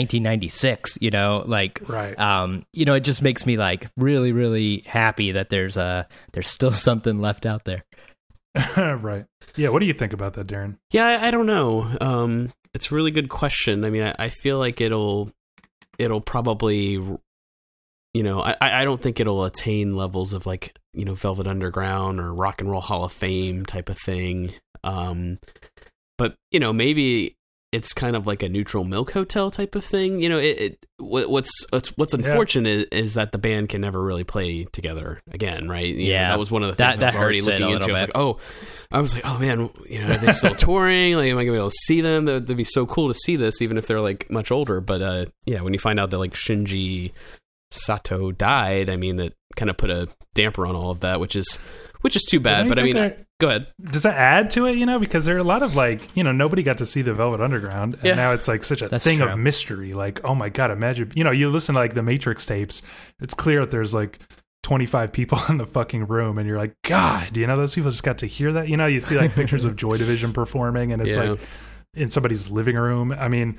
1996, 0.06 0.98
you 1.02 1.10
know, 1.10 1.44
like, 1.46 1.82
Right. 1.88 2.18
um, 2.20 2.66
you 2.74 2.86
know, 2.86 2.94
it 2.96 3.02
just 3.06 3.22
makes 3.22 3.46
me 3.46 3.56
like 3.58 3.88
really, 3.98 4.32
really 4.32 4.80
happy 4.80 5.32
that 5.34 5.50
there's 5.50 5.78
a, 5.78 6.08
there's 6.34 6.50
still 6.50 6.72
something 6.74 7.22
left 7.22 7.46
out 7.46 7.64
there. 7.66 7.84
right. 8.78 9.26
Yeah. 9.56 9.70
What 9.70 9.80
do 9.80 9.86
you 9.86 9.94
think 9.94 10.14
about 10.14 10.34
that, 10.34 10.48
Darren? 10.48 10.78
Yeah, 10.92 11.06
I, 11.06 11.28
I 11.28 11.32
don't 11.32 11.46
know. 11.46 11.90
Um, 12.02 12.52
it's 12.74 12.92
a 12.92 12.96
really 12.96 13.12
good 13.12 13.30
question. 13.30 13.86
I 13.86 13.90
mean, 13.90 14.04
I, 14.04 14.16
I 14.18 14.30
feel 14.30 14.58
like 14.58 14.82
it'll 14.82 15.32
it'll 15.98 16.22
probably, 16.22 16.92
you 18.14 18.24
know, 18.24 18.42
I, 18.42 18.56
I 18.62 18.84
don't 18.84 19.02
think 19.02 19.20
it'll 19.20 19.46
attain 19.46 19.96
levels 19.96 20.34
of 20.34 20.46
like 20.46 20.76
you 20.94 21.06
know 21.06 21.16
Velvet 21.16 21.48
Underground 21.48 22.20
or 22.20 22.34
Rock 22.34 22.62
and 22.62 22.70
Roll 22.70 22.82
Hall 22.82 23.04
of 23.04 23.14
Fame 23.14 23.66
type 23.66 23.90
of 23.90 23.98
thing. 23.98 24.54
Um, 24.84 25.40
but 26.18 26.36
you 26.52 26.60
know, 26.60 26.74
maybe 26.74 27.36
it's 27.72 27.94
kind 27.94 28.18
of 28.18 28.28
like 28.28 28.44
a 28.44 28.50
neutral 28.50 28.84
milk 28.84 29.12
hotel 29.12 29.50
type 29.50 29.76
of 29.76 29.86
thing. 29.86 30.20
You 30.20 30.28
know, 30.28 30.38
it, 30.38 30.60
it 30.60 30.86
what's 31.00 31.52
what's 31.70 31.90
what's 31.98 32.14
Yeah. 32.14 32.20
unfortunate 32.28 32.90
is, 32.92 33.14
that 33.14 33.32
the 33.32 33.38
band 33.38 33.70
can 33.70 33.80
never 33.82 34.02
really 34.04 34.26
play 34.26 34.66
together 34.66 35.22
again, 35.32 35.70
right? 35.70 35.86
You 35.88 35.96
know, 35.96 36.02
Yeah. 36.12 36.30
that 36.30 36.40
was 36.40 36.52
one 36.52 36.64
of 36.64 36.70
the 36.70 36.76
That- 36.76 36.96
things 36.96 37.04
I 37.04 37.06
was 37.08 37.14
that 37.14 37.20
already 37.22 37.38
hurts 37.38 37.48
it 37.48 37.50
a 37.50 37.54
looking 37.60 37.74
into. 37.76 37.90
I 37.90 37.92
was 37.94 38.02
like, 38.02 38.12
oh, 38.16 38.38
I 38.92 39.00
was 39.02 39.14
like, 39.14 39.26
oh 39.26 39.38
man, 39.38 39.70
you 39.90 40.00
know, 40.00 40.08
are 40.14 40.18
they 40.18 40.34
still 40.34 40.56
touring? 40.56 41.16
Like, 41.16 41.32
am 41.32 41.38
I 41.38 41.44
gonna 41.46 41.54
be 41.54 41.60
able 41.60 41.70
to 41.70 41.76
see 41.86 42.02
them? 42.02 42.26
That 42.26 42.48
would 42.48 42.58
be 42.58 42.64
so 42.66 42.86
cool 42.86 43.08
to 43.08 43.14
see 43.14 43.38
this, 43.38 43.62
even 43.62 43.78
if 43.78 43.88
they're 43.88 44.02
like 44.02 44.30
much 44.30 44.52
older. 44.52 44.82
But 44.82 45.02
uh, 45.02 45.26
yeah, 45.46 45.62
when 45.62 45.72
you 45.74 45.80
find 45.80 45.98
out 46.00 46.10
that 46.10 46.18
like 46.18 46.34
Shinji 46.34 47.14
Sato 47.72 48.32
died, 48.32 48.90
I 48.90 48.96
mean, 48.98 49.16
that 49.18 49.34
kind 49.56 49.70
of 49.70 49.78
put 49.78 49.90
a 49.90 50.08
damper 50.36 50.66
on 50.66 50.76
all 50.76 50.92
of 50.92 51.00
that, 51.02 51.20
which 51.20 51.36
is 51.36 51.58
which 52.02 52.16
is 52.16 52.24
too 52.24 52.40
bad. 52.40 52.58
Don't 52.60 52.66
you 52.68 52.70
But 52.70 52.80
I 52.80 52.84
mean, 52.84 52.96
that- 52.96 53.26
go 53.40 53.48
ahead. 53.50 53.68
does 53.92 54.04
that 54.04 54.16
add 54.18 54.50
to 54.52 54.66
it? 54.66 54.76
You 54.76 54.86
know, 54.88 54.98
because 54.98 55.26
there 55.26 55.36
are 55.36 55.40
a 55.40 55.44
lot 55.44 55.62
of 55.62 55.76
like, 55.76 56.16
you 56.16 56.24
know, 56.24 56.32
nobody 56.32 56.64
got 56.64 56.78
to 56.80 56.86
see 56.86 57.02
the 57.04 57.14
Velvet 57.14 57.42
Underground, 57.42 57.94
and 57.96 58.04
Yeah. 58.04 58.14
now 58.16 58.32
it's 58.32 58.48
like 58.48 58.64
such 58.64 58.82
a 58.82 58.88
That's 58.88 59.04
thing 59.04 59.20
true. 59.20 59.28
of 59.28 59.38
mystery. 59.40 59.94
Like, 59.94 60.20
oh 60.24 60.34
my 60.36 60.50
god, 60.50 60.72
imagine, 60.72 61.12
you 61.16 61.24
know, 61.24 61.32
you 61.32 61.50
listen 61.50 61.76
to 61.76 61.80
like 61.82 61.94
the 61.94 62.02
Matrix 62.04 62.46
tapes. 62.46 62.82
It's 63.22 63.34
clear 63.34 63.62
that 63.62 63.72
there's 63.72 63.94
like 63.94 64.20
25 64.64 65.12
people 65.12 65.40
in 65.50 65.58
the 65.58 65.66
fucking 65.66 66.08
room, 66.08 66.38
and 66.40 66.48
you're 66.48 66.58
like, 66.58 66.74
God, 66.84 67.36
you 67.38 67.46
know, 67.46 67.56
those 67.56 67.76
people 67.76 67.92
just 67.92 68.04
got 68.04 68.18
to 68.20 68.26
hear 68.26 68.52
that. 68.54 68.68
You 68.68 68.78
know, 68.78 68.88
you 68.88 69.00
see 69.00 69.16
like 69.18 69.34
pictures 69.36 69.64
of 69.66 69.76
Joy 69.84 69.98
Division 69.98 70.34
performing, 70.34 70.92
and 70.92 71.02
it's 71.02 71.16
Yeah. 71.18 71.32
like 71.32 71.40
in 71.94 72.10
somebody's 72.10 72.50
living 72.50 72.76
room. 72.78 73.12
I 73.12 73.28
mean, 73.28 73.58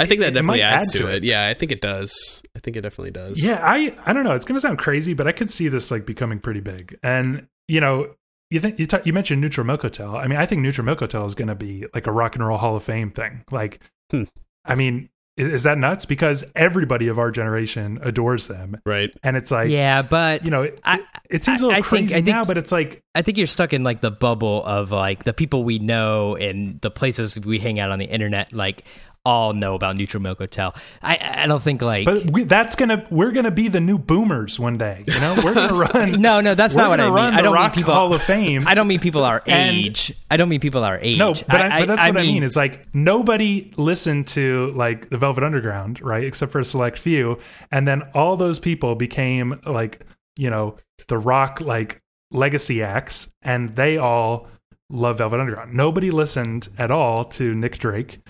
I 0.00 0.06
think 0.06 0.20
that 0.20 0.34
definitely 0.34 0.58
might 0.60 0.64
adds 0.64 0.88
add 0.88 0.92
to, 0.92 0.98
to 1.00 1.08
it. 1.08 1.14
it. 1.16 1.24
Yeah, 1.24 1.46
I 1.48 1.54
think 1.54 1.72
it 1.72 1.80
does. 1.80 2.42
I 2.56 2.60
think 2.60 2.76
it 2.76 2.80
definitely 2.82 3.10
does. 3.12 3.42
Yeah, 3.42 3.60
I 3.62 3.96
I 4.06 4.12
don't 4.12 4.24
know. 4.24 4.32
It's 4.34 4.44
gonna 4.44 4.60
sound 4.60 4.78
crazy, 4.78 5.14
but 5.14 5.26
I 5.26 5.32
could 5.32 5.50
see 5.50 5.68
this 5.68 5.90
like 5.90 6.06
becoming 6.06 6.38
pretty 6.38 6.60
big. 6.60 6.98
And 7.02 7.46
you 7.68 7.80
know, 7.80 8.14
you 8.50 8.58
think 8.60 8.78
you 8.78 8.86
ta- 8.86 9.02
you 9.04 9.12
mentioned 9.12 9.40
Neutral 9.40 9.66
Milk 9.66 9.82
Hotel. 9.82 10.16
I 10.16 10.26
mean, 10.26 10.38
I 10.38 10.46
think 10.46 10.62
Neutral 10.62 10.84
Milk 10.84 11.00
Hotel 11.00 11.24
is 11.26 11.34
gonna 11.34 11.54
be 11.54 11.86
like 11.94 12.06
a 12.06 12.12
Rock 12.12 12.34
and 12.36 12.44
Roll 12.46 12.58
Hall 12.58 12.76
of 12.76 12.82
Fame 12.82 13.10
thing. 13.10 13.44
Like, 13.50 13.80
Hmm. 14.10 14.24
I 14.64 14.74
mean, 14.74 15.08
is, 15.36 15.48
is 15.48 15.62
that 15.62 15.78
nuts? 15.78 16.04
Because 16.04 16.44
everybody 16.56 17.06
of 17.06 17.18
our 17.18 17.30
generation 17.30 18.00
adores 18.02 18.48
them, 18.48 18.76
right? 18.84 19.10
and 19.22 19.36
it's 19.36 19.50
like, 19.52 19.70
yeah, 19.70 20.02
but 20.02 20.44
you 20.44 20.50
know, 20.50 20.64
it, 20.64 20.80
I- 20.84 21.00
it 21.30 21.44
seems 21.44 21.62
a 21.62 21.66
little 21.66 21.78
I 21.78 21.82
think- 21.82 22.08
crazy 22.08 22.14
I 22.14 22.16
think- 22.22 22.26
now, 22.26 22.44
but 22.44 22.58
it's 22.58 22.72
like, 22.72 23.00
I 23.14 23.22
think 23.22 23.38
you're 23.38 23.46
stuck 23.46 23.72
in 23.72 23.84
like 23.84 24.00
the 24.00 24.10
bubble 24.10 24.64
of 24.64 24.90
like 24.90 25.22
the 25.22 25.32
people 25.32 25.62
we 25.62 25.78
know 25.78 26.34
and 26.34 26.80
the 26.80 26.90
places 26.90 27.38
we 27.38 27.60
hang 27.60 27.78
out 27.78 27.92
on 27.92 28.00
the 28.00 28.06
internet, 28.06 28.52
like 28.52 28.82
all 29.24 29.52
know 29.52 29.74
about 29.74 29.96
Neutral 29.96 30.22
Milk 30.22 30.38
Hotel. 30.38 30.74
I 31.02 31.42
I 31.42 31.46
don't 31.46 31.62
think 31.62 31.82
like 31.82 32.06
but 32.06 32.30
we, 32.30 32.44
that's 32.44 32.74
gonna 32.74 33.06
we're 33.10 33.32
gonna 33.32 33.50
be 33.50 33.68
the 33.68 33.80
new 33.80 33.98
boomers 33.98 34.58
one 34.58 34.78
day. 34.78 35.02
You 35.06 35.20
know, 35.20 35.34
we're 35.44 35.54
gonna 35.54 35.74
run. 35.94 36.20
no, 36.22 36.40
no, 36.40 36.54
that's 36.54 36.74
not 36.74 36.88
what 36.88 37.00
I 37.00 37.06
mean. 37.08 37.34
I 37.34 37.42
don't 37.42 37.52
Rock 37.54 37.76
mean 37.76 37.84
people. 37.84 37.94
Hall 37.94 38.12
of 38.14 38.22
Fame. 38.22 38.66
I 38.66 38.74
don't 38.74 38.88
mean 38.88 39.00
people 39.00 39.24
our 39.24 39.42
And- 39.46 39.76
age. 39.76 40.12
I 40.30 40.36
don't 40.36 40.48
mean 40.48 40.60
people 40.60 40.84
our 40.84 40.98
age. 40.98 41.18
No, 41.18 41.34
but, 41.34 41.48
I, 41.60 41.80
but 41.80 41.86
that's 41.88 42.00
what 42.00 42.16
I 42.16 42.22
mean. 42.22 42.42
Is 42.42 42.56
like 42.56 42.86
nobody 42.94 43.72
listened 43.76 44.26
to 44.28 44.72
like 44.74 45.10
the 45.10 45.18
Velvet 45.18 45.44
Underground, 45.44 46.00
right? 46.02 46.24
Except 46.24 46.50
for 46.50 46.60
a 46.60 46.64
select 46.64 46.98
few, 46.98 47.38
and 47.70 47.86
then 47.86 48.02
all 48.14 48.36
those 48.36 48.58
people 48.58 48.94
became 48.94 49.60
like 49.66 50.00
you 50.36 50.48
know 50.48 50.76
the 51.08 51.18
rock 51.18 51.60
like 51.60 52.00
legacy 52.30 52.82
acts, 52.82 53.32
and 53.42 53.76
they 53.76 53.98
all 53.98 54.46
love 54.88 55.18
Velvet 55.18 55.40
Underground. 55.40 55.74
Nobody 55.74 56.10
listened 56.10 56.68
at 56.78 56.90
all 56.90 57.24
to 57.24 57.54
Nick 57.54 57.78
Drake, 57.78 58.20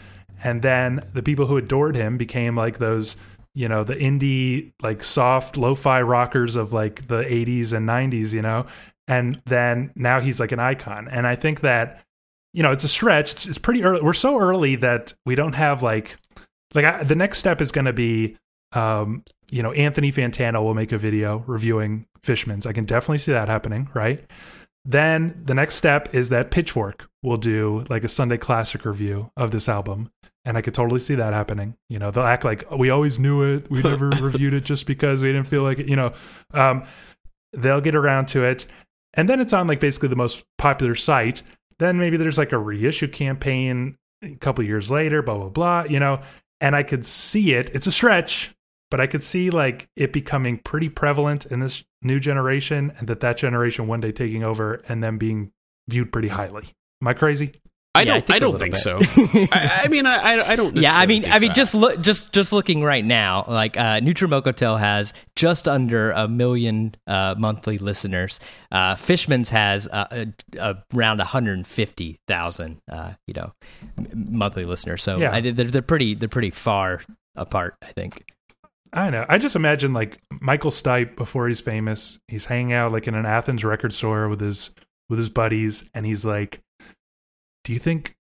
and 0.43 0.63
then 0.63 1.01
the 1.13 1.23
people 1.23 1.47
who 1.47 1.57
adored 1.57 1.97
him 1.97 2.17
became 2.17 2.57
like 2.57 2.79
those 2.79 3.17
you 3.55 3.69
know 3.69 3.85
the 3.85 3.97
indie 3.97 4.73
like 4.83 5.03
soft 5.03 5.57
lo-fi 5.57 6.01
rockers 6.01 6.57
of 6.57 6.73
like 6.73 7.07
the 7.09 7.23
80s 7.23 7.73
and 7.73 7.89
90s 7.89 8.33
you 8.33 8.43
know? 8.43 8.67
And 9.09 9.43
then 9.47 9.91
now 9.97 10.21
he's 10.21 10.39
like 10.39 10.53
an 10.53 10.61
icon. 10.61 11.09
And 11.09 11.27
i 11.27 11.35
think 11.35 11.61
that 11.61 12.03
you 12.53 12.63
know 12.63 12.73
it's 12.73 12.85
a 12.85 12.89
stretch. 12.89 13.33
It's, 13.33 13.47
it's 13.47 13.59
pretty 13.59 13.83
early 13.83 14.03
we're 14.03 14.13
so 14.13 14.39
early 14.39 14.77
that 14.77 15.15
we 15.27 15.35
don't 15.35 15.55
have 15.55 15.83
like 15.83 16.17
like 16.75 16.85
I, 16.85 17.03
the 17.03 17.17
next 17.17 17.39
step 17.39 17.61
is 17.61 17.73
going 17.73 17.87
to 17.87 17.93
be 17.93 18.37
um 18.73 19.25
you 19.51 19.63
know 19.63 19.73
anthony 19.73 20.13
fantano 20.13 20.63
will 20.63 20.75
make 20.75 20.93
a 20.93 20.99
video 20.99 21.45
reviewing 21.47 22.07
fishmans. 22.23 22.67
I 22.67 22.73
can 22.73 22.85
definitely 22.85 23.19
see 23.19 23.33
that 23.33 23.49
happening 23.49 23.89
right? 23.95 24.25
Then 24.85 25.43
the 25.45 25.55
next 25.55 25.75
step 25.75 26.15
is 26.15 26.31
that 26.31 26.51
pitchfork 26.51 27.09
will 27.23 27.37
do 27.37 27.85
like 27.91 28.05
a 28.05 28.09
sunday 28.09 28.39
classic 28.39 28.85
review 28.85 29.31
of 29.37 29.51
this 29.51 29.69
album 29.69 30.11
and 30.45 30.57
i 30.57 30.61
could 30.61 30.75
totally 30.75 31.01
see 31.01 31.15
that 31.15 31.33
happening 31.33 31.75
you 31.89 31.99
know 31.99 32.11
they'll 32.11 32.25
act 32.25 32.45
like 32.45 32.71
we 32.71 32.91
always 32.91 33.19
knew 33.19 33.43
it 33.43 33.71
we 33.71 33.83
never 33.83 34.09
reviewed 34.21 34.55
it 34.55 34.65
just 34.65 34.87
because 34.87 35.23
we 35.23 35.33
didn't 35.33 35.49
feel 35.49 35.63
like 35.63 35.79
it 35.79 35.89
you 35.89 35.97
know 35.97 36.13
um 36.55 36.85
they'll 37.53 37.81
get 37.81 37.95
around 37.95 38.27
to 38.29 38.45
it. 38.45 38.67
And 39.15 39.29
then 39.29 39.41
it's 39.41 39.53
on 39.53 39.67
like 39.67 39.81
basically 39.81 40.09
the 40.09 40.17
most 40.17 40.45
popular 40.59 40.95
site. 40.95 41.43
Then 41.79 41.99
maybe 41.99 42.17
there's 42.17 42.39
like 42.39 42.53
a 42.53 42.59
reissue 42.59 43.09
campaign 43.09 43.97
a 44.23 44.35
couple 44.37 44.63
years 44.63 44.91
later 44.91 45.23
blah 45.23 45.37
blah 45.37 45.49
blah 45.49 45.85
you 45.85 45.99
know? 45.99 46.21
And 46.61 46.77
i 46.77 46.83
could 46.83 47.07
see 47.07 47.55
it 47.55 47.71
it's 47.71 47.87
a 47.87 47.93
stretch 47.93 48.55
but 48.91 49.01
i 49.01 49.07
could 49.07 49.23
see 49.23 49.49
like 49.49 49.89
it 49.97 50.13
becoming 50.13 50.59
pretty 50.59 50.91
prevalent 50.91 51.47
in 51.47 51.61
this 51.61 51.87
new 52.03 52.21
generation 52.21 52.93
and 52.99 53.09
that 53.09 53.21
that 53.21 53.39
generation 53.39 53.87
one 53.87 54.03
day 54.03 54.13
taking 54.13 54.45
over 54.45 54.83
and 54.89 55.03
then 55.03 55.17
being 55.17 55.53
viewed 55.89 56.13
pretty 56.13 56.29
highly. 56.29 56.65
Am 57.01 57.09
i 57.09 57.15
crazy 57.15 57.55
I 57.93 58.03
Yeah, 58.03 58.05
don't. 58.15 58.27
think 58.27 58.31
I, 58.31 58.37
a 58.37 58.41
don't 58.41 58.59
think 58.59 58.75
bit. 58.75 58.81
so. 58.83 58.99
I, 59.53 59.81
I 59.85 59.89
mean, 59.89 60.07
I, 60.07 60.17
I- 60.37 60.51
I 60.53 60.57
don't. 60.57 60.77
yeah, 60.77 60.97
I 60.97 61.07
mean, 61.07 61.25
I 61.25 61.41
mean, 61.41 61.51
so. 61.51 61.55
just 61.55 61.75
look, 61.75 62.01
just 62.01 62.33
just 62.33 62.53
looking 62.53 62.85
right 62.85 63.05
now, 63.05 63.45
like 63.49 63.77
uh, 63.77 63.99
Neutral 64.01 64.31
Milk 64.31 64.47
has 64.59 65.13
just 65.35 65.67
under 65.67 66.13
a 66.13 66.29
million 66.29 66.95
uh, 67.09 67.35
monthly 67.37 67.79
listeners. 67.79 68.39
Uh, 68.71 68.95
Fishmans 68.95 69.49
has 69.49 69.89
uh, 69.89 70.27
uh, 70.59 70.75
around 70.95 71.19
150,000, 71.19 72.79
uh, 72.91 73.13
you 73.27 73.35
know, 73.35 73.53
monthly 74.15 74.65
listeners. 74.65 75.03
So 75.03 75.19
Yeah. 75.19 75.33
I, 75.35 75.41
they're 75.41 75.65
they're 75.67 75.83
pretty 75.83 76.15
they're 76.15 76.29
pretty 76.29 76.51
far 76.51 77.01
apart. 77.37 77.75
I 77.83 77.87
think. 77.87 78.25
I 78.93 79.11
know. 79.11 79.25
I 79.29 79.39
just 79.39 79.55
imagine 79.57 79.93
like 79.93 80.19
Michael 80.41 80.71
Stipe 80.73 81.17
before 81.17 81.47
he's 81.49 81.61
famous. 81.61 82.19
He's 82.29 82.45
hanging 82.45 82.73
out 82.73 82.93
like 82.93 83.07
in 83.07 83.15
an 83.15 83.27
Athens 83.27 83.65
record 83.65 83.93
store 83.93 84.29
with 84.29 84.41
his 84.41 84.75
with 85.09 85.19
his 85.19 85.29
buddies, 85.29 85.89
and 85.95 86.05
he's 86.07 86.25
like, 86.25 86.61
"Do 87.71 87.75
you 87.75 87.79
think 87.79 88.17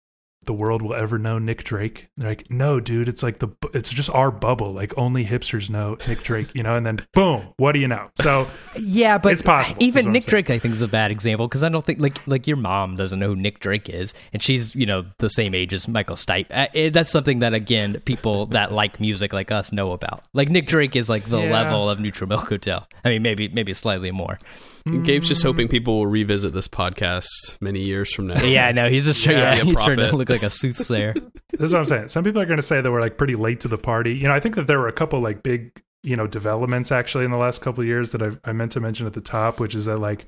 the 0.46 0.52
world 0.54 0.80
will 0.80 0.94
ever 0.94 1.18
know 1.18 1.38
Nick 1.40 1.64
Drake?" 1.64 2.08
They're 2.16 2.30
like, 2.30 2.48
"No, 2.50 2.78
dude. 2.78 3.08
It's 3.08 3.22
like 3.22 3.40
the 3.40 3.48
it's 3.74 3.90
just 3.90 4.08
our 4.10 4.30
bubble. 4.30 4.72
Like 4.72 4.94
only 4.96 5.24
hipsters 5.24 5.68
know 5.68 5.96
Nick 6.06 6.22
Drake, 6.22 6.48
you 6.54 6.62
know." 6.62 6.76
And 6.76 6.86
then 6.86 7.00
boom, 7.14 7.48
what 7.56 7.72
do 7.72 7.78
you 7.80 7.88
know? 7.88 8.10
So 8.20 8.46
Yeah, 8.78 9.18
but 9.18 9.32
It's 9.32 9.42
possible, 9.42 9.82
Even 9.82 10.12
Nick. 10.12 10.24
Drake, 10.26 10.48
I 10.48 10.58
think, 10.60 10.72
is 10.72 10.82
a 10.82 10.88
bad 10.88 11.10
example 11.10 11.48
because 11.48 11.64
I 11.64 11.68
don't 11.68 11.84
think 11.84 11.98
like 12.00 12.18
like 12.26 12.46
your 12.46 12.56
mom 12.56 12.94
doesn't 12.94 13.18
know 13.18 13.28
who 13.28 13.36
Nick 13.36 13.58
Drake 13.58 13.88
is, 13.88 14.14
and 14.32 14.40
she's 14.42 14.72
you 14.76 14.86
know 14.86 15.04
the 15.18 15.28
same 15.28 15.52
age 15.54 15.74
as 15.74 15.88
Michael 15.88 16.16
Stipe. 16.16 16.46
Uh, 16.50 16.68
it- 16.74 16.92
that's 16.92 17.10
something 17.10 17.40
that 17.40 17.52
again 17.52 18.00
people 18.04 18.46
that 18.46 18.70
like 18.72 19.00
music 19.00 19.32
like 19.32 19.50
us 19.50 19.72
know 19.72 19.90
about. 19.92 20.22
Like 20.32 20.48
Nick 20.48 20.66
Drake 20.68 20.94
is 20.94 21.08
like 21.10 21.24
the 21.26 21.40
Yeah. 21.42 21.52
level 21.52 21.90
of 21.90 21.98
Neutral 21.98 22.28
Milk 22.28 22.48
Hotel. 22.48 22.86
I 23.04 23.08
mean, 23.10 23.22
maybe 23.22 23.48
maybe 23.48 23.74
slightly 23.74 24.10
more. 24.12 24.38
Gabe's 24.86 25.28
just 25.28 25.42
hoping 25.42 25.68
people 25.68 25.98
will 25.98 26.06
revisit 26.06 26.52
this 26.52 26.68
podcast 26.68 27.26
many 27.60 27.80
years 27.80 28.12
from 28.12 28.28
now. 28.28 28.42
Yeah, 28.42 28.72
no, 28.72 28.88
he's 28.88 29.04
just 29.04 29.24
Yeah, 29.26 29.54
yeah, 29.54 29.54
be 29.54 29.60
a 29.60 29.64
he's 29.66 29.82
trying 29.82 29.98
to 29.98 30.16
look 30.16 30.30
like 30.30 30.42
a 30.42 30.50
soothsayer. 30.50 31.12
this 31.52 31.60
is 31.60 31.72
what 31.72 31.80
I'm 31.80 31.84
saying. 31.84 32.08
Some 32.08 32.24
people 32.24 32.40
are 32.40 32.46
going 32.46 32.58
to 32.58 32.62
say 32.62 32.80
that 32.80 32.90
we're 32.90 33.00
like 33.00 33.18
pretty 33.18 33.34
late 33.34 33.60
to 33.60 33.68
the 33.68 33.76
party. 33.76 34.14
You 34.14 34.28
know, 34.28 34.34
I 34.34 34.40
think 34.40 34.54
that 34.56 34.66
there 34.66 34.78
were 34.78 34.88
a 34.88 34.92
couple 34.92 35.20
like 35.20 35.42
big, 35.42 35.82
you 36.02 36.16
know, 36.16 36.26
developments 36.26 36.90
actually 36.90 37.24
in 37.24 37.30
the 37.30 37.38
last 37.38 37.60
couple 37.60 37.82
of 37.82 37.86
years 37.86 38.10
that 38.12 38.22
I, 38.22 38.30
I 38.44 38.52
meant 38.52 38.72
to 38.72 38.80
mention 38.80 39.06
at 39.06 39.12
the 39.12 39.20
top, 39.20 39.60
which 39.60 39.74
is 39.74 39.84
that 39.84 39.98
like, 39.98 40.26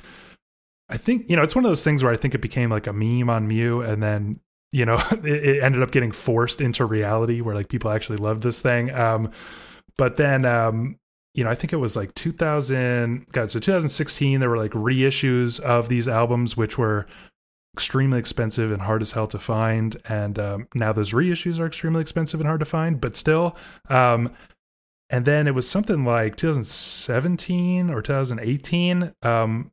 I 0.89 0.97
think 0.99 1.29
you 1.31 1.37
know, 1.37 1.43
it's 1.43 1.55
one 1.55 1.65
of 1.65 1.71
those 1.71 1.83
things 1.83 2.03
where 2.03 2.13
I 2.13 2.17
think 2.17 2.35
it 2.35 2.43
became 2.43 2.71
like 2.71 2.87
a 2.87 2.93
meme 2.93 3.31
on 3.31 3.49
mu, 3.49 3.81
and 3.81 4.03
then 4.03 4.41
you 4.73 4.85
know, 4.85 5.03
it, 5.13 5.27
it 5.27 5.63
ended 5.63 5.83
up 5.83 5.91
getting 5.91 6.13
forced 6.13 6.61
into 6.61 6.85
reality 6.85 7.41
where 7.41 7.55
like 7.55 7.69
people 7.69 7.91
actually 7.91 8.19
loved 8.19 8.43
this 8.43 8.61
thing. 8.61 8.91
Um, 8.91 9.31
but 9.97 10.17
then, 10.17 10.45
um, 10.45 10.99
you 11.35 11.45
know, 11.45 11.51
I 11.51 11.55
think 11.55 11.73
it 11.73 11.77
was 11.77 11.97
like 11.97 12.15
2000. 12.15 13.27
God, 13.33 13.51
so 13.51 13.59
2016, 13.59 14.41
there 14.41 14.51
were 14.51 14.59
like 14.59 14.73
reissues 14.73 15.61
of 15.61 15.89
these 15.89 16.09
albums, 16.09 16.57
which 16.57 16.77
were 16.77 17.07
extremely 17.75 18.19
expensive 18.19 18.71
and 18.71 18.83
hard 18.83 19.01
as 19.01 19.13
hell 19.13 19.27
to 19.29 19.39
find. 19.39 19.97
And 20.09 20.39
um, 20.39 20.69
now 20.75 20.93
those 20.93 21.13
reissues 21.13 21.59
are 21.59 21.67
extremely 21.67 22.03
expensive 22.03 22.41
and 22.41 22.47
hard 22.47 22.61
to 22.61 22.67
find, 22.67 23.01
but 23.01 23.17
still. 23.17 23.57
Um, 23.89 24.33
and 25.09 25.25
then 25.25 25.47
it 25.47 25.55
was 25.55 25.69
something 25.69 26.05
like 26.05 26.37
2017 26.37 27.91
or 27.91 28.03
2018. 28.03 29.15
Um, 29.23 29.71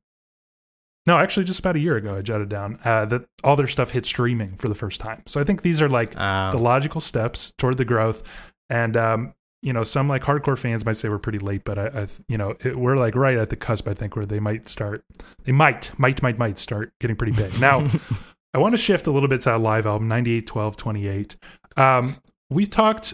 no, 1.05 1.17
actually, 1.17 1.45
just 1.45 1.59
about 1.59 1.75
a 1.75 1.79
year 1.79 1.95
ago, 1.95 2.15
I 2.15 2.21
jotted 2.21 2.49
down 2.49 2.79
uh, 2.83 3.05
that 3.05 3.25
all 3.43 3.55
their 3.55 3.67
stuff 3.67 3.91
hit 3.91 4.05
streaming 4.05 4.57
for 4.57 4.67
the 4.67 4.75
first 4.75 4.99
time. 4.99 5.23
So 5.25 5.41
I 5.41 5.43
think 5.43 5.61
these 5.61 5.81
are 5.81 5.89
like 5.89 6.11
the 6.11 6.59
logical 6.59 7.01
steps 7.01 7.51
toward 7.57 7.77
the 7.77 7.85
growth. 7.85 8.21
And 8.69 8.95
um, 8.95 9.33
you 9.61 9.73
know, 9.73 9.83
some 9.83 10.07
like 10.07 10.23
hardcore 10.23 10.57
fans 10.57 10.85
might 10.85 10.95
say 10.95 11.09
we're 11.09 11.19
pretty 11.19 11.39
late, 11.39 11.63
but 11.65 11.77
I, 11.77 12.01
I 12.01 12.07
you 12.27 12.37
know, 12.37 12.55
it, 12.61 12.77
we're 12.77 12.97
like 12.97 13.15
right 13.15 13.37
at 13.37 13.49
the 13.49 13.55
cusp. 13.55 13.87
I 13.87 13.93
think 13.93 14.15
where 14.15 14.25
they 14.25 14.39
might 14.39 14.69
start, 14.69 15.03
they 15.43 15.51
might, 15.51 15.97
might, 15.99 16.21
might, 16.21 16.37
might 16.37 16.59
start 16.59 16.93
getting 16.99 17.15
pretty 17.15 17.33
big. 17.33 17.59
Now, 17.59 17.85
I 18.53 18.57
want 18.57 18.73
to 18.73 18.77
shift 18.77 19.07
a 19.07 19.11
little 19.11 19.29
bit 19.29 19.41
to 19.41 19.49
that 19.49 19.61
live 19.61 19.85
album, 19.85 20.07
98, 20.07 20.47
12, 20.47 20.77
28. 20.77 21.35
Um, 21.77 22.17
we 22.49 22.65
talked 22.65 23.13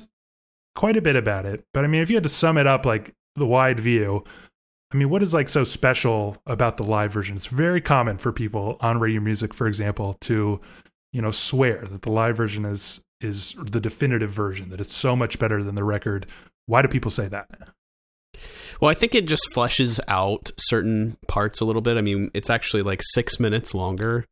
quite 0.75 0.97
a 0.97 1.01
bit 1.01 1.15
about 1.15 1.45
it, 1.45 1.63
but 1.73 1.83
I 1.83 1.87
mean, 1.87 2.01
if 2.01 2.09
you 2.09 2.15
had 2.15 2.23
to 2.23 2.29
sum 2.29 2.57
it 2.57 2.67
up, 2.67 2.85
like 2.85 3.13
the 3.35 3.45
wide 3.45 3.79
view, 3.79 4.23
I 4.93 4.97
mean, 4.97 5.09
what 5.09 5.23
is 5.23 5.33
like 5.33 5.49
so 5.49 5.63
special 5.63 6.37
about 6.45 6.77
the 6.77 6.83
live 6.83 7.11
version? 7.11 7.35
It's 7.35 7.47
very 7.47 7.81
common 7.81 8.17
for 8.17 8.31
people 8.31 8.77
on 8.79 8.99
radio 8.99 9.19
music, 9.19 9.53
for 9.53 9.67
example, 9.67 10.13
to 10.21 10.61
you 11.11 11.21
know 11.21 11.31
swear 11.31 11.83
that 11.85 12.01
the 12.01 12.11
live 12.11 12.37
version 12.37 12.65
is 12.65 13.03
is 13.21 13.53
the 13.53 13.79
definitive 13.79 14.29
version, 14.31 14.69
that 14.69 14.81
it's 14.81 14.95
so 14.95 15.15
much 15.15 15.39
better 15.39 15.63
than 15.63 15.75
the 15.75 15.83
record. 15.83 16.25
Why 16.67 16.81
do 16.81 16.87
people 16.87 17.11
say 17.11 17.27
that? 17.27 17.47
Well, 18.81 18.91
I 18.91 18.93
think 18.93 19.15
it 19.15 19.25
just 19.25 19.47
fleshes 19.53 19.99
out 20.07 20.51
certain 20.57 21.17
parts 21.27 21.61
a 21.61 21.65
little 21.65 21.81
bit. 21.81 21.97
I 21.97 22.01
mean, 22.01 22.29
it's 22.33 22.49
actually 22.49 22.83
like 22.83 22.99
six 23.03 23.39
minutes 23.39 23.73
longer. 23.73 24.25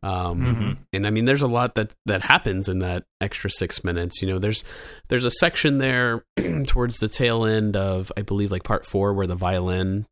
Um, 0.00 0.40
Mhm. 0.40 0.76
and 0.92 1.06
I 1.08 1.10
mean, 1.10 1.24
there's 1.24 1.42
a 1.42 1.48
lot 1.48 1.74
that, 1.74 1.92
that 2.06 2.22
happens 2.22 2.68
in 2.68 2.78
that 2.78 3.04
extra 3.20 3.50
six 3.50 3.82
minutes. 3.82 4.22
You 4.22 4.28
know, 4.28 4.38
there's, 4.38 4.62
there's 5.08 5.24
a 5.24 5.30
section 5.30 5.78
there 5.78 6.22
towards 6.66 6.98
the 6.98 7.08
tail 7.08 7.44
end 7.44 7.74
of, 7.76 8.12
I 8.16 8.22
believe 8.22 8.52
like 8.52 8.62
part 8.62 8.86
four, 8.86 9.12
where 9.12 9.26
the 9.26 9.34
violin 9.34 10.06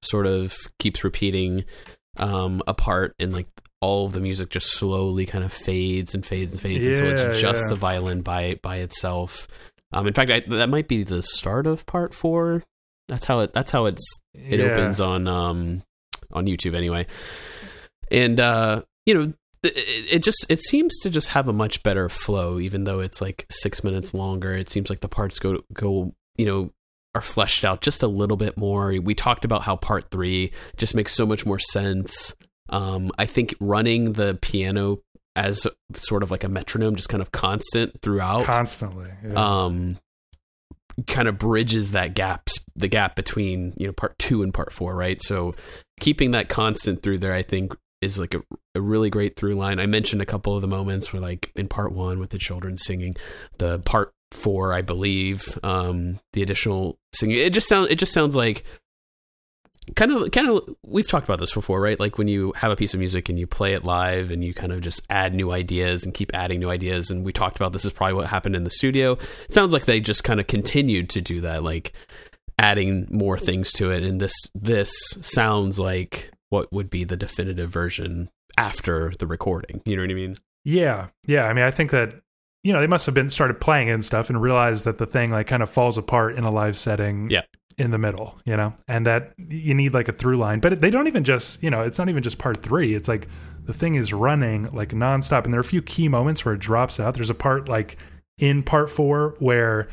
sort 0.00 0.26
of 0.28 0.54
keeps 0.78 1.02
repeating, 1.02 1.64
um, 2.18 2.62
a 2.68 2.74
part 2.74 3.16
and 3.18 3.32
like 3.32 3.48
all 3.82 4.06
of 4.06 4.12
the 4.12 4.20
music 4.20 4.48
just 4.48 4.72
slowly 4.72 5.26
kind 5.26 5.44
of 5.44 5.52
fades 5.52 6.14
and 6.14 6.24
fades 6.24 6.52
and 6.52 6.60
fades 6.60 6.86
until 6.86 7.08
it's 7.08 7.40
just 7.40 7.64
yeah. 7.64 7.68
the 7.68 7.74
violin 7.74 8.22
by, 8.22 8.58
by 8.62 8.76
itself. 8.76 9.48
Um, 9.92 10.06
in 10.06 10.14
fact, 10.14 10.30
I, 10.30 10.40
that 10.48 10.70
might 10.70 10.88
be 10.88 11.02
the 11.02 11.22
start 11.22 11.66
of 11.66 11.84
part 11.84 12.14
four. 12.14 12.62
That's 13.08 13.26
how 13.26 13.40
it. 13.40 13.52
That's 13.52 13.70
how 13.70 13.86
it's. 13.86 14.02
It 14.32 14.60
Yeah. 14.60 14.66
opens 14.66 15.00
on 15.00 15.26
um 15.28 15.82
on 16.30 16.46
YouTube 16.46 16.74
anyway, 16.74 17.06
and 18.10 18.40
uh, 18.40 18.82
you 19.04 19.12
know, 19.14 19.32
it, 19.62 19.72
it 20.14 20.22
just 20.22 20.46
it 20.48 20.60
seems 20.60 20.98
to 21.00 21.10
just 21.10 21.28
have 21.28 21.48
a 21.48 21.52
much 21.52 21.82
better 21.82 22.08
flow, 22.08 22.58
even 22.58 22.84
though 22.84 23.00
it's 23.00 23.20
like 23.20 23.44
six 23.50 23.84
minutes 23.84 24.14
longer. 24.14 24.54
It 24.54 24.70
seems 24.70 24.88
like 24.88 25.00
the 25.00 25.08
parts 25.08 25.38
go 25.38 25.62
go 25.74 26.14
you 26.38 26.46
know 26.46 26.70
are 27.14 27.20
fleshed 27.20 27.64
out 27.64 27.82
just 27.82 28.02
a 28.02 28.06
little 28.08 28.38
bit 28.38 28.56
more. 28.56 28.92
We 28.92 29.14
talked 29.14 29.44
about 29.44 29.62
how 29.62 29.76
part 29.76 30.10
three 30.10 30.52
just 30.78 30.94
makes 30.94 31.12
so 31.12 31.26
much 31.26 31.44
more 31.44 31.58
sense. 31.58 32.34
Um, 32.72 33.10
I 33.18 33.26
think 33.26 33.54
running 33.60 34.14
the 34.14 34.38
piano 34.40 34.98
as 35.36 35.66
sort 35.94 36.22
of 36.22 36.30
like 36.30 36.44
a 36.44 36.48
metronome, 36.48 36.96
just 36.96 37.08
kind 37.08 37.22
of 37.22 37.30
constant 37.32 38.00
throughout 38.02 38.44
Constantly. 38.44 39.10
Yeah. 39.24 39.64
um 39.64 39.98
kind 41.06 41.26
of 41.26 41.38
bridges 41.38 41.92
that 41.92 42.14
gaps 42.14 42.58
the 42.76 42.86
gap 42.88 43.16
between 43.16 43.72
you 43.78 43.86
know 43.86 43.92
part 43.94 44.18
two 44.18 44.42
and 44.42 44.52
part 44.52 44.70
four 44.70 44.94
right 44.94 45.22
so 45.22 45.54
keeping 46.00 46.32
that 46.32 46.50
constant 46.50 47.02
through 47.02 47.16
there 47.16 47.32
i 47.32 47.42
think 47.42 47.74
is 48.02 48.18
like 48.18 48.34
a, 48.34 48.42
a 48.74 48.80
really 48.80 49.08
great 49.08 49.34
through 49.34 49.54
line 49.54 49.78
i 49.80 49.86
mentioned 49.86 50.20
a 50.20 50.26
couple 50.26 50.54
of 50.54 50.60
the 50.60 50.68
moments 50.68 51.10
where 51.10 51.22
like 51.22 51.50
in 51.56 51.66
part 51.66 51.92
one 51.92 52.18
with 52.18 52.28
the 52.28 52.38
children 52.38 52.76
singing 52.76 53.14
the 53.56 53.78
part 53.80 54.12
four 54.32 54.74
i 54.74 54.82
believe 54.82 55.58
um 55.62 56.20
the 56.34 56.42
additional 56.42 56.98
singing 57.14 57.38
it 57.38 57.54
just 57.54 57.68
sounds 57.68 57.88
it 57.90 57.98
just 57.98 58.12
sounds 58.12 58.36
like 58.36 58.62
kind 59.96 60.12
of 60.12 60.30
kind 60.30 60.48
of 60.48 60.62
we've 60.84 61.08
talked 61.08 61.26
about 61.26 61.40
this 61.40 61.52
before 61.52 61.80
right 61.80 61.98
like 61.98 62.16
when 62.18 62.28
you 62.28 62.52
have 62.56 62.70
a 62.70 62.76
piece 62.76 62.94
of 62.94 63.00
music 63.00 63.28
and 63.28 63.38
you 63.38 63.46
play 63.46 63.74
it 63.74 63.84
live 63.84 64.30
and 64.30 64.44
you 64.44 64.54
kind 64.54 64.72
of 64.72 64.80
just 64.80 65.02
add 65.10 65.34
new 65.34 65.50
ideas 65.50 66.04
and 66.04 66.14
keep 66.14 66.30
adding 66.34 66.60
new 66.60 66.70
ideas 66.70 67.10
and 67.10 67.24
we 67.24 67.32
talked 67.32 67.56
about 67.56 67.72
this 67.72 67.84
is 67.84 67.92
probably 67.92 68.14
what 68.14 68.26
happened 68.28 68.54
in 68.54 68.62
the 68.64 68.70
studio 68.70 69.12
it 69.12 69.52
sounds 69.52 69.72
like 69.72 69.84
they 69.84 69.98
just 70.00 70.22
kind 70.22 70.38
of 70.38 70.46
continued 70.46 71.10
to 71.10 71.20
do 71.20 71.40
that 71.40 71.62
like 71.64 71.92
adding 72.58 73.08
more 73.10 73.38
things 73.38 73.72
to 73.72 73.90
it 73.90 74.04
and 74.04 74.20
this 74.20 74.34
this 74.54 74.92
sounds 75.20 75.80
like 75.80 76.30
what 76.50 76.72
would 76.72 76.88
be 76.88 77.02
the 77.02 77.16
definitive 77.16 77.70
version 77.70 78.30
after 78.56 79.12
the 79.18 79.26
recording 79.26 79.82
you 79.84 79.96
know 79.96 80.02
what 80.02 80.10
i 80.10 80.14
mean 80.14 80.34
Yeah, 80.64 81.08
yeah. 81.26 81.46
I 81.46 81.54
mean, 81.54 81.64
I 81.64 81.72
think 81.72 81.90
that 81.90 82.14
you 82.62 82.72
know 82.72 82.78
they 82.80 82.86
must 82.86 83.06
have 83.06 83.16
been 83.16 83.30
started 83.30 83.60
playing 83.60 83.88
it 83.88 83.92
and 83.94 84.04
stuff 84.04 84.30
and 84.30 84.40
realized 84.40 84.84
that 84.84 84.98
the 84.98 85.06
thing 85.06 85.32
like 85.32 85.48
kind 85.48 85.60
of 85.62 85.68
falls 85.70 85.98
apart 85.98 86.36
in 86.36 86.44
a 86.44 86.50
live 86.52 86.76
setting. 86.76 87.30
Yeah. 87.30 87.42
In 87.78 87.90
the 87.90 87.98
middle, 87.98 88.38
you 88.44 88.56
know, 88.56 88.74
and 88.86 89.06
that 89.06 89.32
you 89.38 89.74
need 89.74 89.94
like 89.94 90.08
a 90.08 90.12
through 90.12 90.36
line, 90.36 90.60
but 90.60 90.80
they 90.80 90.90
don't 90.90 91.06
even 91.06 91.24
just, 91.24 91.62
you 91.62 91.70
know, 91.70 91.80
it's 91.80 91.98
not 91.98 92.08
even 92.08 92.22
just 92.22 92.38
part 92.38 92.62
three. 92.62 92.94
It's 92.94 93.08
like 93.08 93.28
the 93.64 93.72
thing 93.72 93.94
is 93.94 94.12
running 94.12 94.70
like 94.72 94.90
nonstop, 94.90 95.44
and 95.44 95.52
there 95.52 95.58
are 95.58 95.62
a 95.62 95.64
few 95.64 95.82
key 95.82 96.08
moments 96.08 96.44
where 96.44 96.54
it 96.54 96.60
drops 96.60 97.00
out. 97.00 97.14
There's 97.14 97.30
a 97.30 97.34
part 97.34 97.68
like 97.68 97.96
in 98.38 98.62
part 98.62 98.90
four 98.90 99.36
where 99.38 99.88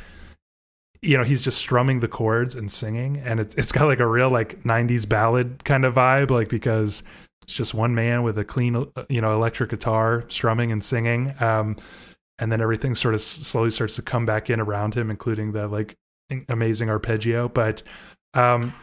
you 1.01 1.17
know 1.17 1.23
he's 1.23 1.43
just 1.43 1.57
strumming 1.57 1.99
the 1.99 2.07
chords 2.07 2.55
and 2.55 2.71
singing 2.71 3.17
and 3.17 3.39
it's 3.39 3.55
it's 3.55 3.71
got 3.71 3.85
like 3.85 3.99
a 3.99 4.07
real 4.07 4.29
like 4.29 4.61
90s 4.63 5.07
ballad 5.07 5.63
kind 5.63 5.85
of 5.85 5.95
vibe 5.95 6.29
like 6.29 6.49
because 6.49 7.03
it's 7.43 7.55
just 7.55 7.73
one 7.73 7.95
man 7.95 8.23
with 8.23 8.37
a 8.37 8.43
clean 8.43 8.75
uh, 8.75 9.03
you 9.07 9.21
know 9.21 9.33
electric 9.33 9.69
guitar 9.69 10.25
strumming 10.27 10.71
and 10.71 10.83
singing 10.83 11.33
um 11.39 11.77
and 12.37 12.51
then 12.51 12.61
everything 12.61 12.95
sort 12.95 13.13
of 13.13 13.21
slowly 13.21 13.71
starts 13.71 13.95
to 13.95 14.01
come 14.01 14.25
back 14.25 14.49
in 14.49 14.59
around 14.59 14.93
him 14.93 15.09
including 15.09 15.51
the 15.53 15.67
like 15.67 15.95
amazing 16.49 16.89
arpeggio 16.89 17.47
but 17.49 17.81
um 18.33 18.73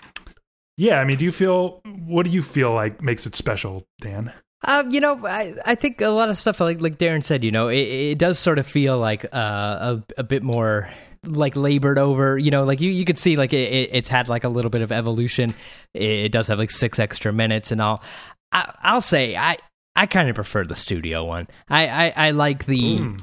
yeah 0.76 1.00
i 1.00 1.04
mean 1.04 1.16
do 1.16 1.24
you 1.24 1.32
feel 1.32 1.80
what 2.06 2.24
do 2.24 2.30
you 2.30 2.42
feel 2.42 2.72
like 2.72 3.00
makes 3.02 3.26
it 3.26 3.34
special 3.34 3.86
dan 4.00 4.32
Um, 4.66 4.90
you 4.90 5.00
know, 5.00 5.20
I, 5.24 5.54
I 5.64 5.74
think 5.76 6.00
a 6.00 6.08
lot 6.08 6.28
of 6.30 6.36
stuff 6.38 6.58
like 6.60 6.80
like 6.80 6.96
Darren 6.98 7.22
said, 7.22 7.44
you 7.44 7.52
know, 7.52 7.68
it, 7.68 7.86
it 7.86 8.18
does 8.18 8.38
sort 8.38 8.58
of 8.58 8.66
feel 8.66 8.98
like 8.98 9.24
uh, 9.26 9.96
a 9.96 10.02
a 10.18 10.22
bit 10.24 10.42
more 10.42 10.88
like 11.24 11.54
labored 11.56 11.98
over. 11.98 12.36
You 12.38 12.50
know, 12.50 12.64
like 12.64 12.80
you 12.80 12.90
you 12.90 13.04
could 13.04 13.18
see 13.18 13.36
like 13.36 13.52
it, 13.52 13.70
it- 13.70 13.90
it's 13.92 14.08
had 14.08 14.28
like 14.28 14.44
a 14.44 14.48
little 14.48 14.70
bit 14.70 14.80
of 14.80 14.90
evolution. 14.90 15.54
It 15.94 16.32
does 16.32 16.48
have 16.48 16.58
like 16.58 16.70
six 16.72 16.98
extra 16.98 17.32
minutes 17.32 17.70
and 17.70 17.80
all. 17.82 18.02
I, 18.50 18.72
I'll 18.82 19.02
say 19.02 19.36
I 19.36 19.58
I 19.94 20.06
kind 20.06 20.28
of 20.30 20.34
prefer 20.34 20.64
the 20.64 20.74
studio 20.74 21.24
one. 21.26 21.46
I 21.68 21.86
I, 21.86 22.28
I 22.28 22.30
like 22.32 22.64
the. 22.64 22.98
Mm. 22.98 23.20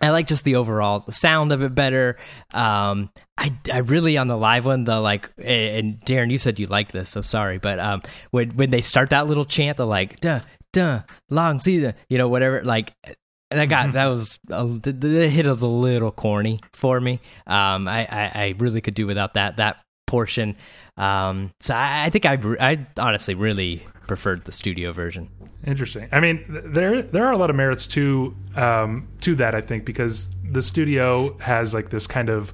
I 0.00 0.10
like 0.10 0.26
just 0.26 0.44
the 0.44 0.56
overall 0.56 1.04
sound 1.10 1.52
of 1.52 1.62
it 1.62 1.74
better. 1.74 2.16
Um, 2.52 3.10
I, 3.36 3.52
I 3.72 3.78
really 3.78 4.16
on 4.16 4.28
the 4.28 4.36
live 4.36 4.64
one 4.64 4.84
the 4.84 5.00
like 5.00 5.30
and 5.38 5.98
Darren 6.04 6.30
you 6.30 6.38
said 6.38 6.58
you 6.60 6.66
liked 6.66 6.92
this 6.92 7.10
so 7.10 7.20
sorry 7.20 7.58
but 7.58 7.80
um 7.80 8.02
when 8.30 8.50
when 8.50 8.70
they 8.70 8.80
start 8.80 9.10
that 9.10 9.26
little 9.26 9.44
chant 9.44 9.76
the 9.76 9.86
like 9.86 10.20
duh 10.20 10.40
duh 10.72 11.00
long 11.30 11.58
season 11.58 11.94
you 12.08 12.16
know 12.16 12.28
whatever 12.28 12.62
like 12.62 12.92
that 13.50 13.66
got 13.66 13.92
that 13.92 14.06
was 14.06 14.38
a, 14.50 14.66
the, 14.66 14.92
the 14.92 15.28
hit 15.28 15.46
was 15.46 15.62
a 15.62 15.66
little 15.66 16.12
corny 16.12 16.60
for 16.72 17.00
me. 17.00 17.20
Um 17.46 17.88
I, 17.88 18.06
I 18.10 18.30
I 18.34 18.54
really 18.58 18.80
could 18.80 18.94
do 18.94 19.06
without 19.06 19.34
that 19.34 19.56
that 19.56 19.78
portion. 20.06 20.56
Um 20.96 21.52
so 21.60 21.74
I, 21.74 22.04
I 22.04 22.10
think 22.10 22.24
I 22.24 22.38
I 22.60 22.86
honestly 22.98 23.34
really 23.34 23.84
preferred 24.06 24.44
the 24.44 24.52
studio 24.52 24.92
version 24.92 25.28
Interesting. 25.66 26.08
I 26.12 26.20
mean, 26.20 26.44
there 26.48 27.00
there 27.00 27.24
are 27.24 27.32
a 27.32 27.38
lot 27.38 27.48
of 27.48 27.56
merits 27.56 27.86
to 27.88 28.36
um, 28.54 29.08
to 29.22 29.34
that. 29.36 29.54
I 29.54 29.62
think 29.62 29.86
because 29.86 30.34
the 30.42 30.60
studio 30.60 31.38
has 31.38 31.72
like 31.72 31.88
this 31.88 32.06
kind 32.06 32.28
of 32.28 32.52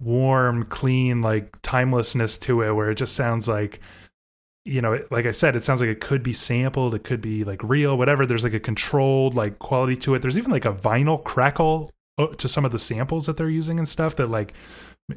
warm, 0.00 0.64
clean, 0.64 1.20
like 1.20 1.60
timelessness 1.62 2.38
to 2.40 2.62
it, 2.62 2.72
where 2.72 2.90
it 2.90 2.96
just 2.96 3.16
sounds 3.16 3.48
like, 3.48 3.80
you 4.64 4.80
know, 4.80 5.00
like 5.10 5.26
I 5.26 5.32
said, 5.32 5.56
it 5.56 5.64
sounds 5.64 5.80
like 5.80 5.90
it 5.90 6.00
could 6.00 6.22
be 6.22 6.32
sampled, 6.32 6.94
it 6.94 7.02
could 7.02 7.20
be 7.20 7.42
like 7.42 7.62
real, 7.64 7.98
whatever. 7.98 8.24
There's 8.24 8.44
like 8.44 8.54
a 8.54 8.60
controlled 8.60 9.34
like 9.34 9.58
quality 9.58 9.96
to 9.96 10.14
it. 10.14 10.22
There's 10.22 10.38
even 10.38 10.52
like 10.52 10.64
a 10.64 10.72
vinyl 10.72 11.22
crackle 11.22 11.90
uh, 12.18 12.28
to 12.28 12.46
some 12.46 12.64
of 12.64 12.70
the 12.70 12.78
samples 12.78 13.26
that 13.26 13.36
they're 13.36 13.50
using 13.50 13.78
and 13.78 13.88
stuff 13.88 14.14
that 14.16 14.30
like 14.30 14.52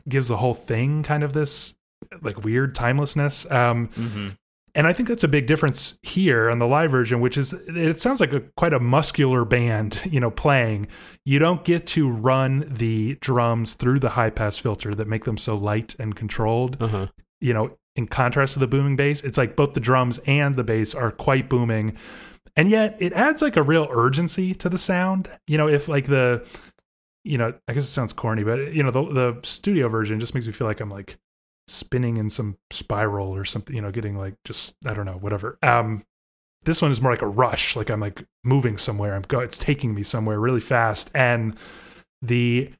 gives 0.09 0.27
the 0.27 0.37
whole 0.37 0.55
thing 0.55 1.03
kind 1.03 1.23
of 1.23 1.33
this 1.33 1.75
like 2.23 2.43
weird 2.43 2.73
timelessness. 2.73 3.49
Um, 3.51 3.89
mm-hmm. 3.89 4.29
And 4.77 4.85
I 4.85 4.93
think 4.93 5.09
that's 5.09 5.23
a 5.23 5.27
big 5.27 5.47
difference 5.47 5.97
here 6.03 6.51
on 6.51 6.59
the 6.59 6.67
live 6.67 6.91
version, 6.91 7.19
which 7.19 7.35
is 7.35 7.51
it 7.51 7.99
sounds 7.99 8.19
like 8.19 8.31
a 8.31 8.41
quite 8.55 8.73
a 8.73 8.79
muscular 8.79 9.43
band, 9.43 9.99
you 10.09 10.19
know, 10.19 10.29
playing. 10.29 10.85
You 11.25 11.39
don't 11.39 11.65
get 11.65 11.87
to 11.87 12.07
run 12.07 12.71
the 12.71 13.15
drums 13.15 13.73
through 13.73 13.99
the 13.99 14.09
high 14.09 14.29
pass 14.29 14.59
filter 14.59 14.93
that 14.93 15.07
make 15.07 15.25
them 15.25 15.37
so 15.37 15.55
light 15.55 15.95
and 15.97 16.15
controlled. 16.15 16.79
uh-huh 16.79 17.07
You 17.41 17.55
know, 17.55 17.77
in 17.95 18.05
contrast 18.05 18.53
to 18.53 18.59
the 18.59 18.67
booming 18.67 18.95
bass, 18.95 19.23
it's 19.23 19.37
like 19.37 19.55
both 19.55 19.73
the 19.73 19.79
drums 19.79 20.19
and 20.27 20.53
the 20.53 20.63
bass 20.63 20.93
are 20.93 21.11
quite 21.11 21.49
booming. 21.49 21.97
And 22.55 22.69
yet 22.69 22.97
it 22.99 23.13
adds 23.13 23.41
like 23.41 23.57
a 23.57 23.63
real 23.63 23.87
urgency 23.91 24.53
to 24.55 24.69
the 24.69 24.77
sound. 24.77 25.27
You 25.47 25.57
know, 25.57 25.67
if 25.67 25.87
like 25.87 26.05
the 26.05 26.47
you 27.23 27.39
know, 27.39 27.51
I 27.67 27.73
guess 27.73 27.83
it 27.83 27.87
sounds 27.87 28.13
corny, 28.13 28.43
but 28.43 28.75
you 28.75 28.83
know, 28.83 28.91
the 28.91 29.03
the 29.11 29.39
studio 29.41 29.89
version 29.89 30.19
just 30.19 30.35
makes 30.35 30.45
me 30.45 30.53
feel 30.53 30.67
like 30.67 30.81
I'm 30.81 30.91
like 30.91 31.17
spinning 31.67 32.17
in 32.17 32.29
some 32.29 32.57
spiral 32.71 33.35
or 33.35 33.45
something, 33.45 33.75
you 33.75 33.81
know, 33.81 33.91
getting 33.91 34.17
like 34.17 34.35
just 34.45 34.75
I 34.85 34.93
don't 34.93 35.05
know, 35.05 35.17
whatever. 35.19 35.57
Um 35.61 36.03
this 36.63 36.81
one 36.81 36.91
is 36.91 37.01
more 37.01 37.11
like 37.11 37.21
a 37.21 37.27
rush, 37.27 37.75
like 37.75 37.89
I'm 37.89 37.99
like 37.99 38.25
moving 38.43 38.77
somewhere. 38.77 39.15
I'm 39.15 39.21
go 39.23 39.39
it's 39.39 39.57
taking 39.57 39.93
me 39.93 40.03
somewhere 40.03 40.39
really 40.39 40.59
fast 40.59 41.11
and 41.13 41.55
the 42.21 42.71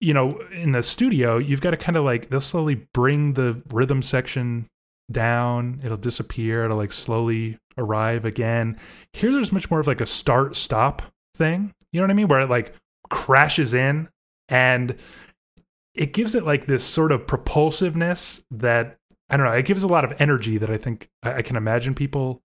you 0.00 0.12
know, 0.12 0.28
in 0.52 0.72
the 0.72 0.82
studio, 0.82 1.38
you've 1.38 1.62
got 1.62 1.70
to 1.70 1.78
kind 1.78 1.96
of 1.96 2.04
like 2.04 2.28
they'll 2.28 2.40
slowly 2.40 2.86
bring 2.92 3.34
the 3.34 3.62
rhythm 3.70 4.02
section 4.02 4.66
down, 5.10 5.80
it'll 5.82 5.96
disappear, 5.96 6.64
it'll 6.64 6.76
like 6.76 6.92
slowly 6.92 7.58
arrive 7.78 8.24
again. 8.24 8.78
Here 9.12 9.32
there's 9.32 9.52
much 9.52 9.70
more 9.70 9.80
of 9.80 9.86
like 9.86 10.00
a 10.00 10.06
start 10.06 10.56
stop 10.56 11.02
thing. 11.34 11.72
You 11.92 12.00
know 12.00 12.04
what 12.04 12.10
I 12.10 12.14
mean? 12.14 12.28
Where 12.28 12.40
it 12.40 12.50
like 12.50 12.74
crashes 13.08 13.74
in 13.74 14.08
and 14.48 14.96
it 15.94 16.12
gives 16.12 16.34
it 16.34 16.44
like 16.44 16.66
this 16.66 16.84
sort 16.84 17.12
of 17.12 17.26
propulsiveness 17.26 18.44
that 18.50 18.98
I 19.30 19.36
don't 19.36 19.46
know. 19.46 19.52
It 19.52 19.66
gives 19.66 19.82
a 19.82 19.88
lot 19.88 20.04
of 20.04 20.12
energy 20.20 20.58
that 20.58 20.70
I 20.70 20.76
think 20.76 21.10
I, 21.22 21.34
I 21.34 21.42
can 21.42 21.56
imagine 21.56 21.94
people 21.94 22.42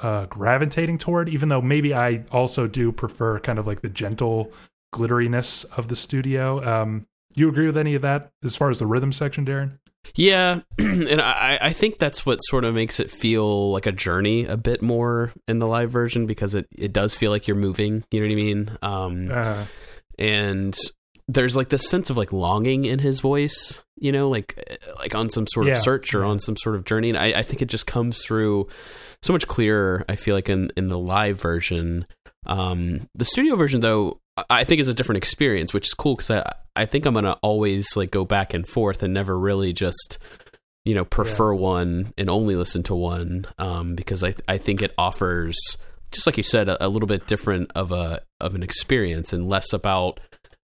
uh, 0.00 0.26
gravitating 0.26 0.98
toward. 0.98 1.28
Even 1.28 1.48
though 1.48 1.62
maybe 1.62 1.94
I 1.94 2.24
also 2.30 2.66
do 2.66 2.92
prefer 2.92 3.38
kind 3.40 3.58
of 3.58 3.66
like 3.66 3.80
the 3.80 3.88
gentle 3.88 4.52
glitteriness 4.94 5.66
of 5.78 5.88
the 5.88 5.96
studio. 5.96 6.64
Um, 6.64 7.06
you 7.34 7.48
agree 7.48 7.66
with 7.66 7.76
any 7.76 7.94
of 7.94 8.02
that 8.02 8.32
as 8.42 8.56
far 8.56 8.70
as 8.70 8.78
the 8.78 8.86
rhythm 8.86 9.12
section, 9.12 9.46
Darren? 9.46 9.78
Yeah, 10.14 10.60
and 10.78 11.20
I, 11.20 11.58
I 11.60 11.72
think 11.72 11.98
that's 11.98 12.26
what 12.26 12.38
sort 12.38 12.64
of 12.64 12.74
makes 12.74 12.98
it 12.98 13.10
feel 13.10 13.70
like 13.70 13.86
a 13.86 13.92
journey 13.92 14.46
a 14.46 14.56
bit 14.56 14.82
more 14.82 15.32
in 15.46 15.58
the 15.58 15.66
live 15.66 15.90
version 15.90 16.26
because 16.26 16.54
it, 16.54 16.66
it 16.76 16.92
does 16.92 17.14
feel 17.14 17.30
like 17.30 17.46
you're 17.46 17.56
moving. 17.56 18.02
You 18.10 18.20
know 18.20 18.26
what 18.26 18.32
I 18.32 18.36
mean? 18.36 18.78
Um, 18.82 19.30
Uh, 19.30 19.64
and 20.18 20.76
there's 21.32 21.56
like 21.56 21.68
this 21.68 21.88
sense 21.88 22.10
of 22.10 22.16
like 22.16 22.32
longing 22.32 22.84
in 22.84 22.98
his 22.98 23.20
voice, 23.20 23.80
you 23.96 24.10
know, 24.12 24.28
like 24.28 24.78
like 24.98 25.14
on 25.14 25.30
some 25.30 25.46
sort 25.46 25.66
of 25.68 25.82
search 25.82 26.14
or 26.14 26.24
on 26.24 26.40
some 26.40 26.56
sort 26.56 26.74
of 26.76 26.84
journey. 26.84 27.10
And 27.10 27.18
I, 27.18 27.26
I 27.38 27.42
think 27.42 27.62
it 27.62 27.68
just 27.68 27.86
comes 27.86 28.22
through 28.22 28.66
so 29.22 29.32
much 29.32 29.46
clearer. 29.46 30.04
I 30.08 30.16
feel 30.16 30.34
like 30.34 30.48
in 30.48 30.70
in 30.76 30.88
the 30.88 30.98
live 30.98 31.40
version, 31.40 32.06
um, 32.46 33.08
the 33.14 33.24
studio 33.24 33.56
version 33.56 33.80
though. 33.80 34.18
I- 34.48 34.64
think 34.64 34.80
is 34.80 34.88
a 34.88 34.94
different 34.94 35.18
experience, 35.18 35.74
which 35.74 35.86
is 35.88 35.94
cool 35.94 36.14
because 36.14 36.30
I 36.30 36.54
I 36.74 36.86
think 36.86 37.04
I'm 37.04 37.12
gonna 37.12 37.36
always 37.42 37.94
like 37.94 38.10
go 38.10 38.24
back 38.24 38.54
and 38.54 38.66
forth 38.66 39.02
and 39.02 39.12
never 39.12 39.38
really 39.38 39.74
just 39.74 40.18
you 40.86 40.94
know 40.94 41.04
prefer 41.04 41.52
one 41.52 42.14
and 42.16 42.30
only 42.30 42.56
listen 42.56 42.82
to 42.84 42.94
one 42.94 43.44
um, 43.58 43.94
because 43.96 44.24
I 44.24 44.34
I 44.48 44.56
think 44.56 44.80
it 44.80 44.94
offers 44.96 45.58
just 46.10 46.26
like 46.26 46.38
you 46.38 46.42
said 46.42 46.70
a, 46.70 46.86
a 46.86 46.88
little 46.88 47.06
bit 47.06 47.26
different 47.26 47.70
of 47.74 47.92
a 47.92 48.22
of 48.40 48.54
an 48.54 48.62
experience 48.62 49.34
and 49.34 49.48
less 49.48 49.74
about 49.74 50.20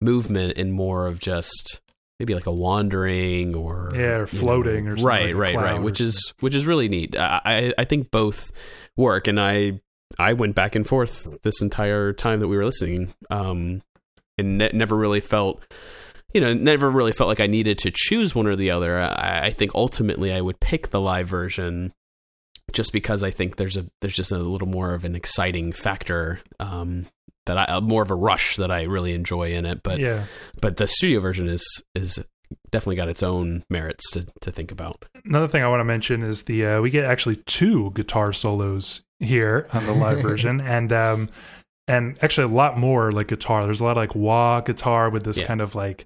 movement 0.01 0.57
and 0.57 0.73
more 0.73 1.07
of 1.07 1.19
just 1.19 1.79
maybe 2.19 2.35
like 2.35 2.45
a 2.47 2.51
wandering 2.51 3.55
or 3.55 3.91
Yeah, 3.95 4.17
or 4.17 4.19
you 4.21 4.25
floating 4.27 4.87
or 4.87 4.91
something 4.91 5.05
right 5.05 5.25
like 5.33 5.35
right 5.35 5.55
right 5.55 5.81
which 5.81 6.01
is 6.01 6.33
which 6.39 6.53
is 6.55 6.67
really 6.67 6.89
neat. 6.89 7.15
I, 7.17 7.41
I 7.45 7.73
I 7.79 7.85
think 7.85 8.11
both 8.11 8.51
work 8.97 9.27
and 9.27 9.39
I 9.39 9.79
I 10.19 10.33
went 10.33 10.55
back 10.55 10.75
and 10.75 10.87
forth 10.87 11.25
this 11.43 11.61
entire 11.61 12.13
time 12.13 12.39
that 12.41 12.47
we 12.47 12.57
were 12.57 12.65
listening 12.65 13.13
um 13.29 13.81
and 14.37 14.57
ne- 14.57 14.71
never 14.73 14.95
really 14.95 15.19
felt 15.21 15.63
you 16.33 16.41
know 16.41 16.53
never 16.53 16.89
really 16.89 17.11
felt 17.11 17.27
like 17.27 17.39
I 17.39 17.47
needed 17.47 17.79
to 17.79 17.91
choose 17.93 18.35
one 18.35 18.47
or 18.47 18.55
the 18.55 18.71
other. 18.71 18.99
I, 18.99 19.45
I 19.45 19.49
think 19.51 19.71
ultimately 19.75 20.31
I 20.31 20.41
would 20.41 20.59
pick 20.59 20.89
the 20.89 21.01
live 21.01 21.27
version 21.27 21.93
just 22.71 22.93
because 22.93 23.23
I 23.23 23.31
think 23.31 23.55
there's 23.55 23.77
a 23.77 23.85
there's 24.01 24.15
just 24.15 24.31
a 24.31 24.37
little 24.37 24.67
more 24.67 24.93
of 24.93 25.05
an 25.05 25.15
exciting 25.15 25.73
factor 25.73 26.39
um 26.59 27.05
that 27.45 27.57
I 27.57 27.63
uh, 27.65 27.81
more 27.81 28.03
of 28.03 28.11
a 28.11 28.15
rush 28.15 28.55
that 28.57 28.71
I 28.71 28.83
really 28.83 29.13
enjoy 29.13 29.51
in 29.53 29.65
it 29.65 29.81
but 29.83 29.99
yeah, 29.99 30.25
but 30.61 30.77
the 30.77 30.87
studio 30.87 31.19
version 31.19 31.47
is 31.47 31.65
is 31.95 32.19
definitely 32.69 32.97
got 32.97 33.07
its 33.09 33.23
own 33.23 33.63
merits 33.69 34.09
to 34.11 34.25
to 34.41 34.51
think 34.51 34.71
about. 34.71 35.05
Another 35.25 35.47
thing 35.47 35.63
I 35.63 35.67
want 35.69 35.79
to 35.79 35.85
mention 35.85 36.21
is 36.23 36.43
the 36.43 36.65
uh, 36.65 36.81
we 36.81 36.89
get 36.89 37.05
actually 37.05 37.37
two 37.45 37.91
guitar 37.91 38.33
solos 38.33 39.03
here 39.19 39.67
on 39.73 39.85
the 39.85 39.93
live 39.93 40.21
version, 40.21 40.59
and 40.61 40.91
um, 40.93 41.29
and 41.87 42.17
actually 42.23 42.45
a 42.51 42.55
lot 42.55 42.77
more 42.77 43.11
like 43.11 43.27
guitar. 43.27 43.65
There's 43.65 43.79
a 43.81 43.83
lot 43.83 43.91
of 43.91 43.97
like 43.97 44.15
wah 44.15 44.61
guitar 44.61 45.09
with 45.09 45.23
this 45.23 45.39
Yeah. 45.39 45.45
kind 45.47 45.61
of 45.61 45.75
like 45.75 46.05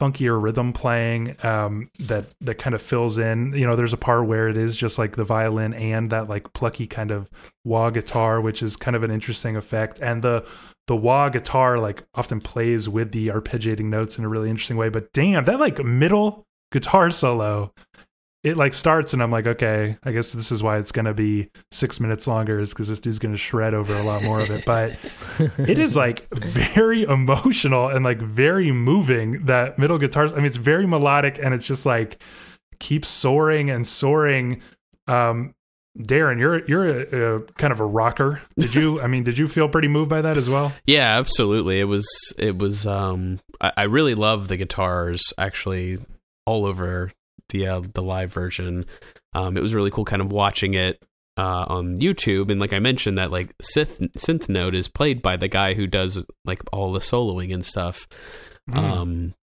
funkier 0.00 0.42
rhythm 0.42 0.72
playing 0.72 1.36
um, 1.44 1.88
that 2.00 2.26
that 2.40 2.56
kind 2.56 2.74
of 2.74 2.82
fills 2.82 3.18
in. 3.18 3.52
You 3.52 3.66
know, 3.66 3.76
there's 3.76 3.92
a 3.92 3.96
part 3.98 4.26
where 4.26 4.48
it 4.48 4.56
is 4.56 4.76
just 4.76 4.98
like 4.98 5.16
the 5.16 5.24
violin 5.24 5.74
and 5.74 6.10
that 6.10 6.28
like 6.28 6.52
plucky 6.54 6.86
kind 6.86 7.10
of 7.10 7.30
wah 7.64 7.90
guitar, 7.90 8.40
which 8.40 8.62
is 8.62 8.76
kind 8.76 8.96
of 8.96 9.02
an 9.04 9.10
interesting 9.10 9.56
effect. 9.56 10.00
And 10.00 10.22
the 10.22 10.48
the 10.86 10.96
wah 10.96 11.28
guitar 11.28 11.78
like 11.78 12.04
often 12.14 12.40
plays 12.40 12.88
with 12.88 13.12
the 13.12 13.28
arpeggiating 13.28 13.86
notes 13.86 14.18
in 14.18 14.24
a 14.24 14.28
really 14.28 14.50
interesting 14.50 14.76
way. 14.76 14.88
But 14.88 15.12
damn, 15.12 15.44
that 15.44 15.60
like 15.60 15.82
middle 15.84 16.44
guitar 16.72 17.10
solo 17.10 17.72
it 18.42 18.56
like 18.56 18.74
starts 18.74 19.12
and 19.12 19.22
I'm 19.22 19.30
like, 19.30 19.46
okay, 19.46 19.96
I 20.02 20.10
guess 20.10 20.32
this 20.32 20.50
is 20.50 20.62
why 20.62 20.78
it's 20.78 20.90
gonna 20.90 21.14
be 21.14 21.50
six 21.70 22.00
minutes 22.00 22.26
longer, 22.26 22.58
is 22.58 22.70
because 22.70 22.88
this 22.88 22.98
dude's 22.98 23.20
gonna 23.20 23.36
shred 23.36 23.72
over 23.72 23.94
a 23.94 24.02
lot 24.02 24.24
more 24.24 24.40
of 24.40 24.50
it. 24.50 24.64
But 24.64 24.98
it 25.58 25.78
is 25.78 25.94
like 25.94 26.28
very 26.34 27.02
emotional 27.04 27.88
and 27.88 28.04
like 28.04 28.20
very 28.20 28.72
moving. 28.72 29.44
That 29.46 29.78
middle 29.78 29.98
guitars, 29.98 30.32
I 30.32 30.36
mean, 30.36 30.46
it's 30.46 30.56
very 30.56 30.86
melodic 30.86 31.38
and 31.40 31.54
it's 31.54 31.66
just 31.66 31.86
like 31.86 32.20
keeps 32.80 33.08
soaring 33.08 33.70
and 33.70 33.86
soaring. 33.86 34.60
Um, 35.06 35.54
Darren, 35.98 36.38
you're 36.38 36.64
you're 36.66 37.00
a, 37.00 37.36
a 37.36 37.40
kind 37.58 37.72
of 37.72 37.80
a 37.80 37.84
rocker. 37.84 38.40
Did 38.58 38.74
you? 38.74 39.00
I 39.00 39.08
mean, 39.08 39.24
did 39.24 39.36
you 39.36 39.46
feel 39.46 39.68
pretty 39.68 39.88
moved 39.88 40.08
by 40.08 40.22
that 40.22 40.38
as 40.38 40.48
well? 40.48 40.72
Yeah, 40.86 41.18
absolutely. 41.18 41.80
It 41.80 41.84
was 41.84 42.06
it 42.38 42.56
was 42.58 42.86
um 42.86 43.40
I, 43.60 43.72
I 43.76 43.82
really 43.84 44.14
love 44.14 44.48
the 44.48 44.56
guitars 44.56 45.22
actually 45.36 45.98
all 46.46 46.64
over 46.64 47.12
the 47.50 47.66
uh, 47.66 47.82
the 47.92 48.02
live 48.02 48.32
version. 48.32 48.86
Um 49.34 49.56
it 49.56 49.60
was 49.60 49.74
really 49.74 49.90
cool 49.90 50.06
kind 50.06 50.22
of 50.22 50.32
watching 50.32 50.74
it 50.74 51.02
uh 51.36 51.66
on 51.68 51.98
YouTube 51.98 52.50
and 52.50 52.60
like 52.60 52.72
I 52.72 52.78
mentioned 52.78 53.18
that 53.18 53.30
like 53.30 53.54
synth 53.58 53.98
synth 54.16 54.48
note 54.48 54.74
is 54.74 54.88
played 54.88 55.20
by 55.20 55.36
the 55.36 55.48
guy 55.48 55.74
who 55.74 55.86
does 55.86 56.24
like 56.44 56.60
all 56.72 56.92
the 56.92 57.00
soloing 57.00 57.52
and 57.52 57.64
stuff. 57.64 58.08
Mm. 58.70 58.76
Um 58.76 59.34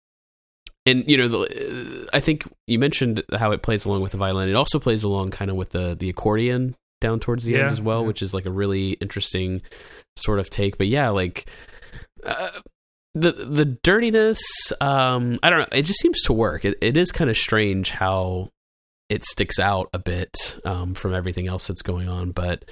and 0.90 1.08
you 1.08 1.16
know 1.16 1.28
the, 1.28 2.08
I 2.12 2.20
think 2.20 2.44
you 2.66 2.78
mentioned 2.78 3.22
how 3.36 3.52
it 3.52 3.62
plays 3.62 3.84
along 3.84 4.02
with 4.02 4.12
the 4.12 4.18
violin. 4.18 4.48
It 4.48 4.54
also 4.56 4.78
plays 4.78 5.04
along 5.04 5.30
kind 5.30 5.50
of 5.50 5.56
with 5.56 5.70
the 5.70 5.94
the 5.94 6.08
accordion 6.08 6.74
down 7.00 7.20
towards 7.20 7.44
the 7.44 7.52
Yeah, 7.52 7.60
end 7.60 7.70
as 7.70 7.80
well, 7.80 8.00
yeah. 8.00 8.06
which 8.08 8.22
is 8.22 8.34
like 8.34 8.46
a 8.46 8.52
really 8.52 8.92
interesting 8.92 9.62
sort 10.16 10.38
of 10.40 10.50
take. 10.50 10.78
But 10.78 10.88
yeah, 10.88 11.10
like 11.10 11.48
uh, 12.24 12.50
the 13.14 13.32
the 13.32 13.64
dirtiness, 13.64 14.40
um, 14.80 15.38
I 15.42 15.50
don't 15.50 15.60
know. 15.60 15.66
It 15.72 15.82
just 15.82 16.00
seems 16.00 16.22
to 16.22 16.32
work. 16.32 16.64
It, 16.64 16.76
it 16.80 16.96
is 16.96 17.12
kind 17.12 17.30
of 17.30 17.36
strange 17.36 17.90
how 17.90 18.50
it 19.08 19.24
sticks 19.24 19.58
out 19.58 19.88
a 19.94 19.98
bit 19.98 20.58
um, 20.64 20.94
from 20.94 21.14
everything 21.14 21.48
else 21.48 21.66
that's 21.66 21.82
going 21.82 22.08
on, 22.08 22.30
but 22.32 22.64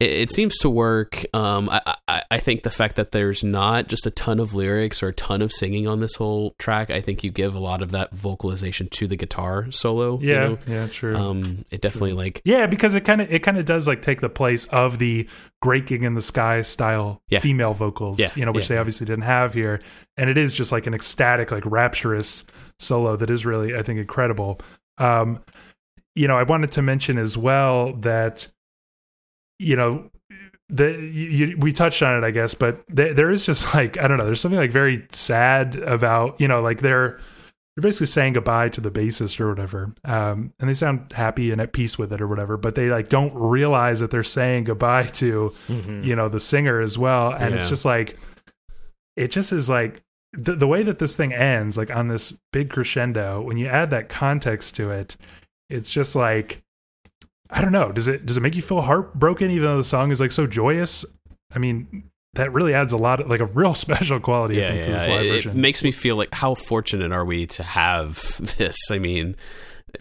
it, 0.00 0.10
it 0.10 0.30
seems 0.32 0.56
to 0.58 0.70
work. 0.70 1.24
Um, 1.34 1.68
I, 1.70 1.94
I 2.08 2.22
I 2.32 2.38
think 2.38 2.62
the 2.64 2.70
fact 2.70 2.96
that 2.96 3.12
there's 3.12 3.44
not 3.44 3.86
just 3.88 4.06
a 4.06 4.10
ton 4.10 4.40
of 4.40 4.54
lyrics 4.54 5.02
or 5.02 5.08
a 5.08 5.12
ton 5.12 5.42
of 5.42 5.52
singing 5.52 5.86
on 5.86 6.00
this 6.00 6.14
whole 6.16 6.54
track, 6.58 6.90
I 6.90 7.00
think 7.00 7.22
you 7.22 7.30
give 7.30 7.54
a 7.54 7.58
lot 7.60 7.82
of 7.82 7.90
that 7.92 8.12
vocalization 8.12 8.88
to 8.92 9.06
the 9.06 9.16
guitar 9.16 9.70
solo. 9.70 10.18
you 10.20 10.30
Yeah, 10.30 10.38
know? 10.48 10.58
yeah, 10.66 10.86
true. 10.88 11.14
Um, 11.16 11.64
it 11.70 11.80
definitely 11.80 12.14
like 12.14 12.40
Yeah, 12.44 12.66
because 12.66 12.94
it 12.94 13.04
kind 13.04 13.20
of 13.20 13.32
it 13.32 13.40
kind 13.44 13.58
of 13.58 13.64
does 13.66 13.86
like 13.86 14.02
take 14.02 14.20
the 14.20 14.28
place 14.30 14.64
of 14.66 14.98
the 14.98 15.28
"Great 15.62 15.86
Gig 15.86 16.02
in 16.02 16.14
the 16.14 16.22
Sky" 16.22 16.62
style 16.62 17.22
Yeah. 17.28 17.38
female 17.40 17.72
vocals, 17.74 18.18
Yeah, 18.18 18.30
you 18.34 18.44
know, 18.44 18.52
which 18.52 18.64
yeah. 18.64 18.76
they 18.76 18.78
obviously 18.78 19.06
didn't 19.06 19.24
have 19.24 19.54
here, 19.54 19.80
and 20.16 20.28
it 20.30 20.38
is 20.38 20.54
just 20.54 20.72
like 20.72 20.86
an 20.86 20.94
ecstatic, 20.94 21.50
like 21.52 21.64
rapturous 21.66 22.44
solo 22.78 23.14
that 23.16 23.28
is 23.30 23.44
really, 23.44 23.76
I 23.76 23.82
think, 23.82 23.98
incredible. 24.00 24.58
Um, 24.98 25.42
you 26.14 26.26
know, 26.26 26.36
I 26.36 26.42
wanted 26.42 26.72
to 26.72 26.82
mention 26.82 27.18
as 27.18 27.36
well 27.38 27.92
that, 27.98 28.48
you 29.60 29.76
know, 29.76 30.10
the 30.68 30.92
you, 30.92 31.28
you, 31.46 31.58
we 31.58 31.72
touched 31.72 32.02
on 32.02 32.22
it, 32.22 32.26
I 32.26 32.30
guess, 32.30 32.54
but 32.54 32.82
there, 32.88 33.12
there 33.12 33.30
is 33.30 33.44
just 33.44 33.74
like 33.74 33.98
I 33.98 34.08
don't 34.08 34.18
know, 34.18 34.24
there's 34.24 34.40
something 34.40 34.58
like 34.58 34.70
very 34.70 35.06
sad 35.10 35.76
about 35.76 36.40
you 36.40 36.48
know, 36.48 36.60
like 36.60 36.80
they're 36.80 37.20
they're 37.76 37.82
basically 37.82 38.06
saying 38.06 38.32
goodbye 38.32 38.68
to 38.70 38.80
the 38.80 38.90
bassist 38.90 39.40
or 39.40 39.48
whatever 39.48 39.94
um, 40.04 40.52
and 40.58 40.68
they 40.68 40.74
sound 40.74 41.12
happy 41.12 41.52
and 41.52 41.60
at 41.60 41.72
peace 41.72 41.96
with 41.98 42.12
it 42.12 42.20
or 42.20 42.26
whatever 42.26 42.56
but 42.56 42.74
they 42.74 42.90
like 42.90 43.08
don't 43.08 43.32
realize 43.34 44.00
that 44.00 44.10
they're 44.10 44.24
saying 44.24 44.64
goodbye 44.64 45.04
to 45.04 45.52
you 46.04 46.16
know 46.16 46.28
the 46.28 46.40
singer 46.40 46.80
as 46.80 46.98
well 46.98 47.32
and 47.32 47.54
it's 47.54 47.68
just 47.68 47.84
like 47.84 48.18
it 49.16 49.28
just 49.28 49.52
is 49.52 49.68
like 49.68 50.02
the, 50.32 50.54
the 50.54 50.66
way 50.66 50.82
that 50.82 50.98
this 50.98 51.16
thing 51.16 51.32
ends 51.32 51.78
like 51.78 51.94
on 51.94 52.08
this 52.08 52.36
big 52.52 52.70
crescendo 52.70 53.40
when 53.40 53.56
you 53.56 53.66
add 53.66 53.90
that 53.90 54.08
context 54.08 54.76
to 54.76 54.90
it 54.90 55.16
it's 55.68 55.92
just 55.92 56.16
like 56.16 56.62
i 57.50 57.60
don't 57.60 57.72
know 57.72 57.90
does 57.92 58.08
it 58.08 58.24
does 58.26 58.36
it 58.36 58.40
make 58.40 58.54
you 58.56 58.62
feel 58.62 58.80
heartbroken 58.82 59.50
even 59.50 59.64
though 59.66 59.76
the 59.76 59.84
song 59.84 60.10
is 60.10 60.20
like 60.20 60.32
so 60.32 60.46
joyous 60.46 61.04
i 61.54 61.58
mean 61.58 62.04
that 62.34 62.52
really 62.52 62.72
adds 62.74 62.92
a 62.92 62.96
lot 62.96 63.18
of 63.20 63.28
like 63.28 63.40
a 63.40 63.46
real 63.46 63.74
special 63.86 64.20
quality 64.20 64.56
I 64.62 64.66
yeah, 64.66 64.72
think, 64.72 64.84
to 64.84 64.90
yeah. 64.90 64.98
this 64.98 65.08
live 65.08 65.24
It, 65.24 65.46
it 65.46 65.54
makes 65.56 65.82
me 65.82 65.90
feel 65.92 66.14
like 66.16 66.32
how 66.32 66.54
fortunate 66.54 67.10
are 67.12 67.24
we 67.24 67.46
to 67.46 67.64
have 67.64 68.20
this? 68.56 68.76
I 68.88 68.98
mean, 68.98 69.34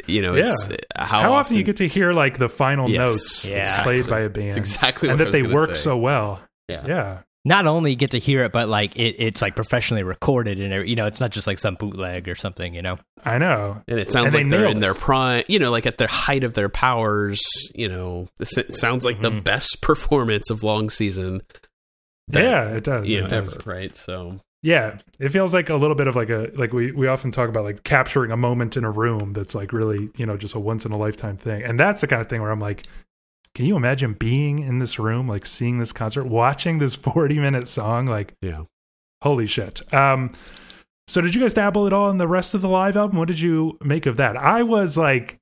you 0.06 0.22
know, 0.22 0.36
it's 0.36 0.68
uh, 0.68 0.76
how, 1.04 1.22
how, 1.22 1.34
often, 1.34 1.58
you 1.58 1.64
get 1.64 1.78
to 1.78 1.88
hear 1.88 2.14
like 2.14 2.38
the 2.38 2.48
final 2.48 2.88
Yes, 2.88 3.00
notes 3.00 3.46
Yeah. 3.46 3.82
played 3.82 4.08
by 4.08 4.20
a 4.20 4.30
band 4.30 4.50
It's 4.50 4.58
exactly 4.60 5.10
and 5.10 5.18
what 5.18 5.28
I 5.28 5.32
that 5.32 5.42
was 5.42 5.50
they 5.50 5.56
work 5.56 5.70
say. 5.76 5.82
so 5.82 5.98
well 5.98 6.40
yeah. 6.70 6.86
yeah 6.86 7.22
Not 7.50 7.66
only 7.68 7.96
get 7.96 8.12
to 8.12 8.20
hear 8.20 8.44
it, 8.44 8.52
but 8.54 8.70
like 8.70 8.96
it, 8.96 9.16
it's 9.18 9.42
like 9.42 9.56
professionally 9.56 10.04
recorded 10.04 10.60
and 10.62 10.88
you 10.88 10.96
know, 10.96 11.08
it's 11.08 11.20
not 11.20 11.32
just 11.32 11.48
like 11.48 11.58
some 11.60 11.76
bootleg 11.76 12.30
or 12.30 12.36
something. 12.36 12.76
You 12.76 12.84
know. 12.84 12.98
i 13.26 13.38
know 13.40 13.82
And 13.88 14.00
it 14.00 14.12
sounds 14.12 14.28
And 14.28 14.36
like 14.36 14.50
they're 14.50 14.70
in 14.70 14.80
their 14.80 14.94
prime, 14.94 15.44
you 15.48 15.58
know, 15.60 15.72
like 15.72 15.86
at 15.88 15.98
the 15.98 16.08
height 16.08 16.44
of 16.44 16.54
their 16.54 16.70
powers. 16.70 17.42
You 17.76 17.90
know, 17.90 18.28
it 18.40 18.74
sounds 18.76 19.04
like 19.04 19.22
the 19.22 19.32
Mhm. 19.32 19.44
best 19.44 19.82
performance 19.82 20.50
of 20.50 20.64
long 20.64 20.90
season. 20.90 21.42
that- 22.30 22.44
yeah 22.44 22.68
it 22.76 22.84
does 22.84 23.10
you 23.10 23.18
it 23.20 23.22
know, 23.24 23.28
does. 23.42 23.56
ever, 23.58 23.70
right? 23.70 23.96
So 23.98 24.40
yeah 24.62 24.98
it 25.20 25.30
feels 25.30 25.54
like 25.54 25.70
a 25.70 25.76
little 25.76 25.96
bit 25.96 26.08
of 26.08 26.16
like 26.18 26.30
a 26.30 26.52
like 26.54 26.74
we 26.74 26.92
we 26.92 27.08
often 27.08 27.32
talk 27.32 27.48
about 27.50 27.64
like 27.64 27.84
capturing 27.84 28.30
a 28.30 28.38
moment 28.38 28.76
in 28.78 28.84
a 28.84 28.92
room 28.92 29.32
that's 29.34 29.56
like 29.56 29.72
really 29.74 30.10
you 30.18 30.26
know 30.26 30.36
just 30.38 30.54
a 30.54 30.60
once 30.60 30.86
in 30.86 30.92
a 30.92 30.98
lifetime 30.98 31.38
thing 31.38 31.64
and 31.64 31.80
that's 31.80 32.02
the 32.02 32.08
kind 32.08 32.20
of 32.22 32.28
thing 32.28 32.42
where 32.42 32.52
i'm 32.52 32.60
like 32.60 32.84
can 33.56 33.66
you 33.66 33.76
imagine 33.76 34.14
being 34.14 34.60
in 34.60 34.80
this 34.80 35.00
room 35.00 35.28
like 35.28 35.46
seeing 35.46 35.80
this 35.80 35.92
concert 35.92 36.26
watching 36.26 36.80
this 36.80 36.96
40 36.96 37.40
minute 37.40 37.68
song 37.68 38.06
like 38.06 38.34
yeah, 38.42 38.64
holy 39.22 39.48
shit. 39.48 39.82
Um 39.94 40.32
so 41.08 41.22
did 41.22 41.34
you 41.34 41.42
guys 41.42 41.54
dabble 41.56 41.88
at 41.88 41.94
all 41.94 42.10
in 42.12 42.20
the 42.20 42.28
rest 42.28 42.54
of 42.54 42.62
the 42.62 42.70
live 42.70 42.96
album? 42.96 43.18
What 43.18 43.28
did 43.28 43.40
you 43.40 43.78
make 43.84 44.06
of 44.06 44.18
that? 44.18 44.38
I 44.38 44.64
was 44.64 44.98
like 44.98 45.40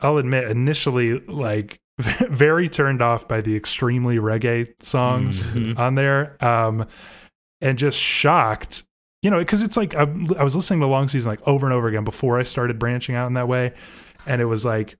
i'll 0.00 0.16
admit 0.18 0.44
initially 0.48 1.18
like 1.26 1.80
very 1.98 2.68
turned 2.68 3.02
off 3.02 3.26
by 3.26 3.40
the 3.40 3.56
extremely 3.56 4.16
reggae 4.18 4.72
songs 4.80 5.44
Mhm. 5.48 5.76
on 5.76 5.96
there 5.96 6.36
um 6.44 6.86
and 7.60 7.76
just 7.76 7.98
shocked 7.98 8.84
you 9.22 9.30
know 9.32 9.38
because 9.40 9.64
it's 9.64 9.76
like 9.76 9.96
I, 9.96 10.02
I 10.02 10.44
was 10.44 10.54
listening 10.54 10.78
to 10.80 10.86
long 10.86 11.08
season 11.08 11.28
like 11.30 11.40
over 11.48 11.66
and 11.66 11.74
over 11.74 11.88
again 11.88 12.04
before 12.04 12.38
i 12.38 12.44
started 12.44 12.78
branching 12.78 13.16
out 13.16 13.26
in 13.26 13.34
that 13.34 13.48
way 13.48 13.74
and 14.24 14.40
it 14.40 14.44
was 14.44 14.64
like 14.64 14.94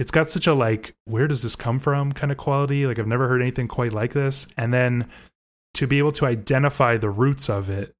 it's 0.00 0.10
got 0.10 0.30
such 0.30 0.46
a 0.46 0.54
like 0.54 0.94
where 1.04 1.28
does 1.28 1.42
this 1.42 1.54
come 1.54 1.78
from 1.78 2.10
kind 2.12 2.32
of 2.32 2.38
quality. 2.38 2.86
Like 2.86 2.98
i've 2.98 3.06
never 3.06 3.28
heard 3.28 3.42
anything 3.42 3.68
quite 3.68 3.92
like 3.92 4.14
this. 4.14 4.48
And 4.56 4.72
then 4.72 5.06
to 5.74 5.86
be 5.86 5.98
able 5.98 6.12
to 6.12 6.26
identify 6.26 6.96
the 6.96 7.10
roots 7.10 7.50
of 7.50 7.68
it 7.68 7.94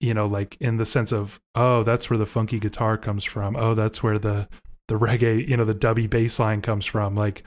you 0.00 0.12
know 0.12 0.26
like 0.26 0.56
in 0.60 0.76
the 0.76 0.84
sense 0.84 1.12
of 1.12 1.40
oh 1.54 1.82
that's 1.82 2.10
where 2.10 2.18
the 2.18 2.26
funky 2.26 2.58
guitar 2.58 2.98
comes 2.98 3.22
from. 3.22 3.54
Oh 3.54 3.74
that's 3.74 4.02
where 4.02 4.18
the 4.18 4.48
the 4.88 4.98
reggae 4.98 5.48
you 5.48 5.56
know 5.56 5.64
the 5.64 5.76
dubby 5.76 6.10
bass 6.10 6.40
line 6.40 6.60
comes 6.60 6.84
from. 6.84 7.14
Like 7.14 7.44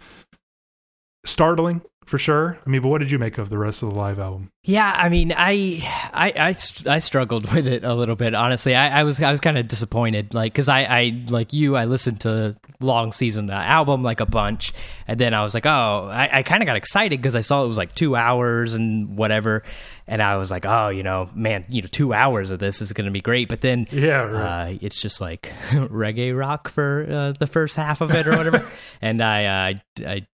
startling 1.23 1.81
for 2.05 2.17
sure 2.17 2.57
i 2.65 2.69
mean 2.69 2.81
but 2.81 2.89
what 2.89 2.99
did 2.99 3.11
you 3.11 3.19
make 3.19 3.37
of 3.37 3.49
the 3.49 3.57
rest 3.57 3.83
of 3.83 3.89
the 3.89 3.95
live 3.95 4.19
album 4.19 4.51
Yeah, 4.63 4.93
I 4.95 5.09
mean, 5.09 5.33
I, 5.35 5.81
I, 6.13 6.33
I, 6.37 6.55
I 6.87 6.99
struggled 6.99 7.51
with 7.55 7.65
it 7.65 7.83
a 7.83 7.95
little 7.95 8.15
bit. 8.15 8.35
Honestly, 8.35 8.75
I, 8.75 8.99
I 8.99 9.03
was, 9.03 9.19
I 9.19 9.31
was 9.31 9.39
kind 9.39 9.57
of 9.57 9.67
disappointed. 9.67 10.35
Like, 10.35 10.53
cause 10.53 10.69
I, 10.69 10.81
I, 10.83 11.23
like 11.29 11.51
you, 11.51 11.75
I 11.75 11.85
listened 11.85 12.21
to 12.21 12.55
Long 12.79 13.11
Season, 13.11 13.47
the 13.47 13.53
album, 13.53 14.03
like 14.03 14.19
a 14.19 14.27
bunch, 14.27 14.71
and 15.07 15.19
then 15.19 15.33
I 15.33 15.41
was 15.41 15.55
like, 15.55 15.65
oh, 15.65 16.09
I, 16.11 16.29
I 16.31 16.43
kind 16.43 16.61
of 16.61 16.67
got 16.67 16.77
excited 16.77 17.17
because 17.19 17.35
I 17.35 17.41
saw 17.41 17.63
it 17.63 17.67
was 17.67 17.77
like 17.77 17.95
two 17.95 18.15
hours 18.15 18.75
and 18.75 19.17
whatever, 19.17 19.63
and 20.05 20.21
I 20.21 20.37
was 20.37 20.51
like, 20.51 20.67
oh, 20.67 20.89
you 20.89 21.01
know, 21.01 21.27
man, 21.33 21.65
you 21.67 21.81
know, 21.81 21.87
two 21.87 22.13
hours 22.13 22.51
of 22.51 22.59
this 22.59 22.83
is 22.83 22.93
gonna 22.93 23.09
be 23.09 23.21
great. 23.21 23.49
But 23.49 23.61
then, 23.61 23.87
yeah 23.91 24.21
right. 24.21 24.73
uh, 24.73 24.77
it's 24.79 25.01
just 25.01 25.21
like 25.21 25.51
reggae 25.71 26.37
rock 26.37 26.69
for 26.69 27.07
uh, 27.09 27.31
the 27.31 27.47
first 27.47 27.77
half 27.77 28.01
of 28.01 28.11
it 28.11 28.27
or 28.27 28.37
whatever, 28.37 28.63
and 29.01 29.23
I, 29.23 29.45
uh, 29.45 29.73
I 30.05 30.27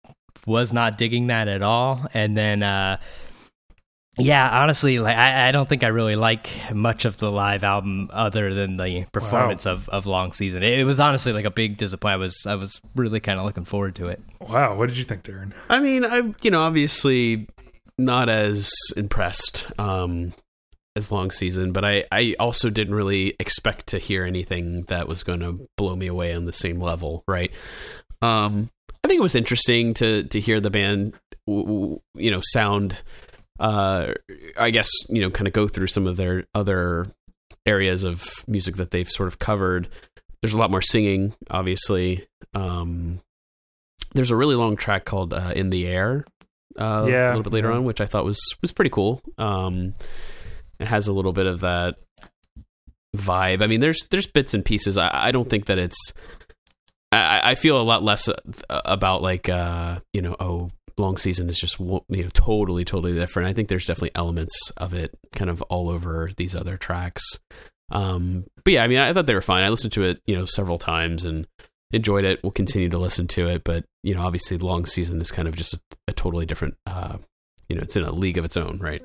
was 0.47 0.73
not 0.73 0.99
digging 0.99 1.29
that 1.29 1.49
at 1.49 1.62
all. 1.62 2.07
And 2.15 2.37
then, 2.37 2.62
uh, 2.62 2.99
yeah, 4.19 4.62
honestly, 4.62 4.99
like 5.01 5.16
I, 5.16 5.49
I 5.49 5.53
don't 5.53 5.69
think 5.69 5.83
I 5.83 5.89
really 5.89 6.15
like 6.15 6.49
much 6.73 7.05
of 7.05 7.16
the 7.16 7.31
live 7.31 7.65
album 7.65 8.11
other 8.12 8.55
than 8.55 8.77
the 8.77 9.07
performance 9.12 9.66
of, 9.66 9.89
of 9.89 10.07
Long 10.07 10.33
Season. 10.33 10.62
It, 10.62 10.79
it 10.79 10.85
was 10.85 11.01
honestly 11.01 11.33
like 11.33 11.45
a 11.45 11.51
big 11.51 11.77
disappointment. 11.77 12.15
I 12.15 12.16
was 12.23 12.47
I 12.47 12.55
was 12.55 12.81
really 12.95 13.19
kind 13.19 13.41
of 13.41 13.45
looking 13.45 13.65
forward 13.65 13.97
to 13.97 14.09
it. 14.09 14.23
wow 14.41 14.77
what 14.77 14.89
did 14.89 14.99
you 14.99 15.05
think 15.05 15.25
darren 15.25 15.53
I 15.69 15.81
mean, 15.81 16.05
I 16.05 16.33
you 16.43 16.51
know, 16.51 16.62
obviously 16.62 17.49
not 17.99 18.29
as 18.29 18.73
impressed. 18.97 19.66
Um, 19.79 20.33
as 20.97 21.11
long 21.11 21.31
season, 21.33 21.73
but 21.73 21.85
I 21.85 22.05
I 22.12 22.37
also 22.39 22.71
didn't 22.71 22.95
really 22.95 23.35
expect 23.41 23.89
to 23.89 23.99
hear 23.99 24.25
anything 24.25 24.85
that 24.85 25.09
was 25.09 25.25
going 25.25 25.41
to 25.41 25.66
blow 25.77 25.97
me 25.97 26.07
away 26.07 26.33
on 26.33 26.45
the 26.45 26.53
same 26.53 26.81
level, 26.81 27.25
right? 27.27 27.51
Um, 28.23 28.71
I 29.05 29.09
think 29.09 29.19
it 29.19 29.23
was 29.23 29.35
interesting 29.35 29.95
to 29.95 30.25
to 30.25 30.41
hear 30.41 30.61
the 30.61 30.71
band, 30.71 31.15
you 31.47 32.01
know, 32.17 32.41
sound. 32.43 32.97
Uh, 33.61 34.15
I 34.59 34.71
guess 34.71 34.91
you 35.09 35.21
know, 35.21 35.31
kind 35.31 35.47
of 35.47 35.53
go 35.53 35.69
through 35.69 35.87
some 35.89 36.07
of 36.07 36.17
their 36.17 36.45
other 36.55 37.07
areas 37.67 38.03
of 38.05 38.27
music 38.49 38.77
that 38.77 38.91
they've 38.91 39.09
sort 39.09 39.29
of 39.29 39.39
covered. 39.39 39.89
There's 40.41 40.55
a 40.55 40.59
lot 40.59 40.71
more 40.71 40.83
singing, 40.83 41.35
obviously. 41.51 42.27
Um, 42.55 43.21
there's 44.15 44.31
a 44.31 44.37
really 44.37 44.55
long 44.57 44.77
track 44.77 45.05
called 45.05 45.33
uh, 45.33 45.53
"In 45.55 45.71
the 45.71 45.87
Air." 45.87 46.25
Uh, 46.77 47.07
Yeah, 47.09 47.29
a 47.29 47.31
little 47.37 47.43
bit 47.45 47.53
later 47.53 47.71
yeah. 47.71 47.77
on, 47.77 47.85
which 47.85 48.01
I 48.01 48.07
thought 48.07 48.25
was 48.25 48.41
was 48.63 48.73
pretty 48.73 48.91
cool. 48.91 49.21
Um, 49.39 49.95
it 50.81 50.87
has 50.87 51.07
a 51.09 51.13
little 51.13 51.33
bit 51.33 51.47
of 51.47 51.61
that 51.61 51.97
vibe. 53.17 53.63
I 53.63 53.67
mean, 53.67 53.81
there's 53.81 54.01
there's 54.11 54.27
bits 54.27 54.55
and 54.55 54.65
pieces. 54.65 54.97
I, 54.97 55.11
I 55.13 55.31
don't 55.31 55.49
think 55.49 55.67
that 55.67 55.79
it's. 55.79 56.13
I, 57.15 57.51
I 57.51 57.55
feel 57.55 57.81
a 57.81 57.82
lot 57.82 58.03
less 58.03 58.28
uh, 58.28 58.35
about 58.70 59.23
like 59.23 59.49
uh, 59.49 60.01
you 60.12 60.23
know 60.23 60.36
oh 60.41 60.70
long 60.97 61.16
season 61.16 61.49
is 61.49 61.59
just 61.59 61.78
you 61.81 62.03
know 62.09 62.31
totally 62.32 62.85
totally 62.85 63.15
different. 63.15 63.49
I 63.49 63.53
think 63.53 63.69
there's 63.69 63.86
definitely 63.86 64.12
elements 64.15 64.55
of 64.77 64.95
it 64.95 65.16
kind 65.35 65.51
of 65.51 65.62
all 65.62 65.89
over 65.89 66.31
these 66.36 66.55
other 66.55 66.77
tracks. 66.77 67.39
Um, 67.91 68.47
but 68.65 68.73
yeah, 68.73 68.85
I 68.85 68.86
mean, 68.86 68.99
I 68.99 69.12
thought 69.12 69.27
they 69.27 69.35
were 69.35 69.41
fine. 69.41 69.62
I 69.62 69.69
listened 69.69 69.93
to 69.95 70.03
it 70.03 70.20
you 70.27 70.36
know 70.36 70.47
several 70.47 70.78
times 70.78 71.24
and 71.24 71.47
enjoyed 71.93 72.24
it. 72.24 72.41
We'll 72.43 72.53
continue 72.53 72.89
to 72.89 72.99
listen 72.99 73.28
to 73.28 73.49
it, 73.49 73.65
but 73.65 73.85
you 74.03 74.15
know, 74.15 74.23
obviously, 74.23 74.59
long 74.59 74.86
season 74.86 75.20
is 75.20 75.31
kind 75.31 75.49
of 75.49 75.57
just 75.57 75.74
a, 75.74 75.81
a 76.09 76.12
totally 76.12 76.47
different. 76.47 76.77
Uh, 76.86 77.19
you 77.69 77.77
know, 77.77 77.82
it's 77.82 77.97
in 77.97 78.05
a 78.05 78.12
league 78.12 78.39
of 78.39 78.45
its 78.45 78.57
own, 78.57 78.78
right? 78.78 79.03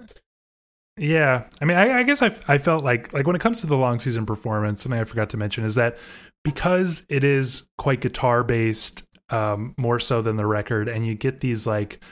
Yeah, 1.00 1.46
I 1.62 1.66
mean, 1.66 1.78
I, 1.78 2.00
I 2.00 2.04
guess 2.04 2.22
I, 2.22 2.30
I 2.50 2.58
felt 2.58 2.84
like 2.84 3.14
like 3.14 3.26
when 3.26 3.36
it 3.36 3.42
comes 3.42 3.62
to 3.62 3.68
the 3.68 3.78
long 3.78 4.00
season 4.00 4.26
performance, 4.26 4.84
something 4.84 5.00
I 5.00 5.06
forgot 5.06 5.30
to 5.30 5.38
mention 5.38 5.64
is 5.64 5.76
that 5.76 5.98
because 6.44 7.06
it 7.08 7.24
is 7.24 7.70
quite 7.78 8.02
guitar 8.02 8.44
based, 8.44 9.08
um, 9.30 9.74
more 9.80 10.02
so 10.02 10.22
than 10.22 10.36
the 10.36 10.46
record, 10.46 10.90
and 10.90 11.08
you 11.08 11.16
get 11.16 11.40
these 11.40 11.66
like, 11.66 12.04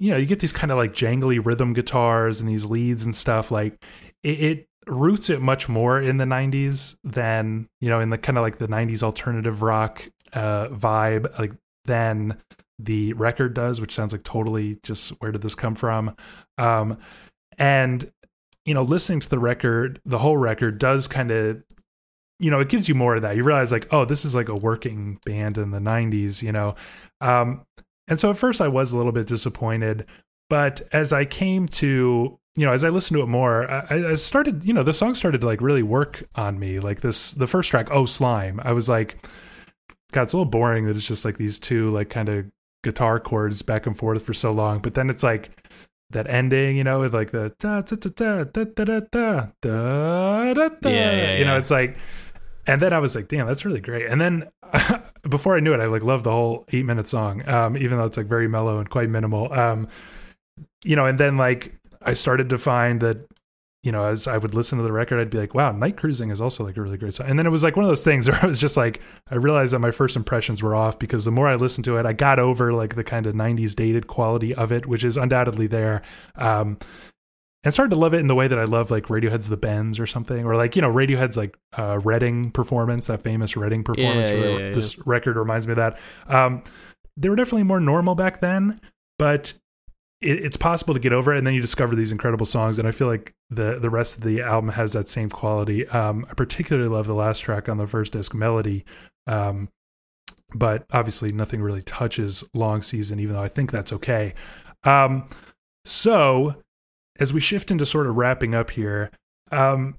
you 0.00 0.10
know, 0.10 0.16
you 0.16 0.26
get 0.26 0.40
these 0.40 0.52
kind 0.52 0.72
of 0.72 0.76
like 0.76 0.92
jangly 0.92 1.44
rhythm 1.44 1.72
guitars 1.72 2.40
and 2.40 2.48
these 2.48 2.64
leads 2.64 3.04
and 3.04 3.14
stuff. 3.14 3.52
Like 3.52 3.80
it, 4.24 4.40
it 4.42 4.68
roots 4.88 5.30
it 5.30 5.40
much 5.40 5.68
more 5.68 6.02
in 6.02 6.16
the 6.16 6.24
'90s 6.24 6.98
than 7.04 7.68
you 7.80 7.88
know 7.88 8.00
in 8.00 8.10
the 8.10 8.18
kind 8.18 8.38
of 8.38 8.42
like 8.42 8.58
the 8.58 8.66
'90s 8.66 9.04
alternative 9.04 9.62
rock 9.62 10.02
uh, 10.32 10.66
vibe, 10.70 11.38
like 11.38 11.52
than 11.84 12.36
the 12.80 13.12
record 13.12 13.54
does, 13.54 13.80
which 13.80 13.94
sounds 13.94 14.12
like 14.12 14.24
totally 14.24 14.80
just 14.82 15.10
where 15.20 15.30
did 15.30 15.42
this 15.42 15.54
come 15.54 15.76
from? 15.76 16.16
Um, 16.58 16.98
and 17.58 18.10
you 18.66 18.74
know 18.74 18.82
listening 18.82 19.20
to 19.20 19.28
the 19.30 19.38
record 19.38 20.00
the 20.04 20.18
whole 20.18 20.36
record 20.36 20.78
does 20.78 21.08
kind 21.08 21.30
of 21.30 21.62
you 22.38 22.50
know 22.50 22.60
it 22.60 22.68
gives 22.68 22.88
you 22.88 22.94
more 22.94 23.14
of 23.14 23.22
that. 23.22 23.36
You 23.36 23.44
realize 23.44 23.72
like 23.72 23.90
oh 23.92 24.04
this 24.04 24.26
is 24.26 24.34
like 24.34 24.50
a 24.50 24.54
working 24.54 25.18
band 25.24 25.56
in 25.56 25.70
the 25.70 25.78
90s 25.78 26.42
you 26.42 26.52
know? 26.52 26.74
Um 27.22 27.64
and 28.08 28.20
so 28.20 28.30
at 28.30 28.36
first 28.36 28.60
i 28.60 28.68
was 28.68 28.92
a 28.92 28.96
little 28.96 29.12
bit 29.12 29.26
disappointed 29.26 30.06
but 30.50 30.82
as 30.92 31.12
i 31.12 31.24
came 31.24 31.66
to 31.66 32.38
you 32.56 32.66
know 32.66 32.72
as 32.72 32.84
i 32.84 32.88
listened 32.88 33.16
to 33.16 33.22
it 33.22 33.28
more 33.28 33.70
i, 33.70 34.10
I 34.10 34.14
started 34.14 34.64
you 34.64 34.74
know 34.74 34.82
the 34.82 34.94
song 34.94 35.14
started 35.14 35.40
to 35.40 35.46
like 35.46 35.60
really 35.60 35.82
work 35.82 36.24
on 36.34 36.58
me. 36.58 36.78
Like 36.80 37.00
this 37.00 37.32
the 37.32 37.46
first 37.46 37.70
track 37.70 37.88
oh 37.90 38.04
slime 38.04 38.60
i 38.62 38.72
was 38.72 38.88
like 38.88 39.24
god 40.12 40.22
it's 40.22 40.32
a 40.32 40.36
little 40.36 40.50
boring 40.50 40.86
that 40.86 40.96
it's 40.96 41.06
just 41.06 41.24
like 41.24 41.38
these 41.38 41.58
two 41.58 41.90
like 41.90 42.10
kind 42.10 42.28
of 42.28 42.46
guitar 42.84 43.18
chords 43.18 43.62
back 43.62 43.86
and 43.86 43.96
forth 43.98 44.22
for 44.22 44.34
so 44.34 44.52
long 44.52 44.78
but 44.78 44.94
then 44.94 45.10
it's 45.10 45.22
like 45.22 45.50
that 46.10 46.28
ending, 46.28 46.76
you 46.76 46.84
know, 46.84 47.00
with 47.00 47.14
like 47.14 47.30
the 47.30 47.52
da 47.58 47.80
da 47.80 47.96
da 47.96 48.10
da 48.10 48.44
da 48.44 48.64
da 48.64 49.00
da 49.00 49.46
da 49.60 50.54
da 50.54 50.68
da. 50.68 50.90
You 51.38 51.44
know, 51.44 51.56
it's 51.56 51.70
like, 51.70 51.98
and 52.66 52.80
then 52.80 52.92
I 52.92 52.98
was 52.98 53.14
like, 53.14 53.28
damn, 53.28 53.46
that's 53.46 53.64
really 53.64 53.80
great. 53.80 54.06
And 54.06 54.20
then 54.20 54.48
before 55.28 55.56
I 55.56 55.60
knew 55.60 55.74
it, 55.74 55.80
I 55.80 55.86
like 55.86 56.02
loved 56.02 56.24
the 56.24 56.30
whole 56.30 56.64
eight 56.72 56.84
minute 56.84 57.06
song, 57.06 57.46
um, 57.48 57.76
even 57.76 57.98
though 57.98 58.04
it's 58.04 58.16
like 58.16 58.26
very 58.26 58.48
mellow 58.48 58.78
and 58.78 58.88
quite 58.88 59.08
minimal. 59.08 59.52
Um, 59.52 59.88
you 60.84 60.96
know, 60.96 61.06
and 61.06 61.18
then 61.18 61.36
like 61.36 61.78
I 62.02 62.12
started 62.14 62.48
to 62.50 62.58
find 62.58 63.00
that, 63.00 63.26
you 63.86 63.92
know, 63.92 64.04
as 64.04 64.26
I 64.26 64.36
would 64.36 64.52
listen 64.52 64.78
to 64.78 64.82
the 64.82 64.90
record, 64.90 65.20
I'd 65.20 65.30
be 65.30 65.38
like, 65.38 65.54
wow, 65.54 65.70
Night 65.70 65.96
Cruising 65.96 66.30
is 66.30 66.40
also 66.40 66.64
like 66.64 66.76
a 66.76 66.82
really 66.82 66.96
great 66.96 67.14
song. 67.14 67.28
And 67.28 67.38
then 67.38 67.46
it 67.46 67.50
was 67.50 67.62
like 67.62 67.76
one 67.76 67.84
of 67.84 67.88
those 67.88 68.02
things 68.02 68.28
where 68.28 68.36
I 68.42 68.44
was 68.44 68.60
just 68.60 68.76
like, 68.76 69.00
I 69.30 69.36
realized 69.36 69.72
that 69.72 69.78
my 69.78 69.92
first 69.92 70.16
impressions 70.16 70.60
were 70.60 70.74
off 70.74 70.98
because 70.98 71.24
the 71.24 71.30
more 71.30 71.46
I 71.46 71.54
listened 71.54 71.84
to 71.84 71.96
it, 71.96 72.04
I 72.04 72.12
got 72.12 72.40
over 72.40 72.72
like 72.72 72.96
the 72.96 73.04
kind 73.04 73.26
of 73.26 73.36
90s 73.36 73.76
dated 73.76 74.08
quality 74.08 74.52
of 74.52 74.72
it, 74.72 74.86
which 74.86 75.04
is 75.04 75.16
undoubtedly 75.16 75.68
there. 75.68 76.02
Um, 76.34 76.78
and 77.62 77.72
started 77.72 77.90
to 77.90 77.96
love 77.96 78.12
it 78.12 78.18
in 78.18 78.26
the 78.26 78.34
way 78.34 78.48
that 78.48 78.58
I 78.58 78.64
love 78.64 78.90
like 78.90 79.04
Radiohead's 79.04 79.48
The 79.48 79.56
Bends 79.56 80.00
or 80.00 80.06
something, 80.08 80.44
or 80.44 80.56
like, 80.56 80.74
you 80.74 80.82
know, 80.82 80.92
Radiohead's 80.92 81.36
like 81.36 81.56
uh, 81.78 82.00
Reading 82.02 82.50
performance, 82.50 83.06
that 83.06 83.22
famous 83.22 83.56
Reading 83.56 83.84
performance. 83.84 84.32
Yeah, 84.32 84.40
where 84.40 84.50
yeah, 84.50 84.66
yeah, 84.66 84.72
this 84.72 84.98
record 85.06 85.36
reminds 85.36 85.68
me 85.68 85.74
of 85.74 85.76
that. 85.76 86.00
Um, 86.26 86.64
they 87.16 87.28
were 87.28 87.36
definitely 87.36 87.62
more 87.62 87.78
normal 87.78 88.16
back 88.16 88.40
then, 88.40 88.80
but 89.16 89.54
it, 90.26 90.44
it's 90.44 90.56
possible 90.56 90.92
to 90.92 91.00
get 91.00 91.12
over 91.12 91.32
it 91.32 91.38
and 91.38 91.46
then 91.46 91.54
you 91.54 91.60
discover 91.60 91.94
these 91.94 92.12
incredible 92.12 92.46
songs 92.46 92.78
and 92.78 92.88
i 92.88 92.90
feel 92.90 93.06
like 93.06 93.34
the 93.50 93.78
the 93.78 93.90
rest 93.90 94.16
of 94.16 94.24
the 94.24 94.42
album 94.42 94.70
has 94.70 94.92
that 94.92 95.08
same 95.08 95.30
quality 95.30 95.86
um 95.88 96.26
i 96.28 96.34
particularly 96.34 96.88
love 96.88 97.06
the 97.06 97.14
last 97.14 97.40
track 97.40 97.68
on 97.68 97.78
the 97.78 97.86
first 97.86 98.12
disc 98.12 98.34
melody 98.34 98.84
um 99.26 99.68
but 100.54 100.84
obviously 100.92 101.32
nothing 101.32 101.62
really 101.62 101.82
touches 101.82 102.44
long 102.54 102.82
season 102.82 103.20
even 103.20 103.34
though 103.34 103.42
i 103.42 103.48
think 103.48 103.70
that's 103.70 103.92
okay 103.92 104.34
um 104.84 105.28
so 105.84 106.62
as 107.18 107.32
we 107.32 107.40
shift 107.40 107.70
into 107.70 107.86
sort 107.86 108.06
of 108.06 108.16
wrapping 108.16 108.54
up 108.54 108.70
here 108.70 109.10
um 109.52 109.96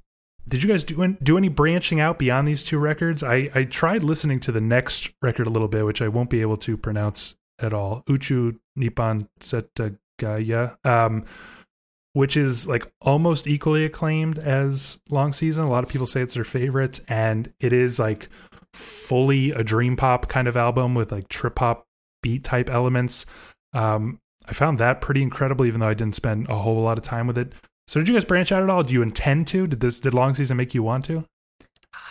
did 0.49 0.63
you 0.63 0.69
guys 0.69 0.83
do 0.83 1.01
an- 1.01 1.17
do 1.21 1.37
any 1.37 1.49
branching 1.49 1.99
out 1.99 2.17
beyond 2.17 2.47
these 2.47 2.63
two 2.63 2.77
records? 2.77 3.21
I 3.21 3.49
I 3.53 3.65
tried 3.65 4.01
listening 4.01 4.39
to 4.41 4.51
the 4.53 4.61
next 4.61 5.13
record 5.21 5.45
a 5.45 5.49
little 5.49 5.67
bit, 5.67 5.85
which 5.85 6.01
I 6.01 6.07
won't 6.07 6.29
be 6.29 6.39
able 6.39 6.55
to 6.57 6.77
pronounce 6.77 7.35
at 7.59 7.73
all. 7.73 8.03
Uchu 8.07 8.57
Nippon 8.75 9.27
Setagaya, 10.17 10.77
um, 10.85 11.25
which 12.13 12.37
is 12.37 12.67
like 12.67 12.89
almost 13.01 13.47
equally 13.47 13.85
acclaimed 13.85 14.39
as 14.39 14.99
Long 15.09 15.33
Season. 15.33 15.63
A 15.63 15.69
lot 15.69 15.83
of 15.83 15.89
people 15.89 16.07
say 16.07 16.21
it's 16.21 16.33
their 16.33 16.43
favorite, 16.43 16.99
and 17.07 17.51
it 17.59 17.73
is 17.73 17.99
like 17.99 18.29
fully 18.73 19.51
a 19.51 19.63
dream 19.63 19.95
pop 19.95 20.27
kind 20.27 20.47
of 20.47 20.57
album 20.57 20.95
with 20.95 21.11
like 21.11 21.27
trip 21.29 21.59
hop 21.59 21.85
beat 22.21 22.43
type 22.43 22.69
elements. 22.69 23.25
Um, 23.73 24.19
I 24.47 24.53
found 24.53 24.79
that 24.79 25.01
pretty 25.01 25.21
incredible, 25.21 25.65
even 25.65 25.79
though 25.79 25.89
I 25.89 25.93
didn't 25.93 26.15
spend 26.15 26.49
a 26.49 26.55
whole 26.55 26.81
lot 26.81 26.97
of 26.97 27.03
time 27.03 27.27
with 27.27 27.37
it. 27.37 27.53
So, 27.87 27.99
did 27.99 28.09
you 28.09 28.15
guys 28.15 28.25
branch 28.25 28.51
out 28.51 28.63
at 28.63 28.69
all? 28.69 28.83
Do 28.83 28.93
you 28.93 29.01
intend 29.01 29.47
to? 29.47 29.67
Did 29.67 29.79
this 29.79 29.99
did 29.99 30.13
Long 30.13 30.35
Season 30.35 30.57
make 30.57 30.73
you 30.73 30.83
want 30.83 31.05
to? 31.05 31.25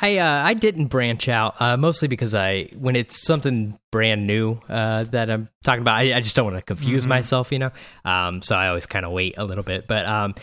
I 0.03 0.19
uh, 0.19 0.43
I 0.45 0.55
didn't 0.55 0.87
branch 0.89 1.29
out 1.29 1.61
uh, 1.61 1.77
mostly 1.77 2.07
because 2.09 2.35
I 2.35 2.69
when 2.77 2.97
it's 2.97 3.25
something 3.27 3.79
brand 3.91 4.27
new 4.27 4.61
uh, 4.69 5.05
that 5.05 5.31
I'm 5.31 5.49
talking 5.65 5.81
about, 5.83 5.95
I, 5.97 6.15
I 6.17 6.21
just 6.21 6.37
don't 6.37 6.45
want 6.45 6.57
to 6.59 6.63
confuse 6.63 7.05
Mhm. 7.07 7.09
myself, 7.09 7.51
you 7.53 7.59
know. 7.59 7.71
Um, 8.05 8.43
so 8.43 8.57
I 8.57 8.69
always 8.69 8.85
kind 8.87 9.07
of 9.07 9.13
wait 9.13 9.35
a 9.39 9.45
little 9.45 9.65
bit, 9.65 9.87
but 9.89 10.05
um, 10.07 10.35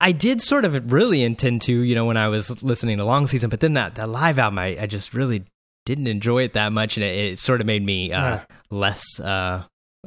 I 0.00 0.12
did 0.12 0.40
sort 0.40 0.64
of 0.64 0.92
really 0.92 1.22
intend 1.22 1.62
to, 1.62 1.72
you 1.72 1.94
know, 1.94 2.04
when 2.06 2.16
I 2.16 2.28
was 2.28 2.62
listening 2.62 2.96
to 2.98 3.04
Long 3.04 3.26
Season, 3.26 3.50
but 3.50 3.60
then 3.60 3.74
that 3.74 3.96
that 3.96 4.08
live 4.08 4.38
album, 4.38 4.58
I, 4.58 4.78
I 4.80 4.86
just 4.86 5.12
really 5.14 5.44
didn't 5.84 6.06
enjoy 6.06 6.42
it 6.44 6.54
that 6.54 6.72
much, 6.72 6.96
and 6.96 7.04
it, 7.04 7.32
it 7.32 7.38
sort 7.38 7.60
of 7.60 7.66
made 7.66 7.84
me 7.84 8.12
uh, 8.12 8.20
Yeah. 8.20 8.44
less. 8.70 9.20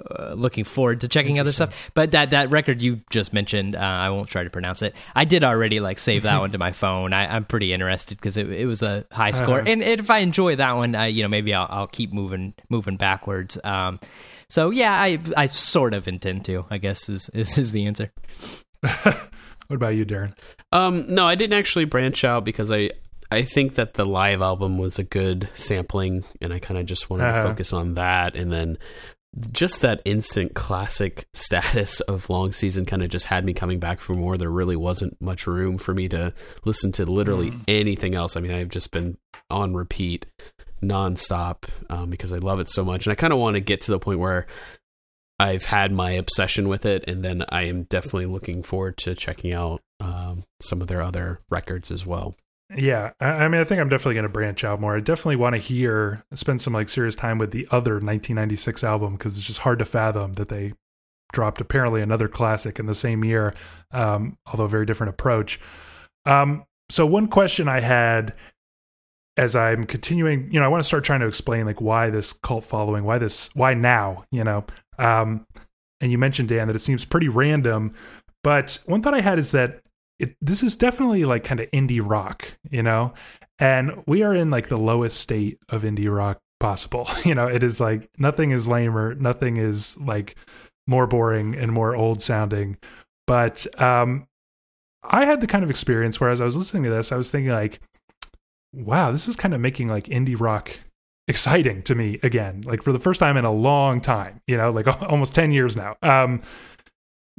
Uh, 0.10 0.34
looking 0.36 0.64
forward 0.64 1.02
to 1.02 1.08
checking 1.08 1.40
other 1.40 1.52
stuff, 1.52 1.92
but 1.94 2.12
that 2.12 2.30
that 2.32 2.50
record 2.52 2.82
you 2.82 3.02
just 3.10 3.34
mentioned, 3.34 3.76
uh, 3.76 3.80
I 3.80 4.10
won't 4.10 4.30
try 4.30 4.44
to 4.44 4.50
pronounce 4.50 4.82
it. 4.82 4.96
I 5.16 5.26
did 5.26 5.44
already 5.44 5.80
like 5.80 6.00
save 6.00 6.24
that 6.24 6.40
one 6.42 6.52
to 6.52 6.58
my 6.58 6.72
phone. 6.72 7.14
I, 7.14 7.36
I'm 7.36 7.46
pretty 7.46 7.74
interested 7.74 8.18
because 8.18 8.38
it, 8.38 8.50
it 8.52 8.66
was 8.66 8.82
a 8.82 9.06
high 9.12 9.32
score, 9.32 9.60
Uh-huh. 9.60 9.70
and, 9.72 9.84
and 9.84 10.00
if 10.00 10.10
I 10.10 10.20
enjoy 10.20 10.56
that 10.58 10.76
one, 10.76 10.96
I, 10.96 11.08
you 11.08 11.22
know, 11.24 11.30
maybe 11.30 11.54
I'll, 11.54 11.68
I'll 11.70 11.88
keep 11.88 12.14
moving 12.14 12.54
moving 12.70 12.98
backwards. 12.98 13.58
Um, 13.64 14.00
so 14.48 14.70
yeah, 14.70 14.92
I 14.94 15.20
I 15.38 15.46
sort 15.48 15.94
of 15.94 16.08
intend 16.08 16.46
to. 16.46 16.66
I 16.70 16.78
guess 16.78 17.10
is 17.10 17.30
is, 17.30 17.58
is 17.58 17.72
the 17.72 17.86
answer. 17.88 18.12
what 18.82 19.76
about 19.76 19.96
you, 19.96 20.06
Darren? 20.06 20.34
Um, 20.72 21.06
no, 21.14 21.26
I 21.26 21.36
didn't 21.36 21.58
actually 21.58 21.86
branch 21.86 22.24
out 22.24 22.46
because 22.46 22.72
I 22.72 22.92
I 23.32 23.44
think 23.44 23.76
that 23.76 23.94
the 23.94 24.06
live 24.06 24.42
album 24.42 24.78
was 24.80 24.98
a 24.98 25.04
good 25.04 25.50
sampling, 25.54 26.24
and 26.42 26.52
I 26.54 26.60
kind 26.60 26.80
of 26.80 26.86
just 26.88 27.10
wanted 27.10 27.26
Uh-huh. 27.26 27.44
to 27.44 27.50
focus 27.50 27.74
on 27.74 27.94
that, 27.96 28.36
and 28.36 28.52
then 28.52 28.78
just 29.52 29.82
that 29.82 30.02
instant 30.06 30.56
classic 30.56 31.28
status 31.34 32.00
of 32.02 32.30
long 32.30 32.52
season 32.52 32.86
kind 32.86 33.04
of 33.04 33.10
just 33.10 33.26
had 33.26 33.46
me 33.46 33.54
coming 33.54 33.80
back 33.80 34.00
for 34.00 34.14
more. 34.14 34.38
There 34.38 34.50
really 34.50 34.76
wasn't 34.76 35.22
much 35.22 35.46
room 35.48 35.78
for 35.78 35.94
me 35.94 36.10
to 36.10 36.34
listen 36.66 36.92
to 36.94 37.06
literally 37.06 37.52
Mm. 37.52 37.62
anything 37.68 38.16
else. 38.16 38.36
I 38.36 38.40
mean, 38.42 38.52
I've 38.52 38.70
just 38.70 38.92
been 38.92 39.18
on 39.50 39.74
repeat 39.74 40.26
nonstop 40.84 41.66
um, 41.90 42.10
because 42.10 42.34
I 42.34 42.38
love 42.38 42.60
it 42.60 42.70
so 42.70 42.84
much, 42.84 43.06
and 43.06 43.12
I 43.12 43.16
kind 43.16 43.34
of 43.34 43.40
want 43.40 43.56
to 43.56 43.60
get 43.62 43.82
to 43.82 43.92
the 43.92 44.00
point 44.00 44.20
where 44.20 44.46
I've 45.40 45.64
had 45.66 45.92
my 45.92 46.12
obsession 46.12 46.68
with 46.68 46.86
it, 46.86 47.06
and 47.08 47.24
then 47.24 47.46
I 47.50 47.64
am 47.64 47.84
definitely 47.84 48.26
looking 48.26 48.64
forward 48.64 48.98
to 49.00 49.16
checking 49.16 49.54
out 49.54 49.82
um, 50.02 50.44
some 50.62 50.82
of 50.82 50.88
their 50.88 51.02
other 51.02 51.40
records 51.50 51.92
as 51.92 52.06
well. 52.06 52.36
Yeah, 52.76 53.12
I, 53.20 53.30
I 53.30 53.48
mean, 53.48 53.62
I 53.62 53.64
think 53.64 53.82
I'm 53.82 53.90
definitely 53.90 54.16
going 54.16 54.24
to 54.24 54.30
branch 54.30 54.64
out 54.64 54.80
more. 54.80 54.96
I 54.96 55.00
definitely 55.00 55.38
want 55.38 55.56
to 55.56 55.62
hear, 55.62 56.24
spend 56.34 56.62
some 56.62 56.74
like 56.74 56.90
serious 56.90 57.16
time 57.16 57.38
with 57.38 57.52
the 57.52 57.68
other 57.72 57.94
1996 57.94 58.84
album 58.84 59.14
because 59.14 59.38
it's 59.38 59.48
just 59.48 59.60
hard 59.60 59.80
to 59.80 59.86
fathom 59.86 60.34
that 60.34 60.50
they 60.50 60.74
dropped 61.32 61.62
apparently 61.62 62.02
another 62.02 62.28
classic 62.28 62.80
in 62.80 62.86
the 62.86 62.96
same 62.96 63.24
year, 63.24 63.54
um, 63.92 64.38
although 64.48 64.68
very 64.68 64.86
different 64.86 65.10
approach. 65.10 65.60
Um, 66.26 66.66
so 66.90 67.06
one 67.06 67.28
question 67.28 67.68
I 67.68 67.80
had 67.80 68.34
as 69.38 69.56
I'm 69.56 69.86
continuing, 69.86 70.52
you 70.52 70.60
know, 70.60 70.66
I 70.66 70.68
want 70.68 70.84
to 70.84 70.88
start 70.88 71.04
trying 71.04 71.22
to 71.22 71.28
explain 71.28 71.66
like 71.66 71.80
why 71.80 72.10
this 72.10 72.34
cult 72.34 72.66
following, 72.66 73.04
why 73.04 73.18
this, 73.20 73.50
why 73.56 73.74
now, 73.74 74.26
you 74.32 74.44
know. 74.44 74.66
Um, 74.98 75.48
and 76.02 76.12
you 76.12 76.18
mentioned 76.18 76.50
Dan 76.50 76.68
that 76.68 76.76
it 76.76 76.80
seems 76.80 77.06
pretty 77.06 77.30
random, 77.30 77.94
but 78.44 78.80
one 78.86 79.02
thought 79.02 79.14
I 79.14 79.22
had 79.22 79.40
is 79.40 79.52
that 79.52 79.82
it, 80.20 80.36
this 80.42 80.62
is 80.62 80.76
definitely 80.76 81.26
like 81.26 81.44
kind 81.44 81.60
of 81.60 81.72
indie 81.72 82.02
rock, 82.04 82.58
you 82.70 82.84
know, 82.84 83.14
and 83.58 84.04
we 84.06 84.22
are 84.22 84.36
in 84.36 84.50
like 84.52 84.68
the 84.68 84.78
lowest 84.78 85.20
state 85.20 85.60
of 85.70 85.84
indie 85.84 86.14
rock 86.14 86.40
possible. 86.60 87.08
You 87.26 87.36
know, 87.36 87.48
it 87.48 87.64
is 87.64 87.80
like 87.80 88.10
nothing 88.18 88.52
is 88.52 88.68
lamer, 88.68 89.16
nothing 89.16 89.58
is 89.58 90.00
like 90.00 90.36
more 90.88 91.08
boring 91.08 91.56
and 91.56 91.72
more 91.72 91.96
old 91.96 92.22
sounding. 92.22 92.78
But 93.28 93.66
um, 93.82 94.28
I 95.04 95.26
had 95.26 95.42
the 95.42 95.48
kind 95.48 95.64
of 95.64 95.70
experience 95.70 96.20
where 96.20 96.30
as 96.30 96.42
I 96.42 96.46
was 96.46 96.56
listening 96.56 96.84
to 96.84 96.90
this, 96.90 97.12
I 97.12 97.18
was 97.18 97.32
thinking 97.32 97.52
like, 97.52 97.80
wow, 98.74 99.12
this 99.12 99.28
is 99.28 99.36
kind 99.36 99.54
of 99.54 99.62
making 99.62 99.88
like 99.88 100.06
indie 100.06 100.40
rock 100.40 100.80
exciting 101.28 101.84
to 101.84 101.94
me 101.94 102.20
again, 102.24 102.62
like 102.66 102.82
for 102.82 102.92
the 102.92 103.00
first 103.00 103.20
time 103.20 103.38
in 103.38 103.46
a 103.46 103.52
long 103.52 104.02
time, 104.02 104.42
you 104.48 104.58
know, 104.58 104.72
like 104.72 104.88
almost 105.04 105.36
10 105.36 105.52
years 105.52 105.78
now. 105.78 105.96
Um, 106.02 106.42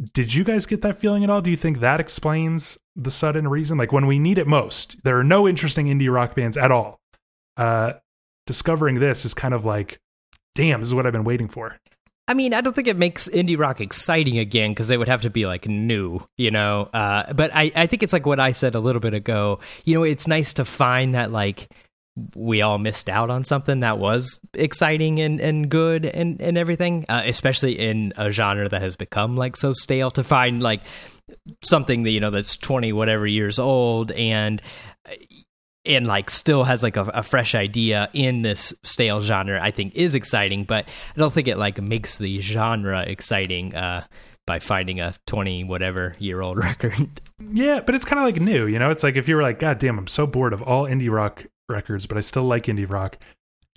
did 0.00 0.32
you 0.32 0.44
guys 0.44 0.66
get 0.66 0.82
that 0.82 0.96
feeling 0.96 1.24
at 1.24 1.30
all? 1.30 1.42
Do 1.42 1.50
you 1.50 1.56
think 1.56 1.80
that 1.80 2.00
explains 2.00 2.78
the 2.96 3.10
sudden 3.10 3.48
reason? 3.48 3.76
Like 3.76 3.92
when 3.92 4.06
we 4.06 4.18
need 4.18 4.38
it 4.38 4.46
most, 4.46 5.02
there 5.04 5.18
are 5.18 5.24
no 5.24 5.46
interesting 5.46 5.86
indie 5.86 6.10
rock 6.10 6.34
bands 6.34 6.56
at 6.56 6.70
all. 6.70 7.00
Uh, 7.56 7.94
discovering 8.46 8.98
this 8.98 9.24
is 9.24 9.34
kind 9.34 9.52
of 9.52 9.64
like, 9.64 10.00
damn, 10.54 10.80
this 10.80 10.88
is 10.88 10.94
what 10.94 11.06
I've 11.06 11.12
been 11.12 11.24
waiting 11.24 11.48
for. 11.48 11.76
I 12.26 12.34
mean, 12.34 12.54
I 12.54 12.60
don't 12.60 12.74
think 12.74 12.86
it 12.86 12.96
makes 12.96 13.28
indie 13.28 13.58
rock 13.58 13.80
exciting 13.80 14.38
again 14.38 14.70
because 14.70 14.90
it 14.90 14.98
would 14.98 15.08
have 15.08 15.22
to 15.22 15.30
be 15.30 15.46
like 15.46 15.66
new, 15.66 16.20
you 16.38 16.50
know. 16.50 16.88
Uh, 16.94 17.32
but 17.32 17.50
I, 17.52 17.72
I 17.74 17.86
think 17.86 18.02
it's 18.02 18.12
like 18.12 18.24
what 18.24 18.38
I 18.38 18.52
said 18.52 18.74
a 18.74 18.80
little 18.80 19.00
bit 19.00 19.14
ago. 19.14 19.58
You 19.84 19.98
know, 19.98 20.04
it's 20.04 20.28
nice 20.28 20.54
to 20.54 20.64
find 20.64 21.14
that 21.14 21.32
like 21.32 21.72
we 22.34 22.62
all 22.62 22.78
missed 22.78 23.08
out 23.08 23.30
on 23.30 23.44
something 23.44 23.80
that 23.80 23.98
was 23.98 24.40
exciting 24.54 25.20
and, 25.20 25.40
and 25.40 25.70
good 25.70 26.04
and, 26.04 26.40
and 26.40 26.58
everything, 26.58 27.06
uh, 27.08 27.22
especially 27.24 27.78
in 27.78 28.12
a 28.16 28.30
genre 28.30 28.68
that 28.68 28.82
has 28.82 28.96
become 28.96 29.36
like 29.36 29.56
so 29.56 29.72
stale 29.72 30.10
to 30.10 30.22
find 30.22 30.62
like 30.62 30.80
something 31.62 32.02
that, 32.02 32.10
you 32.10 32.20
know, 32.20 32.30
that's 32.30 32.56
20 32.56 32.92
whatever 32.92 33.26
years 33.26 33.58
old 33.58 34.10
and, 34.12 34.60
and 35.86 36.06
like 36.06 36.30
still 36.30 36.64
has 36.64 36.82
like 36.82 36.96
a, 36.96 37.02
a, 37.04 37.22
fresh 37.22 37.54
idea 37.54 38.10
in 38.12 38.42
this 38.42 38.74
stale 38.82 39.20
genre 39.20 39.58
i 39.62 39.70
think 39.70 39.94
is 39.94 40.14
exciting 40.14 40.64
but 40.64 40.86
i 40.86 41.18
don't 41.18 41.32
think 41.32 41.48
it 41.48 41.56
like 41.56 41.80
makes 41.80 42.18
the 42.18 42.38
genre 42.38 43.02
exciting 43.02 43.74
uh 43.74 44.04
by 44.46 44.58
finding 44.58 45.00
a 45.00 45.14
20 45.26 45.64
whatever 45.64 46.12
year 46.18 46.40
old 46.40 46.58
record. 46.64 47.20
Yeah 47.52 47.80
but 47.80 47.94
it's 47.94 48.04
kind 48.04 48.18
of 48.18 48.24
like 48.24 48.42
new 48.42 48.66
you 48.66 48.78
know? 48.78 48.90
It's 48.90 49.02
like 49.02 49.16
if 49.16 49.28
you 49.28 49.36
were 49.36 49.42
like 49.42 49.58
god 49.58 49.78
damn 49.78 49.98
i'm 49.98 50.06
so 50.06 50.26
bored 50.26 50.52
of 50.52 50.62
all 50.62 50.84
indie 50.84 51.10
rock 51.10 51.44
records, 51.70 52.06
but 52.06 52.18
I 52.18 52.20
still 52.20 52.44
like 52.44 52.64
indie 52.64 52.90
rock. 52.90 53.18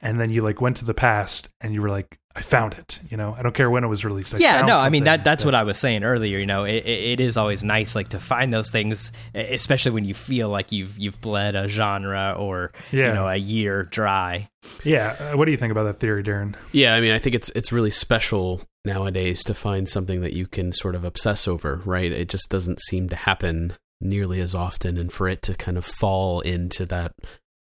And 0.02 0.20
then 0.20 0.30
you 0.30 0.42
like 0.42 0.60
went 0.60 0.78
to 0.78 0.86
the 0.86 0.94
past 0.94 1.48
and 1.62 1.74
you 1.74 1.82
were 1.82 1.90
like, 1.90 2.20
I 2.36 2.42
found 2.42 2.74
it. 2.74 3.00
You 3.10 3.18
know, 3.18 3.36
I 3.38 3.44
don't 3.44 3.54
care 3.54 3.70
when 3.70 3.84
it 3.84 3.88
was 3.88 4.04
released. 4.04 4.34
I 4.34 4.40
yeah, 4.40 4.66
no, 4.66 4.76
I 4.76 4.90
mean 4.90 5.04
that 5.04 5.24
that's 5.24 5.44
that, 5.44 5.48
what 5.48 5.56
I 5.56 5.64
was 5.64 5.78
saying 5.78 6.04
earlier. 6.04 6.40
You 6.40 6.48
know, 6.48 6.64
it, 6.64 6.84
it 6.86 7.20
is 7.20 7.38
always 7.38 7.64
nice 7.64 7.96
like 7.96 8.10
to 8.10 8.20
find 8.20 8.52
those 8.52 8.72
things, 8.72 9.12
especially 9.36 9.92
when 9.92 10.04
you 10.04 10.16
feel 10.16 10.50
like 10.50 10.72
you've 10.72 10.98
you've 10.98 11.22
bled 11.22 11.56
a 11.56 11.68
genre 11.68 12.36
or 12.38 12.72
yeah. 12.92 13.10
you 13.10 13.14
know 13.14 13.28
a 13.28 13.36
year 13.36 13.84
dry. 13.84 14.50
Yeah, 14.84 15.16
uh, 15.20 15.38
what 15.38 15.46
do 15.46 15.52
you 15.52 15.58
think 15.58 15.72
about 15.72 15.84
that 15.84 15.98
theory, 15.98 16.24
Darren? 16.24 16.56
Yeah, 16.72 16.96
I 16.96 17.02
mean, 17.02 17.12
I 17.12 17.20
think 17.20 17.36
it's 17.36 17.50
it's 17.50 17.72
really 17.72 17.92
special 17.92 18.62
nowadays 18.84 19.44
to 19.44 19.54
find 19.54 19.88
something 19.88 20.22
that 20.22 20.34
you 20.34 20.48
can 20.48 20.72
sort 20.72 20.96
of 20.96 21.04
obsess 21.04 21.48
over. 21.48 21.82
Right? 21.86 22.12
It 22.12 22.30
just 22.30 22.50
doesn't 22.50 22.80
seem 22.80 23.10
to 23.10 23.16
happen 23.16 23.74
nearly 24.02 24.42
as 24.42 24.56
often, 24.56 24.98
and 24.98 25.14
for 25.14 25.28
it 25.28 25.44
to 25.44 25.54
kind 25.54 25.78
of 25.78 25.86
fall 25.86 26.42
into 26.42 26.88
that 26.88 27.14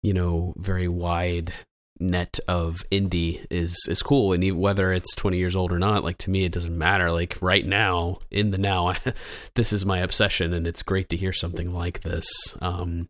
you 0.02 0.14
know 0.14 0.54
very 0.58 0.88
wide 0.88 1.54
net 2.00 2.40
of 2.48 2.84
indie 2.92 3.46
is 3.50 3.76
is 3.90 4.02
cool. 4.02 4.34
And 4.34 4.60
whether 4.60 4.94
it's 4.94 5.14
20 5.16 5.38
years 5.38 5.56
old 5.56 5.72
or 5.72 5.80
not 5.80 6.04
like 6.04 6.18
to 6.20 6.30
me 6.30 6.46
it 6.46 6.54
doesn't 6.54 6.78
matter. 6.78 7.12
Like 7.12 7.38
right 7.42 7.66
now 7.66 8.20
in 8.32 8.52
the 8.52 8.58
now 8.58 8.94
this 9.56 9.74
is 9.74 9.86
my 9.86 10.00
obsession 10.00 10.54
and 10.54 10.66
it's 10.66 10.84
great 10.84 11.10
to 11.10 11.18
hear 11.18 11.34
something 11.34 11.74
like 11.74 12.02
this. 12.02 12.28
Um 12.62 13.08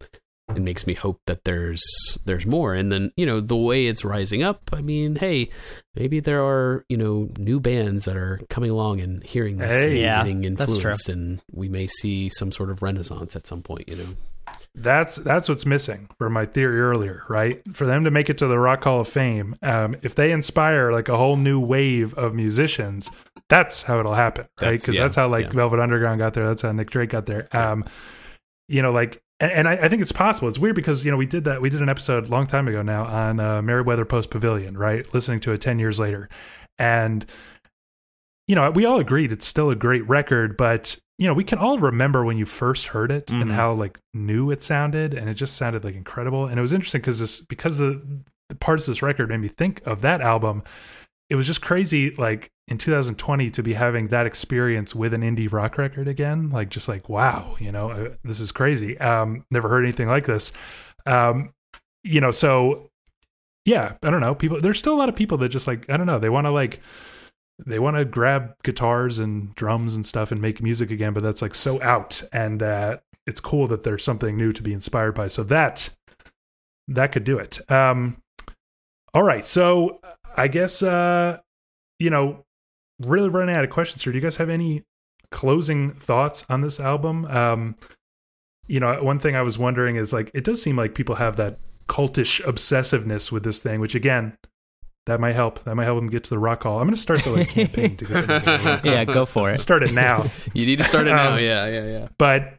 it 0.56 0.64
makes 0.64 0.88
me 0.88 0.96
hope 0.96 1.22
that 1.28 1.44
there's 1.44 1.84
there's 2.26 2.48
more. 2.48 2.74
And 2.74 2.92
then 2.92 3.12
you 3.16 3.28
know 3.28 3.40
the 3.40 3.56
way 3.56 3.86
it's 3.86 4.04
rising 4.04 4.42
up 4.42 4.62
i 4.74 4.82
mean 4.82 5.16
hey 5.16 5.50
maybe 5.96 6.20
there 6.20 6.44
are 6.44 6.86
you 6.90 6.98
know 6.98 7.30
new 7.38 7.60
bands 7.60 8.06
that 8.06 8.18
are 8.18 8.40
coming 8.50 8.72
along 8.72 9.02
and 9.02 9.24
hearing 9.24 9.58
this 9.58 9.74
hey, 9.74 9.90
and 9.92 10.00
yeah, 10.00 10.18
getting 10.18 10.44
influenced 10.44 11.10
and 11.10 11.42
we 11.52 11.70
may 11.70 11.86
see 11.86 12.30
some 12.30 12.52
sort 12.52 12.72
of 12.72 12.82
renaissance 12.82 13.36
at 13.36 13.46
some 13.46 13.62
point 13.62 13.88
you 13.88 13.96
know 13.96 14.10
that's 14.76 15.16
that's 15.18 15.50
what's 15.50 15.66
missing 15.66 16.10
for 16.18 16.30
my 16.30 16.46
theory 16.46 16.80
earlier, 16.80 17.24
right? 17.28 17.62
For 17.76 17.86
them 17.86 18.04
to 18.04 18.12
make 18.12 18.30
it 18.30 18.38
to 18.40 18.48
the 18.48 18.60
Rock 18.60 18.84
Hall 18.84 19.02
of 19.02 19.08
Fame, 19.08 19.56
um, 19.62 19.96
if 20.02 20.16
they 20.16 20.32
inspire 20.32 20.92
like 20.92 21.10
a 21.10 21.18
whole 21.18 21.38
new 21.38 21.60
wave 21.60 22.14
of 22.14 22.34
musicians, 22.34 23.10
that's 23.50 23.84
how 23.84 24.00
it'll 24.00 24.14
happen, 24.14 24.48
right? 24.62 24.72
Because 24.72 24.86
that's, 24.86 24.98
yeah, 24.98 25.04
that's, 25.04 25.16
how 25.16 25.28
like 25.28 25.46
yeah. 25.46 25.52
Velvet 25.52 25.80
Underground 25.80 26.20
got 26.20 26.34
there. 26.34 26.48
That's 26.48 26.62
how 26.62 26.72
Nick 26.72 26.92
Drake 26.92 27.10
got 27.10 27.26
there. 27.26 27.48
Um, 27.52 27.84
you 28.68 28.82
know, 28.82 28.92
like, 28.92 29.22
and, 29.40 29.52
and 29.52 29.68
I, 29.68 29.74
I, 29.74 29.90
think 29.90 30.02
it's 30.02 30.12
possible. 30.12 30.48
It's 30.48 30.60
weird 30.60 30.76
because 30.76 31.04
you 31.04 31.12
know 31.12 31.18
we 31.18 31.26
did 31.26 31.46
that. 31.46 31.62
We 31.62 31.70
did 31.70 31.82
an 31.82 31.90
episode 31.90 32.28
a 32.28 32.32
long 32.32 32.46
time 32.46 32.68
ago 32.68 32.82
now 32.82 33.06
on 33.06 33.40
uh, 33.40 33.62
Merriweather 33.62 34.06
Post 34.06 34.30
Pavilion, 34.30 34.78
right? 34.78 35.12
Listening 35.14 35.40
to 35.42 35.52
it 35.52 35.62
ten 35.62 35.80
years 35.80 36.00
later, 36.00 36.30
and 36.78 37.26
you 38.48 38.56
know 38.56 38.70
we 38.72 38.86
all 38.86 39.00
agreed 39.00 39.32
it's 39.32 39.48
still 39.48 39.72
a 39.72 39.76
great 39.76 40.08
record, 40.08 40.56
but 40.56 41.00
you 41.20 41.28
know, 41.28 41.34
we 41.34 41.44
can 41.44 41.60
all 41.60 41.78
remember 41.78 42.24
when 42.24 42.38
you 42.38 42.46
first 42.46 42.88
heard 42.88 43.12
it 43.12 43.28
mm-hmm. 43.28 43.42
and 43.42 43.52
how 43.52 43.74
like 43.74 44.00
new 44.14 44.52
it 44.52 44.64
sounded, 44.64 45.14
and 45.14 45.30
it 45.30 45.34
just 45.34 45.58
sounded 45.58 45.84
like 45.84 45.96
incredible. 45.96 46.48
And 46.48 46.58
it 46.58 46.62
was 46.62 46.72
interesting 46.72 47.02
because 47.02 47.20
this 47.20 47.42
because 47.42 47.78
the, 47.78 48.02
the 48.48 48.56
parts 48.56 48.88
of 48.88 48.94
this 48.94 49.02
record 49.02 49.28
made 49.28 49.42
me 49.42 49.50
think 49.50 49.86
of 49.86 50.00
that 50.02 50.22
album. 50.22 50.64
It 51.30 51.36
was 51.36 51.46
just 51.46 51.62
crazy, 51.62 52.12
like 52.12 52.50
in 52.70 52.78
2020, 52.78 53.50
to 53.52 53.62
be 53.62 53.74
having 53.74 54.08
that 54.08 54.26
experience 54.26 54.96
with 54.96 55.14
an 55.14 55.22
indie 55.22 55.52
rock 55.52 55.78
record 55.78 56.08
again. 56.08 56.52
Like, 56.52 56.70
just 56.70 56.88
like 56.88 57.10
wow, 57.10 57.58
you 57.60 57.74
know, 57.74 57.92
uh, 57.92 58.16
this 58.24 58.40
is 58.40 58.54
crazy. 58.54 58.98
Um, 58.98 59.46
never 59.52 59.68
heard 59.68 59.84
anything 59.84 60.08
like 60.08 60.26
this. 60.26 60.54
Um, 61.06 61.54
you 62.02 62.22
know, 62.22 62.32
so 62.32 62.92
yeah, 63.66 63.96
I 64.04 64.10
don't 64.10 64.22
know. 64.22 64.36
People, 64.36 64.62
there's 64.62 64.80
still 64.80 64.96
a 64.96 65.00
lot 65.00 65.10
of 65.10 65.18
people 65.18 65.38
that 65.40 65.50
just 65.50 65.68
like 65.68 65.90
I 65.90 65.98
don't 65.98 66.08
know. 66.08 66.18
They 66.18 66.30
want 66.30 66.48
to 66.48 66.52
like 66.52 66.80
they 67.66 67.80
want 67.80 67.98
to 67.98 68.06
grab 68.06 68.54
guitars 68.64 69.20
and 69.20 69.54
drums 69.56 69.96
and 69.96 70.06
stuff 70.06 70.32
and 70.32 70.42
make 70.42 70.62
music 70.62 70.92
again, 70.92 71.14
but 71.14 71.24
that's 71.24 71.42
like 71.42 71.56
so 71.56 71.82
out. 71.82 72.24
And 72.32 72.64
uh, 72.64 72.98
it's 73.28 73.40
cool 73.40 73.68
that 73.68 73.84
there's 73.84 74.04
something 74.04 74.38
new 74.38 74.54
to 74.54 74.64
be 74.64 74.74
inspired 74.74 75.14
by. 75.14 75.28
So 75.28 75.44
that 75.44 75.90
that 76.88 77.12
could 77.12 77.24
do 77.24 77.38
it. 77.38 77.60
Um, 77.72 78.18
all 79.14 79.24
right, 79.24 79.46
so 79.46 80.00
I 80.36 80.48
guess 80.48 80.82
uh, 80.82 81.40
you 82.00 82.10
know, 82.10 82.46
really 83.00 83.30
running 83.30 83.56
out 83.56 83.64
of 83.64 83.70
questions 83.70 84.04
here. 84.04 84.14
Do 84.14 84.18
you 84.18 84.24
guys 84.24 84.38
have 84.38 84.50
any 84.50 84.84
closing 85.32 85.92
thoughts 85.92 86.46
on 86.50 86.62
this 86.62 86.80
album? 86.80 87.26
Um, 87.26 87.76
you 88.68 88.80
know, 88.80 89.04
one 89.04 89.20
thing 89.20 89.36
I 89.36 89.42
was 89.42 89.58
wondering 89.58 89.96
is 89.96 90.14
like, 90.14 90.32
it 90.34 90.44
does 90.44 90.62
seem 90.62 90.76
like 90.76 90.96
people 90.96 91.16
have 91.16 91.36
that 91.38 91.60
cultish 91.88 92.42
obsessiveness 92.44 93.32
with 93.32 93.44
this 93.44 93.62
thing, 93.62 93.80
which 93.80 93.96
again, 93.96 94.38
that 95.10 95.20
might 95.20 95.34
help. 95.34 95.64
That 95.64 95.76
might 95.76 95.86
help 95.86 95.98
them 95.98 96.10
get 96.10 96.24
to 96.26 96.30
the 96.30 96.40
rock 96.40 96.64
hall. 96.64 96.80
I'm 96.80 96.86
going 96.86 96.96
to 96.96 97.02
start 97.02 97.24
the 97.24 97.32
like, 97.32 97.50
campaign 97.50 97.98
to 97.98 98.06
get. 98.06 98.28
yeah, 98.86 99.06
go 99.06 99.26
for 99.26 99.52
it. 99.52 99.60
Start 99.60 99.84
it 99.84 99.94
now. 99.94 100.26
you 100.54 100.66
need 100.66 100.78
to 100.78 100.84
start 100.84 101.08
it 101.08 101.12
now. 101.12 101.34
Um, 101.34 101.40
yeah, 101.40 101.68
yeah, 101.68 101.86
yeah. 101.86 102.08
But 102.18 102.56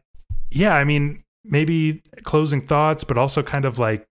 yeah, 0.51 0.75
I 0.75 0.83
mean, 0.83 1.23
maybe 1.43 2.01
closing 2.23 2.67
thoughts, 2.67 3.03
but 3.03 3.17
also 3.17 3.41
kind 3.41 3.65
of 3.65 3.79
like, 3.79 4.05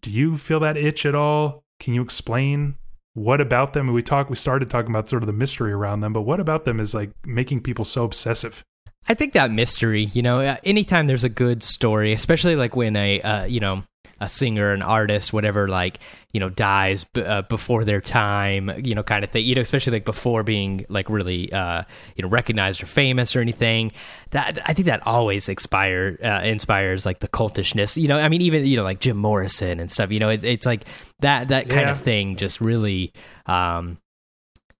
do 0.00 0.10
you 0.10 0.36
feel 0.36 0.60
that 0.60 0.76
itch 0.76 1.04
at 1.04 1.14
all? 1.14 1.64
Can 1.80 1.94
you 1.94 2.02
explain 2.02 2.76
what 3.14 3.40
about 3.40 3.72
them? 3.72 3.92
We 3.92 4.02
talked. 4.02 4.30
We 4.30 4.36
started 4.36 4.70
talking 4.70 4.90
about 4.90 5.08
sort 5.08 5.22
of 5.22 5.26
the 5.26 5.32
mystery 5.32 5.72
around 5.72 6.00
them, 6.00 6.12
but 6.12 6.22
what 6.22 6.40
about 6.40 6.64
them 6.64 6.80
is 6.80 6.94
like 6.94 7.10
making 7.26 7.62
people 7.62 7.84
so 7.84 8.04
obsessive? 8.04 8.64
I 9.08 9.14
think 9.14 9.32
that 9.32 9.50
mystery, 9.50 10.04
you 10.04 10.22
know, 10.22 10.40
uh, 10.40 10.56
anytime 10.64 11.08
there's 11.08 11.24
a 11.24 11.28
good 11.28 11.62
story, 11.62 12.12
especially 12.12 12.54
like 12.54 12.76
when 12.76 12.94
a, 12.94 13.20
uh, 13.20 13.44
you 13.44 13.58
know, 13.58 13.82
a 14.22 14.28
singer, 14.28 14.72
an 14.72 14.82
artist, 14.82 15.32
whatever, 15.32 15.68
like 15.68 15.98
you 16.32 16.38
know, 16.38 16.48
dies 16.48 17.04
b- 17.04 17.22
uh, 17.22 17.42
before 17.42 17.84
their 17.84 18.00
time, 18.00 18.70
you 18.82 18.94
know, 18.94 19.02
kind 19.02 19.24
of 19.24 19.30
thing. 19.30 19.44
You 19.44 19.56
know, 19.56 19.60
especially 19.60 19.94
like 19.94 20.04
before 20.04 20.44
being 20.44 20.86
like 20.88 21.10
really, 21.10 21.52
uh, 21.52 21.82
you 22.14 22.22
know, 22.22 22.28
recognized 22.28 22.82
or 22.82 22.86
famous 22.86 23.34
or 23.34 23.40
anything. 23.40 23.90
That 24.30 24.58
I 24.64 24.74
think 24.74 24.86
that 24.86 25.04
always 25.06 25.48
inspire 25.48 26.16
uh, 26.22 26.40
inspires 26.44 27.04
like 27.04 27.18
the 27.18 27.28
cultishness. 27.28 28.00
You 28.00 28.06
know, 28.06 28.18
I 28.18 28.28
mean, 28.28 28.42
even 28.42 28.64
you 28.64 28.76
know, 28.76 28.84
like 28.84 29.00
Jim 29.00 29.16
Morrison 29.16 29.80
and 29.80 29.90
stuff. 29.90 30.12
You 30.12 30.20
know, 30.20 30.30
it's 30.30 30.44
it's 30.44 30.64
like 30.64 30.84
that 31.18 31.48
that 31.48 31.68
kind 31.68 31.82
yeah. 31.82 31.90
of 31.90 32.00
thing 32.00 32.36
just 32.36 32.60
really. 32.60 33.12
Um, 33.46 33.98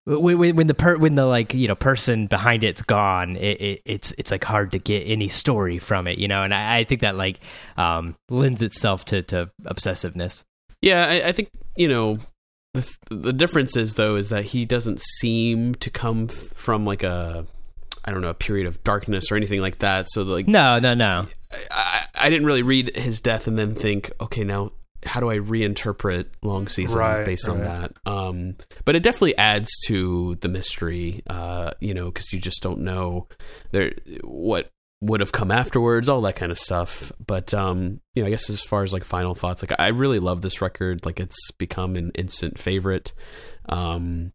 when, 0.04 0.56
when 0.56 0.66
the 0.66 0.74
per, 0.74 0.96
when 0.98 1.14
the 1.14 1.26
like 1.26 1.54
you 1.54 1.68
know 1.68 1.74
person 1.74 2.26
behind 2.26 2.64
it's 2.64 2.82
gone 2.82 3.36
it, 3.36 3.60
it, 3.60 3.82
it's 3.84 4.12
it's 4.18 4.30
like 4.30 4.42
hard 4.42 4.72
to 4.72 4.78
get 4.78 5.00
any 5.00 5.28
story 5.28 5.78
from 5.78 6.06
it 6.06 6.18
you 6.18 6.26
know 6.26 6.42
and 6.42 6.52
i, 6.52 6.78
I 6.78 6.84
think 6.84 7.02
that 7.02 7.16
like 7.16 7.38
um, 7.76 8.16
lends 8.28 8.62
itself 8.62 9.04
to 9.06 9.22
to 9.24 9.50
obsessiveness 9.64 10.42
yeah 10.80 11.06
I, 11.06 11.28
I, 11.28 11.32
think 11.32 11.50
you 11.76 11.88
know 11.88 12.18
the 12.74 12.88
the 13.10 13.32
difference 13.32 13.76
is 13.76 13.94
though 13.94 14.16
is 14.16 14.30
that 14.30 14.46
he 14.46 14.64
doesn't 14.64 15.00
seem 15.00 15.74
to 15.76 15.90
come 15.90 16.28
from 16.28 16.84
like 16.84 17.02
a 17.02 17.46
I 18.04 18.10
don't 18.10 18.20
know 18.20 18.30
a 18.30 18.34
period 18.34 18.66
of 18.66 18.82
darkness 18.82 19.30
or 19.30 19.36
anything 19.36 19.60
like 19.60 19.78
that. 19.78 20.10
So 20.10 20.22
like 20.22 20.48
no, 20.48 20.78
no, 20.78 20.94
no. 20.94 21.28
I, 21.70 22.06
I 22.16 22.30
didn't 22.30 22.46
really 22.46 22.62
read 22.62 22.96
his 22.96 23.20
death 23.20 23.46
and 23.46 23.56
then 23.56 23.74
think, 23.74 24.10
okay, 24.20 24.42
now 24.42 24.72
how 25.04 25.20
do 25.20 25.30
I 25.30 25.38
reinterpret 25.38 26.26
Long 26.42 26.68
Season 26.68 26.98
Right, 26.98 27.24
based 27.24 27.48
on 27.48 27.60
that? 27.60 27.92
Um, 28.06 28.54
but 28.84 28.96
it 28.96 29.02
definitely 29.02 29.36
adds 29.36 29.70
to 29.86 30.36
the 30.36 30.48
mystery, 30.48 31.22
uh, 31.28 31.72
you 31.80 31.94
know, 31.94 32.06
because 32.06 32.32
you 32.32 32.40
just 32.40 32.62
don't 32.62 32.80
know 32.80 33.28
there 33.70 33.92
what 34.22 34.70
would 35.02 35.20
have 35.20 35.32
come 35.32 35.50
afterwards, 35.50 36.08
all 36.08 36.20
that 36.22 36.36
kind 36.36 36.52
of 36.52 36.58
stuff. 36.58 37.12
But 37.24 37.52
um, 37.52 38.00
you 38.14 38.22
know, 38.22 38.28
I 38.28 38.30
guess 38.30 38.48
as 38.48 38.62
far 38.62 38.84
as 38.84 38.92
like 38.92 39.04
final 39.04 39.34
thoughts, 39.34 39.62
like 39.62 39.78
I 39.78 39.88
really 39.88 40.20
love 40.20 40.42
this 40.42 40.62
record. 40.62 41.04
Like 41.04 41.20
it's 41.20 41.50
become 41.52 41.96
an 41.96 42.12
instant 42.14 42.58
favorite. 42.58 43.12
Um, 43.68 44.32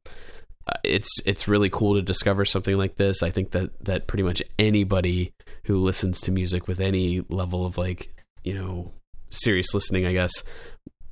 uh, 0.68 0.74
it's 0.84 1.10
it's 1.26 1.48
really 1.48 1.70
cool 1.70 1.96
to 1.96 2.02
discover 2.02 2.44
something 2.44 2.78
like 2.78 2.98
this. 2.98 3.24
I 3.24 3.30
think 3.30 3.52
that 3.52 3.72
that 3.86 4.08
pretty 4.08 4.24
much 4.24 4.44
anybody 4.60 5.34
who 5.64 5.78
listens 5.78 6.22
to 6.22 6.32
music 6.32 6.68
with 6.68 6.82
any 6.82 7.24
level 7.30 7.66
of 7.66 7.78
like 7.78 8.14
you 8.44 8.54
know 8.54 8.92
serious 9.30 9.74
listening, 9.74 10.06
I 10.06 10.14
guess, 10.14 10.32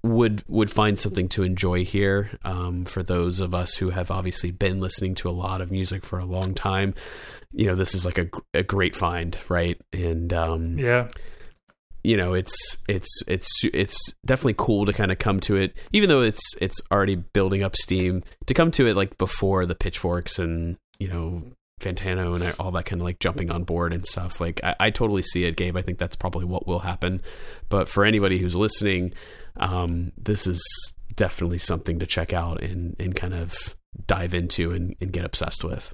would 0.04 0.44
would 0.48 0.70
find 0.70 0.98
something 1.00 1.28
to 1.30 1.44
enjoy 1.44 1.84
here. 1.84 2.30
Um, 2.44 2.86
for 2.86 3.02
those 3.04 3.40
of 3.40 3.54
us 3.54 3.76
who 3.76 3.90
have 3.90 4.12
obviously 4.12 4.52
been 4.52 4.80
listening 4.80 5.16
to 5.16 5.30
a 5.30 5.32
lot 5.32 5.62
of 5.62 5.72
music 5.72 6.04
for 6.06 6.20
a 6.20 6.26
long 6.26 6.54
time, 6.54 6.94
you 7.52 7.66
know, 7.66 7.76
this 7.76 7.96
is 7.96 8.06
like 8.06 8.18
a, 8.18 8.28
a 8.54 8.64
great 8.64 8.96
find, 8.96 9.38
right? 9.50 9.80
And 9.94 10.32
um, 10.34 10.78
Yeah. 10.78 11.08
you 12.04 12.18
know 12.18 12.34
it's 12.36 12.78
it's 12.88 13.10
it's 13.28 13.50
it's 13.74 13.98
definitely 14.26 14.54
cool 14.58 14.86
to 14.86 14.94
kind 14.94 15.12
of 15.12 15.18
come 15.18 15.40
to 15.40 15.56
it 15.56 15.76
even 15.92 16.08
though 16.08 16.22
it's 16.22 16.44
it's 16.62 16.80
already 16.92 17.16
building 17.16 17.64
up 17.64 17.76
steam 17.76 18.22
to 18.46 18.54
come 18.54 18.70
to 18.70 18.86
it 18.86 18.96
like 18.96 19.18
before 19.18 19.66
the 19.66 19.74
pitchforks 19.74 20.38
and 20.38 20.78
you 21.00 21.08
know 21.08 21.42
Fantano 21.82 22.36
and 22.36 22.56
all 22.60 22.72
that 22.72 22.86
kind 22.86 23.02
of 23.02 23.06
like 23.06 23.20
jumping 23.20 23.52
on 23.52 23.64
board 23.64 23.94
and 23.94 24.06
stuff 24.06 24.40
like 24.40 24.62
I, 24.64 24.76
I 24.80 24.90
totally 24.92 25.22
see 25.22 25.44
it 25.44 25.58
Gabe 25.58 25.76
I 25.76 25.82
think 25.82 25.98
that's 25.98 26.16
probably 26.16 26.46
what 26.46 26.66
will 26.66 26.80
happen 26.80 27.22
but 27.70 27.90
for 27.90 28.06
anybody 28.06 28.38
who's 28.38 28.56
listening 28.56 29.14
um, 29.58 30.12
this 30.18 30.48
is 30.48 30.64
definitely 31.16 31.58
something 31.58 32.00
to 32.00 32.06
check 32.06 32.34
out 32.34 32.62
and 32.62 32.96
and 33.00 33.16
kind 33.16 33.34
of 33.34 33.76
dive 34.08 34.34
into 34.34 34.72
and, 34.72 34.96
and 35.02 35.12
get 35.12 35.26
obsessed 35.26 35.64
with 35.64 35.94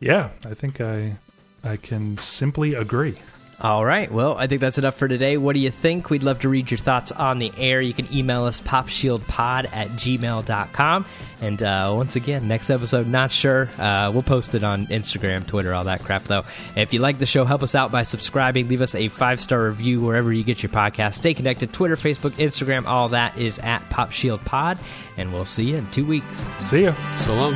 Yeah. 0.00 0.30
I 0.44 0.54
think 0.54 0.80
I 0.80 1.16
I 1.64 1.76
can 1.76 2.16
simply 2.18 2.74
agree. 2.74 3.14
All 3.58 3.84
right. 3.86 4.10
Well, 4.12 4.36
I 4.36 4.46
think 4.48 4.60
that's 4.60 4.76
enough 4.76 4.96
for 4.96 5.08
today. 5.08 5.38
What 5.38 5.54
do 5.54 5.60
you 5.60 5.70
think? 5.70 6.10
We'd 6.10 6.22
love 6.22 6.40
to 6.40 6.48
read 6.48 6.70
your 6.70 6.76
thoughts 6.76 7.10
on 7.10 7.38
the 7.38 7.50
air. 7.56 7.80
You 7.80 7.94
can 7.94 8.06
email 8.14 8.44
us 8.44 8.60
popshieldpod 8.60 9.72
at 9.72 9.88
gmail.com. 9.88 11.06
And 11.40 11.62
uh, 11.62 11.94
once 11.96 12.16
again, 12.16 12.48
next 12.48 12.68
episode, 12.68 13.06
not 13.06 13.32
sure. 13.32 13.70
Uh, 13.78 14.10
we'll 14.12 14.22
post 14.22 14.54
it 14.54 14.62
on 14.62 14.86
Instagram, 14.88 15.46
Twitter, 15.46 15.72
all 15.72 15.84
that 15.84 16.02
crap, 16.02 16.24
though. 16.24 16.44
If 16.76 16.92
you 16.92 17.00
like 17.00 17.18
the 17.18 17.24
show, 17.26 17.46
help 17.46 17.62
us 17.62 17.74
out 17.74 17.90
by 17.90 18.02
subscribing. 18.02 18.68
Leave 18.68 18.82
us 18.82 18.94
a 18.94 19.08
five 19.08 19.40
star 19.40 19.68
review 19.68 20.02
wherever 20.02 20.30
you 20.30 20.44
get 20.44 20.62
your 20.62 20.70
podcast. 20.70 21.14
Stay 21.14 21.32
connected. 21.32 21.72
Twitter, 21.72 21.96
Facebook, 21.96 22.32
Instagram, 22.32 22.86
all 22.86 23.08
that 23.10 23.38
is 23.38 23.58
at 23.60 23.80
popshieldpod. 23.84 24.78
And 25.16 25.32
we'll 25.32 25.46
see 25.46 25.64
you 25.64 25.76
in 25.76 25.90
two 25.90 26.04
weeks. 26.04 26.46
See 26.60 26.84
ya. 26.84 26.94
so 27.16 27.34
long 27.34 27.54